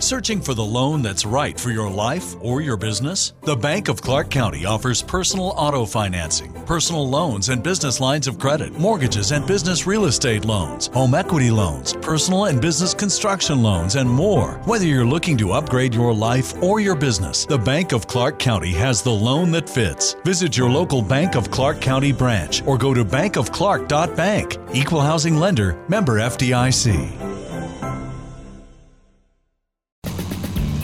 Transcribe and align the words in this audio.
Searching 0.00 0.40
for 0.40 0.54
the 0.54 0.64
loan 0.64 1.02
that's 1.02 1.26
right 1.26 1.60
for 1.60 1.70
your 1.70 1.90
life 1.90 2.34
or 2.40 2.62
your 2.62 2.78
business? 2.78 3.34
The 3.42 3.54
Bank 3.54 3.88
of 3.88 4.00
Clark 4.00 4.30
County 4.30 4.64
offers 4.64 5.02
personal 5.02 5.52
auto 5.58 5.84
financing, 5.84 6.54
personal 6.64 7.06
loans 7.06 7.50
and 7.50 7.62
business 7.62 8.00
lines 8.00 8.26
of 8.26 8.38
credit, 8.38 8.72
mortgages 8.78 9.30
and 9.30 9.46
business 9.46 9.86
real 9.86 10.06
estate 10.06 10.46
loans, 10.46 10.86
home 10.86 11.14
equity 11.14 11.50
loans, 11.50 11.92
personal 12.00 12.46
and 12.46 12.62
business 12.62 12.94
construction 12.94 13.62
loans, 13.62 13.96
and 13.96 14.08
more. 14.08 14.52
Whether 14.64 14.86
you're 14.86 15.04
looking 15.04 15.36
to 15.36 15.52
upgrade 15.52 15.94
your 15.94 16.14
life 16.14 16.60
or 16.62 16.80
your 16.80 16.96
business, 16.96 17.44
the 17.44 17.58
Bank 17.58 17.92
of 17.92 18.06
Clark 18.06 18.38
County 18.38 18.72
has 18.72 19.02
the 19.02 19.10
loan 19.10 19.50
that 19.50 19.68
fits. 19.68 20.14
Visit 20.24 20.56
your 20.56 20.70
local 20.70 21.02
Bank 21.02 21.36
of 21.36 21.50
Clark 21.50 21.82
County 21.82 22.10
branch 22.10 22.66
or 22.66 22.78
go 22.78 22.94
to 22.94 23.04
bankofclark.bank. 23.04 24.56
Equal 24.72 25.02
housing 25.02 25.36
lender, 25.36 25.78
member 25.88 26.20
FDIC. 26.20 27.39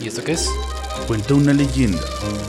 ¿Y 0.00 0.08
esto 0.08 0.24
qué 0.24 0.32
es? 0.32 0.48
Cuenta 1.06 1.34
una 1.34 1.52
leyenda 1.52 2.00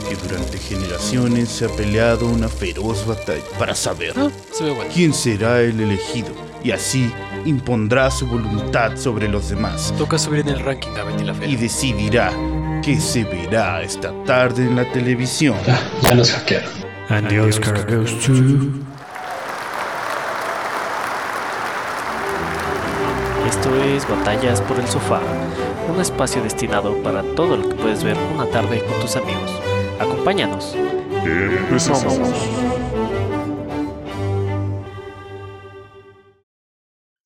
que 0.08 0.16
durante 0.16 0.56
generaciones 0.56 1.50
se 1.50 1.66
ha 1.66 1.68
peleado 1.68 2.26
una 2.26 2.48
feroz 2.48 3.06
batalla 3.06 3.42
para 3.58 3.74
saber 3.74 4.14
Ah, 4.16 4.30
se 4.50 4.64
ve 4.64 4.70
bueno. 4.70 4.90
quién 4.94 5.12
será 5.12 5.60
el 5.60 5.78
elegido 5.78 6.28
y 6.64 6.70
así 6.70 7.12
impondrá 7.44 8.10
su 8.10 8.26
voluntad 8.26 8.96
sobre 8.96 9.28
los 9.28 9.50
demás 9.50 9.92
Toca 9.98 10.18
subir 10.18 10.40
en 10.40 10.48
el 10.48 10.60
ranking 10.60 10.90
a 10.98 11.04
Betty 11.04 11.24
la 11.24 11.34
Fea. 11.34 11.48
y 11.48 11.56
decidirá 11.56 12.32
qué 12.82 12.98
se 12.98 13.24
verá 13.24 13.82
esta 13.82 14.10
tarde 14.24 14.62
en 14.64 14.74
la 14.76 14.90
televisión. 14.90 15.56
Ya 16.02 16.14
nos 16.14 16.30
hackearon. 16.32 16.70
And 17.10 17.28
the 17.28 17.40
Oscar 17.40 17.84
goes 17.86 18.18
to. 18.24 18.32
Esto 23.46 23.74
es 23.84 24.08
Batallas 24.08 24.60
por 24.62 24.78
el 24.78 24.86
Sofá, 24.88 25.20
un 25.90 26.00
espacio 26.00 26.42
destinado 26.42 27.02
para 27.02 27.22
todo 27.34 27.56
lo 27.56 27.68
que 27.68 27.74
puedes 27.74 28.04
ver 28.04 28.16
una 28.34 28.46
tarde 28.50 28.82
con 28.84 29.00
tus 29.00 29.16
amigos. 29.16 29.50
Acompáñanos. 29.98 30.76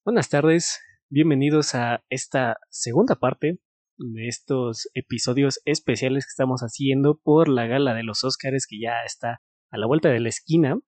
Buenas 0.04 0.28
tardes, 0.28 0.80
bienvenidos 1.10 1.74
a 1.74 2.04
esta 2.08 2.56
segunda 2.70 3.16
parte 3.16 3.58
de 3.98 4.28
estos 4.28 4.88
episodios 4.94 5.60
especiales 5.64 6.24
que 6.24 6.30
estamos 6.30 6.60
haciendo 6.62 7.18
por 7.22 7.48
la 7.48 7.66
gala 7.66 7.94
de 7.94 8.04
los 8.04 8.24
Oscars 8.24 8.66
que 8.68 8.80
ya 8.80 9.02
está 9.04 9.42
a 9.70 9.78
la 9.78 9.86
vuelta 9.86 10.08
de 10.08 10.20
la 10.20 10.28
esquina 10.28 10.78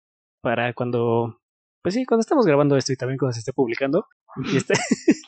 para 0.43 0.75
cuando, 0.75 1.41
pues 1.83 1.95
sí, 1.95 2.05
cuando 2.05 2.21
estamos 2.21 2.47
grabando 2.47 2.77
esto 2.77 2.93
y 2.93 2.97
también 2.97 3.19
cuando 3.19 3.33
se 3.33 3.41
esté 3.41 3.53
publicando. 3.53 4.07
Y 4.53 4.57
está, 4.57 4.75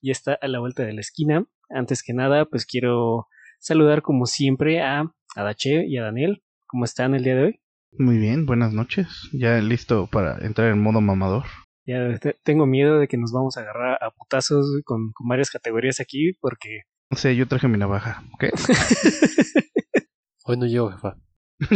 y 0.00 0.10
está 0.10 0.38
a 0.40 0.48
la 0.48 0.60
vuelta 0.60 0.84
de 0.84 0.92
la 0.92 1.00
esquina. 1.00 1.44
Antes 1.70 2.02
que 2.02 2.12
nada, 2.12 2.44
pues 2.44 2.66
quiero 2.66 3.26
saludar 3.58 4.02
como 4.02 4.26
siempre 4.26 4.80
a, 4.82 5.00
a 5.34 5.42
Dache 5.42 5.86
y 5.86 5.96
a 5.98 6.02
Daniel. 6.04 6.42
¿Cómo 6.66 6.84
están 6.84 7.14
el 7.14 7.24
día 7.24 7.36
de 7.36 7.42
hoy? 7.44 7.60
Muy 7.98 8.18
bien, 8.18 8.46
buenas 8.46 8.72
noches. 8.72 9.06
Ya 9.32 9.58
listo 9.60 10.08
para 10.10 10.38
entrar 10.44 10.70
en 10.70 10.82
modo 10.82 11.00
mamador. 11.00 11.44
Ya 11.86 12.18
te- 12.18 12.36
tengo 12.42 12.66
miedo 12.66 12.98
de 12.98 13.08
que 13.08 13.16
nos 13.16 13.32
vamos 13.32 13.56
a 13.56 13.60
agarrar 13.60 13.98
a 14.02 14.10
putazos 14.10 14.66
con, 14.84 15.12
con 15.12 15.28
varias 15.28 15.50
categorías 15.50 16.00
aquí 16.00 16.32
porque 16.40 16.82
O 17.10 17.16
sea, 17.16 17.32
yo 17.32 17.46
traje 17.48 17.68
mi 17.68 17.78
navaja, 17.78 18.24
¿ok? 18.34 18.44
Hoy 20.44 20.56
no 20.58 20.66
llego, 20.66 20.90
jefa. 20.90 21.16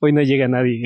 hoy 0.00 0.12
no 0.12 0.22
llega 0.22 0.48
nadie. 0.48 0.84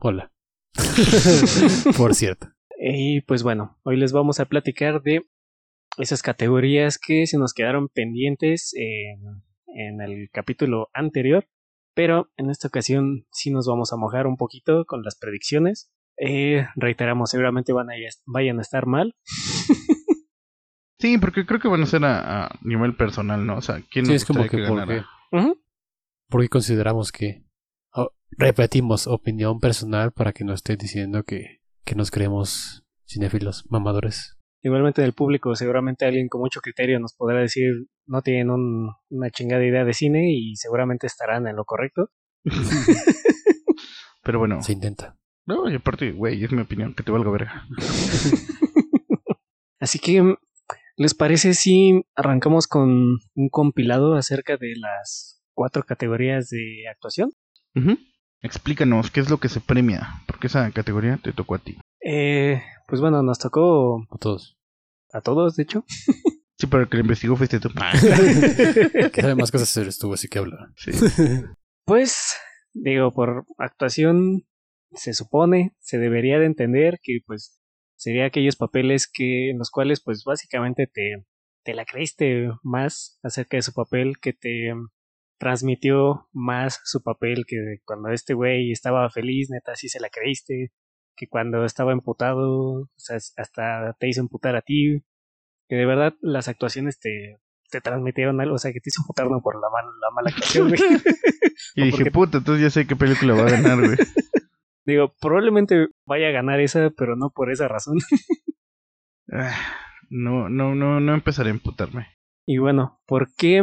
Hola. 0.00 0.32
Por 1.96 2.14
cierto. 2.14 2.48
Y 2.86 3.22
pues 3.22 3.42
bueno, 3.42 3.78
hoy 3.82 3.96
les 3.96 4.12
vamos 4.12 4.40
a 4.40 4.44
platicar 4.44 5.00
de 5.00 5.24
esas 5.96 6.22
categorías 6.22 6.98
que 6.98 7.26
se 7.26 7.38
nos 7.38 7.54
quedaron 7.54 7.88
pendientes 7.88 8.74
en, 8.74 9.42
en 9.68 10.02
el 10.02 10.28
capítulo 10.30 10.90
anterior. 10.92 11.48
Pero 11.94 12.30
en 12.36 12.50
esta 12.50 12.68
ocasión 12.68 13.26
sí 13.30 13.50
nos 13.50 13.66
vamos 13.66 13.92
a 13.92 13.96
mojar 13.96 14.26
un 14.26 14.36
poquito 14.36 14.84
con 14.84 15.02
las 15.02 15.16
predicciones. 15.16 15.90
Eh, 16.18 16.66
reiteramos, 16.76 17.30
seguramente 17.30 17.72
van 17.72 17.88
a, 17.90 17.94
vayan 18.26 18.58
a 18.58 18.62
estar 18.62 18.86
mal. 18.86 19.14
Sí, 21.00 21.18
porque 21.18 21.44
creo 21.44 21.60
que 21.60 21.68
van 21.68 21.82
a 21.82 21.86
ser 21.86 22.02
a, 22.04 22.46
a 22.46 22.58
nivel 22.62 22.96
personal, 22.96 23.44
¿no? 23.44 23.56
O 23.58 23.60
sea, 23.60 23.82
¿quién 23.90 24.06
Sí, 24.06 24.12
nos 24.12 24.22
es 24.22 24.24
como 24.26 24.44
que 24.44 24.56
¿por 24.58 24.78
ganara? 24.78 25.06
qué? 25.30 25.36
Ujú. 25.36 25.60
¿Por 26.30 26.40
qué 26.40 26.48
consideramos 26.48 27.12
que 27.12 27.44
oh, 27.92 28.10
repetimos 28.30 29.06
opinión 29.06 29.60
personal 29.60 30.12
para 30.12 30.32
que 30.32 30.44
no 30.44 30.54
estén 30.54 30.78
diciendo 30.78 31.22
que, 31.24 31.60
que 31.84 31.94
nos 31.94 32.10
creemos 32.10 32.84
cinéfilos 33.06 33.64
mamadores? 33.70 34.36
Igualmente 34.62 35.02
del 35.02 35.12
público, 35.12 35.54
seguramente 35.56 36.06
alguien 36.06 36.28
con 36.28 36.40
mucho 36.40 36.60
criterio 36.60 36.98
nos 36.98 37.14
podrá 37.14 37.40
decir 37.40 37.70
no 38.06 38.22
tienen 38.22 38.50
un- 38.50 38.90
una 39.10 39.30
chingada 39.30 39.64
idea 39.64 39.84
de 39.84 39.92
cine 39.92 40.32
y 40.32 40.56
seguramente 40.56 41.06
estarán 41.06 41.46
en 41.46 41.56
lo 41.56 41.64
correcto. 41.64 42.10
Pero 44.22 44.38
bueno, 44.38 44.62
Se 44.62 44.72
intenta. 44.72 45.16
no, 45.46 45.70
y 45.70 45.74
aparte, 45.74 46.12
güey, 46.12 46.42
es 46.42 46.50
mi 46.52 46.62
opinión, 46.62 46.94
que 46.94 47.02
te 47.02 47.12
valga 47.12 47.30
verga. 47.30 47.66
Así 49.80 49.98
que, 49.98 50.36
¿les 50.96 51.14
parece 51.14 51.54
si 51.54 52.04
arrancamos 52.14 52.66
con 52.66 53.18
un 53.34 53.48
compilado 53.50 54.14
acerca 54.14 54.56
de 54.56 54.74
las 54.76 55.42
cuatro 55.52 55.82
categorías 55.82 56.48
de 56.48 56.84
actuación? 56.90 57.32
Explícanos 58.44 59.10
qué 59.10 59.20
es 59.20 59.30
lo 59.30 59.38
que 59.38 59.48
se 59.48 59.60
premia, 59.60 60.22
porque 60.26 60.48
esa 60.48 60.70
categoría 60.70 61.16
te 61.16 61.32
tocó 61.32 61.54
a 61.54 61.58
ti. 61.60 61.78
Eh, 62.04 62.62
pues 62.86 63.00
bueno, 63.00 63.22
nos 63.22 63.38
tocó 63.38 64.06
A 64.10 64.18
todos. 64.18 64.58
a 65.12 65.20
todos, 65.22 65.56
de 65.56 65.62
hecho. 65.64 65.84
Sí, 66.56 66.68
pero 66.68 66.84
el 66.84 66.88
que 66.88 66.98
lo 66.98 67.02
investigó 67.02 67.34
fuiste 67.34 67.58
tú. 67.58 67.68
Que 69.12 69.20
sabe 69.20 69.34
más 69.34 69.50
cosas 69.50 69.76
eres 69.76 69.98
tú, 69.98 70.14
así 70.14 70.28
que 70.28 70.38
habla. 70.38 70.72
Sí. 70.76 70.92
Pues, 71.84 72.36
digo, 72.72 73.12
por 73.12 73.44
actuación 73.58 74.46
se 74.92 75.14
supone, 75.14 75.74
se 75.80 75.98
debería 75.98 76.38
de 76.38 76.46
entender 76.46 77.00
que 77.02 77.18
pues 77.26 77.60
sería 77.96 78.24
aquellos 78.26 78.54
papeles 78.56 79.10
que 79.12 79.50
en 79.50 79.58
los 79.58 79.70
cuales 79.70 80.00
pues 80.00 80.22
básicamente 80.24 80.86
te, 80.86 81.26
te 81.64 81.74
la 81.74 81.84
creíste 81.84 82.48
más 82.62 83.18
acerca 83.24 83.56
de 83.56 83.62
su 83.62 83.72
papel, 83.74 84.18
que 84.18 84.32
te 84.32 84.72
transmitió 85.38 86.28
más 86.32 86.80
su 86.84 87.02
papel 87.02 87.44
que 87.46 87.78
cuando 87.84 88.10
este 88.10 88.34
güey 88.34 88.70
estaba 88.72 89.08
feliz, 89.10 89.48
neta, 89.50 89.74
sí 89.76 89.88
se 89.88 90.00
la 90.00 90.08
creíste, 90.08 90.72
que 91.16 91.28
cuando 91.28 91.64
estaba 91.64 91.92
emputado, 91.92 92.82
o 92.82 92.88
sea, 92.96 93.16
hasta 93.16 93.94
te 93.98 94.08
hizo 94.08 94.20
emputar 94.20 94.56
a 94.56 94.62
ti, 94.62 95.02
que 95.68 95.76
de 95.76 95.86
verdad 95.86 96.14
las 96.20 96.48
actuaciones 96.48 96.98
te, 96.98 97.38
te 97.70 97.80
transmitieron 97.80 98.40
algo, 98.40 98.54
o 98.56 98.58
sea, 98.58 98.72
que 98.72 98.80
te 98.80 98.90
hizo 98.90 99.02
emputar 99.02 99.30
no 99.30 99.40
por 99.42 99.60
la, 99.60 99.68
mal- 99.70 100.00
la 100.00 100.10
mala 100.14 100.30
actuación, 100.30 100.68
güey. 100.68 100.80
Y 101.76 101.84
dije, 101.84 101.96
porque- 101.98 102.10
puta, 102.10 102.38
entonces 102.38 102.62
ya 102.62 102.70
sé 102.70 102.86
qué 102.86 102.94
película 102.96 103.34
va 103.34 103.46
a 103.46 103.50
ganar, 103.50 103.78
güey. 103.78 103.96
Digo, 104.86 105.14
probablemente 105.20 105.86
vaya 106.06 106.28
a 106.28 106.32
ganar 106.32 106.60
esa, 106.60 106.90
pero 106.96 107.16
no 107.16 107.30
por 107.30 107.50
esa 107.50 107.68
razón. 107.68 107.98
Ah, 109.32 109.56
No, 110.10 110.48
no, 110.48 110.74
no, 110.74 111.00
no 111.00 111.14
empezaré 111.14 111.48
a 111.50 111.54
emputarme. 111.54 112.08
Y 112.46 112.58
bueno, 112.58 113.00
¿por 113.06 113.32
qué 113.36 113.62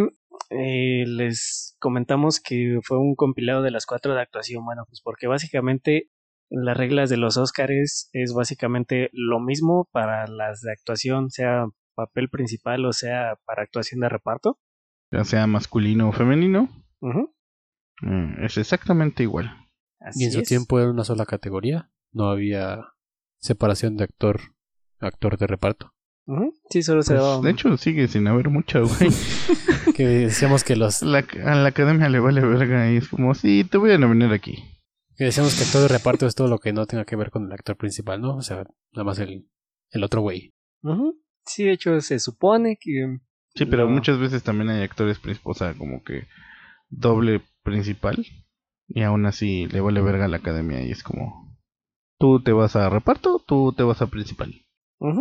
eh, 0.51 1.05
les 1.07 1.75
comentamos 1.79 2.39
que 2.39 2.79
fue 2.83 2.97
un 2.97 3.15
compilado 3.15 3.61
de 3.61 3.71
las 3.71 3.85
cuatro 3.85 4.13
de 4.13 4.21
actuación? 4.21 4.65
Bueno, 4.65 4.83
pues 4.87 5.01
porque 5.01 5.27
básicamente 5.27 6.09
en 6.49 6.65
las 6.65 6.75
reglas 6.75 7.09
de 7.09 7.17
los 7.17 7.37
Óscares 7.37 8.09
es 8.11 8.33
básicamente 8.33 9.09
lo 9.13 9.39
mismo 9.39 9.87
para 9.91 10.27
las 10.27 10.61
de 10.61 10.71
actuación, 10.73 11.29
sea 11.29 11.65
papel 11.95 12.29
principal 12.29 12.85
o 12.85 12.93
sea 12.93 13.37
para 13.45 13.63
actuación 13.63 14.01
de 14.01 14.09
reparto. 14.09 14.59
Ya 15.11 15.23
sea 15.23 15.47
masculino 15.47 16.09
o 16.09 16.11
femenino, 16.11 16.69
mm, 18.01 18.43
es 18.43 18.57
exactamente 18.57 19.23
igual. 19.23 19.55
Así 19.99 20.23
Y 20.23 20.25
en 20.25 20.31
su 20.31 20.41
es. 20.41 20.47
tiempo 20.47 20.79
era 20.79 20.89
una 20.89 21.03
sola 21.03 21.25
categoría. 21.25 21.91
No 22.11 22.29
había 22.29 22.93
separación 23.39 23.97
de 23.97 24.05
actor, 24.05 24.39
actor 24.99 25.37
de 25.37 25.47
reparto. 25.47 25.93
Sí, 26.69 26.83
solo 26.83 27.01
se 27.03 27.13
Pues, 27.13 27.23
daba. 27.23 27.41
de 27.41 27.51
hecho, 27.51 27.75
sigue 27.77 28.07
sin 28.07 28.27
haber 28.27 28.49
mucha, 28.49 28.79
güey. 28.79 29.09
Que 29.95 30.05
decíamos 30.07 30.63
que 30.63 30.75
los 30.75 31.01
La, 31.01 31.19
a 31.45 31.55
la 31.55 31.67
academia 31.69 32.07
le 32.09 32.19
vale 32.19 32.41
verga 32.41 32.89
y 32.91 32.97
es 32.97 33.09
como, 33.09 33.33
sí, 33.33 33.63
te 33.69 33.77
voy 33.77 33.91
a 33.91 33.97
nominar 33.97 34.31
aquí. 34.31 34.63
que 35.17 35.25
decíamos 35.25 35.55
que 35.55 35.63
actor 35.63 35.81
de 35.81 35.87
reparto 35.89 36.25
es 36.27 36.35
todo 36.35 36.47
lo 36.47 36.59
que 36.59 36.71
no 36.73 36.85
tenga 36.85 37.05
que 37.05 37.15
ver 37.15 37.29
con 37.31 37.45
el 37.45 37.51
actor 37.51 37.75
principal, 37.75 38.21
¿no? 38.21 38.35
O 38.37 38.41
sea, 38.41 38.63
nada 38.93 39.03
más 39.03 39.19
el, 39.19 39.47
el 39.91 40.03
otro 40.03 40.21
güey. 40.21 40.53
Sí, 41.45 41.65
de 41.65 41.73
hecho 41.73 41.99
se 42.01 42.19
supone 42.19 42.77
que 42.79 43.17
Sí, 43.55 43.65
pero 43.65 43.85
No. 43.85 43.91
muchas 43.91 44.17
veces 44.17 44.43
también 44.43 44.69
hay 44.69 44.81
actores 44.83 45.19
principales, 45.19 45.55
o 45.57 45.59
sea, 45.59 45.73
como 45.73 46.03
que 46.03 46.27
doble 46.89 47.41
principal. 47.63 48.25
Y 48.87 49.01
aún 49.03 49.25
así 49.25 49.67
le 49.67 49.81
vale 49.81 50.01
verga 50.01 50.25
a 50.25 50.27
la 50.29 50.37
academia 50.37 50.81
y 50.83 50.91
es 50.91 51.03
como... 51.03 51.57
Tú 52.19 52.41
te 52.41 52.51
vas 52.53 52.75
a 52.75 52.89
reparto, 52.89 53.43
tú 53.45 53.73
te 53.73 53.83
vas 53.83 54.01
a 54.01 54.07
principal. 54.07 54.53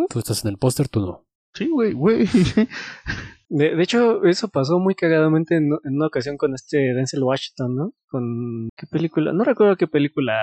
Tú 0.09 0.19
estás 0.19 0.45
en 0.45 0.51
el 0.51 0.59
póster, 0.59 0.89
tú 0.89 1.01
no. 1.01 1.27
Sí, 1.55 1.69
güey, 1.69 1.93
güey. 1.93 2.27
De, 3.53 3.75
de 3.75 3.83
hecho, 3.83 4.25
eso 4.27 4.47
pasó 4.49 4.79
muy 4.79 4.95
cagadamente 4.95 5.57
en, 5.57 5.65
en 5.83 5.97
una 5.97 6.07
ocasión 6.07 6.37
con 6.37 6.55
este 6.55 6.79
Denzel 6.95 7.25
Washington, 7.25 7.75
¿no? 7.75 7.93
Con 8.09 8.69
qué 8.77 8.87
película, 8.87 9.33
no 9.33 9.43
recuerdo 9.43 9.77
qué 9.77 9.89
película 9.89 10.39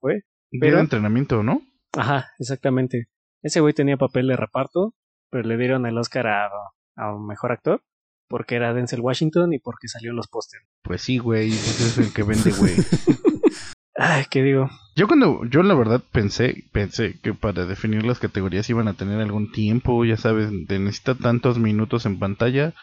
fue. 0.00 0.22
Pero... 0.50 0.60
Pero- 0.60 0.80
entrenamiento, 0.80 1.42
¿no? 1.42 1.60
Ajá, 1.94 2.28
exactamente. 2.38 3.08
Ese 3.42 3.60
güey 3.60 3.74
tenía 3.74 3.98
papel 3.98 4.28
de 4.28 4.36
reparto, 4.36 4.94
pero 5.30 5.46
le 5.46 5.58
dieron 5.58 5.84
el 5.84 5.98
Oscar 5.98 6.26
a, 6.26 6.48
a 6.96 7.14
un 7.14 7.26
mejor 7.26 7.52
actor 7.52 7.82
porque 8.28 8.56
era 8.56 8.72
Denzel 8.74 9.00
Washington 9.00 9.52
y 9.52 9.58
porque 9.58 9.88
salió 9.88 10.10
en 10.10 10.16
los 10.16 10.28
pósteres. 10.28 10.66
Pues 10.82 11.02
sí, 11.02 11.18
güey, 11.18 11.48
ese 11.50 11.84
es 11.84 11.98
el 11.98 12.12
que 12.14 12.22
vende, 12.22 12.50
güey. 12.52 12.72
Ay, 14.00 14.24
¿qué 14.30 14.42
digo? 14.42 14.70
Yo 14.94 15.06
cuando, 15.08 15.44
yo 15.46 15.62
la 15.62 15.74
verdad 15.74 16.00
pensé, 16.12 16.64
pensé 16.72 17.18
que 17.20 17.34
para 17.34 17.66
definir 17.66 18.04
las 18.06 18.18
categorías 18.20 18.68
iban 18.70 18.86
a 18.88 18.94
tener 18.94 19.20
algún 19.20 19.50
tiempo, 19.52 20.04
ya 20.04 20.16
sabes, 20.16 20.50
necesita 20.52 21.14
tantos 21.16 21.58
minutos 21.58 22.06
en 22.06 22.18
pantalla 22.18 22.74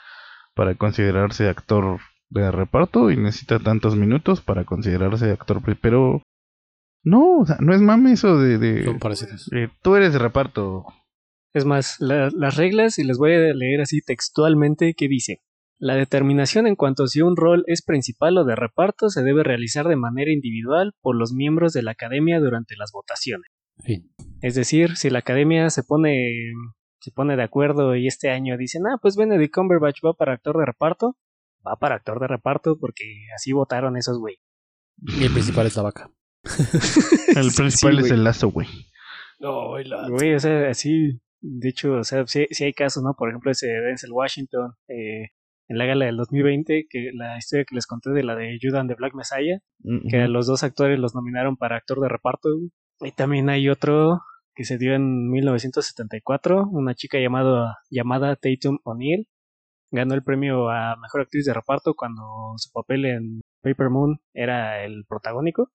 para 0.56 0.76
considerarse 0.76 1.48
actor 1.50 2.00
de 2.30 2.52
reparto 2.52 3.12
y 3.12 3.18
necesita 3.18 3.60
tantos 3.60 3.96
minutos 3.96 4.42
para 4.42 4.66
considerarse 4.66 5.32
actor, 5.32 5.62
pero 5.82 6.22
no, 7.04 7.40
o 7.40 7.46
sea, 7.46 7.58
no 7.60 7.74
es 7.74 7.82
mame 7.82 8.14
eso 8.14 8.38
de, 8.40 8.58
de, 8.58 8.84
Son 8.84 9.00
parecidos. 9.00 9.46
de 9.52 9.70
tú 9.82 9.96
eres 9.96 10.12
de 10.14 10.20
reparto. 10.20 10.86
Es 11.54 11.64
más, 11.66 11.98
la- 12.00 12.30
las 12.34 12.58
reglas, 12.58 13.00
y 13.00 13.04
les 13.06 13.18
voy 13.18 13.34
a 13.34 13.54
leer 13.54 13.80
así 13.82 14.02
textualmente, 14.02 14.94
que 14.96 15.08
dice, 15.08 15.40
la 15.78 15.96
determinación 15.96 16.68
en 16.68 16.76
cuanto 16.76 17.04
a 17.04 17.08
si 17.08 17.22
un 17.22 17.36
rol 17.36 17.64
es 17.68 17.84
principal 17.84 18.38
o 18.38 18.46
de 18.46 18.56
reparto 18.56 19.10
se 19.10 19.24
debe 19.24 19.44
realizar 19.44 19.88
de 19.88 19.96
manera 19.96 20.32
individual 20.32 20.94
por 21.02 21.16
los 21.16 21.34
miembros 21.34 21.74
de 21.74 21.84
la 21.84 21.92
academia 21.92 22.40
durante 22.40 22.76
las 22.78 22.92
votaciones. 22.92 23.50
Es 24.42 24.56
decir, 24.56 24.96
si 24.96 25.10
la 25.10 25.20
academia 25.20 25.70
se 25.70 25.84
pone, 25.84 26.54
se 27.00 27.12
pone 27.12 27.36
de 27.36 27.44
acuerdo 27.44 27.96
y 27.96 28.08
este 28.08 28.30
año 28.30 28.58
dicen, 28.58 28.84
ah, 28.88 28.98
pues 29.02 29.18
Benedict 29.18 29.54
Cumberbatch 29.54 30.00
va 30.06 30.14
para 30.14 30.34
actor 30.34 30.58
de 30.58 30.66
reparto, 30.66 31.18
va 31.66 31.76
para 31.76 31.96
actor 31.96 32.20
de 32.20 32.28
reparto 32.28 32.78
porque 32.80 33.04
así 33.36 33.52
votaron 33.52 33.98
esos 33.98 34.18
güey. 34.18 34.38
Y 34.98 35.26
el 35.26 35.32
principal 35.32 35.68
es 35.68 35.76
la 35.76 35.84
vaca. 35.84 36.10
El 37.36 37.52
Sí, 37.52 37.58
principal 37.58 38.00
es 38.00 38.12
el 38.12 38.24
lazo, 38.24 38.50
güey. 38.50 38.68
No, 39.40 39.78
la... 39.80 40.08
Güey, 40.08 40.36
o 40.36 40.40
sea, 40.40 40.70
así, 40.70 41.20
de 41.42 41.70
hecho, 41.70 41.94
o 41.96 42.04
sea, 42.04 42.26
sí, 42.28 42.46
sí 42.52 42.64
hay 42.64 42.74
casos, 42.74 43.04
¿no? 43.04 43.14
Por 43.18 43.30
ejemplo, 43.30 43.52
ese 43.52 43.68
de 43.68 43.82
Denzel 43.82 44.12
Washington, 44.14 44.74
eh, 44.88 45.32
en 45.68 45.78
la 45.78 45.86
gala 45.86 46.06
del 46.06 46.18
2020, 46.18 46.88
que 46.90 47.12
la 47.14 47.38
historia 47.38 47.66
que 47.66 47.76
les 47.76 47.88
conté 47.88 48.12
de 48.12 48.24
la 48.24 48.36
de 48.36 48.58
Judas 48.62 48.82
and 48.82 48.90
the 48.90 48.96
Black 48.96 49.14
Messiah, 49.14 49.60
que 50.10 50.18
a 50.22 50.28
los 50.28 50.48
dos 50.48 50.64
actores 50.64 51.00
los 51.00 51.16
nominaron 51.16 51.58
para 51.58 51.78
actor 51.78 52.00
de 52.00 52.10
reparto. 52.10 52.50
Y 53.02 53.12
también 53.12 53.50
hay 53.50 53.70
otro 53.70 54.22
que 54.56 54.64
se 54.64 54.78
dio 54.78 54.94
en 54.96 55.30
1974, 55.30 56.68
una 56.72 56.96
chica 56.96 57.20
llamado, 57.20 57.68
llamada 57.90 58.36
Tatum 58.36 58.80
O'Neill, 58.84 59.28
ganó 59.92 60.14
el 60.14 60.24
premio 60.24 60.70
a 60.70 60.96
Mejor 60.98 61.22
Actriz 61.22 61.46
de 61.46 61.54
Reparto 61.54 61.94
cuando 61.94 62.24
su 62.58 62.72
papel 62.72 63.06
en 63.06 63.42
Paper 63.62 63.90
Moon 63.90 64.18
era 64.34 64.84
el 64.84 65.06
protagónico. 65.08 65.70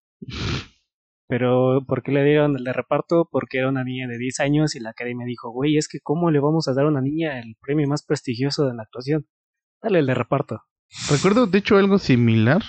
Pero, 1.28 1.84
¿por 1.86 2.02
qué 2.02 2.10
le 2.10 2.24
dieron 2.24 2.56
el 2.56 2.64
de 2.64 2.72
reparto? 2.72 3.28
Porque 3.30 3.58
era 3.58 3.68
una 3.68 3.84
niña 3.84 4.08
de 4.08 4.18
10 4.18 4.40
años 4.40 4.74
y 4.74 4.80
la 4.80 4.90
academia 4.90 5.24
dijo, 5.24 5.52
güey, 5.52 5.76
es 5.76 5.86
que 5.86 6.00
¿cómo 6.02 6.30
le 6.32 6.40
vamos 6.40 6.66
a 6.66 6.74
dar 6.74 6.86
a 6.86 6.88
una 6.88 7.00
niña 7.00 7.38
el 7.38 7.54
premio 7.60 7.86
más 7.86 8.04
prestigioso 8.04 8.66
de 8.66 8.74
la 8.74 8.82
actuación? 8.82 9.26
Dale 9.82 10.00
el 10.00 10.06
de 10.06 10.14
reparto. 10.14 10.62
Recuerdo, 11.10 11.46
de 11.46 11.58
hecho, 11.58 11.76
algo 11.76 11.98
similar 11.98 12.62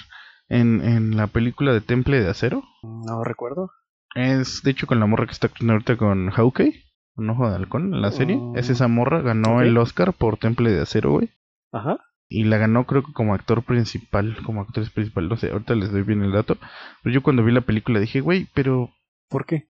en, 0.47 0.81
en 0.83 1.17
la 1.17 1.27
película 1.27 1.73
de 1.73 1.81
Temple 1.81 2.21
de 2.21 2.29
Acero. 2.29 2.63
No 2.83 3.23
recuerdo. 3.23 3.71
Es, 4.15 4.61
de 4.63 4.71
hecho, 4.71 4.87
con 4.87 4.99
la 4.99 5.05
morra 5.05 5.25
que 5.25 5.31
está 5.31 5.47
actuando 5.47 5.73
ahorita 5.73 5.97
con 5.97 6.29
Hawkeye, 6.29 6.83
un 7.15 7.29
ojo 7.29 7.49
de 7.49 7.55
halcón 7.55 7.93
en 7.93 8.01
la 8.01 8.11
serie. 8.11 8.37
Mm. 8.37 8.57
Es 8.57 8.69
esa 8.69 8.87
morra, 8.87 9.21
ganó 9.21 9.61
el 9.61 9.77
Oscar 9.77 10.13
por 10.13 10.37
Temple 10.37 10.71
de 10.71 10.81
Acero, 10.81 11.11
güey. 11.11 11.29
Ajá. 11.71 11.97
Y 12.29 12.45
la 12.45 12.57
ganó 12.57 12.85
creo 12.85 13.03
que 13.03 13.11
como 13.11 13.33
actor 13.33 13.63
principal, 13.63 14.37
como 14.45 14.61
actriz 14.61 14.89
principal, 14.89 15.27
no 15.27 15.35
sé, 15.35 15.51
ahorita 15.51 15.75
les 15.75 15.91
doy 15.91 16.03
bien 16.03 16.23
el 16.23 16.31
dato. 16.31 16.57
Pero 17.03 17.13
yo 17.13 17.23
cuando 17.23 17.43
vi 17.43 17.51
la 17.51 17.61
película 17.61 17.99
dije, 17.99 18.21
güey, 18.21 18.47
pero... 18.53 18.89
¿Por 19.29 19.45
qué? 19.45 19.69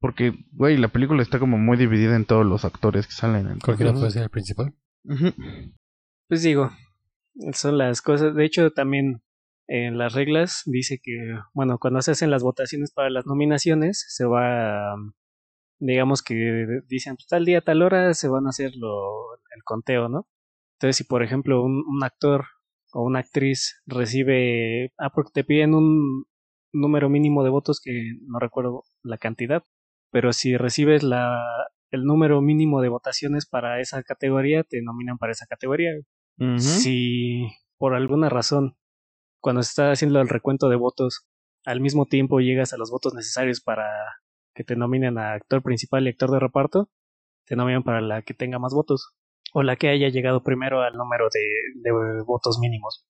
Porque, 0.00 0.34
güey, 0.52 0.76
la 0.76 0.88
película 0.88 1.22
está 1.22 1.38
como 1.38 1.58
muy 1.58 1.76
dividida 1.76 2.16
en 2.16 2.24
todos 2.24 2.44
los 2.46 2.64
actores 2.64 3.06
que 3.06 3.12
salen. 3.12 3.42
entonces- 3.42 3.64
Cualquiera 3.64 3.92
puede 3.92 4.10
ser 4.10 4.22
el 4.24 4.30
principal. 4.30 4.74
Pues 6.32 6.42
digo, 6.44 6.70
son 7.52 7.76
las 7.76 8.00
cosas. 8.00 8.34
De 8.34 8.46
hecho, 8.46 8.70
también 8.70 9.22
en 9.66 9.98
las 9.98 10.14
reglas 10.14 10.62
dice 10.64 10.98
que, 11.02 11.12
bueno, 11.52 11.76
cuando 11.78 12.00
se 12.00 12.12
hacen 12.12 12.30
las 12.30 12.42
votaciones 12.42 12.90
para 12.90 13.10
las 13.10 13.26
nominaciones, 13.26 14.06
se 14.08 14.24
va, 14.24 14.94
um, 14.94 15.12
digamos 15.78 16.22
que 16.22 16.34
dicen, 16.88 17.16
pues 17.16 17.26
tal 17.26 17.44
día, 17.44 17.60
tal 17.60 17.82
hora, 17.82 18.14
se 18.14 18.28
van 18.28 18.46
a 18.46 18.48
hacer 18.48 18.72
lo, 18.76 19.34
el 19.34 19.62
conteo, 19.62 20.08
¿no? 20.08 20.26
Entonces, 20.78 20.96
si 20.96 21.04
por 21.04 21.22
ejemplo 21.22 21.62
un, 21.62 21.84
un 21.86 22.02
actor 22.02 22.46
o 22.94 23.02
una 23.04 23.18
actriz 23.18 23.82
recibe, 23.84 24.94
ah, 24.96 25.10
porque 25.14 25.32
te 25.34 25.44
piden 25.44 25.74
un 25.74 26.24
número 26.72 27.10
mínimo 27.10 27.44
de 27.44 27.50
votos 27.50 27.78
que 27.84 28.14
no 28.22 28.38
recuerdo 28.38 28.84
la 29.02 29.18
cantidad, 29.18 29.64
pero 30.10 30.32
si 30.32 30.56
recibes 30.56 31.02
la, 31.02 31.42
el 31.90 32.04
número 32.04 32.40
mínimo 32.40 32.80
de 32.80 32.88
votaciones 32.88 33.44
para 33.46 33.80
esa 33.80 34.02
categoría, 34.02 34.64
te 34.64 34.80
nominan 34.80 35.18
para 35.18 35.32
esa 35.32 35.44
categoría. 35.46 35.90
Si 36.58 37.46
por 37.78 37.94
alguna 37.94 38.28
razón, 38.28 38.76
cuando 39.40 39.62
se 39.62 39.68
está 39.70 39.92
haciendo 39.92 40.20
el 40.20 40.28
recuento 40.28 40.68
de 40.68 40.76
votos, 40.76 41.26
al 41.64 41.80
mismo 41.80 42.06
tiempo 42.06 42.40
llegas 42.40 42.72
a 42.72 42.76
los 42.76 42.90
votos 42.90 43.14
necesarios 43.14 43.60
para 43.60 43.86
que 44.54 44.64
te 44.64 44.76
nominen 44.76 45.18
a 45.18 45.32
actor 45.32 45.62
principal 45.62 46.06
y 46.06 46.10
actor 46.10 46.30
de 46.30 46.40
reparto, 46.40 46.90
te 47.46 47.56
nominan 47.56 47.82
para 47.82 48.00
la 48.00 48.22
que 48.22 48.34
tenga 48.34 48.58
más 48.58 48.74
votos. 48.74 49.14
O 49.54 49.62
la 49.62 49.76
que 49.76 49.88
haya 49.88 50.08
llegado 50.08 50.42
primero 50.42 50.80
al 50.80 50.94
número 50.94 51.28
de, 51.32 51.40
de 51.82 52.22
votos 52.22 52.58
mínimos. 52.58 53.06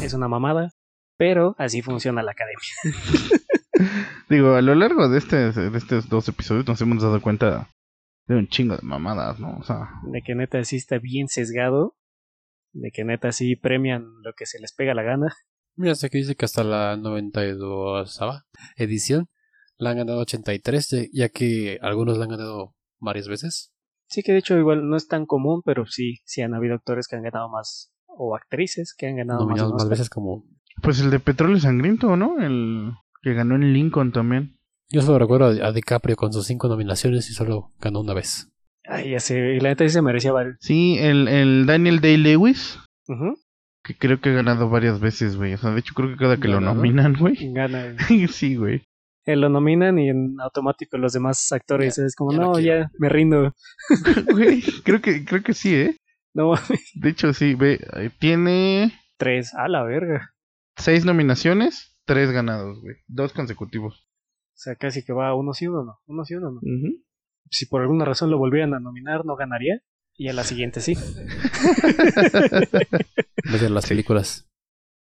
Es 0.00 0.14
una 0.14 0.28
mamada, 0.28 0.70
pero 1.16 1.54
así 1.58 1.82
funciona 1.82 2.22
la 2.22 2.32
academia. 2.32 3.40
Digo, 4.30 4.54
a 4.54 4.62
lo 4.62 4.74
largo 4.74 5.08
de, 5.08 5.18
este, 5.18 5.52
de 5.52 5.76
estos 5.76 6.08
dos 6.08 6.28
episodios 6.28 6.66
nos 6.66 6.80
hemos 6.80 7.02
dado 7.02 7.20
cuenta 7.20 7.68
de 8.26 8.36
un 8.36 8.48
chingo 8.48 8.76
de 8.76 8.82
mamadas, 8.82 9.38
¿no? 9.38 9.56
O 9.58 9.62
sea, 9.64 9.90
De 10.04 10.22
que 10.22 10.34
neta 10.34 10.64
sí 10.64 10.76
está 10.76 10.98
bien 10.98 11.28
sesgado. 11.28 11.94
De 12.74 12.90
que 12.90 13.04
neta 13.04 13.32
sí 13.32 13.56
premian 13.56 14.04
lo 14.22 14.32
que 14.36 14.46
se 14.46 14.58
les 14.60 14.74
pega 14.74 14.94
la 14.94 15.02
gana. 15.02 15.34
Mira, 15.76 15.94
sé 15.94 16.10
que 16.10 16.18
dice 16.18 16.36
que 16.36 16.44
hasta 16.44 16.62
la 16.62 16.96
92 16.96 18.20
edición 18.76 19.28
la 19.76 19.90
han 19.90 19.96
ganado 19.98 20.20
83, 20.20 20.88
ya- 20.90 21.06
ya 21.12 21.28
que 21.30 21.78
algunos 21.82 22.18
la 22.18 22.24
han 22.24 22.30
ganado 22.30 22.74
varias 23.00 23.26
veces. 23.28 23.72
Sí 24.08 24.22
que 24.22 24.32
de 24.32 24.38
hecho 24.38 24.56
igual 24.58 24.88
no 24.88 24.96
es 24.96 25.08
tan 25.08 25.26
común, 25.26 25.62
pero 25.64 25.86
sí, 25.86 26.18
sí 26.24 26.42
han 26.42 26.54
habido 26.54 26.74
actores 26.74 27.08
que 27.08 27.16
han 27.16 27.22
ganado 27.22 27.48
más, 27.48 27.92
o 28.06 28.36
actrices 28.36 28.94
que 28.96 29.06
han 29.06 29.16
ganado 29.16 29.46
más, 29.46 29.88
veces 29.88 30.10
como... 30.10 30.44
pues 30.82 31.00
el 31.00 31.10
de 31.10 31.18
Petróleo 31.20 31.58
Sangriento, 31.58 32.16
¿no? 32.16 32.38
El 32.40 32.92
que 33.22 33.32
ganó 33.34 33.54
en 33.56 33.72
Lincoln 33.72 34.12
también. 34.12 34.56
Yo 34.90 35.00
solo 35.02 35.18
recuerdo 35.18 35.46
a 35.46 35.68
a 35.68 35.72
DiCaprio 35.72 36.14
con 36.16 36.32
sus 36.32 36.46
cinco 36.46 36.68
nominaciones 36.68 37.28
y 37.30 37.32
solo 37.32 37.72
ganó 37.80 38.00
una 38.00 38.14
vez. 38.14 38.48
Ay, 38.86 39.10
ya 39.10 39.20
sé, 39.20 39.54
y 39.54 39.60
la 39.60 39.70
neta 39.70 39.84
sí 39.84 39.90
se 39.90 40.02
merecía 40.02 40.32
varios. 40.32 40.56
Sí, 40.60 40.96
el, 40.98 41.26
el 41.28 41.66
Daniel 41.66 42.00
Day-Lewis, 42.00 42.78
Ujú. 43.08 43.34
que 43.82 43.96
creo 43.96 44.20
que 44.20 44.30
ha 44.30 44.34
ganado 44.34 44.68
varias 44.68 45.00
veces, 45.00 45.36
güey. 45.36 45.54
O 45.54 45.58
sea, 45.58 45.70
de 45.70 45.80
hecho 45.80 45.94
creo 45.94 46.10
que 46.10 46.16
cada 46.16 46.36
que 46.36 46.48
lo 46.48 46.60
nominan, 46.60 47.14
güey. 47.18 47.36
Gana. 47.52 47.96
sí, 48.30 48.56
güey. 48.56 48.82
Eh, 49.26 49.36
lo 49.36 49.48
nominan 49.48 49.98
y 49.98 50.10
en 50.10 50.36
automático 50.38 50.98
los 50.98 51.14
demás 51.14 51.50
actores 51.50 51.96
es 51.96 52.14
como, 52.14 52.32
ya 52.32 52.38
no 52.38 52.44
no, 52.48 52.52
quiero". 52.52 52.80
ya, 52.82 52.90
me 52.98 53.08
rindo. 53.08 53.54
Güey, 54.30 54.62
creo 54.84 55.00
que, 55.00 55.24
creo 55.24 55.42
que 55.42 55.54
sí, 55.54 55.74
¿eh? 55.74 55.96
No 56.34 56.48
mames. 56.50 56.90
De 56.94 57.08
hecho, 57.08 57.32
sí, 57.32 57.54
ve, 57.54 57.80
eh, 57.94 58.10
tiene 58.18 58.92
Tres, 59.16 59.54
a 59.54 59.66
la 59.68 59.82
verga. 59.82 60.30
seis 60.76 61.06
nominaciones, 61.06 61.96
tres 62.04 62.32
ganados, 62.32 62.80
güey. 62.82 62.96
Dos 63.06 63.32
consecutivos. 63.32 64.06
O 64.52 64.56
sea, 64.56 64.74
casi 64.76 65.02
que 65.04 65.14
va 65.14 65.34
uno 65.34 65.54
sí, 65.54 65.68
uno 65.68 65.84
no. 65.84 65.98
Uno 66.06 66.24
sí, 66.26 66.34
uno 66.34 66.50
no. 66.50 66.60
Si 67.50 67.66
por 67.66 67.82
alguna 67.82 68.04
razón 68.04 68.30
lo 68.30 68.38
volvieran 68.38 68.74
a 68.74 68.80
nominar, 68.80 69.24
no 69.24 69.36
ganaría. 69.36 69.80
Y 70.16 70.28
a 70.28 70.32
la 70.32 70.44
siguiente 70.44 70.80
sí. 70.80 70.94
En 73.44 73.74
las 73.74 73.86
películas. 73.86 74.48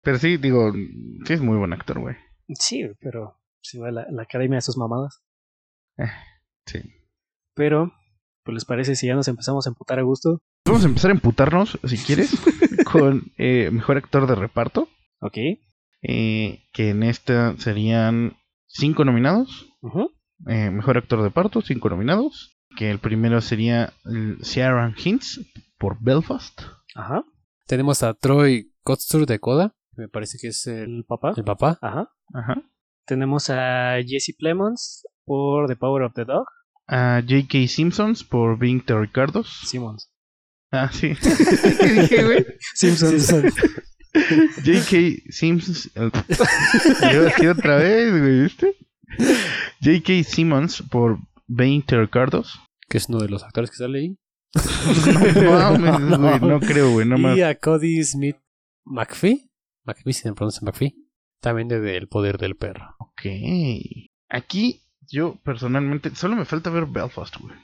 Pero 0.03 0.19
sí, 0.19 0.37
digo, 0.37 0.73
sí 0.73 1.33
es 1.33 1.41
muy 1.41 1.57
buen 1.59 1.73
actor, 1.73 2.01
güey. 2.01 2.17
Sí, 2.49 2.85
pero 3.01 3.41
si 3.63 3.79
va 3.79 3.89
a 3.89 3.93
la, 3.93 4.07
la 4.11 4.23
academia 4.23 4.57
de 4.57 4.63
sus 4.63 4.77
mamadas. 4.77 5.23
Sí. 6.67 6.81
Pero, 7.55 7.93
pues 8.45 8.55
les 8.55 8.65
parece 8.65 8.97
si 8.97 9.07
ya 9.07 9.15
nos 9.15 9.29
empezamos 9.29 9.67
a 9.67 9.71
emputar 9.71 9.99
a 9.99 10.03
gusto. 10.03 10.41
Vamos 10.65 10.85
a 10.85 10.89
empezar 10.89 11.11
a 11.11 11.15
emputarnos, 11.15 11.79
si 11.85 11.99
quieres, 11.99 12.33
con 12.91 13.33
eh, 13.37 13.71
mejor 13.71 13.97
actor 13.99 14.27
de 14.27 14.35
reparto. 14.35 14.89
Ok. 15.21 15.37
eh, 16.03 16.63
que 16.73 16.91
en 16.91 17.03
esta 17.03 17.57
serían 17.59 18.37
cinco 18.67 19.05
nominados. 19.05 19.67
Ujú. 19.83 20.11
Eh, 20.47 20.71
mejor 20.71 20.97
actor 20.99 21.19
de 21.21 21.27
reparto, 21.29 21.61
cinco 21.63 21.89
nominados. 21.91 22.57
Que 22.77 22.91
el 22.91 22.99
primero 23.01 23.41
sería 23.41 23.93
Ciaran 24.43 24.95
Hinds 25.03 25.41
por 25.79 25.97
Belfast. 26.01 26.61
Ajá. 26.95 27.25
Tenemos 27.67 28.03
a 28.03 28.15
Troy 28.15 28.73
Kotsur 28.83 29.27
de 29.27 29.39
Koda, 29.41 29.75
que 29.95 30.03
me 30.03 30.09
parece 30.09 30.39
que 30.41 30.49
es 30.49 30.67
el, 30.67 30.99
El 30.99 31.05
papá. 31.05 31.33
el 31.37 31.45
papá. 31.45 31.79
Ajá. 31.83 32.11
Ajá. 32.33 32.63
Tenemos 33.07 33.51
a 33.51 33.97
Jesse 34.07 34.35
Plemons 34.39 35.05
por 35.25 35.67
The 35.69 35.77
Power 35.77 36.03
of 36.05 36.15
the 36.15 36.25
Dog. 36.25 36.47
A 36.87 37.21
J.K. 37.23 37.67
Simpsons 37.69 38.23
por 38.25 38.57
Being 38.59 38.85
the 38.85 38.99
Ricardos. 38.99 39.61
Simmons. 39.67 40.11
Ah, 40.73 40.89
sí. 40.93 41.15
¿Qué 41.81 41.87
dije, 41.93 42.25
güey? 42.25 42.47
Simpsons. 42.75 43.31
J.K. 44.13 45.31
Simmons. 45.31 45.91
el- 45.97 46.13
Yo 47.13 47.27
así 47.29 47.47
otra 47.47 47.77
vez, 47.77 48.11
güey, 48.11 48.43
¿viste? 48.43 48.77
J.K. 49.83 50.25
Simmons 50.25 50.83
por 50.91 51.19
Being 51.47 51.83
the 51.87 51.99
Ricardos. 52.01 52.61
que 52.89 52.99
es 52.99 53.09
uno 53.09 53.19
de 53.19 53.29
los 53.29 53.43
actores 53.43 53.71
que 53.71 53.77
sale 53.77 53.99
ahí. 53.99 54.17
No 55.43 55.79
mames, 55.79 56.19
güey, 56.19 56.41
no 56.41 56.61
creo, 56.61 56.91
güey, 56.93 57.07
no 57.07 57.17
más. 57.19 57.37
Y 57.37 57.43
a 57.43 57.55
Cody 57.59 58.03
Smith 58.03 58.37
McPhee. 58.85 59.49
McPhee 59.85 60.13
se 60.13 60.33
pronuncia 60.33 60.61
McPhee. 60.65 60.95
También 61.41 61.69
de 61.69 61.97
El 61.97 62.09
Poder 62.09 62.37
del 62.39 62.57
Perro. 62.57 62.97
Ok. 62.99 63.23
Aquí, 64.29 64.83
yo 65.09 65.37
personalmente, 65.45 66.15
solo 66.15 66.37
me 66.37 66.45
falta 66.45 66.71
ver 66.71 66.87
Belfast, 66.87 67.37
güey. 67.39 67.55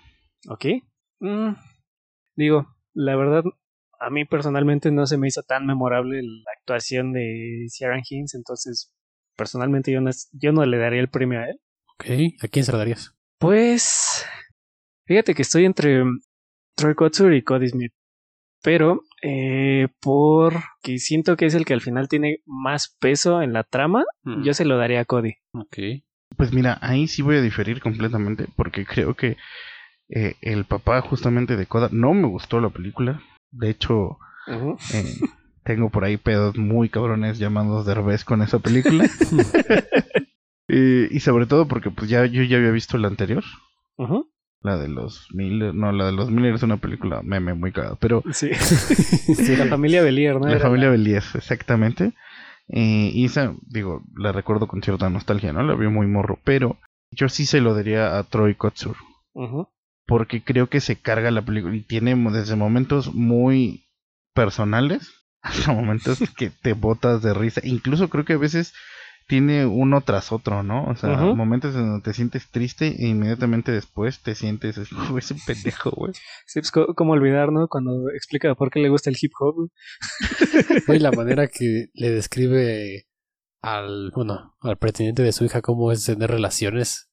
ok. 0.48 0.64
Mm, 1.20 1.54
digo, 2.36 2.66
la 2.94 3.16
verdad, 3.16 3.44
a 4.00 4.10
mí 4.10 4.24
personalmente 4.24 4.90
no 4.90 5.06
se 5.06 5.18
me 5.18 5.28
hizo 5.28 5.42
tan 5.42 5.66
memorable 5.66 6.22
la 6.22 6.50
actuación 6.58 7.12
de 7.12 7.66
Ciaran 7.68 8.02
Hinds, 8.08 8.34
entonces 8.34 8.92
personalmente 9.36 9.92
yo 9.92 10.00
no, 10.00 10.10
es- 10.10 10.28
yo 10.32 10.52
no 10.52 10.64
le 10.66 10.78
daría 10.78 11.00
el 11.00 11.08
premio 11.08 11.40
a 11.40 11.48
él. 11.48 11.60
Ok. 11.98 12.04
¿A 12.42 12.48
quién 12.48 12.64
se 12.64 12.72
lo 12.72 12.78
darías? 12.78 13.14
Pues, 13.38 14.24
fíjate 15.06 15.34
que 15.34 15.42
estoy 15.42 15.64
entre 15.64 16.02
Troy 16.74 16.94
Kotsur 16.94 17.32
y 17.34 17.42
Cody 17.42 17.68
Smith, 17.68 17.92
pero 18.62 19.00
eh, 19.22 19.88
porque 20.00 20.98
siento 20.98 21.36
que 21.36 21.46
es 21.46 21.54
el 21.54 21.64
que 21.64 21.74
al 21.74 21.80
final 21.80 22.08
tiene 22.08 22.38
más 22.46 22.96
peso 23.00 23.42
en 23.42 23.52
la 23.52 23.62
trama, 23.64 24.04
Mm. 24.24 24.42
yo 24.44 24.54
se 24.54 24.64
lo 24.64 24.76
daría 24.76 25.00
a 25.00 25.04
Cody. 25.04 25.34
Ok. 25.52 25.78
Pues 26.36 26.52
mira, 26.52 26.78
ahí 26.82 27.06
sí 27.08 27.22
voy 27.22 27.36
a 27.36 27.40
diferir 27.42 27.80
completamente 27.80 28.46
porque 28.56 28.84
creo 28.84 29.14
que 29.14 29.36
eh, 30.08 30.34
el 30.42 30.64
papá 30.64 31.00
justamente 31.00 31.56
de 31.56 31.66
Coda 31.66 31.88
no 31.92 32.12
me 32.14 32.26
gustó 32.28 32.60
la 32.60 32.68
película. 32.70 33.22
De 33.50 33.70
hecho, 33.70 34.18
eh, 34.92 35.14
tengo 35.66 35.90
por 35.90 36.04
ahí 36.04 36.16
pedos 36.16 36.56
muy 36.56 36.88
cabrones 36.88 37.38
llamados 37.38 37.84
Derbez 37.84 38.24
con 38.24 38.40
esa 38.40 38.58
película. 38.60 39.08
Y 40.68 41.20
sobre 41.20 41.46
todo 41.46 41.68
porque 41.68 41.90
pues 41.92 42.10
ya 42.10 42.26
yo 42.26 42.42
ya 42.42 42.56
había 42.56 42.72
visto 42.72 42.98
la 42.98 43.06
anterior, 43.06 43.44
la 44.62 44.76
de 44.76 44.88
los 44.88 45.28
Miller, 45.32 45.72
no, 45.72 45.92
la 45.92 46.06
de 46.06 46.12
los 46.12 46.28
Miller 46.28 46.56
es 46.56 46.62
una 46.64 46.78
película 46.78 47.22
meme 47.22 47.54
muy 47.54 47.70
cagada, 47.70 47.96
pero 48.00 48.24
Sí. 48.32 48.50
La 49.58 49.66
familia 49.66 50.02
Belier, 50.02 50.34
¿no? 50.40 50.46
la 50.46 50.52
Era 50.56 50.60
familia 50.62 50.90
Belies, 50.90 51.36
exactamente. 51.36 52.14
Eh, 52.68 53.12
y 53.14 53.26
esa, 53.26 53.54
digo, 53.62 54.02
la 54.16 54.32
recuerdo 54.32 54.66
con 54.66 54.82
cierta 54.82 55.08
nostalgia, 55.08 55.52
¿no? 55.52 55.62
La 55.62 55.76
vi 55.76 55.86
muy 55.86 56.08
morro, 56.08 56.40
pero 56.42 56.78
yo 57.12 57.28
sí 57.28 57.46
se 57.46 57.60
lo 57.60 57.74
daría 57.74 58.18
a 58.18 58.24
Troy 58.24 58.56
Kotsur. 58.56 58.96
Porque 60.04 60.42
creo 60.42 60.68
que 60.68 60.80
se 60.80 60.96
carga 60.96 61.30
la 61.30 61.42
película 61.42 61.76
y 61.76 61.82
tiene 61.82 62.16
desde 62.32 62.56
momentos 62.56 63.14
muy 63.14 63.86
personales 64.34 65.25
hasta 65.60 65.72
momentos 65.72 66.18
que 66.36 66.50
te 66.50 66.72
botas 66.74 67.22
de 67.22 67.34
risa. 67.34 67.60
Incluso 67.64 68.08
creo 68.08 68.24
que 68.24 68.34
a 68.34 68.38
veces 68.38 68.72
tiene 69.28 69.66
uno 69.66 70.02
tras 70.02 70.30
otro, 70.30 70.62
¿no? 70.62 70.84
O 70.84 70.94
sea, 70.94 71.16
momentos 71.34 71.74
en 71.74 71.84
donde 71.88 72.02
te 72.04 72.12
sientes 72.14 72.48
triste 72.48 72.94
e 73.02 73.08
inmediatamente 73.08 73.72
después 73.72 74.20
te 74.20 74.36
sientes, 74.36 74.78
es 74.78 74.88
"Güey, 75.14 75.18
es 75.18 75.30
un 75.32 75.40
pendejo, 75.44 75.90
güey. 75.90 76.12
Sí, 76.46 76.60
pues, 76.60 76.70
co- 76.70 76.94
¿cómo 76.94 77.12
olvidar, 77.14 77.50
no? 77.50 77.66
Cuando 77.68 78.08
explica 78.14 78.54
por 78.54 78.70
qué 78.70 78.78
le 78.78 78.88
gusta 78.88 79.10
el 79.10 79.16
hip 79.20 79.32
hop. 79.40 79.68
Güey, 80.86 80.98
la 81.00 81.10
manera 81.12 81.48
que 81.48 81.86
le 81.94 82.10
describe 82.10 83.06
al, 83.62 84.12
bueno, 84.14 84.54
al 84.60 84.76
pretendiente 84.76 85.22
de 85.22 85.32
su 85.32 85.44
hija 85.44 85.60
cómo 85.60 85.90
es 85.90 86.04
tener 86.04 86.30
relaciones. 86.30 87.08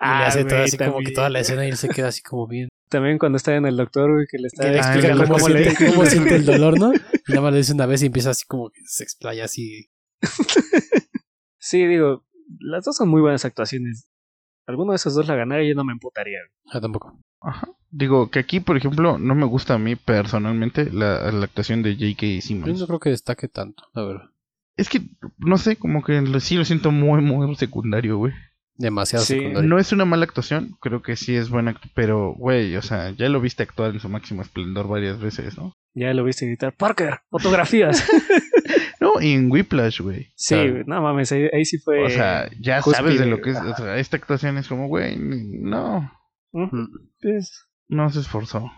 Y 0.00 0.06
le 0.18 0.24
hace 0.24 0.44
todo 0.44 0.50
Ah, 0.54 0.58
güey, 0.58 0.64
así 0.64 0.76
como 0.78 0.98
que 1.00 1.10
toda 1.12 1.30
la 1.30 1.40
escena 1.40 1.64
y 1.66 1.70
él 1.70 1.76
se 1.76 1.88
queda 1.88 2.08
así 2.08 2.22
como 2.22 2.46
bien. 2.46 2.68
También 2.88 3.18
cuando 3.18 3.36
está 3.36 3.56
en 3.56 3.66
el 3.66 3.76
doctor, 3.76 4.12
güey, 4.12 4.26
que 4.30 4.38
le 4.38 4.46
está 4.46 4.62
Que 4.64 4.70
le 4.70 4.78
Ah, 4.78 4.80
explica 4.82 5.08
el 5.08 5.18
cómo, 5.18 5.48
le- 5.48 5.74
cómo 5.74 6.06
siente 6.06 6.36
el 6.36 6.44
dolor, 6.44 6.78
¿no? 6.78 6.92
Y 7.28 7.32
nada 7.32 7.42
más 7.42 7.52
le 7.52 7.58
dice 7.58 7.72
una 7.72 7.86
vez 7.86 8.02
y 8.02 8.06
empieza 8.06 8.30
así 8.30 8.44
como 8.46 8.70
que 8.70 8.80
se 8.86 9.02
explaya 9.04 9.44
así. 9.44 9.90
Sí, 11.58 11.84
digo, 11.86 12.24
las 12.60 12.84
dos 12.84 12.96
son 12.96 13.08
muy 13.08 13.20
buenas 13.20 13.44
actuaciones. 13.44 14.08
Alguno 14.66 14.92
de 14.92 14.96
esos 14.96 15.14
dos 15.14 15.26
la 15.26 15.34
ganara 15.36 15.62
y 15.64 15.68
yo 15.68 15.74
no 15.74 15.84
me 15.84 15.92
emputaría. 15.92 16.38
güey. 16.40 16.76
Ah, 16.76 16.80
tampoco. 16.80 17.18
Ajá. 17.40 17.68
Digo 17.90 18.30
que 18.30 18.38
aquí, 18.40 18.60
por 18.60 18.76
ejemplo, 18.76 19.18
no 19.18 19.34
me 19.34 19.46
gusta 19.46 19.74
a 19.74 19.78
mí 19.78 19.96
personalmente 19.96 20.90
la, 20.92 21.30
la 21.32 21.44
actuación 21.44 21.82
de 21.82 21.94
J.K. 21.94 22.26
Yo 22.26 22.40
Simmons. 22.42 22.80
no 22.80 22.86
creo 22.86 23.00
que 23.00 23.10
destaque 23.10 23.48
tanto, 23.48 23.84
la 23.94 24.04
verdad. 24.04 24.30
Es 24.76 24.88
que, 24.88 25.02
no 25.38 25.56
sé, 25.58 25.76
como 25.76 26.02
que 26.02 26.20
lo- 26.20 26.40
sí 26.40 26.56
lo 26.56 26.64
siento 26.64 26.90
muy, 26.90 27.22
muy 27.22 27.54
secundario, 27.56 28.18
güey. 28.18 28.32
Demasiado 28.78 29.24
Sí. 29.24 29.34
secundario. 29.38 29.68
No 29.68 29.78
es 29.78 29.92
una 29.92 30.04
mala 30.04 30.24
actuación, 30.24 30.76
creo 30.80 31.00
que 31.02 31.16
sí 31.16 31.34
es 31.34 31.48
buena, 31.48 31.80
pero, 31.94 32.32
güey, 32.34 32.76
o 32.76 32.82
sea, 32.82 33.10
ya 33.10 33.28
lo 33.28 33.40
viste 33.40 33.62
actuar 33.62 33.92
en 33.92 34.00
su 34.00 34.08
máximo 34.08 34.42
esplendor 34.42 34.86
varias 34.88 35.18
veces, 35.20 35.56
¿no? 35.56 35.72
Ya 35.94 36.12
lo 36.12 36.24
viste 36.24 36.46
gritar, 36.46 36.74
Parker, 36.76 37.20
fotografías. 37.30 38.06
No, 38.98 39.20
y 39.20 39.32
en 39.34 39.50
Whiplash, 39.52 40.00
güey. 40.00 40.32
sí, 40.34 40.54
güey, 40.56 40.82
no 40.86 41.00
mames, 41.02 41.30
ahí, 41.30 41.48
ahí 41.52 41.64
sí 41.66 41.78
fue. 41.78 42.02
O 42.04 42.10
sea, 42.10 42.50
ya 42.58 42.80
cúspide, 42.80 42.96
sabes 43.06 43.20
de 43.20 43.26
lo 43.26 43.40
que 43.40 43.50
es, 43.50 43.56
ajá. 43.56 43.70
o 43.70 43.76
sea, 43.76 43.96
esta 43.98 44.16
actuación 44.16 44.56
es 44.58 44.66
como, 44.68 44.88
güey, 44.88 45.16
no, 45.18 46.10
Mm. 46.52 46.86
pues, 47.20 47.66
no 47.88 48.08
se 48.10 48.20
esforzó. 48.20 48.72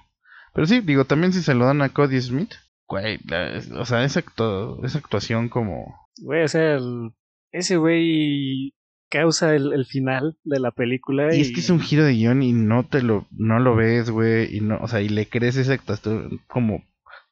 Pero 0.55 0.67
sí, 0.67 0.81
digo, 0.81 1.05
también 1.05 1.33
si 1.33 1.41
se 1.41 1.55
lo 1.55 1.67
dan 1.67 1.81
a 1.83 1.91
Cody 1.91 2.21
Smith, 2.21 2.53
güey, 2.89 3.19
la- 3.27 3.61
o 3.79 3.85
sea, 3.87 4.05
esa, 4.05 4.21
actu- 4.23 4.85
esa 4.85 4.99
actuación 4.99 5.49
como... 5.49 5.95
güey, 6.21 6.43
o 6.43 6.49
sea, 6.49 6.75
el- 6.75 7.13
ese 7.53 7.77
güey 7.77 8.75
causa 9.09 9.55
el, 9.55 9.73
el 9.73 9.85
final 9.87 10.37
de 10.45 10.61
la 10.61 10.71
película. 10.71 11.35
Y 11.35 11.39
Y, 11.39 11.41
es 11.43 11.53
que 11.53 11.61
es 11.61 11.71
un 11.71 11.81
giro 11.81 12.05
de 12.05 12.13
guion 12.15 12.43
y 12.43 12.53
no 12.53 12.87
te 12.87 13.03
lo, 13.03 13.27
no 13.31 13.59
lo 13.59 13.75
ves, 13.77 14.11
güey, 14.11 14.57
y 14.57 14.61
no, 14.61 14.79
o 14.81 14.89
sea, 14.89 15.01
y 15.01 15.09
le 15.09 15.29
crees 15.29 15.57
esa 15.57 15.73
actuación 15.75 16.41
como 16.47 16.83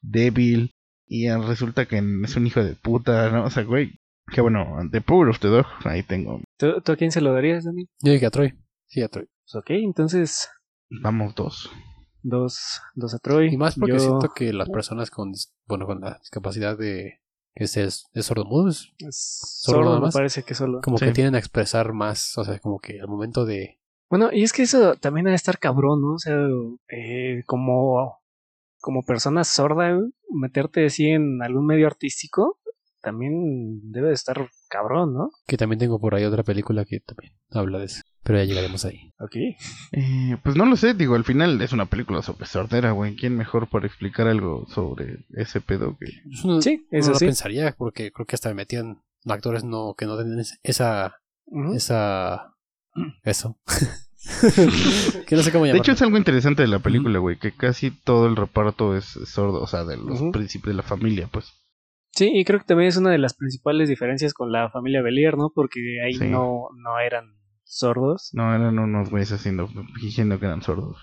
débil, 0.00 0.73
y 1.09 1.28
resulta 1.30 1.87
que 1.87 1.99
es 2.25 2.37
un 2.37 2.47
hijo 2.47 2.62
de 2.64 2.75
puta, 2.75 3.30
¿no? 3.30 3.45
O 3.45 3.50
sea, 3.50 3.62
güey, 3.64 3.99
que 4.33 4.40
bueno, 4.40 4.76
The 4.90 5.00
Power 5.00 5.28
of 5.28 5.38
the 5.40 5.49
Dog, 5.49 5.66
ahí 5.85 6.02
tengo, 6.02 6.40
¿Tú, 6.59 6.80
tú 6.83 6.92
a 6.92 6.97
quién 6.97 7.12
se 7.12 7.21
lo 7.21 7.33
darías, 7.33 7.64
Dani? 7.64 7.87
Yo 8.02 8.12
dije 8.12 8.26
a 8.26 8.30
Troy. 8.30 8.54
Sí, 8.87 9.02
a 9.02 9.09
Troy. 9.09 9.26
Pues 9.45 9.54
ok, 9.56 9.71
entonces, 9.71 10.49
vamos 11.02 11.35
dos. 11.35 11.71
dos, 12.23 12.80
dos 12.95 13.14
a 13.14 13.18
Troy. 13.18 13.52
Y 13.52 13.56
más 13.56 13.76
porque 13.78 13.95
Yo- 13.95 14.00
siento 14.00 14.33
que 14.35 14.52
las 14.52 14.68
personas 14.68 15.11
con, 15.11 15.33
bueno, 15.66 15.87
con 15.87 16.00
la 16.00 16.18
discapacidad 16.18 16.76
de 16.78 17.21
se 17.64 17.84
es, 17.84 18.06
es 18.12 18.26
sordomudo, 18.26 18.68
es 18.68 18.92
es 18.98 19.16
¿Solo 19.62 19.78
Sordo, 19.78 19.94
nada 19.94 20.06
me 20.08 20.12
parece 20.12 20.42
que 20.42 20.54
solo. 20.54 20.80
como 20.82 20.98
Sí. 20.98 21.06
que 21.06 21.12
tienden 21.12 21.34
a 21.34 21.38
expresar 21.38 21.92
más, 21.92 22.36
o 22.36 22.44
sea, 22.44 22.58
como 22.58 22.78
que 22.78 23.00
al 23.00 23.08
momento 23.08 23.44
de... 23.44 23.78
Bueno, 24.10 24.30
y 24.32 24.42
es 24.42 24.52
que 24.52 24.62
eso 24.62 24.94
también 24.96 25.26
ha 25.26 25.30
de 25.30 25.36
estar 25.36 25.58
cabrón, 25.58 26.02
¿no? 26.02 26.12
O 26.14 26.18
sea, 26.18 26.36
eh, 26.88 27.42
como, 27.46 28.18
como 28.80 29.02
persona 29.04 29.42
sorda, 29.44 29.98
meterte 30.30 30.86
así 30.86 31.06
en 31.06 31.42
algún 31.42 31.66
medio 31.66 31.86
artístico, 31.86 32.58
también 33.00 33.90
debe 33.90 34.08
de 34.08 34.14
estar 34.14 34.48
cabrón, 34.68 35.14
¿no? 35.14 35.30
Que 35.46 35.56
también 35.56 35.78
tengo 35.78 35.98
por 35.98 36.14
ahí 36.14 36.25
otra 36.25 36.42
película 36.42 36.84
que 36.84 37.00
también 37.00 37.32
habla 37.50 37.78
de 37.78 37.86
eso. 37.86 38.02
Pero 38.26 38.38
ya 38.40 38.45
llegaremos 38.45 38.85
ahí. 38.85 39.12
Ok. 39.21 39.37
Eh, 39.92 40.37
pues 40.42 40.56
no 40.56 40.66
lo 40.66 40.75
sé, 40.76 40.95
digo, 40.95 41.14
al 41.14 41.23
final 41.25 41.62
es 41.62 41.73
una 41.73 41.87
película 41.87 42.23
sobre 42.23 42.47
sordera, 42.47 42.90
güey, 42.90 43.14
¿quién 43.14 43.37
mejor 43.37 43.68
para 43.68 43.87
explicar 43.87 44.26
algo 44.26 44.66
sobre 44.68 45.18
ese 45.37 45.61
pedo 45.61 45.97
que... 45.97 46.06
Eso 46.33 46.49
no, 46.49 46.61
Sí, 46.61 46.85
no 46.90 46.99
eso 46.99 47.11
lo 47.12 47.18
sí. 47.21 47.26
pensaría, 47.26 47.73
porque 47.78 48.11
creo 48.11 48.26
que 48.26 48.35
hasta 48.35 48.52
metían 48.52 49.00
actores 49.26 49.62
no 49.62 49.95
que 49.97 50.06
no 50.06 50.16
tienen 50.16 50.40
ese- 50.40 50.59
esa... 50.64 51.21
Esa... 51.75 52.52
Eso. 53.23 53.56
que 55.26 55.37
no 55.37 55.42
sé 55.42 55.52
cómo 55.52 55.64
De 55.66 55.76
hecho 55.78 55.92
es 55.92 56.02
algo 56.02 56.16
interesante 56.18 56.62
de 56.62 56.68
la 56.68 56.80
película, 56.80 57.18
güey, 57.21 57.38
que 57.38 57.52
casi 57.52 57.90
todo 57.92 58.26
el 58.26 58.35
reparto 58.35 58.97
es 58.97 59.04
sordo, 59.04 59.61
o 59.62 59.66
sea, 59.68 59.85
de 59.85 59.97
los 59.97 60.21
Ujú. 60.21 60.33
príncipes 60.33 60.68
de 60.68 60.75
la 60.75 60.83
familia, 60.83 61.28
pues. 61.30 61.52
Sí, 62.12 62.30
y 62.35 62.45
creo 62.45 62.59
que 62.59 62.66
también 62.66 62.88
es 62.88 62.97
una 62.97 63.11
de 63.11 63.18
las 63.18 63.35
principales 63.35 63.88
diferencias 63.88 64.33
con 64.35 64.50
la 64.50 64.71
familia 64.71 65.02
Belier, 65.02 65.37
¿no? 65.37 65.52
Porque 65.54 65.78
ahí 66.04 66.14
Sí. 66.14 66.25
no, 66.25 66.68
no 66.75 66.99
eran 66.99 67.37
sordos. 67.66 68.30
No, 68.32 68.54
eran 68.54 68.78
unos 68.78 69.11
güeyes 69.11 69.32
haciendo, 69.32 69.68
fingiendo 70.00 70.38
que 70.38 70.46
eran 70.46 70.62
sordos. 70.62 70.96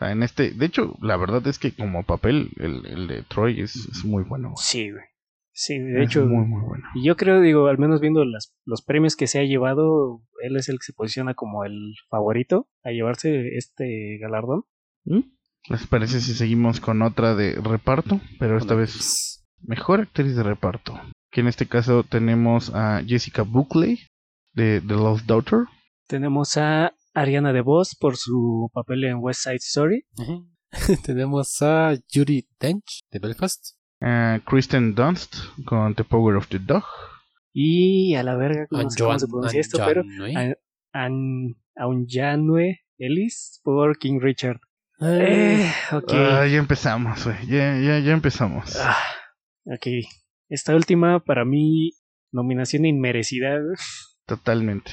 En 0.00 0.22
este, 0.22 0.50
de 0.52 0.66
hecho, 0.66 0.96
la 1.02 1.16
verdad 1.16 1.46
es 1.46 1.58
que 1.58 1.72
como 1.72 2.04
papel, 2.04 2.50
el, 2.56 2.86
el 2.86 3.06
de 3.06 3.22
Troy 3.22 3.60
es, 3.60 3.76
es 3.76 4.04
muy 4.04 4.24
bueno. 4.24 4.48
güey. 4.50 4.56
Sí, 4.58 4.90
güey. 4.90 5.04
Sí, 5.52 5.78
de 5.78 6.02
Es 6.02 6.08
hecho, 6.08 6.24
muy, 6.26 6.46
muy 6.46 6.62
bueno. 6.62 6.84
y 6.94 7.04
yo 7.04 7.16
creo, 7.16 7.40
digo, 7.40 7.66
al 7.66 7.76
menos 7.76 8.00
viendo 8.00 8.24
las, 8.24 8.54
los 8.64 8.80
premios 8.82 9.14
que 9.14 9.26
se 9.26 9.40
ha 9.40 9.44
llevado, 9.44 10.22
él 10.42 10.56
es 10.56 10.68
el 10.70 10.76
que 10.78 10.84
se 10.84 10.92
posiciona 10.94 11.34
como 11.34 11.64
el 11.64 11.94
favorito 12.08 12.68
a 12.82 12.90
llevarse 12.92 13.56
este 13.58 14.16
galardón. 14.20 14.62
¿Mm? 15.04 15.20
¿Les 15.68 15.86
parece 15.86 16.20
si 16.20 16.32
seguimos 16.32 16.80
con 16.80 17.02
otra 17.02 17.34
de 17.34 17.56
reparto? 17.60 18.20
Pero 18.38 18.56
esta 18.56 18.74
vez 18.74 19.44
mejor 19.60 20.00
actriz 20.00 20.34
de 20.34 20.42
reparto. 20.44 20.98
Que 21.30 21.42
en 21.42 21.48
este 21.48 21.66
caso 21.66 22.04
tenemos 22.04 22.74
a 22.74 23.02
Jessica 23.06 23.42
Buckley 23.42 23.98
de 24.52 24.80
The 24.80 24.94
Lost 24.94 25.26
Daughter. 25.26 25.60
Tenemos 26.06 26.56
a 26.56 26.92
Ariana 27.14 27.52
DeVos 27.52 27.96
por 27.98 28.16
su 28.16 28.70
papel 28.72 29.04
en 29.04 29.16
West 29.20 29.42
Side 29.42 29.56
Story. 29.56 30.04
Tenemos 31.04 31.60
a 31.62 31.94
Judy 32.12 32.46
Dench 32.58 33.00
de 33.10 33.18
Belfast. 33.18 33.76
Ah, 34.00 34.38
Kristen 34.46 34.94
Dunst 34.94 35.36
con 35.66 35.94
The 35.94 36.04
Power 36.04 36.36
of 36.36 36.48
the 36.48 36.58
Dog. 36.58 36.84
Y 37.52 38.14
a 38.14 38.22
la 38.22 38.36
verga, 38.36 38.66
¿cómo, 38.68 38.82
An- 38.82 38.90
se- 38.90 39.02
cómo 39.02 39.18
se 39.18 39.26
pronuncia 39.26 39.60
esto? 39.60 39.78
Pero. 39.84 40.02
An- 40.02 40.56
An- 40.92 41.56
Aunjanue 41.76 42.80
Ellis 42.98 43.60
por 43.64 43.98
King 43.98 44.20
Richard. 44.20 44.60
Eh, 45.00 45.64
Eh, 45.66 45.72
ok. 45.96 46.12
Ah, 46.12 46.46
ya 46.46 46.58
empezamos, 46.58 47.24
güey. 47.24 47.36
Ya, 47.46 47.78
ya, 47.78 47.98
ya 48.00 48.12
empezamos. 48.12 48.76
Ah, 48.80 48.96
ok. 49.64 49.86
Esta 50.48 50.74
última, 50.74 51.20
para 51.20 51.44
mí, 51.44 51.92
nominación 52.32 52.84
inmerecida. 52.86 53.58
Totalmente. 54.30 54.92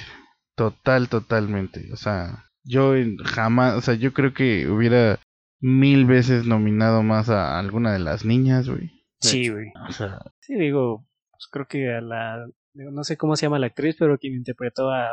Total, 0.55 1.07
totalmente. 1.09 1.91
O 1.93 1.95
sea, 1.95 2.43
yo 2.63 2.95
en- 2.95 3.17
jamás, 3.17 3.75
o 3.75 3.81
sea, 3.81 3.93
yo 3.93 4.11
creo 4.13 4.33
que 4.33 4.67
hubiera 4.67 5.19
mil 5.61 6.05
veces 6.05 6.45
nominado 6.45 7.03
más 7.03 7.29
a 7.29 7.59
alguna 7.59 7.93
de 7.93 7.99
las 7.99 8.25
niñas, 8.25 8.67
güey. 8.67 8.91
Sí, 9.21 9.49
güey. 9.49 9.67
O 9.87 9.91
sea, 9.91 10.19
Sí, 10.41 10.55
digo, 10.55 11.05
pues 11.31 11.47
creo 11.51 11.67
que 11.67 11.93
a 11.93 12.01
la. 12.01 12.45
digo, 12.73 12.91
no 12.91 13.03
sé 13.03 13.15
cómo 13.17 13.35
se 13.35 13.45
llama 13.45 13.59
la 13.59 13.67
actriz, 13.67 13.95
pero 13.99 14.17
quien 14.17 14.33
interpretó 14.33 14.89
a, 14.91 15.05
a 15.05 15.09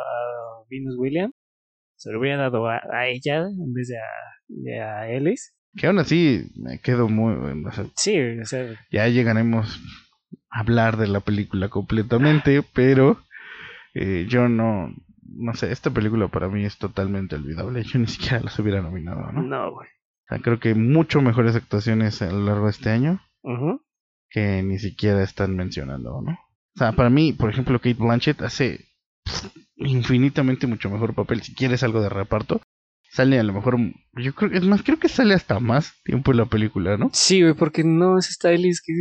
Venus 0.71 0.97
Williams 0.99 1.35
se 1.97 2.11
lo 2.11 2.19
hubiera 2.21 2.39
dado 2.39 2.67
a, 2.69 2.81
a 2.93 3.07
ella 3.09 3.41
en 3.47 3.73
vez 3.75 3.89
de 3.89 3.99
a, 3.99 4.03
de 4.49 4.81
a 4.81 5.11
Ellis. 5.11 5.55
que 5.77 5.87
aún 5.87 5.99
así 5.99 6.51
me 6.57 6.79
quedo 6.81 7.09
muy, 7.09 7.35
o 7.67 7.73
sea, 7.73 7.85
Sí, 7.97 8.19
o 8.41 8.45
sea, 8.47 8.75
ya 8.91 9.07
llegaremos 9.09 9.79
a 10.51 10.61
hablar 10.61 10.97
de 10.97 11.09
la 11.09 11.21
película 11.21 11.69
completamente, 11.69 12.63
pero 12.75 13.19
eh, 13.95 14.27
yo 14.29 14.49
no, 14.49 14.95
no 15.23 15.55
sé, 15.55 15.73
esta 15.73 15.91
película 15.91 16.29
para 16.29 16.49
mí 16.49 16.65
es 16.65 16.79
totalmente 16.79 17.37
olvidable. 17.37 17.83
Yo 17.85 17.99
ni 17.99 18.07
siquiera 18.07 18.41
las 18.41 18.59
hubiera 18.59 18.83
nominado, 18.83 19.33
¿no? 19.33 19.43
no, 19.43 19.73
güey. 19.73 19.89
O 19.89 20.27
sea, 20.29 20.39
creo 20.39 20.59
que 20.59 20.75
mucho 20.75 21.21
mejores 21.21 21.55
actuaciones 21.55 22.23
a 22.23 22.31
lo 22.31 22.45
largo 22.45 22.65
de 22.65 22.71
este 22.71 22.91
año 22.91 23.21
que 24.31 24.63
ni 24.63 24.79
siquiera 24.79 25.23
están 25.23 25.55
mencionando, 25.55 26.23
¿no? 26.23 26.33
O 26.33 26.79
sea, 26.79 26.93
para 26.93 27.11
mí, 27.11 27.33
por 27.33 27.51
ejemplo, 27.51 27.79
Kate 27.79 27.95
Blanchett 27.95 28.43
hace 28.43 28.87
pff, 29.25 29.55
infinitamente 29.77 30.67
mucho 30.67 30.91
mejor 30.91 31.15
papel. 31.15 31.43
Si 31.43 31.55
quieres 31.55 31.83
algo 31.83 32.01
de 32.01 32.09
reparto, 32.09 32.61
sale 33.11 33.39
a 33.39 33.45
lo 33.45 33.53
mejor, 33.53 33.79
yo 34.15 34.35
creo, 34.35 34.51
es 34.53 34.65
más, 34.65 34.83
creo 34.83 34.99
que 34.99 35.09
sale 35.09 35.35
hasta 35.35 35.61
más 35.61 35.95
tiempo 36.03 36.33
en 36.33 36.39
la 36.39 36.47
película, 36.47 36.97
¿no? 36.97 37.11
Sí, 37.13 37.43
güey, 37.43 37.55
porque 37.55 37.85
no 37.85 38.19
es 38.19 38.29
esta 38.31 38.51
Ellis 38.51 38.83
que. 38.83 38.93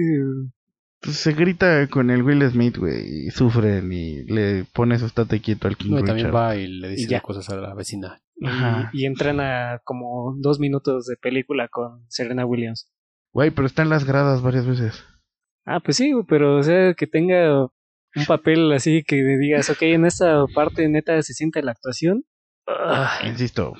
Pues 1.03 1.17
se 1.17 1.33
grita 1.33 1.87
con 1.87 2.09
el 2.09 2.23
Will 2.23 2.49
Smith, 2.49 2.77
güey, 2.77 3.27
y 3.27 3.29
sufren 3.31 3.91
y 3.91 4.23
le 4.23 4.63
pone 4.73 4.97
su 4.97 5.05
estate 5.05 5.41
quieto 5.41 5.67
al 5.67 5.75
King 5.75 5.91
no, 5.91 5.97
y 5.97 6.01
Richard. 6.01 6.07
también 6.15 6.33
va 6.35 6.55
y 6.55 6.67
le 6.67 6.87
dice 6.89 7.07
ya. 7.09 7.21
cosas 7.21 7.49
a 7.49 7.57
la 7.57 7.73
vecina. 7.73 8.21
Y, 8.37 8.47
Ajá. 8.47 8.89
y 8.93 9.05
entran 9.05 9.39
a 9.41 9.81
como 9.83 10.35
dos 10.39 10.59
minutos 10.59 11.05
de 11.05 11.17
película 11.17 11.67
con 11.67 12.05
Serena 12.09 12.45
Williams. 12.45 12.89
Güey, 13.33 13.51
pero 13.51 13.67
está 13.67 13.81
en 13.81 13.89
las 13.89 14.05
gradas 14.05 14.41
varias 14.41 14.65
veces. 14.65 15.03
Ah, 15.65 15.79
pues 15.81 15.97
sí, 15.97 16.13
pero 16.27 16.57
o 16.57 16.63
sea, 16.63 16.93
que 16.93 17.07
tenga 17.07 17.63
un 17.63 18.25
papel 18.27 18.71
así 18.71 19.03
que 19.03 19.15
digas, 19.23 19.69
ok, 19.69 19.81
en 19.81 20.05
esta 20.05 20.45
parte 20.53 20.87
neta 20.87 21.21
se 21.21 21.33
siente 21.33 21.61
la 21.63 21.71
actuación. 21.71 22.23
Ah, 22.67 23.19
Insisto, 23.25 23.73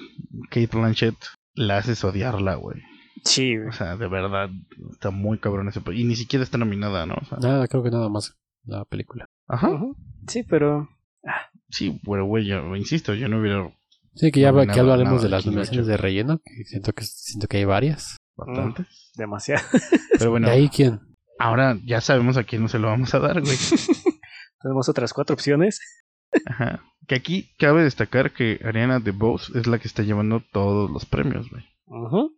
Kate 0.49 0.69
Blanchett 0.75 1.15
la 1.55 1.77
haces 1.77 2.03
odiarla, 2.03 2.55
güey. 2.55 2.81
Sí, 3.23 3.55
güey. 3.57 3.69
O 3.69 3.71
sea, 3.71 3.95
de 3.97 4.07
verdad, 4.07 4.49
está 4.91 5.09
muy 5.11 5.37
cabrón 5.37 5.67
ese. 5.67 5.81
Y 5.93 6.03
ni 6.03 6.15
siquiera 6.15 6.43
está 6.43 6.57
nominada, 6.57 7.05
¿no? 7.05 7.15
O 7.21 7.25
sea, 7.25 7.37
Nada, 7.39 7.67
creo 7.67 7.83
que 7.83 7.91
nada 7.91 8.09
más 8.09 8.35
la 8.65 8.85
película. 8.85 9.29
Ajá. 9.47 9.79
Sí, 10.27 10.43
pero 10.43 10.87
Sí, 11.69 11.99
pero 12.05 12.25
güey, 12.25 12.45
yo 12.45 12.75
insisto, 12.75 13.13
yo 13.13 13.27
no 13.29 13.39
hubiera 13.39 13.73
Sí, 14.15 14.31
que 14.31 14.41
ya 14.41 14.51
que 14.51 14.79
hablaremos 14.79 15.13
nada 15.13 15.23
de 15.23 15.29
las 15.29 15.45
nominaciones 15.45 15.87
de 15.87 15.97
relleno, 15.97 16.39
que 16.39 16.65
siento 16.65 16.93
que 16.93 17.03
siento 17.03 17.47
que 17.47 17.57
hay 17.57 17.65
varias. 17.65 18.17
bastantes. 18.35 19.11
demasiado. 19.15 19.63
Pero 20.19 20.29
bueno, 20.31 20.47
¿De 20.47 20.53
ahí 20.53 20.69
quién? 20.69 20.99
ahora 21.39 21.79
ya 21.83 21.99
sabemos 21.99 22.37
a 22.37 22.43
quién 22.43 22.61
no 22.61 22.67
se 22.67 22.77
lo 22.77 22.89
vamos 22.89 23.13
a 23.15 23.19
dar, 23.19 23.41
güey. 23.41 23.57
Tenemos 24.61 24.87
otras 24.87 25.13
cuatro 25.13 25.33
opciones. 25.33 25.79
Ajá. 26.45 26.83
Que 27.07 27.15
aquí 27.15 27.53
cabe 27.57 27.83
destacar 27.83 28.33
que 28.33 28.59
Ariana 28.63 28.99
DeBose 28.99 29.57
es 29.57 29.65
la 29.65 29.79
que 29.79 29.87
está 29.87 30.03
llevando 30.03 30.43
todos 30.51 30.91
los 30.91 31.05
premios, 31.05 31.49
güey. 31.49 31.63
O 31.85 32.29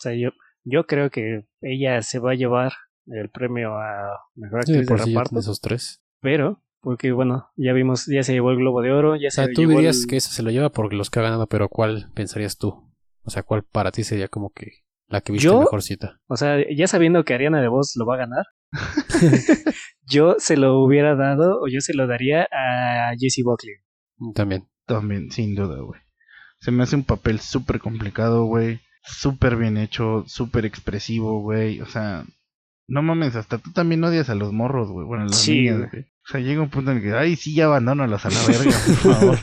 sea, 0.00 0.14
yo, 0.14 0.30
yo 0.64 0.86
creo 0.86 1.10
que 1.10 1.46
ella 1.60 2.00
se 2.02 2.18
va 2.18 2.32
a 2.32 2.34
llevar 2.34 2.72
el 3.06 3.28
premio 3.30 3.74
a 3.76 4.18
mejor 4.34 4.64
Sí, 4.64 4.72
de 4.72 4.78
actriz 4.80 4.88
de 4.88 4.94
por 4.96 5.04
sí 5.04 5.10
reparto. 5.10 5.38
esos 5.38 5.60
tres. 5.60 6.02
Pero, 6.20 6.62
porque 6.80 7.12
bueno, 7.12 7.48
ya 7.56 7.72
vimos, 7.72 8.06
ya 8.06 8.22
se 8.22 8.32
llevó 8.32 8.50
el 8.50 8.58
Globo 8.58 8.82
de 8.82 8.92
Oro, 8.92 9.16
ya 9.16 9.28
O 9.28 9.30
sea, 9.30 9.46
se 9.46 9.52
tú 9.52 9.62
llevó 9.62 9.72
dirías 9.78 10.00
el- 10.02 10.06
que 10.06 10.16
eso 10.16 10.30
se 10.30 10.42
lo 10.42 10.50
lleva 10.50 10.70
por 10.70 10.92
los 10.92 11.10
que 11.10 11.18
ha 11.20 11.22
ganado, 11.22 11.46
pero 11.46 11.68
¿cuál 11.68 12.10
pensarías 12.14 12.56
tú? 12.58 12.90
O 13.22 13.30
sea, 13.30 13.42
¿cuál 13.42 13.62
para 13.64 13.90
ti 13.92 14.02
sería 14.04 14.28
como 14.28 14.50
que 14.50 14.66
la 15.08 15.20
que 15.20 15.32
viste 15.32 15.46
¿Yo? 15.48 15.60
mejor 15.60 15.82
cita? 15.82 16.20
O 16.28 16.36
sea, 16.36 16.56
ya 16.74 16.86
sabiendo 16.86 17.24
que 17.24 17.34
Ariana 17.34 17.60
DeVos 17.60 17.92
lo 17.96 18.06
va 18.06 18.14
a 18.14 18.18
ganar, 18.18 18.46
yo 20.06 20.36
se 20.38 20.56
lo 20.56 20.78
hubiera 20.82 21.14
dado 21.16 21.60
o 21.60 21.68
yo 21.68 21.80
se 21.80 21.94
lo 21.94 22.06
daría 22.06 22.44
a 22.52 23.12
Jessie 23.18 23.44
Buckley. 23.44 23.74
También. 24.34 24.68
También, 24.86 25.30
sin 25.30 25.54
duda, 25.54 25.80
güey. 25.80 26.00
Se 26.58 26.72
me 26.72 26.82
hace 26.82 26.96
un 26.96 27.04
papel 27.04 27.38
súper 27.38 27.78
complicado, 27.78 28.44
güey. 28.44 28.80
Súper 29.02 29.56
bien 29.56 29.76
hecho, 29.76 30.24
súper 30.26 30.64
expresivo, 30.66 31.40
güey. 31.40 31.80
O 31.80 31.86
sea, 31.86 32.24
no 32.88 33.02
mames, 33.02 33.36
hasta 33.36 33.58
tú 33.58 33.72
también 33.72 34.04
odias 34.04 34.28
a 34.30 34.34
los 34.34 34.52
morros, 34.52 34.90
güey. 34.90 35.06
Bueno, 35.06 35.24
a 35.24 35.26
las 35.26 35.38
Sí, 35.40 35.60
niñas, 35.62 35.78
güey. 35.78 35.90
güey. 35.90 36.02
O 36.02 36.28
sea, 36.32 36.40
llega 36.40 36.62
un 36.62 36.70
punto 36.70 36.90
en 36.90 36.98
el 36.98 37.02
que, 37.02 37.12
ay, 37.12 37.36
sí, 37.36 37.54
ya 37.54 37.64
abandónalas 37.66 38.26
a 38.26 38.30
la 38.30 38.46
verga, 38.46 38.70
por 39.02 39.14
favor. 39.14 39.38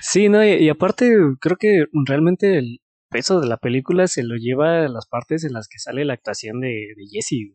Sí, 0.00 0.28
no, 0.28 0.44
y, 0.44 0.52
y 0.52 0.68
aparte 0.68 1.12
creo 1.40 1.56
que 1.56 1.86
realmente 2.06 2.58
el 2.58 2.80
peso 3.10 3.40
de 3.40 3.48
la 3.48 3.56
película 3.56 4.06
se 4.06 4.22
lo 4.22 4.36
lleva 4.36 4.84
a 4.84 4.88
las 4.88 5.06
partes 5.06 5.44
en 5.44 5.52
las 5.52 5.68
que 5.68 5.78
sale 5.78 6.04
la 6.04 6.14
actuación 6.14 6.60
de, 6.60 6.68
de 6.68 7.06
Jessie. 7.10 7.54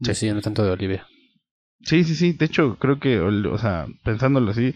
Sí, 0.00 0.14
sí, 0.14 0.30
no 0.32 0.40
tanto 0.40 0.64
de 0.64 0.70
Olivia. 0.70 1.06
Sí, 1.80 2.04
sí, 2.04 2.14
sí. 2.14 2.32
De 2.32 2.46
hecho, 2.46 2.76
creo 2.78 3.00
que, 3.00 3.18
o 3.20 3.58
sea, 3.58 3.86
pensándolo 4.04 4.52
así, 4.52 4.74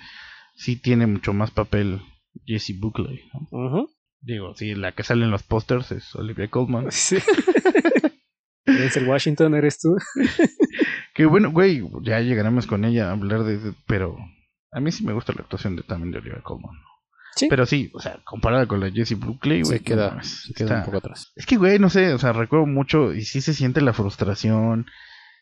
sí 0.56 0.76
tiene 0.76 1.06
mucho 1.06 1.32
más 1.32 1.50
papel 1.52 2.00
Jessie 2.44 2.76
Buckley. 2.78 3.20
¿no? 3.52 3.88
Digo, 4.20 4.54
sí, 4.54 4.74
la 4.74 4.92
que 4.92 5.02
sale 5.02 5.24
en 5.24 5.30
los 5.30 5.42
pósters 5.42 5.92
es 5.92 6.14
Olivia 6.14 6.48
Colman. 6.48 6.86
Sí. 6.90 7.18
Denzel 8.66 9.08
Washington, 9.08 9.54
¿eres 9.54 9.78
tú? 9.80 9.96
Que 11.14 11.24
bueno, 11.24 11.50
güey, 11.50 11.82
ya 12.02 12.20
llegaremos 12.20 12.66
con 12.66 12.84
ella 12.84 13.08
a 13.08 13.12
hablar 13.12 13.44
de... 13.44 13.72
Pero 13.86 14.18
a 14.70 14.80
mí 14.80 14.92
sí 14.92 15.02
me 15.02 15.14
gusta 15.14 15.32
la 15.32 15.40
actuación 15.42 15.74
de, 15.76 15.82
también 15.82 16.10
de 16.12 16.18
Olivia 16.18 16.42
Colman. 16.42 16.74
Sí. 17.36 17.46
Pero 17.48 17.64
sí, 17.64 17.90
o 17.94 18.00
sea, 18.00 18.18
comparada 18.24 18.66
con 18.66 18.80
la 18.80 18.90
Jessie 18.90 19.16
Buckley, 19.16 19.62
güey. 19.62 19.78
Se 19.78 19.84
queda, 19.84 20.14
no 20.16 20.22
se 20.22 20.52
queda 20.52 20.66
está- 20.66 20.78
un 20.80 20.84
poco 20.84 20.98
atrás. 20.98 21.32
Es 21.34 21.46
que, 21.46 21.56
güey, 21.56 21.78
no 21.78 21.88
sé, 21.88 22.12
o 22.12 22.18
sea, 22.18 22.34
recuerdo 22.34 22.66
mucho 22.66 23.14
y 23.14 23.22
sí 23.24 23.40
se 23.40 23.54
siente 23.54 23.80
la 23.80 23.94
frustración. 23.94 24.84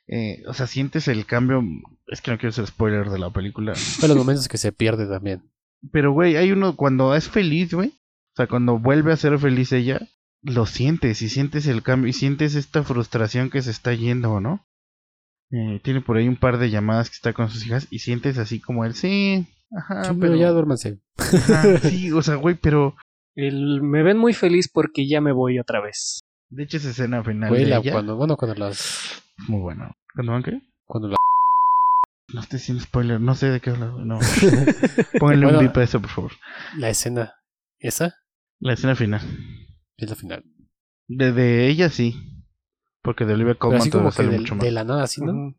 eh, 0.07 0.43
o 0.47 0.55
sea, 0.55 0.69
sientes 0.69 1.09
el 1.09 1.27
cambio. 1.27 1.61
Es 2.07 2.21
que 2.21 2.31
no 2.31 2.39
quiero 2.39 2.53
ser 2.53 2.69
spoiler 2.69 3.11
de 3.11 3.19
la 3.19 3.31
película. 3.31 3.73
Pero 4.01 4.15
los 4.15 4.19
momentos 4.25 4.47
que 4.47 4.59
se 4.59 4.71
pierde 4.71 5.09
también. 5.09 5.43
Pero, 5.91 6.13
güey, 6.13 6.37
hay 6.37 6.53
uno 6.53 6.77
cuando 6.77 7.17
es 7.17 7.29
feliz, 7.29 7.75
güey. 7.75 7.93
O 8.35 8.37
sea, 8.37 8.47
cuando 8.49 8.79
vuelve 8.79 9.13
a 9.13 9.17
ser 9.17 9.39
feliz 9.39 9.73
ella, 9.73 10.01
lo 10.43 10.67
sientes 10.67 11.23
y 11.23 11.29
sientes 11.29 11.67
el 11.67 11.83
cambio 11.83 12.09
y 12.11 12.13
sientes 12.13 12.55
esta 12.55 12.83
frustración 12.83 13.49
que 13.51 13.63
se 13.63 13.71
está 13.71 13.95
yendo, 13.95 14.41
¿no? 14.41 14.67
Eh, 15.51 15.81
tiene 15.85 16.01
por 16.01 16.17
ahí 16.17 16.27
un 16.27 16.37
par 16.37 16.59
de 16.59 16.69
llamadas 16.71 17.11
que 17.11 17.15
está 17.15 17.33
con 17.33 17.49
sus 17.49 17.65
hijas 17.67 17.87
y 17.91 18.01
sientes 18.01 18.39
así 18.39 18.61
como 18.61 18.85
el 18.85 18.95
sí, 18.95 19.47
ajá, 19.77 20.05
Sí, 20.05 20.17
pero 20.21 20.35
ya 20.35 20.51
duérmanse. 20.51 20.99
ajá, 21.17 21.79
sí, 21.83 22.11
o 22.13 22.23
sea, 22.23 22.35
güey, 22.37 22.57
pero 22.57 22.97
El, 23.37 23.83
me 23.83 24.03
ven 24.03 24.19
muy 24.19 24.33
feliz 24.33 24.69
porque 24.73 25.07
ya 25.09 25.21
me 25.21 25.33
voy 25.33 25.59
otra 25.61 25.81
vez. 25.81 26.19
de 26.51 26.65
hecho 26.65 26.79
esa 26.79 26.91
escena 26.91 27.23
final 27.23 27.51
Güey, 27.51 27.65
de 27.65 27.71
la- 27.71 27.77
ella, 27.79 27.93
cuando, 27.93 28.17
bueno, 28.17 28.37
cuando 28.37 28.57
las. 28.57 29.23
muy 29.47 29.61
bueno. 29.61 29.95
¿Cuándo 30.15 30.33
van 30.33 30.43
qué? 30.43 30.61
Cuando 30.87 31.09
la. 31.09 31.17
No 32.33 32.41
estoy 32.41 32.59
sin 32.59 32.81
spoiler, 32.81 33.21
no 33.21 33.35
sé 33.37 33.47
de 33.51 33.61
qué 33.61 33.71
hablas, 33.71 33.93
no. 33.95 34.19
Pónganle 35.21 35.47
Bueno, 35.47 35.59
un 35.61 35.67
bip 35.67 35.77
a 35.77 35.83
eso, 35.85 36.01
por 36.01 36.11
favor. 36.11 36.33
La 36.77 36.89
escena. 36.89 37.35
¿Esa? 37.79 38.15
La 38.61 38.73
escena 38.75 38.95
final. 38.97 39.21
Es 39.97 40.09
la 40.09 40.17
final. 40.17 40.45
De, 41.09 41.33
de 41.33 41.69
ella 41.69 41.89
sí. 41.91 42.17
Porque 43.03 43.25
de 43.27 43.35
Olivia 43.35 43.55
Colman 43.57 43.81
así 43.83 43.91
como 43.91 44.11
todavía 44.11 44.11
que 44.11 44.17
sale 44.23 44.31
de, 44.33 44.39
mucho 44.39 44.55
más. 44.55 44.65
de 44.65 44.71
la 44.73 44.85
nada, 44.85 45.03
así, 45.05 45.21
¿no? 45.23 45.55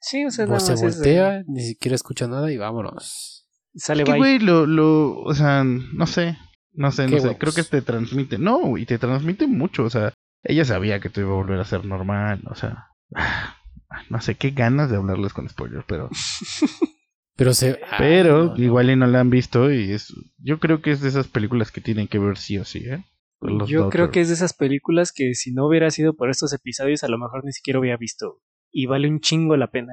Sí, 0.00 0.24
o 0.24 0.30
sea, 0.30 0.46
Pues 0.46 0.62
nada 0.64 0.76
se 0.76 0.84
más 0.84 0.94
es 0.94 1.00
de- 1.02 1.20
voltea, 1.20 1.44
ni 1.46 1.60
siquiera 1.62 1.94
escucha 1.94 2.26
nada 2.26 2.50
y 2.50 2.56
vámonos. 2.56 3.46
Sale 3.74 4.02
Es 4.02 4.08
que, 4.08 4.16
güey, 4.16 4.38
lo, 4.38 4.66
lo, 4.66 5.18
o 5.20 5.34
sea, 5.34 5.64
no 5.64 6.06
sé, 6.06 6.36
no 6.72 6.90
sé, 6.92 7.04
no 7.04 7.18
sé, 7.18 7.22
huevos. 7.24 7.36
creo 7.38 7.52
que 7.54 7.62
te 7.64 7.82
transmite, 7.82 8.38
no, 8.38 8.76
y 8.78 8.84
te 8.86 8.98
transmite 8.98 9.46
mucho, 9.46 9.84
o 9.84 9.90
sea, 9.90 10.12
ella 10.42 10.64
sabía 10.64 11.00
que 11.00 11.08
te 11.08 11.20
iba 11.20 11.30
a 11.30 11.34
volver 11.36 11.58
a 11.60 11.64
ser 11.64 11.84
normal, 11.84 12.42
o 12.50 12.54
sea, 12.54 12.88
no 14.10 14.20
sé, 14.20 14.34
qué 14.34 14.50
ganas 14.50 14.90
de 14.90 14.96
hablarles 14.96 15.32
con 15.32 15.48
spoilers, 15.48 15.84
pero, 15.86 16.10
Pero 17.36 17.54
se. 17.54 17.80
ah, 17.90 17.96
pero, 17.98 18.44
no, 18.44 18.54
no. 18.56 18.62
igual 18.62 18.90
y 18.90 18.96
no 18.96 19.06
la 19.06 19.20
han 19.20 19.30
visto 19.30 19.72
y 19.72 19.92
es, 19.92 20.12
yo 20.38 20.58
creo 20.58 20.82
que 20.82 20.90
es 20.90 21.00
de 21.00 21.08
esas 21.08 21.28
películas 21.28 21.70
que 21.70 21.80
tienen 21.80 22.08
que 22.08 22.18
ver 22.18 22.36
sí 22.36 22.58
o 22.58 22.64
sí, 22.64 22.84
¿eh? 22.86 23.04
Los 23.40 23.68
Yo 23.68 23.90
creo 23.90 24.10
que 24.10 24.20
es 24.20 24.28
de 24.28 24.34
esas 24.34 24.54
películas 24.54 25.12
que 25.12 25.34
si 25.34 25.52
no 25.52 25.66
hubiera 25.66 25.90
sido 25.90 26.14
por 26.14 26.30
estos 26.30 26.52
episodios, 26.52 27.02
a 27.02 27.08
lo 27.08 27.18
mejor 27.18 27.44
ni 27.44 27.52
siquiera 27.52 27.80
hubiera 27.80 27.96
visto. 27.96 28.40
Y 28.70 28.86
vale 28.86 29.08
un 29.08 29.20
chingo 29.20 29.56
la 29.56 29.66
pena. 29.70 29.92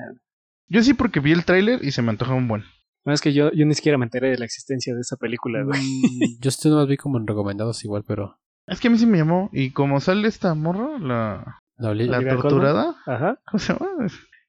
Yo 0.67 0.83
sí 0.83 0.93
porque 0.93 1.19
vi 1.19 1.31
el 1.31 1.45
tráiler 1.45 1.83
y 1.83 1.91
se 1.91 2.03
me 2.03 2.11
antoja 2.11 2.35
un 2.35 2.47
buen. 2.47 2.63
No, 3.05 3.13
es 3.13 3.21
que 3.21 3.33
yo, 3.33 3.51
yo 3.51 3.65
ni 3.65 3.73
siquiera 3.73 3.97
me 3.97 4.05
enteré 4.05 4.29
de 4.29 4.37
la 4.37 4.45
existencia 4.45 4.93
de 4.93 5.01
esa 5.01 5.17
película, 5.17 5.63
güey. 5.63 5.81
Mm, 5.81 6.39
Yo 6.41 6.49
esto 6.49 6.69
no 6.69 6.77
las 6.77 6.87
vi 6.87 6.97
como 6.97 7.17
en 7.17 7.25
recomendados 7.25 7.83
igual, 7.83 8.03
pero 8.07 8.37
Es 8.67 8.79
que 8.79 8.87
a 8.87 8.91
mí 8.91 8.97
sí 8.97 9.07
me 9.07 9.17
llamó. 9.17 9.49
Y 9.51 9.71
como 9.71 9.99
sale 9.99 10.27
esta 10.27 10.53
morra, 10.53 10.99
la, 10.99 11.61
la 11.77 12.29
torturada, 12.29 12.95
Ajá. 13.07 13.39
¿cómo 13.49 13.59
se 13.59 13.73
llama? 13.73 13.87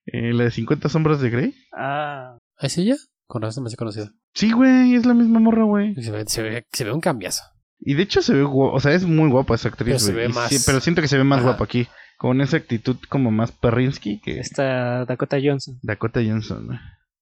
Eh, 0.07 0.33
la 0.35 0.44
de 0.44 0.50
50 0.50 0.88
sombras 0.88 1.20
de 1.20 1.31
Grey. 1.31 1.55
Ah, 1.72 2.37
¿Ah, 2.61 2.66
¿Es 2.66 2.79
ella? 2.79 2.96
Con 3.27 3.42
razón 3.42 3.64
me 3.64 3.68
hace 3.68 3.77
conocido. 3.77 4.11
Sí, 4.35 4.53
güey, 4.53 4.94
es 4.94 5.07
la 5.07 5.14
misma 5.14 5.40
morra, 5.40 5.64
güey. 5.64 5.94
Se 5.96 6.11
ve, 6.11 6.25
se, 6.27 6.42
ve, 6.42 6.66
se 6.73 6.85
ve 6.85 6.92
un 6.92 7.01
cambiazo. 7.01 7.42
Y 7.79 7.94
de 7.94 8.03
hecho 8.03 8.20
se 8.23 8.35
ve 8.35 8.42
guapa, 8.42 8.77
o 8.77 8.81
sea, 8.81 8.92
es 8.92 9.05
muy 9.05 9.31
guapa 9.31 9.55
esa 9.55 9.68
actriz, 9.68 9.87
Pero 9.87 9.99
se 9.99 10.12
güey. 10.12 10.27
ve 10.27 10.33
más- 10.33 10.51
sí, 10.51 10.59
pero 10.66 10.81
siento 10.81 11.01
que 11.01 11.09
se 11.09 11.16
ve 11.16 11.25
más 11.25 11.38
Ajá. 11.38 11.49
guapa 11.49 11.64
aquí. 11.64 11.88
Con 12.18 12.42
esa 12.42 12.59
actitud 12.59 12.96
como 13.09 13.31
más 13.31 13.51
perrinsky 13.53 14.20
que 14.20 14.40
está 14.40 15.07
Dakota 15.07 15.38
Johnson. 15.42 15.79
Dakota 15.83 16.20
Johnson, 16.23 16.66
güey. 16.66 16.79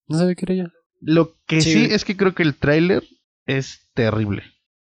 No 0.09 0.19
sabía 0.19 0.35
que 0.35 0.45
era 0.45 0.55
ella. 0.55 0.73
Lo 1.01 1.37
que 1.47 1.61
Sí, 1.61 1.73
sí, 1.75 1.85
es 1.93 2.05
que 2.05 2.17
creo 2.17 2.35
que 2.35 2.43
el 2.43 2.57
tráiler 2.57 3.05
es 3.47 3.89
terrible. 3.95 4.43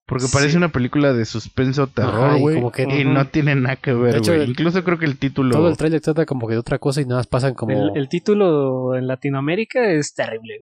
Porque 0.09 0.25
parece 0.33 0.53
Sí. 0.53 0.57
una 0.57 0.71
película 0.71 1.13
de 1.13 1.25
suspenso 1.27 1.87
terror, 1.87 2.39
y 2.39 2.41
güey. 2.41 2.57
como 2.57 2.73
que- 2.73 2.85
Y 2.85 3.05
no 3.05 3.27
tiene 3.29 3.55
nada 3.55 3.77
que 3.77 3.93
ver, 3.93 4.21
güey. 4.23 4.49
Incluso 4.49 4.83
creo 4.83 4.99
que 4.99 5.05
el 5.05 5.19
título... 5.19 5.51
Todo 5.55 5.69
el 5.69 5.77
trailer 5.77 6.01
trata 6.01 6.25
como 6.25 6.49
que 6.49 6.55
de 6.55 6.59
otra 6.61 6.79
cosa 6.79 7.01
y 7.03 7.05
nada 7.05 7.21
más 7.21 7.27
pasan 7.27 7.53
como. 7.55 7.73
El, 7.73 7.91
el 7.95 8.09
título 8.09 8.95
en 8.97 9.07
Latinoamérica 9.07 9.91
es 9.91 10.15
terrible. 10.15 10.63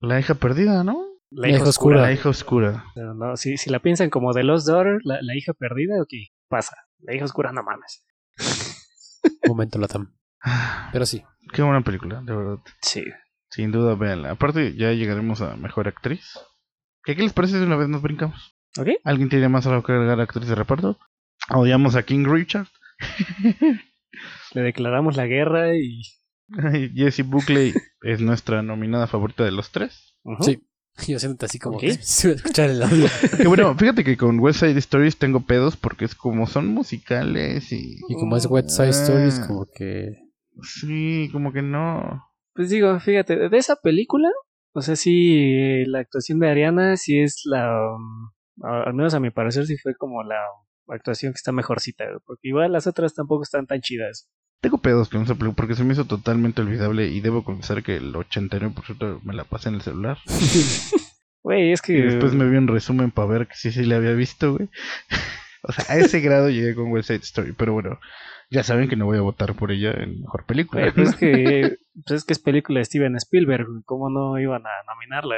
La 0.00 0.18
hija 0.18 0.34
perdida, 0.34 0.82
¿no? 0.82 0.98
La 1.30 1.48
hija 1.48 1.58
hija 1.60 1.68
oscura. 1.68 1.96
oscura. 1.98 2.02
La 2.08 2.12
hija 2.12 2.28
oscura. 2.28 2.84
No, 2.96 3.14
no, 3.14 3.36
si, 3.36 3.56
si 3.56 3.70
la 3.70 3.78
piensan 3.78 4.10
como 4.10 4.32
The 4.34 4.42
Lost 4.42 4.66
Daughter, 4.68 4.98
la, 5.04 5.18
la 5.22 5.36
hija 5.36 5.52
perdida, 5.52 6.02
ok, 6.02 6.10
pasa. 6.48 6.76
La 7.00 7.14
hija 7.14 7.24
oscura, 7.24 7.52
no 7.52 7.62
mames. 7.62 8.04
momento 9.48 9.78
Latam. 9.78 10.14
Pero 10.92 11.06
sí. 11.06 11.22
Qué 11.52 11.62
buena 11.62 11.80
película, 11.82 12.20
de 12.22 12.34
verdad. 12.34 12.58
Sí. 12.82 13.04
Sin 13.50 13.70
duda, 13.70 13.94
véanla. 13.94 14.32
Aparte, 14.32 14.74
ya 14.76 14.90
llegaremos 14.92 15.40
a 15.40 15.56
mejor 15.56 15.86
actriz. 15.88 16.38
¿Qué, 17.04 17.14
qué 17.16 17.22
les 17.22 17.32
parece 17.32 17.58
si 17.58 17.64
una 17.64 17.76
vez 17.76 17.88
nos 17.88 18.02
brincamos? 18.02 18.53
¿Ok? 18.78 18.88
¿Alguien 19.04 19.28
tiene 19.28 19.48
más 19.48 19.66
algo 19.66 19.82
que 19.82 19.92
agregar 19.92 20.20
a 20.20 20.24
actriz 20.24 20.48
de 20.48 20.54
reparto? 20.54 20.98
Odiamos 21.50 21.96
a 21.96 22.02
King 22.02 22.24
Richard. 22.26 22.68
Le 24.54 24.62
declaramos 24.62 25.16
la 25.16 25.26
guerra 25.26 25.76
y... 25.76 26.02
Jessie 26.94 27.24
Buckley 27.24 27.72
es 28.02 28.20
nuestra 28.20 28.62
nominada 28.62 29.06
favorita 29.06 29.44
de 29.44 29.52
los 29.52 29.70
tres. 29.70 30.16
Sí. 30.40 30.62
Yo 31.08 31.18
siento 31.18 31.46
así 31.46 31.58
como 31.58 31.78
que 31.78 31.94
se 32.00 32.28
va 32.28 32.32
a 32.34 32.36
escuchar 32.36 32.70
el 32.70 32.82
audio. 32.82 33.06
Que 33.36 33.48
bueno, 33.48 33.74
fíjate 33.76 34.04
que 34.04 34.16
con 34.16 34.38
West 34.38 34.60
Side 34.60 34.78
Stories 34.78 35.16
tengo 35.16 35.40
pedos 35.40 35.76
porque 35.76 36.04
es 36.04 36.14
como 36.14 36.46
son 36.46 36.68
musicales 36.68 37.72
y... 37.72 37.96
Y 38.08 38.14
como 38.14 38.36
es 38.36 38.46
Wet 38.46 38.68
Side 38.68 38.90
Stories, 38.90 39.40
como 39.40 39.66
que. 39.74 40.12
Sí, 40.62 41.28
como 41.32 41.52
que 41.52 41.62
no... 41.62 42.22
Pues 42.54 42.70
digo, 42.70 43.00
fíjate, 43.00 43.48
de 43.48 43.58
esa 43.58 43.74
película, 43.74 44.28
o 44.72 44.82
sea, 44.82 44.94
sí, 44.94 45.34
eh, 45.36 45.84
la 45.88 45.98
actuación 45.98 46.38
de 46.38 46.48
Ariana 46.48 46.96
sí 46.96 47.18
es 47.18 47.42
la... 47.44 47.96
um, 47.96 48.30
al 48.62 48.94
menos 48.94 49.14
a 49.14 49.20
mi 49.20 49.30
parecer 49.30 49.66
sí 49.66 49.76
fue 49.78 49.94
como 49.94 50.22
la 50.22 50.40
actuación 50.88 51.32
que 51.32 51.38
está 51.38 51.52
mejorcita, 51.52 52.04
porque 52.26 52.48
igual 52.48 52.72
las 52.72 52.86
otras 52.86 53.14
tampoco 53.14 53.42
están 53.42 53.66
tan 53.66 53.80
chidas. 53.80 54.30
Tengo 54.60 54.78
pedos 54.78 55.08
con 55.08 55.22
esa 55.22 55.34
película 55.34 55.56
porque 55.56 55.74
se 55.74 55.84
me 55.84 55.92
hizo 55.92 56.06
totalmente 56.06 56.62
olvidable 56.62 57.08
y 57.08 57.20
debo 57.20 57.44
confesar 57.44 57.82
que 57.82 57.96
el 57.96 58.14
89% 58.14 59.20
me 59.22 59.34
la 59.34 59.44
pasé 59.44 59.68
en 59.68 59.74
el 59.76 59.82
celular. 59.82 60.18
Güey, 61.44 61.72
es 61.72 61.80
Y 61.80 61.86
que... 61.92 62.02
después 62.02 62.32
me 62.32 62.48
vi 62.48 62.56
un 62.56 62.68
resumen 62.68 63.10
para 63.10 63.28
ver 63.28 63.46
que 63.46 63.54
sí, 63.54 63.70
sí 63.70 63.84
le 63.84 63.94
había 63.94 64.12
visto, 64.14 64.54
güey. 64.54 64.70
o 65.62 65.72
sea, 65.72 65.94
a 65.94 65.98
ese 65.98 66.20
grado 66.20 66.48
llegué 66.48 66.74
con 66.74 66.90
West 66.90 67.08
Side 67.08 67.20
Story. 67.20 67.52
Pero 67.52 67.74
bueno, 67.74 68.00
ya 68.50 68.62
saben 68.62 68.88
que 68.88 68.96
no 68.96 69.04
voy 69.04 69.18
a 69.18 69.20
votar 69.20 69.54
por 69.54 69.70
ella 69.70 69.92
en 69.92 70.22
mejor 70.22 70.46
película. 70.46 70.90
Pues 70.94 71.10
es 71.10 71.16
que, 71.16 71.76
pues 72.06 72.20
es 72.20 72.24
que 72.24 72.32
es 72.32 72.38
película 72.38 72.78
de 72.78 72.86
Steven 72.86 73.14
Spielberg, 73.16 73.66
¿cómo 73.84 74.08
no 74.08 74.38
iban 74.38 74.62
a 74.66 74.70
nominarla? 74.86 75.36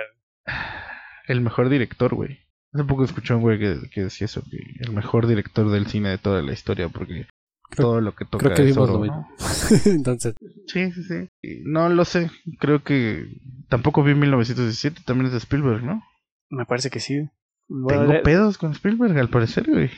El 1.27 1.41
mejor 1.41 1.69
director, 1.69 2.15
güey. 2.15 2.46
Hace 2.77 2.85
poco 2.85 3.05
escuché 3.05 3.33
un 3.35 3.41
güey 3.41 3.59
que, 3.59 3.79
que 3.91 4.03
decía 4.05 4.27
eso, 4.27 4.43
que 4.51 4.59
el 4.81 4.93
mejor 4.93 5.27
director 5.27 5.71
del 5.71 5.87
cine 5.87 6.11
de 6.11 6.19
toda 6.19 6.43
la 6.43 6.53
historia, 6.53 6.89
porque 6.91 7.27
Creo- 7.71 7.87
todo 7.89 8.01
lo 8.01 8.15
que 8.15 8.25
toca 8.27 8.45
Creo 8.45 8.55
que 8.57 8.63
es 8.69 8.75
vimos 8.77 8.91
oro, 8.91 9.05
¿no? 9.07 9.27
Entonces, 9.87 10.35
Sí, 10.67 10.93
sí, 10.93 11.03
sí. 11.03 11.29
No 11.65 11.89
lo 11.89 12.05
sé. 12.05 12.31
Creo 12.61 12.83
que 12.85 13.27
tampoco 13.69 14.03
vi 14.05 14.15
1917, 14.15 15.03
también 15.07 15.27
es 15.27 15.33
de 15.33 15.39
Spielberg, 15.39 15.83
¿no? 15.83 16.03
Me 16.51 16.67
parece 16.67 16.91
que 16.91 17.01
sí. 17.01 17.29
Bueno, 17.69 18.09
Tengo 18.09 18.23
pedos 18.23 18.59
con 18.59 18.73
Spielberg, 18.73 19.19
al 19.19 19.31
parecer, 19.31 19.69
güey. 19.71 19.91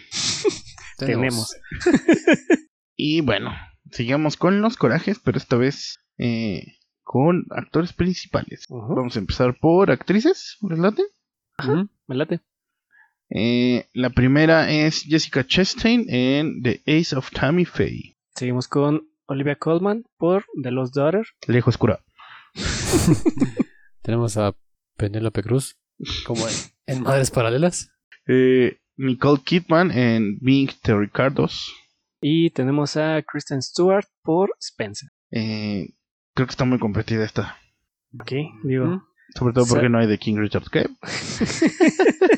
tenemos. 0.98 1.54
Y 3.00 3.20
bueno, 3.20 3.52
sigamos 3.92 4.36
con 4.36 4.60
los 4.60 4.76
corajes, 4.76 5.20
pero 5.24 5.38
esta 5.38 5.56
vez 5.56 5.98
eh, 6.18 6.78
con 7.04 7.44
actores 7.50 7.92
principales. 7.92 8.66
Vamos 8.68 9.14
a 9.14 9.20
empezar 9.20 9.56
por 9.60 9.90
actrices, 9.92 10.56
¿les 10.68 10.78
late? 10.80 11.02
Ujú. 11.60 11.88
Me 12.08 12.16
late. 12.16 12.40
Eh, 13.30 13.86
la 13.92 14.10
primera 14.10 14.70
es 14.70 15.02
Jessica 15.02 15.46
Chastain 15.46 16.06
en 16.08 16.62
The 16.62 16.82
Ace 16.86 17.14
of 17.14 17.30
Tammy 17.30 17.64
Faye. 17.64 18.16
Seguimos 18.34 18.68
con 18.68 19.08
Olivia 19.26 19.56
Colman 19.56 20.04
por 20.16 20.44
The 20.62 20.70
Lost 20.70 20.94
Daughter. 20.94 21.26
Lejos 21.46 21.74
oscura. 21.74 22.00
tenemos 24.02 24.36
a 24.36 24.54
Penélope 24.96 25.42
Cruz 25.42 25.76
como 26.24 26.48
en, 26.48 26.54
en 26.86 27.02
Madres 27.02 27.30
Paralelas. 27.30 27.90
Eh, 28.26 28.78
Nicole 28.96 29.40
Kidman 29.44 29.90
en 29.90 30.38
Big 30.40 30.80
the 30.82 30.96
Ricardos. 30.96 31.72
Y 32.20 32.50
tenemos 32.50 32.96
a 32.96 33.22
Kristen 33.22 33.62
Stewart 33.62 34.06
por 34.22 34.50
Spencer. 34.60 35.10
Eh, 35.30 35.94
creo 36.34 36.46
que 36.46 36.50
está 36.50 36.64
muy 36.64 36.78
competida 36.78 37.24
esta. 37.24 37.58
Ok, 38.18 38.32
digo. 38.64 39.02
Sobre 39.36 39.52
todo 39.52 39.66
porque 39.66 39.88
no 39.88 39.98
hay 39.98 40.06
de 40.06 40.18
King 40.18 40.36
Richard 40.36 40.64
¿qué? 40.72 40.86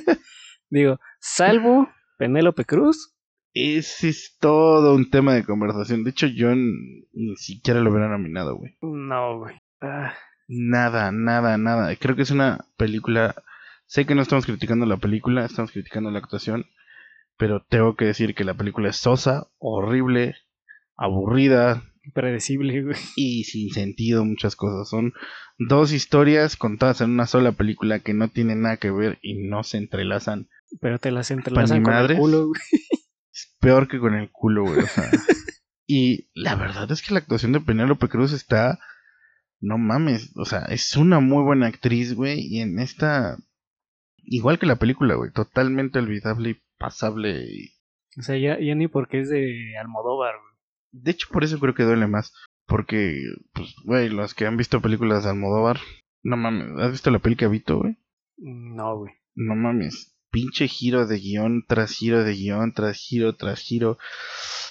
digo, 0.70 1.00
salvo 1.20 1.88
Penélope 2.18 2.64
Cruz. 2.64 3.14
Ese 3.52 4.08
es 4.10 4.36
todo 4.38 4.94
un 4.94 5.10
tema 5.10 5.34
de 5.34 5.44
conversación. 5.44 6.04
De 6.04 6.10
hecho, 6.10 6.26
yo 6.28 6.54
ni 6.54 7.36
siquiera 7.36 7.80
lo 7.80 7.90
hubiera 7.90 8.08
nominado, 8.08 8.56
güey. 8.56 8.76
No, 8.80 9.40
güey. 9.40 9.56
Ah, 9.80 10.14
Nada, 10.52 11.12
nada, 11.12 11.58
nada. 11.58 11.94
Creo 11.94 12.16
que 12.16 12.22
es 12.22 12.32
una 12.32 12.64
película. 12.76 13.36
Sé 13.86 14.04
que 14.04 14.16
no 14.16 14.22
estamos 14.22 14.46
criticando 14.46 14.84
la 14.84 14.96
película, 14.96 15.44
estamos 15.44 15.70
criticando 15.70 16.10
la 16.10 16.18
actuación. 16.18 16.66
Pero 17.36 17.62
tengo 17.68 17.94
que 17.94 18.06
decir 18.06 18.34
que 18.34 18.44
la 18.44 18.54
película 18.54 18.88
es 18.90 18.96
sosa, 18.96 19.46
horrible, 19.58 20.34
aburrida 20.96 21.84
predecible, 22.14 22.82
güey. 22.82 22.96
y 23.16 23.44
sin 23.44 23.70
sentido 23.70 24.24
muchas 24.24 24.56
cosas. 24.56 24.88
Son 24.88 25.12
dos 25.58 25.92
historias 25.92 26.56
contadas 26.56 27.00
en 27.00 27.10
una 27.10 27.26
sola 27.28 27.52
película 27.52 28.00
que 28.00 28.14
no 28.14 28.28
tienen 28.28 28.62
nada 28.62 28.76
que 28.78 28.90
ver 28.90 29.18
y 29.22 29.34
no 29.48 29.62
se 29.62 29.78
entrelazan. 29.78 30.48
Pero 30.80 30.98
te 30.98 31.10
las 31.10 31.30
entrelazan 31.30 31.82
con 31.82 31.92
el 31.94 32.00
culo, 32.18 32.46
güey. 32.48 32.60
Es 33.32 33.56
peor 33.60 33.88
que 33.88 33.98
con 33.98 34.14
el 34.14 34.30
culo, 34.30 34.64
güey. 34.64 34.80
O 34.80 34.86
sea. 34.86 35.10
y 35.86 36.28
la 36.34 36.54
verdad 36.56 36.90
es 36.92 37.02
que 37.02 37.12
la 37.14 37.20
actuación 37.20 37.52
de 37.52 37.60
Penélope 37.60 38.08
Cruz 38.08 38.32
está. 38.32 38.78
No 39.60 39.76
mames. 39.78 40.32
O 40.36 40.44
sea, 40.44 40.60
es 40.66 40.96
una 40.96 41.20
muy 41.20 41.42
buena 41.42 41.66
actriz, 41.66 42.14
güey. 42.14 42.40
Y 42.46 42.60
en 42.60 42.78
esta. 42.78 43.36
Igual 44.22 44.58
que 44.58 44.66
la 44.66 44.76
película, 44.76 45.14
güey. 45.14 45.30
Totalmente 45.32 45.98
olvidable 45.98 46.50
y 46.50 46.60
pasable. 46.78 47.44
y- 47.46 47.70
O 48.18 48.22
sea, 48.22 48.36
ya, 48.38 48.58
ya 48.60 48.74
ni 48.74 48.88
porque 48.88 49.20
es 49.20 49.28
de 49.30 49.76
Almodóvar, 49.80 50.34
güey. 50.34 50.54
De 51.02 51.10
hecho, 51.12 51.28
por 51.30 51.44
eso 51.44 51.58
creo 51.60 51.74
que 51.74 51.82
duele 51.84 52.06
más. 52.06 52.32
Porque, 52.66 53.20
pues, 53.52 53.74
güey, 53.84 54.08
los 54.08 54.34
que 54.34 54.46
han 54.46 54.56
visto 54.56 54.80
películas 54.80 55.24
de 55.24 55.30
Almodóvar. 55.30 55.78
No 56.22 56.36
mames. 56.36 56.78
¿Has 56.78 56.92
visto 56.92 57.10
la 57.10 57.18
peli 57.18 57.36
que 57.36 57.44
habito, 57.46 57.78
güey? 57.78 57.96
No, 58.36 58.96
güey. 58.98 59.12
No 59.34 59.54
mames. 59.56 60.16
Pinche 60.30 60.68
giro 60.68 61.06
de 61.06 61.18
guion 61.18 61.64
tras 61.66 61.90
giro 61.92 62.22
de 62.24 62.34
guion 62.34 62.72
tras 62.72 62.96
giro 62.96 63.34
tras 63.34 63.60
giro. 63.60 63.98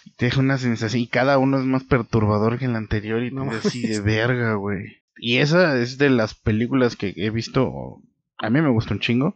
Y 0.05 0.11
Te 0.11 0.25
deja 0.25 0.39
una 0.39 0.57
sensación. 0.57 1.01
Y 1.01 1.07
cada 1.07 1.37
uno 1.37 1.59
es 1.59 1.65
más 1.65 1.83
perturbador 1.83 2.57
que 2.59 2.65
el 2.65 2.75
anterior. 2.75 3.23
Y 3.23 3.31
No 3.31 3.49
te 3.49 3.57
así 3.67 3.85
de 3.87 3.99
verga, 4.01 4.53
güey. 4.53 4.97
Y 5.17 5.37
esa 5.37 5.77
es 5.77 5.97
de 5.97 6.09
las 6.09 6.33
películas 6.33 6.95
que 6.95 7.13
he 7.17 7.29
visto. 7.29 8.01
A 8.37 8.49
mí 8.49 8.61
me 8.61 8.69
gusta 8.69 8.93
un 8.93 8.99
chingo. 9.01 9.35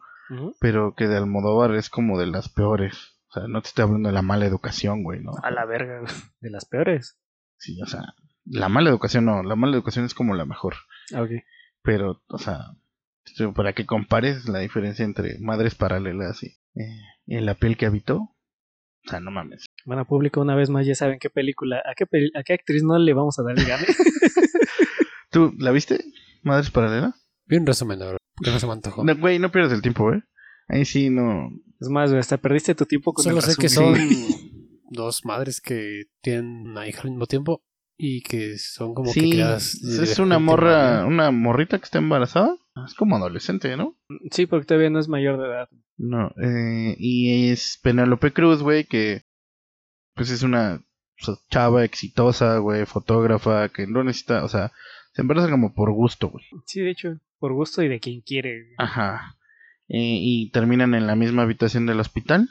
Pero 0.60 0.96
que 0.96 1.08
de 1.08 1.18
Almodóvar 1.18 1.76
es 1.76 1.90
como 1.90 2.18
de 2.18 2.26
las 2.28 2.50
peores. 2.50 3.14
O 3.30 3.34
sea, 3.34 3.48
no 3.48 3.62
te 3.62 3.68
estoy 3.68 3.84
hablando 3.84 4.10
de 4.10 4.14
la 4.14 4.22
mala 4.22 4.46
educación, 4.46 5.04
güey, 5.04 5.20
¿no? 5.22 5.34
A 5.44 5.52
la 5.52 5.66
verga, 5.66 6.00
güey. 6.00 6.14
De 6.40 6.50
las 6.50 6.66
peores. 6.66 7.18
Sí, 7.58 7.80
o 7.82 7.86
sea. 7.86 8.14
La 8.46 8.70
mala 8.70 8.90
educación 8.90 9.26
no. 9.26 9.44
La 9.44 9.56
mala 9.56 9.76
educación 9.76 10.06
es 10.06 10.14
como 10.14 10.34
la 10.36 10.46
mejor. 10.46 10.76
Ah, 11.14 11.22
Ok. 11.22 11.32
Pero, 11.82 12.22
o 12.28 12.38
sea, 12.38 12.72
esto 13.26 13.54
para 13.54 13.74
que 13.74 13.86
compares 13.86 14.48
la 14.48 14.60
diferencia 14.60 15.06
entre 15.06 15.38
madres 15.40 15.76
paralelas 15.76 16.44
y 16.44 16.48
eh, 16.76 17.00
en 17.28 17.46
la 17.46 17.56
piel 17.56 17.78
que 17.78 17.86
habitó. 17.86 18.18
O 19.06 19.10
sea, 19.10 19.20
no 19.20 19.32
mames. 19.32 19.66
Bueno, 19.86 20.06
público, 20.06 20.40
una 20.42 20.56
vez 20.56 20.70
más 20.70 20.86
ya 20.86 20.96
saben 20.96 21.20
qué 21.20 21.30
película, 21.30 21.78
a 21.86 21.94
qué, 21.96 22.06
peli- 22.06 22.32
a 22.36 22.44
qué 22.44 22.54
actriz 22.54 22.84
no 22.84 22.98
le 22.98 23.14
vamos 23.14 23.38
a 23.40 23.44
dar 23.44 23.58
el 23.60 23.66
gane. 23.66 23.86
¿Tú 25.30 25.54
la 25.58 25.72
viste? 25.72 26.04
¿Madres 26.44 26.70
paralelas? 26.72 27.14
Vi 27.46 27.58
un 27.58 27.66
resumen 27.66 28.02
ahora, 28.02 28.18
porque 28.36 28.52
no 28.52 28.60
se 28.60 28.68
me 28.68 28.74
antojó. 28.74 29.04
No, 29.04 29.16
güey, 29.18 29.40
no 29.40 29.52
pierdas 29.52 29.74
el 29.74 29.82
tiempo, 29.82 30.14
¿eh? 30.14 30.24
Ahí 30.68 30.86
sí 30.86 31.10
no. 31.10 31.50
es 31.82 31.90
más, 31.90 32.10
güey, 32.10 32.20
hasta 32.20 32.38
perdiste 32.38 32.76
tu 32.76 32.86
tiempo 32.86 33.14
con 33.14 33.24
Solo 33.24 33.38
el 33.38 33.42
sé 33.44 33.56
que 33.60 33.68
son 33.70 33.94
dos 34.90 35.26
madres 35.26 35.60
que 35.60 36.04
tienen 36.22 36.68
una 36.70 36.88
hija 36.88 37.02
al 37.04 37.10
mismo 37.10 37.26
tiempo 37.26 37.64
Y 37.98 38.22
que 38.22 38.58
son 38.58 38.94
como 38.94 39.12
sí, 39.12 39.22
que 39.22 39.30
creadas. 39.38 39.76
es 39.84 40.20
una 40.20 40.40
morra, 40.40 41.02
¿no? 41.02 41.08
una 41.08 41.32
morrita 41.32 41.78
que 41.78 41.86
está 41.86 42.00
embarazada. 42.00 42.58
Es 42.86 42.96
como 42.96 43.16
adolescente, 43.16 43.78
¿no? 43.78 43.96
Sí, 44.32 44.48
porque 44.48 44.66
todavía 44.66 44.90
no 44.90 45.00
es 45.00 45.08
mayor 45.08 45.40
de 45.40 45.48
edad. 45.48 45.70
No, 45.98 46.34
eh, 46.42 46.96
y 46.98 47.52
es 47.52 47.80
Penélope 47.84 48.34
Cruz, 48.34 48.64
güey, 48.64 48.86
que 48.86 49.24
pues 50.16 50.32
es 50.32 50.44
una 50.44 50.82
chava 51.50 51.86
exitosa, 51.86 52.58
güey, 52.58 52.86
fotógrafa, 52.86 53.70
que 53.70 53.88
no 53.88 54.04
necesita, 54.04 54.44
o 54.44 54.50
sea, 54.50 54.72
se 55.14 55.22
embaraza 55.22 55.50
como 55.50 55.74
por 55.74 55.92
gusto, 55.92 56.30
güey. 56.30 56.44
Sí, 56.66 56.82
de 56.82 56.92
hecho, 56.92 57.20
por 57.40 57.54
gusto 57.54 57.84
y 57.84 57.88
de 57.88 58.00
quien 58.00 58.22
quiere. 58.22 58.74
Ajá. 58.78 59.38
Eh, 59.88 60.18
y 60.20 60.50
terminan 60.52 60.96
en 60.96 61.08
la 61.08 61.16
misma 61.16 61.44
habitación 61.44 61.86
del 61.86 62.00
hospital. 62.00 62.50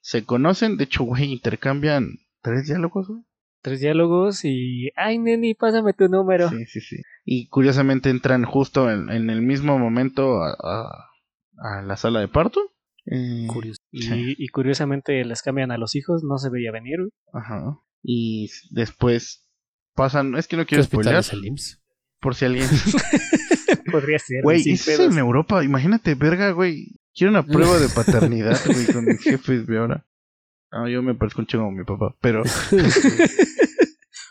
Se 0.00 0.24
conocen, 0.24 0.76
de 0.76 0.84
hecho, 0.84 1.04
güey, 1.04 1.32
intercambian 1.32 2.18
tres 2.42 2.66
diálogos, 2.66 3.08
güey. 3.08 3.22
Tres 3.62 3.80
diálogos 3.80 4.44
y. 4.44 4.90
¡Ay, 4.96 5.18
neni, 5.18 5.54
pásame 5.54 5.92
tu 5.92 6.08
número! 6.08 6.48
Sí, 6.48 6.64
sí, 6.66 6.80
sí. 6.80 6.96
Y 7.24 7.48
curiosamente 7.48 8.08
entran 8.10 8.44
justo 8.44 8.90
en, 8.90 9.10
en 9.10 9.30
el 9.30 9.42
mismo 9.42 9.78
momento 9.78 10.42
a, 10.42 10.50
a- 10.62 11.04
a 11.60 11.82
la 11.82 11.96
sala 11.96 12.20
de 12.20 12.28
parto. 12.28 12.60
Eh. 13.06 13.48
Y, 13.90 14.02
Sí. 14.02 14.34
y 14.38 14.48
curiosamente 14.48 15.24
les 15.24 15.42
cambian 15.42 15.70
a 15.72 15.78
los 15.78 15.96
hijos, 15.96 16.22
no 16.22 16.38
se 16.38 16.50
veía 16.50 16.70
venir. 16.70 16.98
güey. 16.98 17.10
Ajá. 17.32 17.78
Y 18.02 18.48
después 18.70 19.46
pasan, 19.94 20.36
es 20.36 20.46
que 20.46 20.56
no 20.56 20.62
¿Qué 20.64 20.76
quiero 20.80 21.18
es 21.18 21.32
el 21.32 21.44
IMSS? 21.44 21.82
por 22.20 22.34
si 22.36 22.44
alguien... 22.44 22.68
Podría 23.90 24.18
ser. 24.18 24.42
Güey, 24.42 24.60
eso 24.70 24.90
es 24.92 25.00
en 25.00 25.18
Europa, 25.18 25.64
imagínate, 25.64 26.14
verga, 26.14 26.50
güey. 26.52 26.94
Quiero 27.14 27.30
una 27.32 27.42
prueba 27.42 27.78
de 27.78 27.88
paternidad, 27.88 28.58
güey, 28.66 28.86
con 28.86 29.04
mis 29.04 29.20
jefes 29.22 29.66
de 29.66 29.78
ahora. 29.78 30.06
Ah, 30.70 30.88
yo 30.88 31.02
me 31.02 31.14
parezco 31.14 31.40
un 31.40 31.46
chingo 31.46 31.66
a 31.66 31.70
mi 31.70 31.84
papá, 31.84 32.14
pero, 32.20 32.42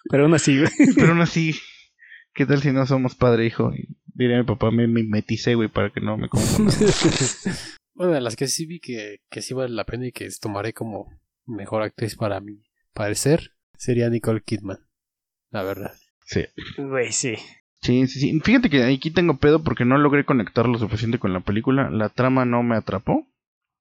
Pero 0.09 0.23
aún 0.23 0.33
así, 0.33 0.59
güey. 0.59 0.71
pero 0.95 1.09
aún 1.09 1.21
así, 1.21 1.55
¿qué 2.33 2.45
tal 2.45 2.61
si 2.61 2.71
no 2.71 2.85
somos 2.85 3.15
padre 3.15 3.43
e 3.43 3.47
hijo? 3.47 3.73
Y 3.73 3.97
diré 4.13 4.35
a 4.35 4.39
mi 4.39 4.45
papá, 4.45 4.71
me 4.71 4.87
mimeticé, 4.87 5.55
güey, 5.55 5.69
para 5.69 5.89
que 5.91 6.01
no 6.01 6.17
me 6.17 6.29
confunda. 6.29 6.73
Bueno, 7.93 8.13
de 8.13 8.21
las 8.21 8.35
que 8.35 8.47
sí 8.47 8.67
vi 8.67 8.79
que, 8.79 9.21
que 9.27 9.41
sí 9.41 9.55
vale 9.55 9.73
la 9.73 9.83
pena 9.83 10.05
y 10.05 10.11
que 10.11 10.29
tomaré 10.39 10.71
como 10.71 11.19
mejor 11.47 11.81
actriz 11.81 12.15
para 12.15 12.39
mi 12.39 12.61
parecer 12.93 13.55
sería 13.75 14.07
Nicole 14.07 14.43
Kidman. 14.43 14.77
La 15.49 15.63
verdad. 15.63 15.95
Sí. 16.23 16.45
Güey, 16.77 17.11
sí. 17.11 17.37
Sí, 17.81 18.05
sí, 18.05 18.19
sí. 18.19 18.39
Fíjate 18.41 18.69
que 18.69 18.83
aquí 18.83 19.09
tengo 19.09 19.37
pedo 19.37 19.63
porque 19.63 19.83
no 19.83 19.97
logré 19.97 20.25
conectar 20.25 20.67
lo 20.69 20.77
suficiente 20.77 21.17
con 21.17 21.33
la 21.33 21.39
película. 21.39 21.89
La 21.89 22.09
trama 22.09 22.45
no 22.45 22.61
me 22.61 22.75
atrapó. 22.75 23.27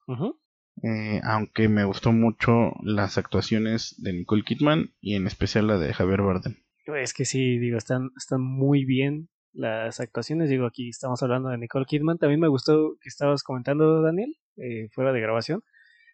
Ujú. 0.06 0.40
Eh, 0.82 1.20
aunque 1.24 1.68
me 1.68 1.84
gustó 1.84 2.12
mucho 2.12 2.72
las 2.82 3.18
actuaciones 3.18 3.94
de 3.98 4.12
Nicole 4.12 4.44
Kidman 4.44 4.90
y 5.00 5.14
en 5.14 5.26
especial 5.26 5.66
la 5.66 5.78
de 5.78 5.92
Javier 5.94 6.22
Bardem. 6.22 6.56
Es 6.86 7.14
que 7.14 7.24
sí, 7.24 7.58
digo, 7.58 7.78
están, 7.78 8.10
están 8.16 8.40
muy 8.42 8.84
bien 8.84 9.28
las 9.52 10.00
actuaciones. 10.00 10.50
Digo, 10.50 10.66
aquí 10.66 10.88
estamos 10.88 11.22
hablando 11.22 11.48
de 11.48 11.58
Nicole 11.58 11.86
Kidman. 11.86 12.18
También 12.18 12.40
me 12.40 12.48
gustó 12.48 12.96
que 13.00 13.08
estabas 13.08 13.42
comentando, 13.42 14.02
Daniel, 14.02 14.36
eh, 14.56 14.88
fuera 14.92 15.12
de 15.12 15.20
grabación. 15.20 15.62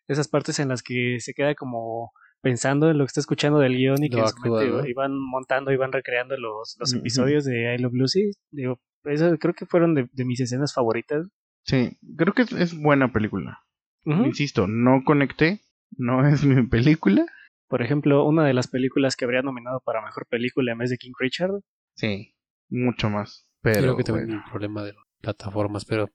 Esas 0.08 0.28
partes 0.28 0.58
en 0.58 0.68
las 0.68 0.82
que 0.82 1.18
se 1.20 1.34
queda 1.34 1.54
como 1.54 2.12
pensando 2.40 2.90
en 2.90 2.98
lo 2.98 3.04
que 3.04 3.08
está 3.08 3.20
escuchando 3.20 3.60
del 3.60 3.76
guion 3.76 4.02
y 4.02 4.10
que 4.10 4.18
en 4.18 4.26
su 4.26 4.40
mente 4.40 4.68
¿no? 4.68 4.86
iban 4.86 5.12
montando, 5.16 5.70
iban 5.70 5.92
recreando 5.92 6.36
los, 6.36 6.76
los 6.80 6.92
episodios 6.92 7.44
de 7.44 7.74
I 7.74 7.78
Love 7.78 7.94
Lucy. 7.94 8.30
Digo, 8.50 8.80
eso 9.04 9.36
creo 9.38 9.54
que 9.54 9.66
fueron 9.66 9.94
de, 9.94 10.08
de 10.12 10.24
mis 10.24 10.40
escenas 10.40 10.74
favoritas. 10.74 11.28
Sí, 11.64 11.96
creo 12.16 12.32
que 12.34 12.42
es, 12.42 12.52
es 12.52 12.76
buena 12.76 13.12
película. 13.12 13.60
Insisto, 14.04 14.66
no 14.66 15.02
conecté, 15.04 15.60
no 15.96 16.26
es 16.26 16.44
mi 16.44 16.66
película. 16.66 17.24
Por 17.68 17.82
ejemplo, 17.82 18.24
una 18.26 18.44
de 18.44 18.54
las 18.54 18.68
películas 18.68 19.16
que 19.16 19.24
habría 19.24 19.42
nominado 19.42 19.80
para 19.80 20.02
mejor 20.04 20.26
película 20.26 20.72
en 20.72 20.78
vez 20.78 20.90
de 20.90 20.98
King 20.98 21.12
Richard. 21.18 21.52
Sí, 21.94 22.34
mucho 22.68 23.08
más. 23.08 23.48
Pero 23.62 23.80
Creo 23.80 23.96
que 23.96 24.04
también 24.04 24.26
bueno. 24.26 24.42
un 24.44 24.50
problema 24.50 24.82
de 24.82 24.94
plataformas, 25.20 25.84
pero 25.84 26.10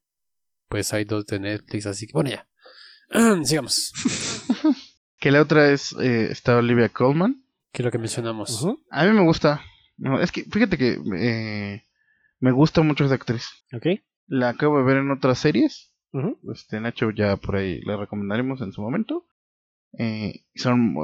pues 0.68 0.94
hay 0.94 1.06
dos 1.06 1.26
de 1.26 1.40
Netflix, 1.40 1.86
así 1.86 2.08
que 2.08 2.14
bueno, 2.14 2.30
ya. 2.30 2.48
Sigamos. 3.44 3.94
Que 5.20 5.32
la 5.32 5.42
otra 5.42 5.72
es, 5.72 5.94
eh, 5.94 6.28
está 6.30 6.58
Olivia 6.58 6.90
Colman. 6.90 7.44
¿Qué 7.72 7.82
es 7.82 7.86
lo 7.86 7.92
que 7.92 7.98
mencionamos? 7.98 8.64
A 8.92 9.04
mí 9.06 9.12
me 9.14 9.24
gusta. 9.24 9.62
No, 9.98 10.22
es 10.22 10.32
que 10.32 10.44
fíjate 10.44 10.78
que 10.78 11.00
eh, 11.16 11.84
me 12.40 12.52
gusta 12.52 12.84
mucho 12.84 13.04
esa 13.06 13.16
actriz. 13.16 13.50
Ok. 13.74 14.00
La 14.28 14.50
acabo 14.50 14.78
de 14.78 14.84
ver 14.84 14.98
en 14.98 15.10
otras 15.10 15.40
series. 15.40 15.92
Este 16.52 16.80
Nacho 16.80 17.12
ya 17.12 17.38
por 17.38 17.58
ahí 17.58 17.82
la 17.82 17.98
recomendaremos 17.98 18.62
en 18.62 18.72
su 18.72 18.82
momento. 18.82 19.26
Eh, 19.98 20.44
son, 20.56 20.96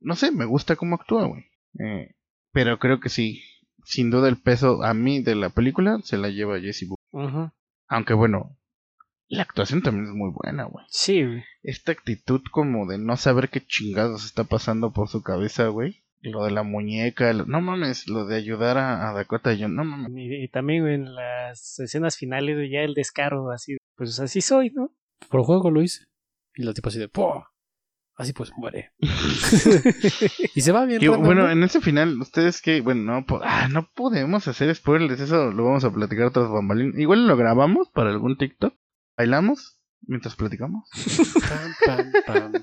no 0.00 0.16
sé, 0.16 0.30
me 0.32 0.44
gusta 0.44 0.76
cómo 0.76 0.96
actúa, 0.96 1.26
güey. 1.26 1.44
Eh, 1.78 2.14
pero 2.52 2.78
creo 2.78 3.00
que 3.00 3.08
sí, 3.08 3.42
sin 3.84 4.10
duda 4.10 4.28
el 4.28 4.36
peso 4.36 4.82
a 4.82 4.94
mí 4.94 5.22
de 5.22 5.34
la 5.34 5.50
película 5.50 5.98
se 6.02 6.18
la 6.18 6.28
lleva 6.28 6.54
Buckley. 6.54 6.86
Ujú. 7.12 7.50
Aunque 7.88 8.14
bueno, 8.14 8.56
la 9.28 9.42
actuación 9.42 9.82
también 9.82 10.06
es 10.06 10.14
muy 10.14 10.30
buena, 10.32 10.64
güey. 10.64 10.84
Sí, 10.88 11.24
güey. 11.24 11.42
Esta 11.62 11.92
actitud 11.92 12.40
como 12.50 12.86
de 12.86 12.98
no 12.98 13.16
saber 13.16 13.48
qué 13.48 13.60
chingados 13.64 14.24
está 14.24 14.44
pasando 14.44 14.92
por 14.92 15.08
su 15.08 15.22
cabeza, 15.22 15.68
güey. 15.68 16.02
Lo 16.22 16.44
de 16.44 16.50
la 16.50 16.62
muñeca, 16.62 17.32
lo- 17.32 17.46
no 17.46 17.60
mames, 17.62 18.06
lo 18.06 18.26
de 18.26 18.36
ayudar 18.36 18.76
a, 18.76 19.08
a 19.08 19.12
Dakota 19.14 19.50
Johnson, 19.52 19.74
no 19.76 19.84
mames. 19.84 20.12
Y, 20.14 20.44
y 20.44 20.48
también 20.48 20.82
güey, 20.82 20.94
en 20.94 21.14
las 21.14 21.78
escenas 21.80 22.18
finales, 22.18 22.56
güey, 22.56 22.70
ya 22.70 22.80
el 22.80 22.92
descaro, 22.94 23.50
así, 23.50 23.76
pues 24.00 24.18
así 24.18 24.40
soy, 24.40 24.70
¿no? 24.70 24.94
Por 25.28 25.42
juego 25.42 25.70
lo 25.70 25.82
hice. 25.82 26.06
Y 26.54 26.62
la 26.62 26.72
tipo 26.72 26.88
así 26.88 26.98
de 26.98 27.08
¡pum! 27.08 27.42
Así 28.16 28.32
pues 28.32 28.50
muere. 28.56 28.92
y 30.54 30.60
se 30.62 30.72
va 30.72 30.86
bien. 30.86 31.00
Que, 31.00 31.08
random, 31.08 31.22
bueno, 31.26 31.42
¿no? 31.42 31.50
en 31.50 31.62
ese 31.64 31.82
final, 31.82 32.18
ustedes 32.18 32.62
que, 32.62 32.80
bueno, 32.80 33.02
no, 33.12 33.26
po- 33.26 33.42
ah, 33.44 33.68
no 33.68 33.90
podemos 33.94 34.48
hacer 34.48 34.74
spoilers, 34.74 35.20
eso 35.20 35.50
lo 35.52 35.64
vamos 35.64 35.84
a 35.84 35.92
platicar 35.92 36.24
otras 36.28 36.48
bambalinas. 36.50 36.98
Igual 36.98 37.26
lo 37.26 37.36
grabamos 37.36 37.90
para 37.90 38.08
algún 38.08 38.38
TikTok, 38.38 38.72
bailamos 39.18 39.78
mientras 40.06 40.34
platicamos. 40.34 40.88
Pam, 41.86 42.10
pam, 42.24 42.26
pam. 42.26 42.52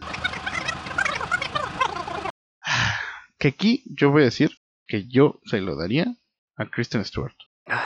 Que 3.38 3.50
aquí 3.50 3.84
yo 3.96 4.10
voy 4.10 4.24
a 4.24 4.26
decir 4.26 4.50
que 4.88 5.08
yo 5.08 5.40
se 5.46 5.62
lo 5.62 5.76
daría 5.76 6.16
a 6.56 6.66
Kristen 6.72 7.06
Stewart. 7.06 7.36
Ah, 7.68 7.86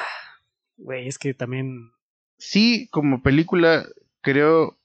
Güey, 0.77 1.09
es 1.09 1.19
que 1.19 1.33
también. 1.33 1.91
Sí, 2.43 2.87
como 2.91 3.21
película, 3.21 3.85
creo, 4.21 4.77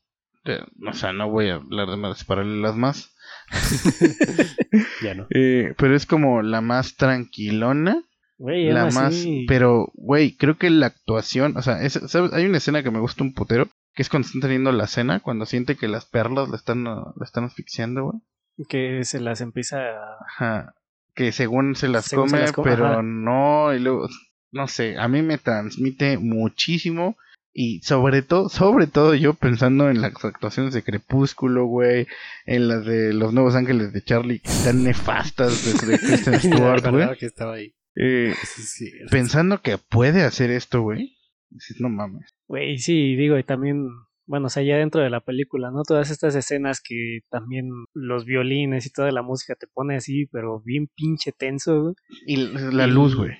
o 0.87 0.93
sea, 0.93 1.13
no 1.15 1.31
voy 1.31 1.49
a 1.49 1.55
hablar 1.55 1.89
de 1.89 1.97
más 1.97 2.23
paralelas 2.25 2.77
más, 2.77 3.15
Ya 5.03 5.15
no. 5.15 5.27
eh, 5.35 5.75
pero 5.79 5.97
es 5.97 6.07
como 6.07 6.43
la 6.43 6.61
más 6.61 6.97
tranquilona. 6.97 8.03
Güey, 8.39 8.71
la 8.71 8.85
más 8.85 8.97
así- 8.99 9.47
pero 9.49 9.91
güey 9.95 10.37
creo 10.37 10.59
que 10.59 10.69
la 10.69 10.87
actuación 10.89 11.57
o 11.57 11.63
sea 11.63 11.83
es- 11.83 11.99
¿sabes? 12.09 12.35
hay 12.35 12.45
una 12.45 12.59
escena 12.59 12.83
que 12.83 12.91
me 12.91 12.99
gusta 13.01 13.25
un 13.25 13.33
putero 13.33 13.67
que 13.95 14.03
es 14.03 14.11
cuando 14.11 14.27
están 14.27 14.43
teniendo 14.43 14.73
la 14.73 14.87
cena 14.87 15.21
cuando 15.21 15.47
siente 15.47 15.77
que 15.77 15.89
las 15.89 16.05
perlas 16.05 16.51
le 16.51 16.57
están 16.57 16.85
le 16.85 17.25
están 17.25 17.45
asfixiando 17.45 18.05
güey 18.05 18.67
Que 18.69 19.05
se 19.05 19.21
las 19.21 19.41
empieza 19.41 19.79
a. 19.79 20.17
Ajá. 20.29 20.75
que 21.15 21.33
según 21.33 21.77
se 21.77 21.89
las 21.89 22.05
Según 22.05 22.29
se 22.29 22.33
come 22.35 22.43
las 22.43 22.53
come, 22.53 22.71
pero 22.71 22.87
ajá. 22.89 23.03
no 23.03 23.73
y 23.75 23.79
luego 23.79 24.07
no 24.53 24.69
sé 24.69 24.99
a 24.99 25.09
mí 25.09 25.23
me 25.23 25.39
transmite 25.39 26.19
muchísimo 26.19 27.17
y 27.59 27.81
sobre 27.83 28.21
todo 28.21 28.51
sobre 28.51 28.87
todo 28.87 29.15
yo 29.15 29.33
pensando 29.33 29.89
en 29.89 30.03
las 30.03 30.23
actuaciones 30.25 30.75
de 30.75 30.83
Crepúsculo 30.83 31.65
güey 31.65 32.07
en 32.45 32.69
las 32.69 32.85
de 32.85 33.15
los 33.15 33.33
nuevos 33.33 33.55
ángeles 33.55 33.95
de 33.95 34.03
Charlie 34.03 34.41
que 34.41 34.51
están 34.51 34.85
nefastas 34.85 35.65
de, 35.65 35.87
de 35.93 35.99
Kristen 35.99 36.39
Stewart 36.41 36.87
güey 36.91 37.17
que 37.19 37.27
estaba 37.27 37.55
ahí. 37.55 37.73
Eh, 37.95 38.35
Sí, 38.45 38.63
sí. 38.63 38.91
pensando 39.11 39.63
que 39.63 39.79
puede 39.79 40.23
hacer 40.23 40.51
esto, 40.51 40.83
güey. 40.83 41.17
Dices, 41.49 41.81
no 41.81 41.89
mames. 41.89 42.35
Güey, 42.47 42.77
sí, 42.77 43.17
digo, 43.17 43.39
y 43.39 43.43
también. 43.43 43.87
Bueno, 44.27 44.49
o 44.49 44.51
sea, 44.51 44.63
ya 44.65 44.77
dentro 44.77 45.01
de 45.01 45.09
la 45.09 45.21
película, 45.21 45.71
¿no? 45.71 45.83
Todas 45.85 46.11
estas 46.11 46.35
escenas 46.35 46.83
que 46.83 47.21
también 47.31 47.71
los 47.95 48.25
violines 48.27 48.85
y 48.85 48.91
toda 48.91 49.13
la 49.13 49.23
música 49.23 49.55
te 49.55 49.67
pone 49.69 49.97
así, 49.97 50.27
pero 50.33 50.61
bien 50.63 50.89
pinche 50.95 51.33
tenso, 51.33 51.81
güey. 51.85 51.95
Y 52.27 52.37
la 52.37 52.87
Y- 52.87 52.91
luz, 52.91 53.15
güey. 53.15 53.31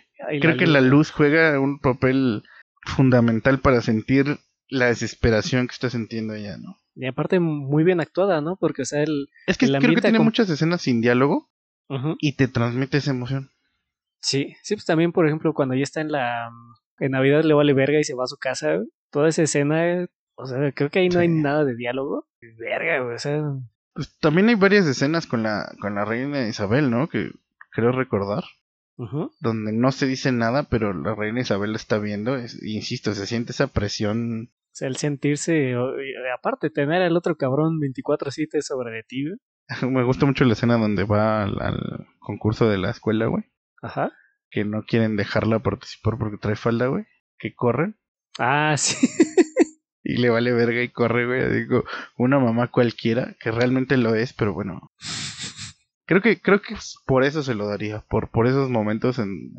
Creo 0.41 0.57
que 0.57 0.65
luz. 0.65 0.73
la 0.73 0.81
luz 0.81 1.11
juega 1.11 1.61
un 1.61 1.79
papel 1.81 2.43
fundamental 2.87 3.61
para 3.61 3.81
sentir 3.81 4.39
la 4.69 4.87
desesperación 4.87 5.69
que 5.69 5.73
está 5.73 5.91
sintiendo 5.91 6.35
ella, 6.35 6.57
¿no? 6.59 6.79
Y 6.95 7.07
aparte, 7.07 7.41
muy 7.41 7.85
bien 7.85 8.01
actuada, 8.01 8.41
¿no? 8.41 8.57
Porque, 8.57 8.83
o 8.83 8.85
sea, 8.85 9.03
el. 9.03 9.29
Es 9.47 9.59
que 9.59 9.67
El 9.67 9.79
creo 9.79 9.95
que 9.95 10.01
tiene 10.01 10.19
muchas 10.19 10.49
escenas 10.49 10.83
sin 10.83 11.01
diálogo 11.01 11.51
y 12.19 12.33
te 12.33 12.49
transmite 12.49 12.99
esa 12.99 13.11
emoción. 13.11 13.51
Sí, 14.21 14.57
sí, 14.63 14.75
pues 14.75 14.87
también, 14.87 15.13
por 15.13 15.27
ejemplo, 15.27 15.53
cuando 15.53 15.75
ya 15.75 15.83
está 15.83 16.01
en 16.01 16.11
la. 16.11 16.51
En 16.99 17.13
Navidad 17.13 17.45
le 17.45 17.55
vale 17.55 17.75
verga 17.75 18.01
y 18.01 18.05
se 18.05 18.15
va 18.15 18.25
a 18.25 18.29
su 18.29 18.39
casa. 18.39 18.79
Toda 19.11 19.29
esa 19.29 19.43
escena, 19.43 20.07
o 20.37 20.47
sea, 20.47 20.73
creo 20.73 20.91
que 20.91 21.01
ahí 21.01 21.09
no 21.11 21.21
hay 21.21 21.29
nada 21.29 21.65
de 21.65 21.77
diálogo. 21.77 22.27
Verga, 22.59 23.05
o 23.05 23.19
sea. 23.19 23.43
Pues 23.93 24.19
también 24.19 24.49
hay 24.49 24.55
varias 24.55 24.87
escenas 24.87 25.27
con 25.27 25.43
la, 25.43 25.75
con 25.81 25.95
la 25.95 26.05
reina 26.05 26.49
Isabel, 26.49 26.91
¿no? 26.91 27.09
Que 27.09 27.31
creo 27.71 27.93
recordar. 27.93 28.45
Donde 29.41 29.73
no 29.73 29.93
se 29.93 30.07
dice 30.07 30.33
nada, 30.33 30.65
pero 30.71 30.93
la 30.95 31.15
reina 31.15 31.41
Isabel 31.43 31.73
la 31.73 31.77
está 31.77 31.99
viendo. 31.99 32.37
Es- 32.37 32.63
insisto, 32.63 33.15
se 33.15 33.27
siente 33.27 33.53
esa 33.53 33.67
presión. 33.67 34.51
O 34.51 34.73
sea, 34.73 34.89
el 34.89 34.97
sentirse. 34.97 35.75
aparte, 36.35 36.71
tener 36.71 37.03
al 37.03 37.17
otro 37.17 37.37
cabrón 37.37 37.79
24-7 37.81 38.61
sobre 38.63 38.93
de 38.93 39.03
ti. 39.03 39.25
Me 39.83 40.03
gusta 40.05 40.27
mucho 40.27 40.45
la 40.45 40.53
escena 40.55 40.79
donde 40.79 41.05
va 41.05 41.43
al, 41.45 41.61
al 41.61 42.07
concurso 42.19 42.69
de 42.69 42.79
la 42.79 42.91
escuela, 42.91 43.27
güey. 43.27 43.45
Ajá. 43.83 44.13
que 44.51 44.65
no 44.65 44.85
quieren 44.85 45.17
dejarla 45.17 45.59
participar 45.59 46.17
porque 46.19 46.39
trae 46.39 46.57
falda, 46.57 46.87
güey. 46.87 47.05
Que 47.39 47.55
corren 47.55 47.97
Ah, 48.39 48.75
sí. 48.79 48.97
y 50.05 50.17
le 50.19 50.31
vale 50.31 50.53
verga 50.53 50.83
y 50.83 50.89
corre, 50.89 51.27
güey. 51.27 51.53
Digo, 51.53 51.85
una 52.17 52.39
mamá 52.39 52.71
cualquiera, 52.71 53.35
que 53.41 53.51
realmente 53.51 53.97
lo 53.99 54.15
es, 54.15 54.33
pero 54.33 54.55
bueno. 54.55 54.91
Creo 56.07 56.23
que, 56.23 56.41
creo 56.41 56.61
que 56.63 56.77
por 57.05 57.25
eso 57.25 57.43
se 57.43 57.55
lo 57.55 57.67
daría, 57.67 58.05
por, 58.09 58.31
por 58.31 58.47
esos 58.47 58.71
momentos 58.71 59.19
en... 59.19 59.53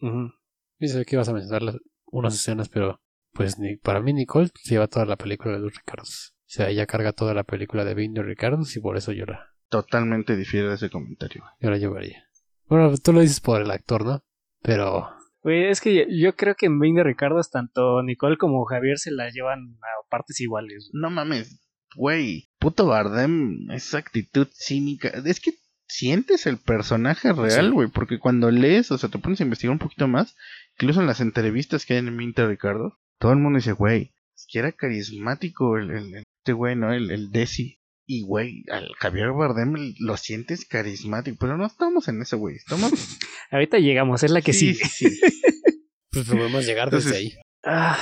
Ujú. 0.00 0.30
Dice 0.78 1.04
que 1.04 1.16
ibas 1.16 1.28
a 1.28 1.32
mencionar 1.32 1.62
las- 1.62 1.78
unas 2.06 2.34
escenas, 2.34 2.68
pero 2.68 3.00
pues 3.32 3.58
ni, 3.58 3.76
para 3.76 4.00
mí 4.00 4.12
Nicole 4.12 4.50
lleva 4.64 4.86
toda 4.88 5.04
la 5.06 5.16
película 5.16 5.54
de 5.54 5.60
los 5.60 5.74
Ricardos. 5.74 6.34
O 6.40 6.48
sea, 6.48 6.68
ella 6.68 6.86
carga 6.86 7.12
toda 7.12 7.34
la 7.34 7.44
película 7.44 7.84
de 7.84 7.94
Vin 7.94 8.12
de 8.14 8.22
Ricardos 8.22 8.76
y 8.76 8.80
por 8.80 8.96
eso 8.96 9.12
la, 9.12 9.52
Totalmente 9.68 10.36
difiere 10.36 10.68
de 10.68 10.74
ese 10.76 10.90
comentario. 10.90 11.42
yo 11.60 11.70
la 11.70 11.78
llevaría. 11.78 12.24
Bueno, 12.68 12.94
tú 12.98 13.12
lo 13.12 13.20
dices 13.20 13.40
por 13.40 13.60
el 13.62 13.70
actor, 13.70 14.04
¿no? 14.04 14.22
Pero 14.62 15.08
Güey, 15.42 15.68
es 15.70 15.80
que 15.80 15.94
yo- 15.94 16.04
yo 16.08 16.34
creo 16.36 16.54
que 16.56 16.66
en 16.66 16.78
Vin 16.78 16.94
de 16.96 17.04
Ricardos 17.04 17.50
tanto 17.50 18.02
Nicole 18.02 18.36
como 18.36 18.64
Javier 18.64 18.98
se 18.98 19.10
la 19.12 19.30
llevan 19.30 19.78
a 19.82 20.08
partes 20.08 20.40
iguales. 20.40 20.90
No 20.92 21.08
mames, 21.10 21.60
güey. 21.96 22.48
Puto 22.58 22.86
Bardem, 22.86 23.70
esa 23.70 23.98
actitud 23.98 24.48
cínica. 24.52 25.08
Es 25.08 25.40
que 25.40 25.52
sientes 25.88 26.46
el 26.46 26.58
personaje 26.58 27.32
real, 27.32 27.66
Sí. 27.66 27.70
güey. 27.72 27.88
Porque 27.88 28.18
cuando 28.18 28.50
lees, 28.50 28.90
o 28.90 28.98
sea, 28.98 29.08
te 29.08 29.18
pones 29.18 29.40
a 29.40 29.44
investigar 29.44 29.72
un 29.72 29.78
poquito 29.78 30.08
más. 30.08 30.36
Incluso 30.78 31.00
en 31.00 31.06
las 31.06 31.20
entrevistas 31.20 31.86
que 31.86 31.94
hay 31.94 32.00
en 32.00 32.16
Minter 32.16 32.48
Ricardo, 32.48 32.98
todo 33.18 33.32
el 33.32 33.38
mundo 33.38 33.58
dice, 33.58 33.72
güey, 33.72 34.12
es 34.34 34.46
que 34.50 34.58
era 34.58 34.72
carismático 34.72 35.78
el, 35.78 35.90
el- 35.90 36.14
el- 36.16 36.24
este 36.42 36.52
güey, 36.52 36.76
¿no? 36.76 36.92
El, 36.92 37.10
el 37.10 37.30
Desi. 37.30 37.80
Y, 38.08 38.22
güey, 38.22 38.62
al 38.70 38.88
Javier 39.00 39.32
Bardem 39.32 39.74
lo 39.98 40.16
sientes 40.16 40.64
carismático. 40.64 41.36
Pero 41.40 41.56
no 41.56 41.66
estamos 41.66 42.06
en 42.08 42.22
eso, 42.22 42.38
güey. 42.38 42.54
Estamos. 42.56 42.92
Ahorita 43.50 43.78
llegamos, 43.78 44.22
es 44.22 44.30
la 44.30 44.42
que 44.42 44.52
Sí, 44.52 44.74
sigue. 44.74 44.84
sí, 44.88 45.10
sí. 45.10 45.20
pues 46.12 46.28
podemos 46.28 46.64
llegar 46.66 46.90
desde 46.90 47.16
ahí. 47.16 47.34
Ah, 47.64 47.98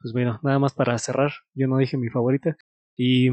pues 0.00 0.12
bueno, 0.12 0.40
nada 0.42 0.58
más 0.58 0.72
para 0.74 0.98
cerrar. 0.98 1.32
Yo 1.54 1.68
no 1.68 1.78
dije 1.78 1.96
mi 1.96 2.08
favorita. 2.08 2.56
Y 2.96 3.28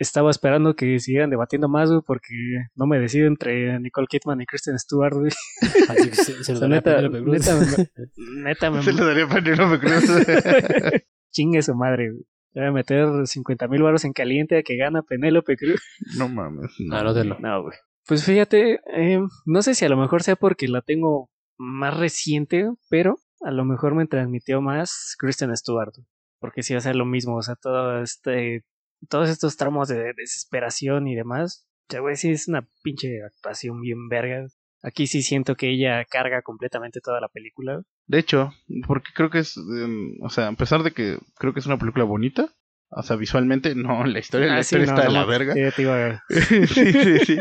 estaba 0.00 0.30
esperando 0.30 0.74
que 0.74 0.98
siguieran 0.98 1.30
debatiendo 1.30 1.68
más, 1.68 1.90
güey, 1.90 2.02
porque 2.04 2.34
no 2.74 2.86
me 2.86 2.98
decido 2.98 3.28
entre 3.28 3.78
Nicole 3.80 4.06
Kidman 4.08 4.40
y 4.40 4.46
Kristen 4.46 4.78
Stewart, 4.78 5.14
güey. 5.14 5.30
Así 5.88 6.08
que 6.10 6.14
se, 6.16 6.44
se 6.44 6.52
O 6.52 6.54
lo 6.54 6.58
sea, 6.60 6.68
daría 6.68 6.76
a 6.76 6.80
neta, 6.80 6.96
Penélope 6.96 7.22
Cruz. 7.22 7.32
neta, 7.38 7.54
me- 7.60 8.42
neta 8.42 8.70
me 8.70 8.82
Se 8.82 8.92
lo 8.92 9.06
daría 9.06 9.24
a 9.24 9.28
Penélope 9.28 9.78
Cruz. 9.78 11.02
chingue 11.30 11.62
su 11.62 11.74
madre, 11.74 12.10
güey. 12.10 12.24
Voy 12.52 12.64
a 12.64 12.72
meter 12.72 13.06
50 13.26 13.68
mil 13.68 13.82
baros 13.82 14.04
en 14.04 14.12
caliente 14.12 14.58
a 14.58 14.62
que 14.62 14.76
gana 14.76 15.02
Penélope 15.02 15.56
Cruz. 15.56 15.80
no 16.18 16.28
mames. 16.28 16.72
No. 16.80 16.96
Anótelo. 16.96 17.38
No, 17.38 17.62
güey. 17.62 17.76
Pues 18.06 18.24
fíjate, 18.24 18.80
eh, 18.92 19.20
no 19.46 19.62
sé 19.62 19.74
si 19.74 19.84
a 19.84 19.88
lo 19.88 19.96
mejor 19.96 20.22
sea 20.24 20.34
porque 20.34 20.66
la 20.66 20.80
tengo 20.82 21.30
más 21.58 21.96
reciente, 21.96 22.68
pero 22.88 23.18
a 23.42 23.52
lo 23.52 23.64
mejor 23.64 23.94
me 23.94 24.06
transmitió 24.06 24.60
más 24.60 25.14
Kristen 25.18 25.56
Stewart. 25.56 25.92
Porque 26.40 26.62
sí 26.64 26.72
va 26.74 26.78
a 26.78 26.80
ser 26.80 26.96
lo 26.96 27.04
mismo, 27.04 27.36
o 27.36 27.42
sea, 27.42 27.54
todo 27.54 28.02
este, 28.02 28.64
todos 29.08 29.28
estos 29.30 29.56
tramos 29.56 29.88
de 29.88 30.12
desesperación 30.14 31.08
y 31.08 31.14
demás. 31.14 31.66
Ya, 31.88 32.00
güey, 32.00 32.16
sí 32.16 32.30
es 32.30 32.48
una 32.48 32.68
pinche 32.82 33.22
actuación 33.24 33.80
bien 33.80 34.08
verga. 34.08 34.46
Aquí 34.82 35.06
sí 35.06 35.22
siento 35.22 35.56
que 35.56 35.70
ella 35.70 36.04
carga 36.04 36.42
completamente 36.42 37.00
toda 37.00 37.20
la 37.20 37.28
película. 37.28 37.82
De 38.06 38.18
hecho, 38.18 38.52
porque 38.86 39.10
creo 39.14 39.30
que 39.30 39.40
es, 39.40 39.56
em, 39.56 40.14
o 40.22 40.30
sea, 40.30 40.48
a 40.48 40.52
pesar 40.52 40.82
de 40.82 40.92
que 40.92 41.18
creo 41.36 41.52
que 41.52 41.60
es 41.60 41.66
una 41.66 41.78
película 41.78 42.04
bonita, 42.04 42.48
o 42.90 43.02
sea, 43.02 43.16
visualmente, 43.16 43.74
no, 43.76 44.04
la 44.04 44.18
historia, 44.18 44.48
la 44.48 44.58
Ah, 44.58 44.62
sí, 44.62 44.76
historia 44.76 44.86
no, 44.86 44.92
está 44.92 45.02
de 45.08 45.10
la 45.12 45.24
verga. 45.24 45.54
sí, 45.54 45.60
te 45.76 45.82
iba- 45.82 46.22
sí, 46.28 46.92
sí, 46.92 47.18
sí. 47.26 47.38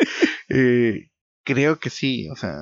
Eh, 0.50 1.10
creo 1.44 1.80
que 1.80 1.90
sí, 1.90 2.30
o 2.30 2.36
sea, 2.36 2.56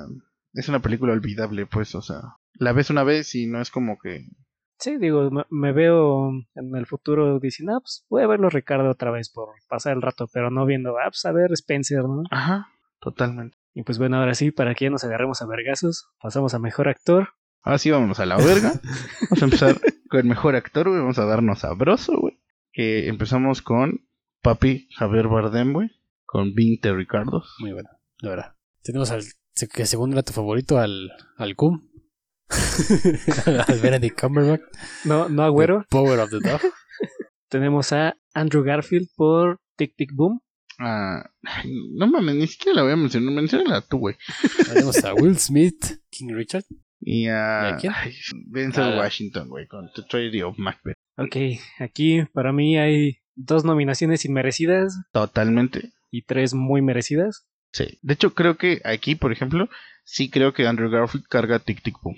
es 0.54 0.68
una 0.68 0.80
película 0.80 1.12
olvidable, 1.12 1.66
pues, 1.66 1.94
o 1.94 2.02
sea, 2.02 2.20
la 2.54 2.72
ves 2.72 2.90
una 2.90 3.02
vez 3.04 3.34
y 3.34 3.46
no 3.46 3.60
es 3.60 3.70
como 3.70 3.98
que, 3.98 4.26
Sí, 4.78 4.96
digo, 4.96 5.28
me, 5.50 5.72
veo 5.72 6.30
en 6.54 6.76
el 6.76 6.86
futuro 6.86 7.40
diciendo, 7.40 7.76
ah, 7.76 7.80
pues 7.80 8.04
voy 8.08 8.22
a 8.22 8.28
verlo 8.28 8.48
Ricardo 8.48 8.90
otra 8.90 9.10
vez 9.10 9.28
por 9.28 9.48
pasar 9.68 9.94
el 9.94 10.02
rato, 10.02 10.28
pero 10.32 10.50
no 10.50 10.66
viendo, 10.66 10.96
ah, 10.98 11.08
pues 11.08 11.24
a 11.24 11.32
ver 11.32 11.52
Spencer, 11.52 12.04
¿no? 12.04 12.22
ajá, 12.30 12.68
totalmente. 13.00 13.58
Y 13.74 13.82
pues 13.82 13.98
bueno, 13.98 14.18
ahora 14.18 14.34
sí, 14.34 14.50
para 14.50 14.74
que 14.74 14.86
ya 14.86 14.90
nos 14.90 15.04
agarremos 15.04 15.42
a 15.42 15.46
vergazos, 15.46 16.08
pasamos 16.20 16.54
a 16.54 16.58
mejor 16.58 16.88
actor. 16.88 17.28
Ahora 17.62 17.78
sí, 17.78 17.90
vámonos 17.90 18.18
a 18.20 18.26
la 18.26 18.36
verga. 18.36 18.72
Vamos 19.30 19.42
a 19.42 19.44
empezar 19.44 19.80
con 20.08 20.20
el 20.20 20.26
mejor 20.26 20.56
actor, 20.56 20.88
güey. 20.88 21.00
Vamos 21.00 21.18
a 21.18 21.26
darnos 21.26 21.60
sabroso, 21.60 22.18
güey. 22.18 22.40
Que 22.72 23.08
empezamos 23.08 23.62
con 23.62 24.08
Papi 24.42 24.88
Javier 24.96 25.28
Bardem, 25.28 25.72
güey. 25.72 25.90
Con 26.24 26.54
20 26.54 26.92
Ricardos. 26.94 27.54
Muy 27.60 27.72
bueno, 27.72 27.88
la 28.20 28.30
verdad. 28.30 28.56
Tenemos 28.82 29.10
al 29.10 29.22
que 29.66 29.86
según 29.86 30.12
era 30.12 30.22
tu 30.22 30.32
favorito, 30.32 30.78
al, 30.78 31.10
al 31.36 31.56
Cum. 31.56 31.87
al 33.68 33.80
Benedict 33.80 34.20
Cumberbatch. 34.20 34.62
No, 35.04 35.28
no 35.28 35.42
Agüero. 35.42 35.84
Power 35.90 36.18
of 36.20 36.30
the 36.30 36.40
Dog. 36.40 36.60
Tenemos 37.48 37.92
a 37.92 38.16
Andrew 38.34 38.62
Garfield 38.62 39.08
por 39.16 39.60
Tic 39.76 39.94
Tic 39.96 40.10
Boom. 40.12 40.40
Ah, 40.80 41.28
no 41.96 42.06
mames, 42.06 42.36
ni 42.36 42.46
siquiera 42.46 42.76
la 42.76 42.82
voy 42.84 42.92
a 42.92 42.96
mencionar. 42.96 43.32
Menciónala 43.34 43.80
tú, 43.80 43.98
güey. 43.98 44.16
Tenemos 44.66 45.02
a 45.04 45.14
Will 45.14 45.36
Smith, 45.38 45.98
King 46.10 46.28
Richard. 46.34 46.64
Y 47.00 47.26
a. 47.26 47.70
¿Y 47.70 47.72
a 47.72 47.76
quién? 47.80 47.92
ay, 47.96 48.14
Denzel 48.46 48.94
Ah. 48.94 48.98
Washington, 48.98 49.48
güey. 49.48 49.66
Con 49.66 49.90
The 49.94 50.02
Tragedy 50.02 50.42
of 50.42 50.56
Macbeth. 50.58 50.96
Ok, 51.16 51.36
aquí 51.80 52.22
para 52.32 52.52
mí 52.52 52.78
hay 52.78 53.18
dos 53.34 53.64
nominaciones 53.64 54.24
inmerecidas 54.24 54.96
Totalmente. 55.12 55.92
y 56.10 56.22
tres 56.22 56.54
muy 56.54 56.80
merecidas. 56.80 57.46
Sí. 57.72 57.98
De 58.02 58.14
hecho, 58.14 58.34
creo 58.34 58.56
que 58.56 58.80
aquí, 58.84 59.14
por 59.16 59.32
ejemplo, 59.32 59.68
sí 60.04 60.30
creo 60.30 60.52
que 60.54 60.66
Andrew 60.66 60.90
Garfield 60.90 61.26
carga 61.28 61.58
Tic 61.58 61.82
Tic 61.82 61.96
Boom. 62.02 62.16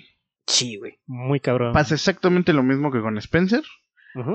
Sí, 0.51 0.77
güey. 0.77 0.99
Muy 1.05 1.39
cabrón. 1.39 1.73
Pasa 1.73 1.95
exactamente 1.95 2.53
lo 2.53 2.63
mismo 2.63 2.91
que 2.91 3.01
con 3.01 3.17
Spencer. 3.17 3.63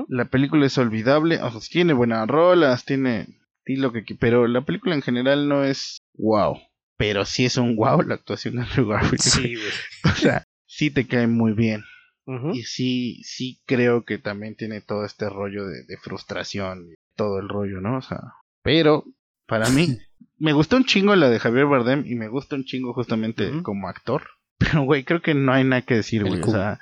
La 0.07 0.25
película 0.25 0.65
es 0.65 0.77
olvidable, 0.79 1.39
o 1.39 1.51
sea, 1.51 1.61
tiene 1.61 1.93
buenas 1.93 2.27
rolas, 2.27 2.83
tiene 2.83 3.27
lo 3.67 3.91
que 3.91 4.03
pero 4.19 4.47
la 4.47 4.61
película 4.61 4.95
en 4.95 5.03
general 5.03 5.47
no 5.47 5.63
es 5.63 5.99
wow. 6.15 6.57
Pero 6.97 7.25
sí 7.25 7.45
es 7.45 7.57
un 7.57 7.75
wow 7.75 8.01
la 8.01 8.15
actuación 8.15 8.55
de 8.55 8.61
Andrew 8.63 8.87
Garfield. 8.87 9.21
Sí, 9.21 9.55
güey. 9.55 9.67
O 10.05 10.15
sea, 10.15 10.43
sí 10.65 10.89
te 10.89 11.05
cae 11.05 11.27
muy 11.27 11.53
bien. 11.53 11.83
Y 12.53 12.63
sí, 12.63 13.21
sí 13.23 13.61
creo 13.65 14.03
que 14.03 14.17
también 14.17 14.55
tiene 14.55 14.81
todo 14.81 15.05
este 15.05 15.29
rollo 15.29 15.65
de, 15.65 15.83
de 15.85 15.97
frustración 15.97 16.89
y 16.91 16.95
todo 17.15 17.39
el 17.39 17.47
rollo, 17.47 17.79
¿no? 17.79 17.99
O 17.99 18.01
sea, 18.01 18.19
pero 18.63 19.05
para 19.45 19.69
mí 19.69 19.97
me 20.37 20.51
gustó 20.51 20.75
un 20.75 20.83
chingo 20.83 21.15
la 21.15 21.29
de 21.29 21.39
Javier 21.39 21.67
Bardem 21.67 22.03
y 22.05 22.15
me 22.15 22.27
gusta 22.27 22.55
un 22.55 22.65
chingo 22.65 22.93
justamente 22.93 23.61
como 23.63 23.87
actor. 23.87 24.23
Pero, 24.57 24.83
güey, 24.83 25.03
creo 25.03 25.21
que 25.21 25.33
no 25.33 25.53
hay 25.53 25.63
nada 25.63 25.81
que 25.83 25.95
decir, 25.95 26.23
güey. 26.25 26.41
O 26.41 26.45
sea, 26.51 26.79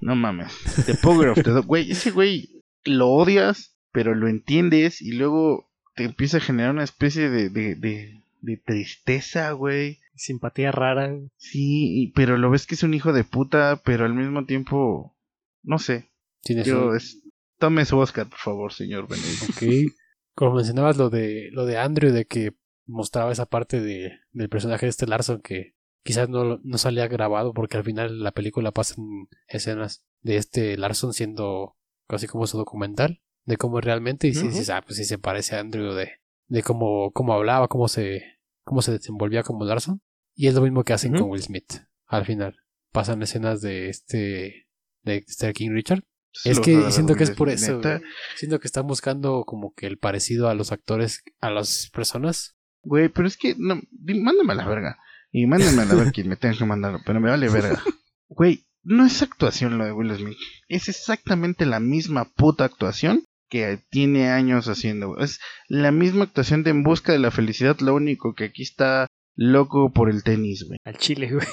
no 0.00 0.16
mames. 0.16 0.52
The 0.86 0.94
Power 0.94 1.28
of 1.30 1.42
the 1.42 1.50
Dog. 1.50 1.66
Güey, 1.66 1.90
ese 1.92 2.10
güey 2.10 2.62
lo 2.84 3.08
odias, 3.10 3.76
pero 3.92 4.14
lo 4.14 4.28
entiendes 4.28 5.00
y 5.02 5.12
luego 5.12 5.70
te 5.94 6.04
empieza 6.04 6.38
a 6.38 6.40
generar 6.40 6.70
una 6.72 6.84
especie 6.84 7.28
de, 7.30 7.50
de, 7.50 7.74
de, 7.74 8.22
de 8.40 8.56
tristeza, 8.56 9.52
güey. 9.52 9.98
Simpatía 10.14 10.72
rara. 10.72 11.14
Sí, 11.36 12.02
y- 12.02 12.12
pero 12.12 12.36
lo 12.38 12.50
ves 12.50 12.66
que 12.66 12.74
es 12.74 12.82
un 12.82 12.94
hijo 12.94 13.12
de 13.12 13.24
puta, 13.24 13.80
pero 13.84 14.04
al 14.04 14.14
mismo 14.14 14.44
tiempo, 14.44 15.16
no 15.62 15.78
sé. 15.78 16.10
Tienes 16.42 16.66
Yo, 16.66 16.88
un- 16.88 16.96
es, 16.96 17.22
tome 17.58 17.84
su 17.84 17.98
Oscar, 17.98 18.26
por 18.28 18.38
favor, 18.38 18.72
señor 18.72 19.08
Benedict. 19.08 19.50
Ok. 19.50 19.92
Como 20.34 20.56
mencionabas 20.56 20.96
lo 20.96 21.10
de 21.10 21.50
lo 21.52 21.66
de 21.66 21.76
Andrew, 21.78 22.12
de 22.12 22.24
que 22.24 22.52
mostraba 22.86 23.30
esa 23.32 23.46
parte 23.46 23.80
de, 23.80 24.12
del 24.32 24.48
personaje 24.48 24.86
de 24.86 24.90
este 24.90 25.06
Larson 25.06 25.40
que 25.42 25.74
quizás 26.02 26.28
no, 26.28 26.58
no 26.62 26.78
salía 26.78 27.08
grabado 27.08 27.52
porque 27.52 27.76
al 27.76 27.84
final 27.84 28.20
la 28.22 28.32
película 28.32 28.72
pasa 28.72 28.94
en 28.98 29.28
escenas 29.48 30.04
de 30.20 30.36
este 30.36 30.76
Larson 30.76 31.12
siendo 31.12 31.76
casi 32.08 32.26
como 32.26 32.46
su 32.46 32.58
documental 32.58 33.22
de 33.44 33.56
cómo 33.56 33.78
es 33.78 33.84
realmente 33.84 34.28
y 34.28 34.34
si 34.34 34.48
dices, 34.48 34.70
ah, 34.70 34.82
pues 34.82 34.96
sí 34.96 35.04
se 35.04 35.18
parece 35.18 35.56
a 35.56 35.60
Andrew 35.60 35.94
de, 35.94 36.12
de 36.46 36.62
cómo, 36.62 37.10
cómo 37.12 37.32
hablaba, 37.32 37.68
cómo 37.68 37.88
se, 37.88 38.38
cómo 38.64 38.82
se 38.82 38.92
desenvolvía 38.92 39.42
como 39.42 39.64
Larson. 39.64 40.00
Y 40.34 40.46
es 40.46 40.54
lo 40.54 40.62
mismo 40.62 40.84
que 40.84 40.92
hacen 40.92 41.12
con 41.12 41.30
Will 41.30 41.42
Smith. 41.42 41.72
Al 42.06 42.24
final 42.24 42.56
pasan 42.92 43.22
escenas 43.22 43.60
de 43.60 43.88
este 43.88 44.68
de 45.02 45.24
este 45.26 45.52
King 45.52 45.70
Richard 45.72 46.04
Es 46.44 46.58
Lo 46.58 46.62
que 46.62 46.90
siento 46.92 47.14
que 47.16 47.24
es 47.24 47.30
por 47.32 47.48
eso. 47.48 47.76
neta. 47.76 48.00
Siento 48.36 48.60
que 48.60 48.68
están 48.68 48.86
buscando 48.86 49.44
como 49.44 49.74
que 49.74 49.86
el 49.86 49.98
parecido 49.98 50.48
a 50.48 50.54
los 50.54 50.72
actores, 50.72 51.22
a 51.40 51.50
las 51.50 51.90
personas. 51.92 52.56
Güey, 52.82 53.08
pero 53.08 53.28
es 53.28 53.36
que, 53.36 53.54
no, 53.58 53.80
mándame 53.92 54.52
a 54.52 54.56
la 54.56 54.66
verga. 54.66 54.98
Y 55.32 55.46
mándame 55.46 55.82
a 55.82 55.84
la 55.86 55.94
verga 55.94 56.12
quien 56.12 56.28
me 56.28 56.36
tenga 56.36 56.58
que 56.58 56.64
mandar, 56.64 57.00
pero 57.06 57.20
me 57.20 57.30
vale 57.30 57.48
verga. 57.48 57.82
Güey, 58.28 58.66
no 58.82 59.06
es 59.06 59.22
actuación 59.22 59.78
lo 59.78 59.84
de 59.84 59.92
Will 59.92 60.14
Smith. 60.14 60.36
Es 60.68 60.88
exactamente 60.88 61.64
la 61.66 61.80
misma 61.80 62.26
puta 62.34 62.64
actuación 62.64 63.24
que 63.48 63.78
tiene 63.90 64.30
años 64.30 64.68
haciendo. 64.68 65.18
Es 65.18 65.40
la 65.68 65.90
misma 65.90 66.24
actuación 66.24 66.62
de 66.62 66.70
En 66.70 66.82
Busca 66.82 67.12
de 67.12 67.18
la 67.18 67.30
Felicidad, 67.30 67.78
lo 67.80 67.94
único 67.94 68.34
que 68.34 68.44
aquí 68.44 68.62
está 68.62 69.06
loco 69.34 69.92
por 69.92 70.10
el 70.10 70.22
tenis, 70.22 70.64
güey. 70.66 70.78
Al 70.84 70.98
chile, 70.98 71.30
güey. 71.32 71.46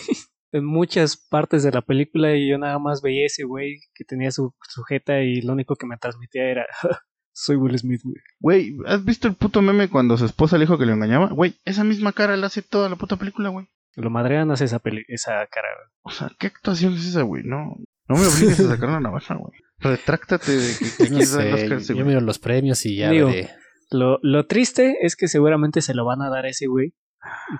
En 0.51 0.65
muchas 0.65 1.15
partes 1.17 1.63
de 1.63 1.71
la 1.71 1.81
película 1.81 2.35
y 2.35 2.49
yo 2.49 2.57
nada 2.57 2.79
más 2.79 3.01
veía 3.01 3.25
ese 3.27 3.43
güey 3.43 3.81
que 3.93 4.03
tenía 4.03 4.31
su 4.31 4.53
sujeta 4.67 5.21
y 5.21 5.41
lo 5.41 5.53
único 5.53 5.75
que 5.75 5.85
me 5.85 5.97
transmitía 5.97 6.49
era 6.49 6.65
soy 7.31 7.55
Will 7.55 7.77
Smith, 7.77 8.01
güey. 8.03 8.15
Güey, 8.39 8.77
¿has 8.85 9.03
visto 9.03 9.27
el 9.27 9.35
puto 9.35 9.61
meme 9.61 9.89
cuando 9.89 10.17
su 10.17 10.25
esposa 10.25 10.57
le 10.57 10.63
dijo 10.65 10.77
que 10.77 10.85
lo 10.85 10.93
engañaba? 10.93 11.27
Güey, 11.27 11.55
esa 11.65 11.83
misma 11.83 12.13
cara 12.13 12.37
la 12.37 12.47
hace 12.47 12.61
toda 12.61 12.89
la 12.89 12.95
puta 12.95 13.15
película, 13.15 13.49
güey. 13.49 13.67
Lo 13.95 14.09
madrean 14.09 14.51
hace 14.51 14.65
esa, 14.65 14.79
peli 14.79 15.03
esa 15.07 15.45
cara. 15.47 15.67
güey. 15.75 15.89
O 16.03 16.09
sea, 16.11 16.31
¿qué 16.39 16.47
actuación 16.47 16.93
es 16.93 17.05
esa, 17.05 17.23
güey? 17.23 17.43
No, 17.43 17.75
no 18.07 18.15
me 18.15 18.27
obligues 18.27 18.59
a 18.59 18.67
sacar 18.67 18.89
la 18.89 18.99
navaja, 18.99 19.35
güey. 19.35 19.53
Retráctate 19.79 20.51
de 20.51 20.77
que 20.77 20.85
te 20.85 21.09
No 21.09 21.21
sé, 21.21 21.53
Oscar 21.53 21.73
a 21.73 21.77
ese 21.77 21.95
yo 21.95 22.05
miro 22.05 22.21
los 22.21 22.39
premios 22.39 22.85
y 22.85 22.97
ya 22.97 23.09
Digo, 23.09 23.27
veré. 23.27 23.49
Lo, 23.91 24.19
lo 24.21 24.45
triste 24.45 24.97
es 25.01 25.15
que 25.15 25.27
seguramente 25.27 25.81
se 25.81 25.93
lo 25.93 26.05
van 26.05 26.21
a 26.21 26.29
dar 26.29 26.45
a 26.45 26.49
ese 26.49 26.67
güey 26.67 26.93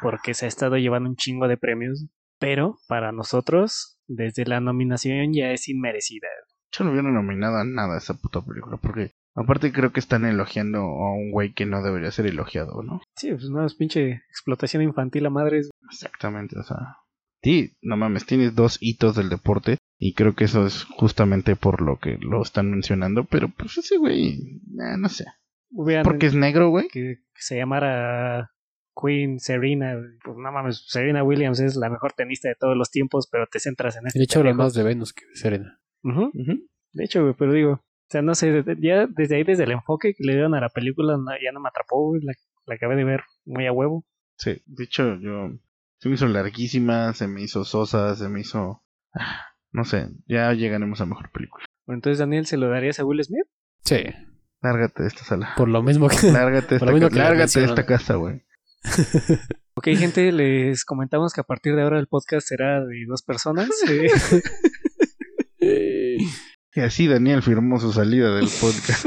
porque 0.01 0.33
se 0.33 0.45
ha 0.45 0.47
estado 0.47 0.77
llevando 0.77 1.09
un 1.09 1.15
chingo 1.15 1.47
de 1.47 1.57
premios, 1.57 2.05
pero 2.39 2.77
para 2.87 3.11
nosotros, 3.11 3.99
desde 4.07 4.45
la 4.45 4.59
nominación 4.59 5.33
ya 5.33 5.51
es 5.51 5.67
inmerecida. 5.67 6.27
Yo 6.71 6.83
no 6.83 6.91
hubiera 6.91 7.09
nominado 7.09 7.57
a 7.57 7.63
nada 7.63 7.95
a 7.95 7.97
esa 7.97 8.13
puta 8.13 8.41
película, 8.41 8.77
porque 8.77 9.11
aparte 9.35 9.71
creo 9.71 9.91
que 9.91 9.99
están 9.99 10.25
elogiando 10.25 10.79
a 10.79 11.13
un 11.13 11.31
güey 11.31 11.53
que 11.53 11.65
no 11.65 11.81
debería 11.83 12.11
ser 12.11 12.25
elogiado, 12.27 12.83
¿no? 12.83 13.01
Sí, 13.15 13.31
pues 13.31 13.49
no, 13.49 13.65
es 13.65 13.75
pinche 13.75 14.21
explotación 14.29 14.83
infantil 14.83 15.25
a 15.25 15.29
madres. 15.29 15.69
Exactamente, 15.91 16.57
o 16.59 16.63
sea. 16.63 16.77
Sí, 17.41 17.73
no 17.81 17.95
mames, 17.95 18.25
tienes 18.25 18.53
dos 18.53 18.77
hitos 18.81 19.15
del 19.15 19.29
deporte 19.29 19.77
y 19.97 20.13
creo 20.13 20.35
que 20.35 20.43
eso 20.43 20.65
es 20.65 20.83
justamente 20.83 21.55
por 21.55 21.81
lo 21.81 21.97
que 21.97 22.17
lo 22.19 22.41
están 22.41 22.69
mencionando, 22.69 23.23
pero 23.23 23.49
pues 23.49 23.77
ese 23.77 23.97
güey, 23.97 24.33
eh, 24.33 24.97
no 24.97 25.07
sé. 25.07 25.25
Hubieran 25.71 26.03
Porque 26.03 26.25
es 26.25 26.35
negro, 26.35 26.69
güey. 26.69 26.87
que, 26.89 27.19
se 27.35 27.57
llamara 27.57 28.51
Queen 29.01 29.39
Serena, 29.39 29.95
pues 30.23 30.37
no 30.37 30.51
mames, 30.51 30.83
Serena 30.87 31.23
Williams 31.23 31.59
es 31.61 31.77
la 31.77 31.89
mejor 31.89 32.11
tenista 32.13 32.49
de 32.49 32.55
todos 32.55 32.75
los 32.75 32.91
tiempos, 32.91 33.29
pero 33.31 33.47
te 33.47 33.59
centras 33.59 33.95
en 33.95 34.07
este. 34.07 34.19
De 34.19 34.25
hecho, 34.25 34.39
habla 34.39 34.53
más 34.53 34.73
de 34.73 34.83
Venus 34.83 35.13
que 35.13 35.25
de 35.25 35.35
Serena. 35.35 35.79
Ujú. 36.03 36.31
De 36.91 37.03
hecho, 37.05 37.21
güey, 37.21 37.35
pero 37.37 37.53
digo, 37.53 37.81
o 38.09 38.11
sea, 38.11 38.21
no 38.23 38.33
sé, 38.33 38.63
ya 38.79 39.05
desde 39.07 39.35
ahí, 39.35 39.43
desde 39.43 39.65
el 39.65 39.71
enfoque 39.71 40.15
que 40.15 40.23
le 40.23 40.33
dieron 40.33 40.55
a 40.55 40.61
la 40.61 40.69
película, 40.69 41.15
ya 41.43 41.51
no 41.51 41.59
me 41.59 41.69
atrapó, 41.69 42.07
güey, 42.09 42.21
la, 42.23 42.33
la 42.65 42.75
acabé 42.75 42.95
de 42.95 43.03
ver 43.03 43.21
muy 43.45 43.67
a 43.67 43.71
huevo. 43.71 44.03
Sí, 44.37 44.61
de 44.65 44.83
hecho, 44.83 45.15
yo. 45.19 45.51
Se 45.99 46.09
me 46.09 46.15
hizo 46.15 46.27
larguísima, 46.27 47.13
se 47.13 47.27
me 47.27 47.41
hizo 47.43 47.65
sosa, 47.65 48.15
se 48.15 48.27
me 48.29 48.39
hizo. 48.39 48.81
ah, 49.13 49.41
No 49.71 49.83
sé, 49.85 50.07
ya 50.27 50.51
llegaremos 50.53 51.01
a 51.01 51.05
mejor 51.05 51.29
película. 51.31 51.65
Bueno, 51.85 51.97
entonces, 51.97 52.19
Daniel, 52.19 52.45
¿se 52.47 52.57
lo 52.57 52.69
darías 52.69 52.99
a 52.99 53.05
Will 53.05 53.23
Smith? 53.23 53.45
Sí, 53.83 54.03
Lárgate 54.61 55.03
de 55.03 55.07
esta 55.09 55.23
sala. 55.23 55.53
por 55.55 55.69
lo 55.69 55.81
mismo 55.83 56.07
que... 56.09 56.31
Lárgate 56.31 56.77
de 56.79 56.85
esta, 56.85 57.09
ca- 57.09 57.15
lárgate 57.15 57.85
casa, 57.85 58.15
güey. 58.15 58.41
Ok, 59.75 59.87
gente, 59.97 60.31
les 60.33 60.83
comentamos 60.83 61.31
que 61.31 61.39
a 61.39 61.45
partir 61.45 61.73
de 61.75 61.83
ahora 61.83 61.99
el 61.99 62.07
podcast 62.07 62.45
será 62.47 62.83
de 62.83 63.05
dos 63.07 63.23
personas. 63.23 63.69
eh, 63.89 64.09
Y 66.79 66.81
así 66.81 67.07
Daniel 67.07 67.43
firmó 67.43 67.77
su 67.77 67.91
salida 67.91 68.33
del 68.33 68.47
podcast. 68.61 69.05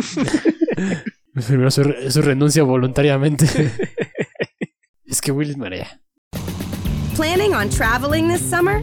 Primero 1.47 1.71
su, 1.71 1.83
su 2.11 2.21
renuncia 2.21 2.63
voluntariamente. 2.65 3.47
es 5.07 5.23
que 5.23 5.33
Willis 5.33 5.57
marea. 5.57 5.99
Planning 7.17 7.55
on 7.55 7.71
traveling 7.71 8.29
this 8.29 8.43
summer? 8.43 8.83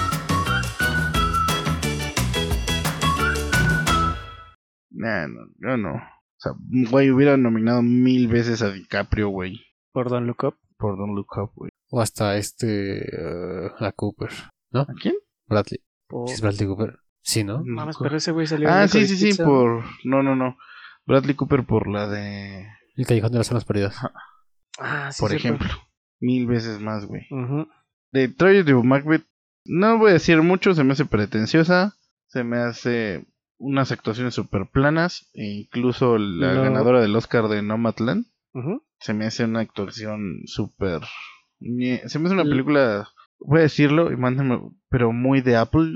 Nah, 5.01 5.27
no, 5.27 5.41
yo 5.59 5.77
no. 5.77 5.95
O 5.95 6.37
sea, 6.37 6.51
güey, 6.91 7.09
hubiera 7.11 7.37
nominado 7.37 7.81
mil 7.81 8.27
veces 8.27 8.61
a 8.61 8.69
DiCaprio, 8.71 9.29
güey. 9.29 9.59
por 9.91 10.09
Don 10.09 10.27
Look 10.27 10.43
Up. 10.43 10.55
Por 10.77 10.97
Don't 10.97 11.15
Look 11.15 11.37
Up, 11.37 11.51
güey. 11.55 11.71
O 11.89 11.99
hasta 12.01 12.37
este... 12.37 12.99
eh, 12.99 13.71
la 13.79 13.91
Cooper. 13.91 14.29
¿A 14.73 14.85
quién? 15.01 15.15
Bradley. 15.47 15.79
por- 16.07 16.27
¿Sí 16.27 16.35
es 16.35 16.41
Bradley 16.41 16.67
Cooper? 16.67 16.99
Sí, 17.23 17.43
¿no? 17.43 17.61
Mames, 17.63 17.97
pero 18.01 18.15
ese 18.17 18.31
güey 18.31 18.47
salió 18.47 18.67
en 18.67 18.73
Ah, 18.73 18.87
sí, 18.87 19.05
sí, 19.07 19.15
sí, 19.17 19.25
Pizza. 19.27 19.43
por... 19.45 19.83
No, 20.05 20.23
no, 20.23 20.35
no. 20.35 20.57
Bradley 21.05 21.35
Cooper 21.35 21.63
por 21.65 21.87
la 21.87 22.07
de... 22.07 22.67
El 22.95 23.05
Callejón 23.05 23.31
de 23.31 23.37
las 23.39 23.47
Zonas 23.47 23.65
Perdidas. 23.65 23.95
Ah, 24.79 25.11
sí, 25.11 25.19
por 25.21 25.33
ejemplo. 25.33 25.67
Mil 26.19 26.45
veces 26.47 26.79
más, 26.79 27.05
güey. 27.05 27.27
De 28.11 28.27
Tragedy 28.29 28.71
of 28.73 28.85
Macbeth, 28.85 29.25
no 29.65 29.97
voy 29.97 30.11
a 30.11 30.13
decir 30.13 30.41
mucho, 30.41 30.73
se 30.73 30.83
me 30.83 30.93
hace 30.93 31.05
pretenciosa, 31.05 31.95
se 32.27 32.43
me 32.43 32.57
hace 32.57 33.25
unas 33.61 33.91
actuaciones 33.91 34.33
súper 34.33 34.65
planas, 34.65 35.29
e 35.33 35.45
incluso 35.45 36.17
la 36.17 36.53
No. 36.55 36.63
ganadora 36.63 36.99
del 37.01 37.15
Oscar 37.15 37.47
de 37.47 37.61
Nomadland, 37.61 38.25
se 38.99 39.13
me 39.13 39.25
hace 39.25 39.45
una 39.45 39.59
actuación 39.61 40.41
súper... 40.45 41.01
Se 41.59 42.19
me 42.19 42.25
hace 42.25 42.33
una 42.33 42.43
película, 42.43 43.07
voy 43.39 43.59
a 43.59 43.63
decirlo, 43.63 44.11
y 44.11 44.17
mándame, 44.17 44.59
pero 44.89 45.11
muy 45.11 45.41
de 45.41 45.55
Apple, 45.57 45.91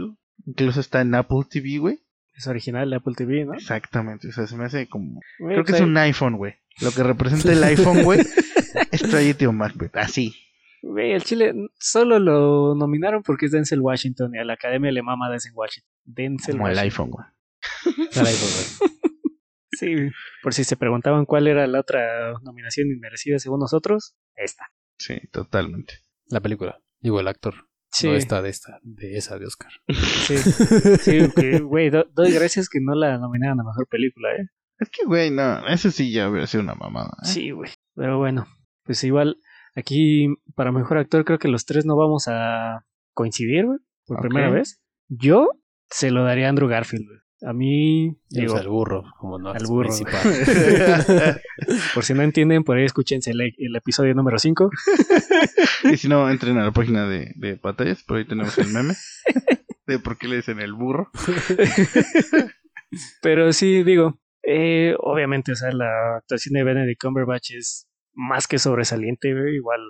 incluso 0.46 0.80
está 0.80 1.02
en 1.02 1.16
Apple 1.16 1.42
TV, 1.50 1.80
güey. 1.80 2.00
Es 2.36 2.48
original 2.48 2.90
de 2.90 2.98
Apple 2.98 3.14
TV, 3.18 3.46
¿no? 3.46 3.54
Exactamente, 3.56 4.28
o 4.28 4.32
sea, 4.32 4.46
se 4.46 4.56
me 4.58 4.66
hace 4.66 4.88
como... 4.88 5.22
Güey, 5.40 5.56
Creo 5.56 5.66
que 5.66 5.72
es 5.74 5.82
un 5.82 5.98
iPhone, 5.98 6.36
güey. 6.38 6.54
Lo 6.82 6.92
que 6.92 7.02
representa 7.04 7.52
el 7.52 7.64
iPhone, 7.64 8.04
güey, 8.04 8.20
es 8.92 9.02
Tragedy 9.02 9.46
of 9.46 9.56
Macbeth, 9.56 9.96
así. 9.98 10.36
Güey, 10.84 11.14
el 11.14 11.24
Chile 11.24 11.54
solo 11.80 12.20
lo 12.20 12.76
nominaron 12.76 13.24
porque 13.24 13.48
es 13.48 13.52
Denzel 13.54 13.82
Washington 13.82 14.36
y 14.36 14.38
a 14.38 14.44
la 14.46 14.54
academia 14.54 14.92
le 14.92 15.02
mama 15.02 15.32
Denzel 15.32 15.54
Washington. 15.56 15.90
Denzel 16.04 16.58
Como 16.58 16.68
el 16.68 16.78
iPhone, 16.78 17.10
güey. 17.10 17.26
Sí, 19.78 19.94
por 20.42 20.54
si 20.54 20.64
se 20.64 20.78
preguntaban 20.78 21.26
cuál 21.26 21.48
era 21.48 21.68
la 21.68 21.82
otra 21.82 22.34
nominación 22.44 22.88
inmerecida 22.90 23.40
según 23.40 23.60
nosotros, 23.60 24.16
esta. 24.36 24.68
Sí, 24.98 25.20
totalmente. 25.32 25.96
La 26.28 26.40
película. 26.40 26.80
Digo, 27.02 27.20
el 27.20 27.28
actor. 27.28 27.68
Sí, 27.92 28.08
No 28.08 28.14
esta 28.16 28.42
de 28.42 28.50
esta, 28.50 28.80
de 28.84 29.18
esa 29.18 29.38
de 29.38 29.46
Oscar. 29.46 29.72
sí, 29.90 30.38
sí, 31.02 31.60
güey, 31.60 31.90
do- 31.90 32.08
doy 32.14 32.32
gracias 32.32 32.70
que 32.70 32.80
no 32.82 32.96
la 32.96 33.18
nominaron 33.18 33.60
a 33.60 33.64
mejor 33.66 33.86
película, 33.90 34.30
¿eh? 34.36 34.48
Es 34.80 34.90
que, 34.90 35.06
güey, 35.06 35.30
no, 35.32 35.66
eso 35.68 35.92
sí 35.92 36.12
ya 36.12 36.30
hubiera 36.30 36.48
sido 36.48 36.64
una 36.64 36.76
mamada. 36.76 37.12
¿eh? 37.24 37.28
Sí, 37.28 37.52
güey. 37.52 37.72
Pero 37.96 38.18
bueno, 38.18 38.46
pues 38.84 39.04
igual, 39.04 39.38
aquí 39.76 40.28
para 40.56 40.72
mejor 40.72 40.98
actor 40.98 41.24
creo 41.26 41.40
que 41.40 41.48
los 41.50 41.66
tres 41.66 41.86
no 41.86 41.96
vamos 41.98 42.26
a 42.30 42.86
coincidir, 43.14 43.66
güey, 43.66 43.80
por 44.06 44.20
primera 44.22 44.50
vez. 44.50 44.82
Yo 45.10 45.50
se 45.90 46.12
lo 46.12 46.24
daría 46.24 46.48
a 46.48 46.50
Andrew 46.50 46.68
Garfield, 46.70 47.06
güey. 47.08 47.20
A 47.46 47.54
mí, 47.54 48.18
Digo, 48.30 48.58
al 48.58 48.68
burro, 48.68 49.04
como 49.20 49.38
no. 49.38 49.52
al 49.52 49.64
burro. 49.68 49.90
principal. 49.90 50.22
por 51.94 52.04
si 52.04 52.16
no 52.16 52.24
entienden, 52.24 52.64
por 52.64 52.78
ahí 52.78 52.86
escúchense 52.86 53.30
el, 53.30 53.42
el 53.42 53.76
episodio 53.76 54.16
número 54.16 54.40
5. 54.40 54.72
y 55.92 55.98
si 55.98 56.08
no, 56.08 56.28
entren 56.28 56.58
a 56.58 56.64
la 56.64 56.72
página 56.72 57.08
de, 57.08 57.34
de 57.36 57.58
pantallas, 57.58 58.02
por 58.02 58.18
ahí 58.18 58.26
tenemos 58.26 58.58
el 58.58 58.70
meme. 58.70 58.96
de 59.86 60.00
por 60.00 60.18
qué 60.18 60.28
le 60.28 60.38
dicen 60.38 60.60
el 60.60 60.74
burro. 60.74 61.12
Pero 63.22 63.54
sí, 63.54 63.84
digo, 63.84 64.20
eh, 64.42 64.96
obviamente, 65.00 65.52
o 65.52 65.56
sea, 65.56 65.72
la 65.72 66.18
actuación 66.18 66.54
de 66.54 66.64
Benedict 66.64 67.02
Cumberbatch 67.02 67.52
es 67.52 67.88
más 68.14 68.48
que 68.48 68.58
sobresaliente, 68.58 69.30
igual. 69.54 69.82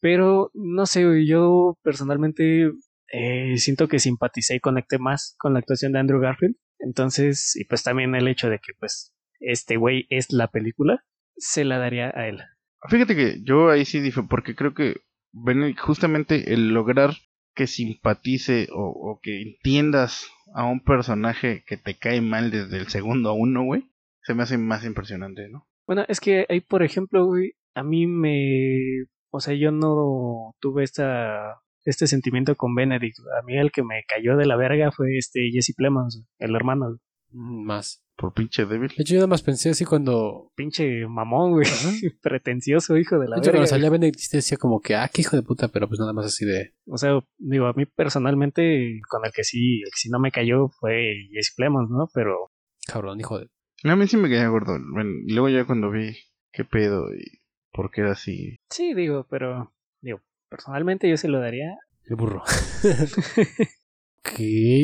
Pero, 0.00 0.50
no 0.52 0.86
sé, 0.86 1.24
yo 1.26 1.78
personalmente 1.82 2.72
eh, 3.12 3.56
siento 3.58 3.88
que 3.88 3.98
simpaticé 3.98 4.56
y 4.56 4.60
conecté 4.60 4.98
más 4.98 5.36
con 5.38 5.52
la 5.52 5.60
actuación 5.60 5.92
de 5.92 6.00
Andrew 6.00 6.20
Garfield. 6.20 6.56
Entonces, 6.78 7.56
y 7.56 7.64
pues 7.64 7.82
también 7.82 8.14
el 8.14 8.28
hecho 8.28 8.50
de 8.50 8.58
que, 8.58 8.72
pues, 8.78 9.14
este 9.40 9.76
güey 9.76 10.06
es 10.10 10.32
la 10.32 10.48
película, 10.48 11.04
se 11.36 11.64
la 11.64 11.78
daría 11.78 12.12
a 12.14 12.28
él. 12.28 12.40
Fíjate 12.88 13.16
que 13.16 13.42
yo 13.42 13.70
ahí 13.70 13.84
sí 13.84 14.00
dije, 14.00 14.22
porque 14.28 14.54
creo 14.54 14.74
que 14.74 15.00
Benedict, 15.32 15.80
justamente 15.80 16.52
el 16.52 16.68
lograr 16.68 17.10
que 17.54 17.66
simpatice 17.66 18.68
o, 18.72 18.88
o 18.88 19.20
que 19.22 19.40
entiendas 19.42 20.28
a 20.54 20.64
un 20.64 20.80
personaje 20.80 21.64
que 21.66 21.76
te 21.76 21.96
cae 21.96 22.20
mal 22.20 22.50
desde 22.50 22.78
el 22.78 22.88
segundo 22.88 23.30
a 23.30 23.32
uno, 23.32 23.64
güey, 23.64 23.88
se 24.22 24.34
me 24.34 24.42
hace 24.42 24.58
más 24.58 24.84
impresionante, 24.84 25.48
¿no? 25.48 25.66
Bueno, 25.86 26.04
es 26.08 26.20
que 26.20 26.46
ahí, 26.48 26.60
por 26.60 26.82
ejemplo, 26.82 27.26
güey, 27.26 27.52
a 27.74 27.82
mí 27.82 28.06
me... 28.06 29.06
O 29.30 29.40
sea, 29.40 29.54
yo 29.54 29.72
no 29.72 30.54
tuve 30.60 30.84
esta, 30.84 31.60
este 31.84 32.06
sentimiento 32.06 32.54
con 32.56 32.74
Benedict. 32.74 33.18
A 33.38 33.42
mí 33.42 33.56
el 33.56 33.72
que 33.72 33.82
me 33.82 34.04
cayó 34.08 34.36
de 34.36 34.46
la 34.46 34.56
verga 34.56 34.90
fue 34.92 35.16
este 35.18 35.50
Jesse 35.52 35.74
Plemons, 35.76 36.24
el 36.38 36.54
hermano. 36.54 36.98
Mm, 37.30 37.64
Más. 37.64 38.00
Por 38.16 38.32
pinche 38.32 38.64
débil. 38.64 38.90
De 38.96 39.02
hecho, 39.02 39.14
yo 39.14 39.18
nada 39.18 39.26
más 39.26 39.42
pensé 39.42 39.70
así 39.70 39.84
cuando. 39.84 40.52
Pinche 40.54 41.04
mamón, 41.08 41.50
güey. 41.50 41.66
Pretencioso, 42.22 42.96
hijo 42.96 43.18
de 43.18 43.26
la 43.26 43.36
De 43.36 43.40
hecho, 43.40 43.50
cuando 43.50 43.62
verga. 43.62 43.66
salía 43.66 43.90
Benedict 43.90 44.30
decía 44.30 44.56
como 44.56 44.80
que, 44.80 44.94
ah, 44.94 45.10
qué 45.12 45.22
hijo 45.22 45.34
de 45.34 45.42
puta, 45.42 45.66
pero 45.66 45.88
pues 45.88 45.98
nada 45.98 46.12
más 46.12 46.26
así 46.26 46.44
de. 46.44 46.74
O 46.86 46.96
sea, 46.96 47.18
digo, 47.38 47.66
a 47.66 47.72
mí 47.72 47.86
personalmente, 47.86 49.00
con 49.08 49.24
el 49.26 49.32
que 49.32 49.42
sí, 49.42 49.80
el 49.80 49.90
que 49.90 49.96
sí 49.96 50.10
no 50.10 50.20
me 50.20 50.30
cayó 50.30 50.68
fue 50.68 51.12
Jesse 51.32 51.54
Plemons, 51.56 51.90
¿no? 51.90 52.08
Pero 52.14 52.52
Cabrón, 52.86 53.18
hijo 53.18 53.40
de. 53.40 53.48
A 53.82 53.96
mí 53.96 54.06
sí 54.06 54.16
me 54.16 54.28
caía 54.30 54.46
gordo. 54.46 54.78
Bueno, 54.92 55.10
y 55.26 55.32
luego 55.32 55.48
ya 55.48 55.66
cuando 55.66 55.90
vi 55.90 56.16
qué 56.52 56.64
pedo 56.64 57.12
y 57.12 57.40
por 57.72 57.90
qué 57.90 58.02
era 58.02 58.12
así. 58.12 58.56
sí, 58.70 58.94
digo, 58.94 59.26
pero, 59.28 59.74
digo, 60.00 60.20
personalmente 60.48 61.08
yo 61.08 61.16
se 61.16 61.28
lo 61.28 61.40
daría. 61.40 61.76
El 62.04 62.16
burro. 62.16 62.42
ok, 64.18 64.40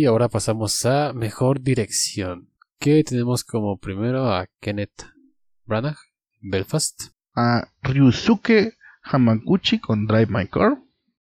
ahora 0.07 0.29
pasamos 0.29 0.85
a 0.87 1.13
mejor 1.13 1.61
dirección. 1.61 2.51
Que 2.79 3.05
tenemos 3.05 3.45
como 3.45 3.79
primero 3.79 4.33
a 4.33 4.47
Kenneth 4.61 5.05
Branagh, 5.67 5.99
Belfast. 6.41 7.13
A 7.37 7.69
Ryusuke 7.83 8.75
Hamaguchi 9.03 9.79
con 9.79 10.07
Drive 10.07 10.29
My 10.31 10.47
Car. 10.47 10.79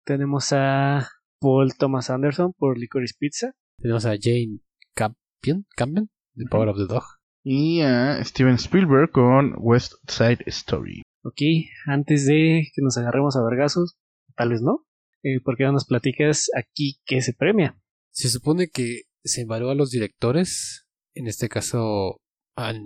Tenemos 0.04 0.52
a 0.52 1.08
Paul 1.40 1.74
Thomas 1.78 2.10
Anderson 2.10 2.54
por 2.54 2.78
Licorice 2.78 3.16
Pizza. 3.18 3.54
Tenemos 3.78 4.06
a 4.06 4.16
Jane 4.20 4.60
Campion, 4.94 5.66
Campion 5.76 6.10
The 6.36 6.46
Power 6.50 6.70
of 6.70 6.78
the 6.78 6.86
Dog. 6.86 7.04
Y 7.44 7.82
a 7.82 8.24
Steven 8.24 8.56
Spielberg 8.56 9.12
con 9.12 9.54
West 9.58 9.94
Side 10.08 10.44
Story. 10.48 11.04
Ok, 11.24 11.42
antes 11.86 12.26
de 12.26 12.68
que 12.74 12.82
nos 12.82 12.98
agarremos 12.98 13.36
a 13.36 13.44
vergazos, 13.44 13.98
tal 14.36 14.50
vez 14.50 14.62
no. 14.62 14.86
Eh, 15.24 15.40
¿Por 15.44 15.58
qué 15.58 15.64
no 15.64 15.72
nos 15.72 15.86
platicas 15.86 16.50
aquí 16.56 17.00
qué 17.06 17.22
se 17.22 17.34
premia? 17.34 17.80
Se 18.12 18.30
supone 18.30 18.70
que 18.70 19.04
se 19.24 19.42
evalúa 19.42 19.72
a 19.72 19.76
los 19.76 19.90
directores, 19.90 20.86
en 21.14 21.28
este 21.28 21.50
caso, 21.50 22.22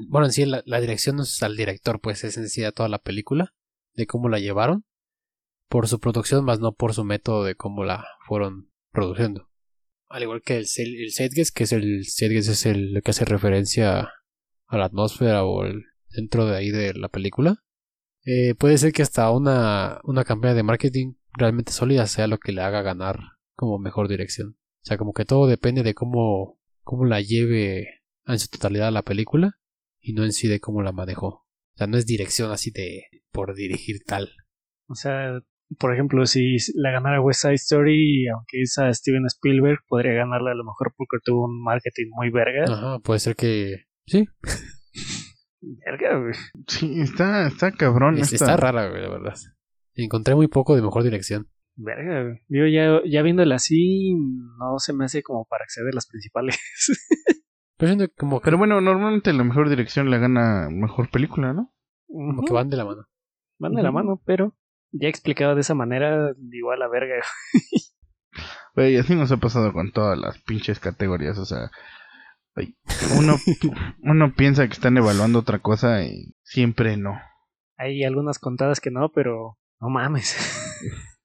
bueno, 0.08 0.26
en 0.28 0.32
sí 0.32 0.46
la, 0.46 0.62
dirección 0.80 1.18
no 1.18 1.24
es 1.24 1.44
al 1.44 1.58
director, 1.58 2.00
pues 2.00 2.24
es 2.24 2.38
en 2.38 2.48
sí 2.50 2.64
a 2.64 2.72
toda 2.72 2.90
la 2.90 3.00
película, 3.00 3.54
de 3.94 4.08
cómo 4.08 4.30
la 4.30 4.40
llevaron, 4.40 4.86
por 5.68 5.88
su 5.88 6.00
producción, 6.00 6.46
más 6.46 6.60
no 6.60 6.74
por 6.74 6.94
su 6.94 7.04
método 7.04 7.44
de 7.44 7.56
cómo 7.56 7.84
la 7.84 8.06
fueron 8.26 8.72
produciendo. 8.92 9.50
Al 10.08 10.24
igual 10.24 10.42
que 10.42 10.58
el, 10.58 10.66
Sel- 10.66 10.98
el 11.04 11.14
Zeitgeist, 11.14 11.56
que 11.56 11.66
es 11.66 11.72
el 11.74 12.06
Zeitgeist 12.10 12.50
es 12.50 12.66
el 12.66 13.02
que 13.04 13.12
hace 13.12 13.26
referencia 13.26 14.10
a 14.66 14.78
la 14.78 14.86
atmósfera 14.86 15.44
o 15.44 15.66
el 15.66 15.84
dentro 16.10 16.46
de 16.46 16.58
ahí 16.58 16.72
de 16.72 16.94
la 16.94 17.10
película. 17.10 17.58
Eh, 18.26 18.56
puede 18.56 18.78
ser 18.78 18.92
que 18.92 19.02
hasta 19.04 19.30
una, 19.32 20.00
una 20.04 20.24
campaña 20.24 20.56
de 20.56 20.64
marketing 20.64 21.14
realmente 21.40 21.72
sólida 21.72 22.06
sea 22.08 22.28
lo 22.28 22.38
que 22.38 22.52
le 22.52 22.62
haga 22.62 22.82
ganar 22.82 23.20
como 23.56 23.80
mejor 23.80 24.08
dirección. 24.08 24.50
O 24.82 24.86
sea, 24.86 24.98
como 24.98 25.14
que 25.14 25.26
todo 25.26 25.48
depende 25.48 25.84
de 25.84 25.94
cómo, 25.94 26.60
cómo 26.84 27.06
la 27.06 27.22
lleve 27.22 28.02
en 28.26 28.40
su 28.40 28.48
totalidad 28.50 28.92
la 28.92 29.02
película 29.04 29.60
y 30.00 30.14
no 30.14 30.24
en 30.24 30.32
sí 30.34 30.48
de 30.48 30.60
cómo 30.60 30.82
la 30.82 30.92
manejó. 30.92 31.28
O 31.28 31.78
sea, 31.78 31.88
no 31.88 31.98
es 31.98 32.06
dirección 32.06 32.52
así 32.52 32.72
de 32.72 33.04
por 33.32 33.56
dirigir 33.56 33.98
tal. 34.06 34.30
O 34.88 34.96
sea, 34.96 35.40
por 35.78 35.94
ejemplo, 35.94 36.26
si 36.26 36.58
la 36.76 36.92
ganara 36.92 37.22
West 37.22 37.42
Side 37.42 37.54
Story, 37.56 38.28
aunque 38.28 38.62
es 38.62 38.78
a 38.78 38.92
Steven 38.94 39.26
Spielberg, 39.28 39.80
podría 39.88 40.14
ganarla 40.14 40.52
a 40.52 40.56
lo 40.56 40.64
mejor 40.64 40.94
porque 40.98 41.18
tuvo 41.24 41.46
un 41.46 41.62
marketing 41.64 42.08
muy 42.12 42.30
verga. 42.32 42.66
Ajá, 42.74 43.00
puede 43.00 43.20
ser 43.20 43.36
que... 43.36 43.86
Sí, 44.08 44.26
Verga, 45.62 46.18
güey. 46.20 46.34
Sí, 46.68 47.02
está, 47.02 47.48
está 47.48 47.72
cabrón. 47.74 48.18
es- 48.18 48.32
esta- 48.34 48.46
está 48.54 48.58
rara, 48.58 48.90
güey, 48.90 49.02
la 49.02 49.10
verdad. 49.10 49.36
Encontré 50.04 50.36
muy 50.36 50.48
poco 50.48 50.76
de 50.76 50.82
mejor 50.82 51.04
dirección. 51.04 51.50
Verga. 51.76 52.40
Yo 52.48 52.68
ya, 52.68 53.02
ya 53.06 53.22
viéndola 53.22 53.56
así, 53.56 54.16
no 54.58 54.80
se 54.80 54.94
me 54.94 55.06
hace 55.06 55.24
como 55.24 55.46
para 55.46 55.64
acceder 55.64 55.92
a 55.94 55.96
las 55.96 56.08
principales. 56.08 56.60
Pero 57.78 57.94
siento 57.94 58.14
como 58.18 58.42
que, 58.42 58.46
Pero 58.46 58.58
bueno, 58.58 58.82
normalmente 58.82 59.32
la 59.32 59.44
mejor 59.44 59.70
dirección 59.70 60.10
la 60.10 60.18
gana 60.18 60.68
mejor 60.70 61.10
película, 61.10 61.54
¿no? 61.54 61.74
como 62.08 62.44
que 62.44 62.54
van 62.54 62.70
de 62.70 62.78
la 62.78 62.86
mano. 62.86 63.08
Van 63.60 63.74
de 63.74 63.84
la 63.84 63.92
mano, 63.92 64.22
pero 64.26 64.56
ya 64.92 65.08
explicado 65.08 65.56
de 65.56 65.62
esa 65.62 65.76
manera, 65.76 66.34
igual 66.52 66.82
a 66.82 66.88
verga. 66.88 67.16
Güey, 68.76 68.98
así 68.98 69.16
nos 69.16 69.32
ha 69.32 69.38
pasado 69.38 69.74
con 69.74 69.92
todas 69.92 70.18
las 70.18 70.42
pinches 70.44 70.80
categorías, 70.80 71.38
o 71.38 71.46
sea, 71.46 71.72
uno, 73.18 73.36
uno 74.04 74.34
piensa 74.36 74.68
que 74.68 74.74
están 74.74 74.98
evaluando 74.98 75.40
otra 75.40 75.60
cosa 75.60 76.04
y 76.04 76.36
siempre 76.44 76.98
no. 76.98 77.20
Hay 77.78 78.04
algunas 78.04 78.40
contadas 78.40 78.80
que 78.80 78.92
no, 78.92 79.10
pero 79.14 79.58
no 79.80 79.90
mames. 79.90 80.36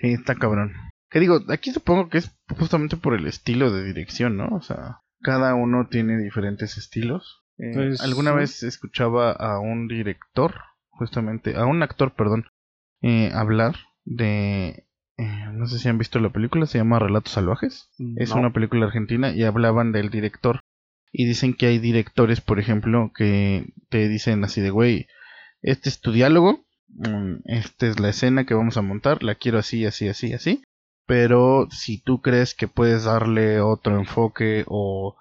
Sí, 0.00 0.12
está 0.12 0.36
cabrón. 0.36 0.74
Que 1.10 1.18
digo, 1.18 1.40
aquí 1.48 1.72
supongo 1.72 2.08
que 2.08 2.18
es 2.18 2.30
justamente 2.56 2.96
por 2.96 3.14
el 3.14 3.26
estilo 3.26 3.72
de 3.72 3.82
dirección, 3.84 4.36
¿no? 4.36 4.46
O 4.52 4.60
sea, 4.60 5.00
cada 5.22 5.56
uno 5.56 5.88
tiene 5.90 6.16
diferentes 6.18 6.78
estilos. 6.78 7.42
Eh, 7.58 7.72
Pues, 7.74 8.00
alguna 8.00 8.30
sí. 8.30 8.36
vez 8.36 8.62
escuchaba 8.62 9.32
a 9.32 9.58
un 9.58 9.88
director, 9.88 10.54
justamente, 10.90 11.56
a 11.56 11.66
un 11.66 11.82
actor, 11.82 12.14
perdón, 12.14 12.46
eh, 13.02 13.32
hablar 13.34 13.74
de... 14.04 14.86
eh, 15.16 15.46
no 15.52 15.66
sé 15.66 15.80
si 15.80 15.88
han 15.88 15.98
visto 15.98 16.20
la 16.20 16.30
película, 16.30 16.66
se 16.66 16.78
llama 16.78 17.00
Relatos 17.00 17.32
Salvajes. 17.32 17.90
Es 18.18 18.30
una 18.30 18.52
película 18.52 18.86
argentina 18.86 19.32
y 19.32 19.42
hablaban 19.42 19.90
del 19.90 20.10
director. 20.10 20.60
Y 21.10 21.26
dicen 21.26 21.54
que 21.54 21.66
hay 21.66 21.78
directores, 21.80 22.40
por 22.40 22.60
ejemplo, 22.60 23.10
que 23.16 23.72
te 23.88 24.06
dicen 24.08 24.44
así 24.44 24.60
de, 24.60 24.70
güey, 24.70 25.08
este 25.60 25.88
es 25.88 26.00
tu 26.00 26.12
diálogo, 26.12 26.64
esta 27.44 27.86
es 27.86 28.00
la 28.00 28.08
escena 28.08 28.44
que 28.44 28.54
vamos 28.54 28.76
a 28.76 28.82
montar, 28.82 29.22
la 29.22 29.34
quiero 29.34 29.58
así, 29.58 29.84
así, 29.86 30.08
así, 30.08 30.32
así. 30.32 30.62
Pero 31.06 31.68
si 31.70 32.02
tú 32.02 32.20
crees 32.20 32.54
que 32.54 32.68
puedes 32.68 33.04
darle 33.04 33.60
otro 33.60 33.98
enfoque 33.98 34.64
o 34.66 35.16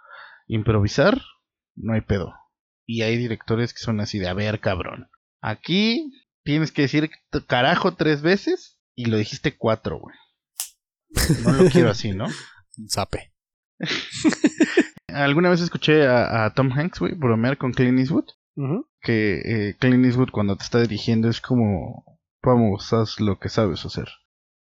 improvisar, 0.48 1.22
no 1.76 1.94
hay 1.94 2.02
pedo. 2.02 2.34
Y 2.86 3.04
hay 3.04 3.18
directores 3.18 3.74
que 3.74 3.80
son 3.80 4.00
así 4.00 4.20
de, 4.20 4.28
a 4.28 4.34
ver, 4.34 4.60
cabrón. 4.60 5.10
Aquí 5.42 6.12
tienes 6.44 6.72
que 6.72 6.84
decir 6.84 7.10
carajo 7.48 7.96
tres 7.96 8.22
veces 8.22 8.80
y 8.96 9.06
lo 9.06 9.18
dijiste 9.18 9.58
cuatro, 9.58 10.00
güey. 10.00 10.16
No 11.44 11.54
lo 11.54 11.70
quiero 11.70 11.90
así, 11.90 12.12
¿no? 12.12 12.26
Un 12.78 12.90
zape. 12.90 13.34
Alguna 15.08 15.50
vez 15.50 15.62
escuché 15.62 16.06
a, 16.06 16.46
a 16.46 16.54
Tom 16.54 16.72
Hanks, 16.72 17.00
güey, 17.00 17.14
bromear 17.14 17.58
con 17.58 17.72
Clint 17.72 18.00
Eastwood. 18.00 18.26
Que 19.02 19.42
eh, 19.46 19.76
Clint 19.78 20.06
Eastwood 20.06 20.32
cuando 20.32 20.56
te 20.56 20.64
está 20.64 20.82
dirigiendo 20.82 21.30
es 21.30 21.42
como, 21.42 22.20
vamos, 22.42 22.92
haz 22.94 23.20
lo 23.20 23.40
que 23.40 23.50
sabes 23.50 23.86
hacer. 23.86 24.08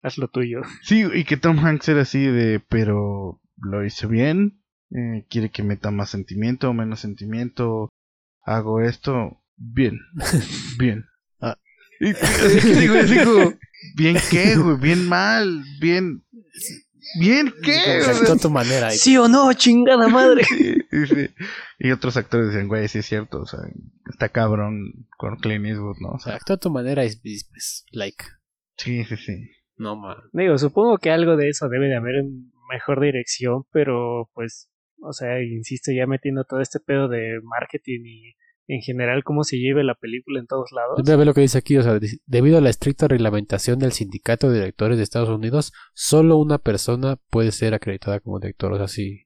Haz 0.02 0.18
lo 0.18 0.28
tuyo. 0.28 0.62
Sí, 0.84 1.04
y 1.14 1.24
que 1.24 1.38
Tom 1.38 1.60
Hanks 1.60 1.90
era 1.90 2.02
así 2.02 2.20
de, 2.20 2.62
pero 2.70 3.42
lo 3.58 3.86
hice 3.86 4.08
bien, 4.08 4.62
eh, 4.92 5.26
quiere 5.30 5.50
que 5.50 5.64
meta 5.64 5.92
más 5.92 6.12
sentimiento, 6.12 6.74
menos 6.74 7.02
sentimiento, 7.02 7.90
hago 8.44 8.82
esto, 8.82 9.42
bien, 9.58 10.00
bien. 10.80 11.06
Ah. 11.42 11.58
Y, 12.00 12.12
así 12.12 12.60
que 12.62 12.76
digo, 12.76 13.04
digo, 13.04 13.54
bien 13.96 14.18
qué, 14.30 14.56
güey, 14.56 14.78
bien 14.78 15.08
mal, 15.08 15.64
bien, 15.82 16.24
bien 17.20 17.54
qué, 17.64 18.02
O 18.02 18.34
a 18.34 18.38
tu 18.38 18.50
manera. 18.50 18.92
¿Sí 18.92 19.18
o 19.18 19.28
no, 19.28 19.52
chingada 19.54 20.08
madre? 20.08 20.44
Sí, 20.90 21.06
sí. 21.06 21.30
Y 21.78 21.92
otros 21.92 22.18
actores 22.18 22.48
decían, 22.48 22.68
güey, 22.68 22.88
sí 22.88 23.00
es 23.00 23.06
cierto, 23.06 23.42
o 23.42 23.46
sea, 23.46 23.60
está 24.10 24.30
cabrón 24.30 25.08
con 25.18 25.38
Clint 25.38 25.66
Eastwood, 25.66 25.98
¿no? 26.00 26.10
O 26.10 26.20
sea, 26.20 26.36
actuó 26.36 26.56
a 26.56 26.60
tu 26.60 26.72
manera 26.72 27.06
y, 27.06 27.10
y, 27.24 27.44
pues, 27.50 27.86
like. 27.92 28.24
sí, 28.78 29.04
sí, 29.06 29.18
sí. 29.18 29.50
No, 29.78 29.96
man. 29.96 30.18
Digo, 30.34 30.58
supongo 30.58 30.98
que 30.98 31.12
algo 31.12 31.38
de 31.38 31.50
eso 31.50 31.70
debe 31.70 31.88
de 31.88 31.96
haber 31.96 32.16
en 32.16 32.52
mejor 32.70 33.02
dirección, 33.02 33.64
pero 33.72 34.30
pues, 34.34 34.70
o 35.02 35.14
sea, 35.14 35.42
insisto, 35.42 35.92
ya 35.92 36.06
metiendo 36.06 36.44
todo 36.44 36.60
este 36.60 36.80
pedo 36.80 37.08
de 37.08 37.40
marketing 37.44 38.02
y 38.06 38.34
en 38.68 38.82
general 38.82 39.24
cómo 39.24 39.44
se 39.44 39.58
lleve 39.58 39.84
la 39.84 39.96
película 39.96 40.40
en 40.40 40.46
todos 40.46 40.72
lados. 40.72 41.00
A 41.10 41.16
ver 41.16 41.26
lo 41.26 41.34
que 41.34 41.42
dice 41.42 41.58
aquí, 41.58 41.78
o 41.78 41.82
sea, 41.82 42.00
debido 42.26 42.58
a 42.58 42.62
la 42.62 42.70
estricta 42.70 43.08
reglamentación 43.08 43.80
del 43.80 43.94
Sindicato 43.94 44.50
de 44.50 44.60
Directores 44.60 44.98
de 44.98 45.04
Estados 45.04 45.30
Unidos, 45.30 45.74
solo 45.94 46.38
una 46.38 46.60
persona 46.60 47.18
puede 47.30 47.52
ser 47.52 47.74
acreditada 47.74 48.20
como 48.20 48.40
director. 48.40 48.72
O 48.72 48.78
sea, 48.78 48.88
si 48.88 49.26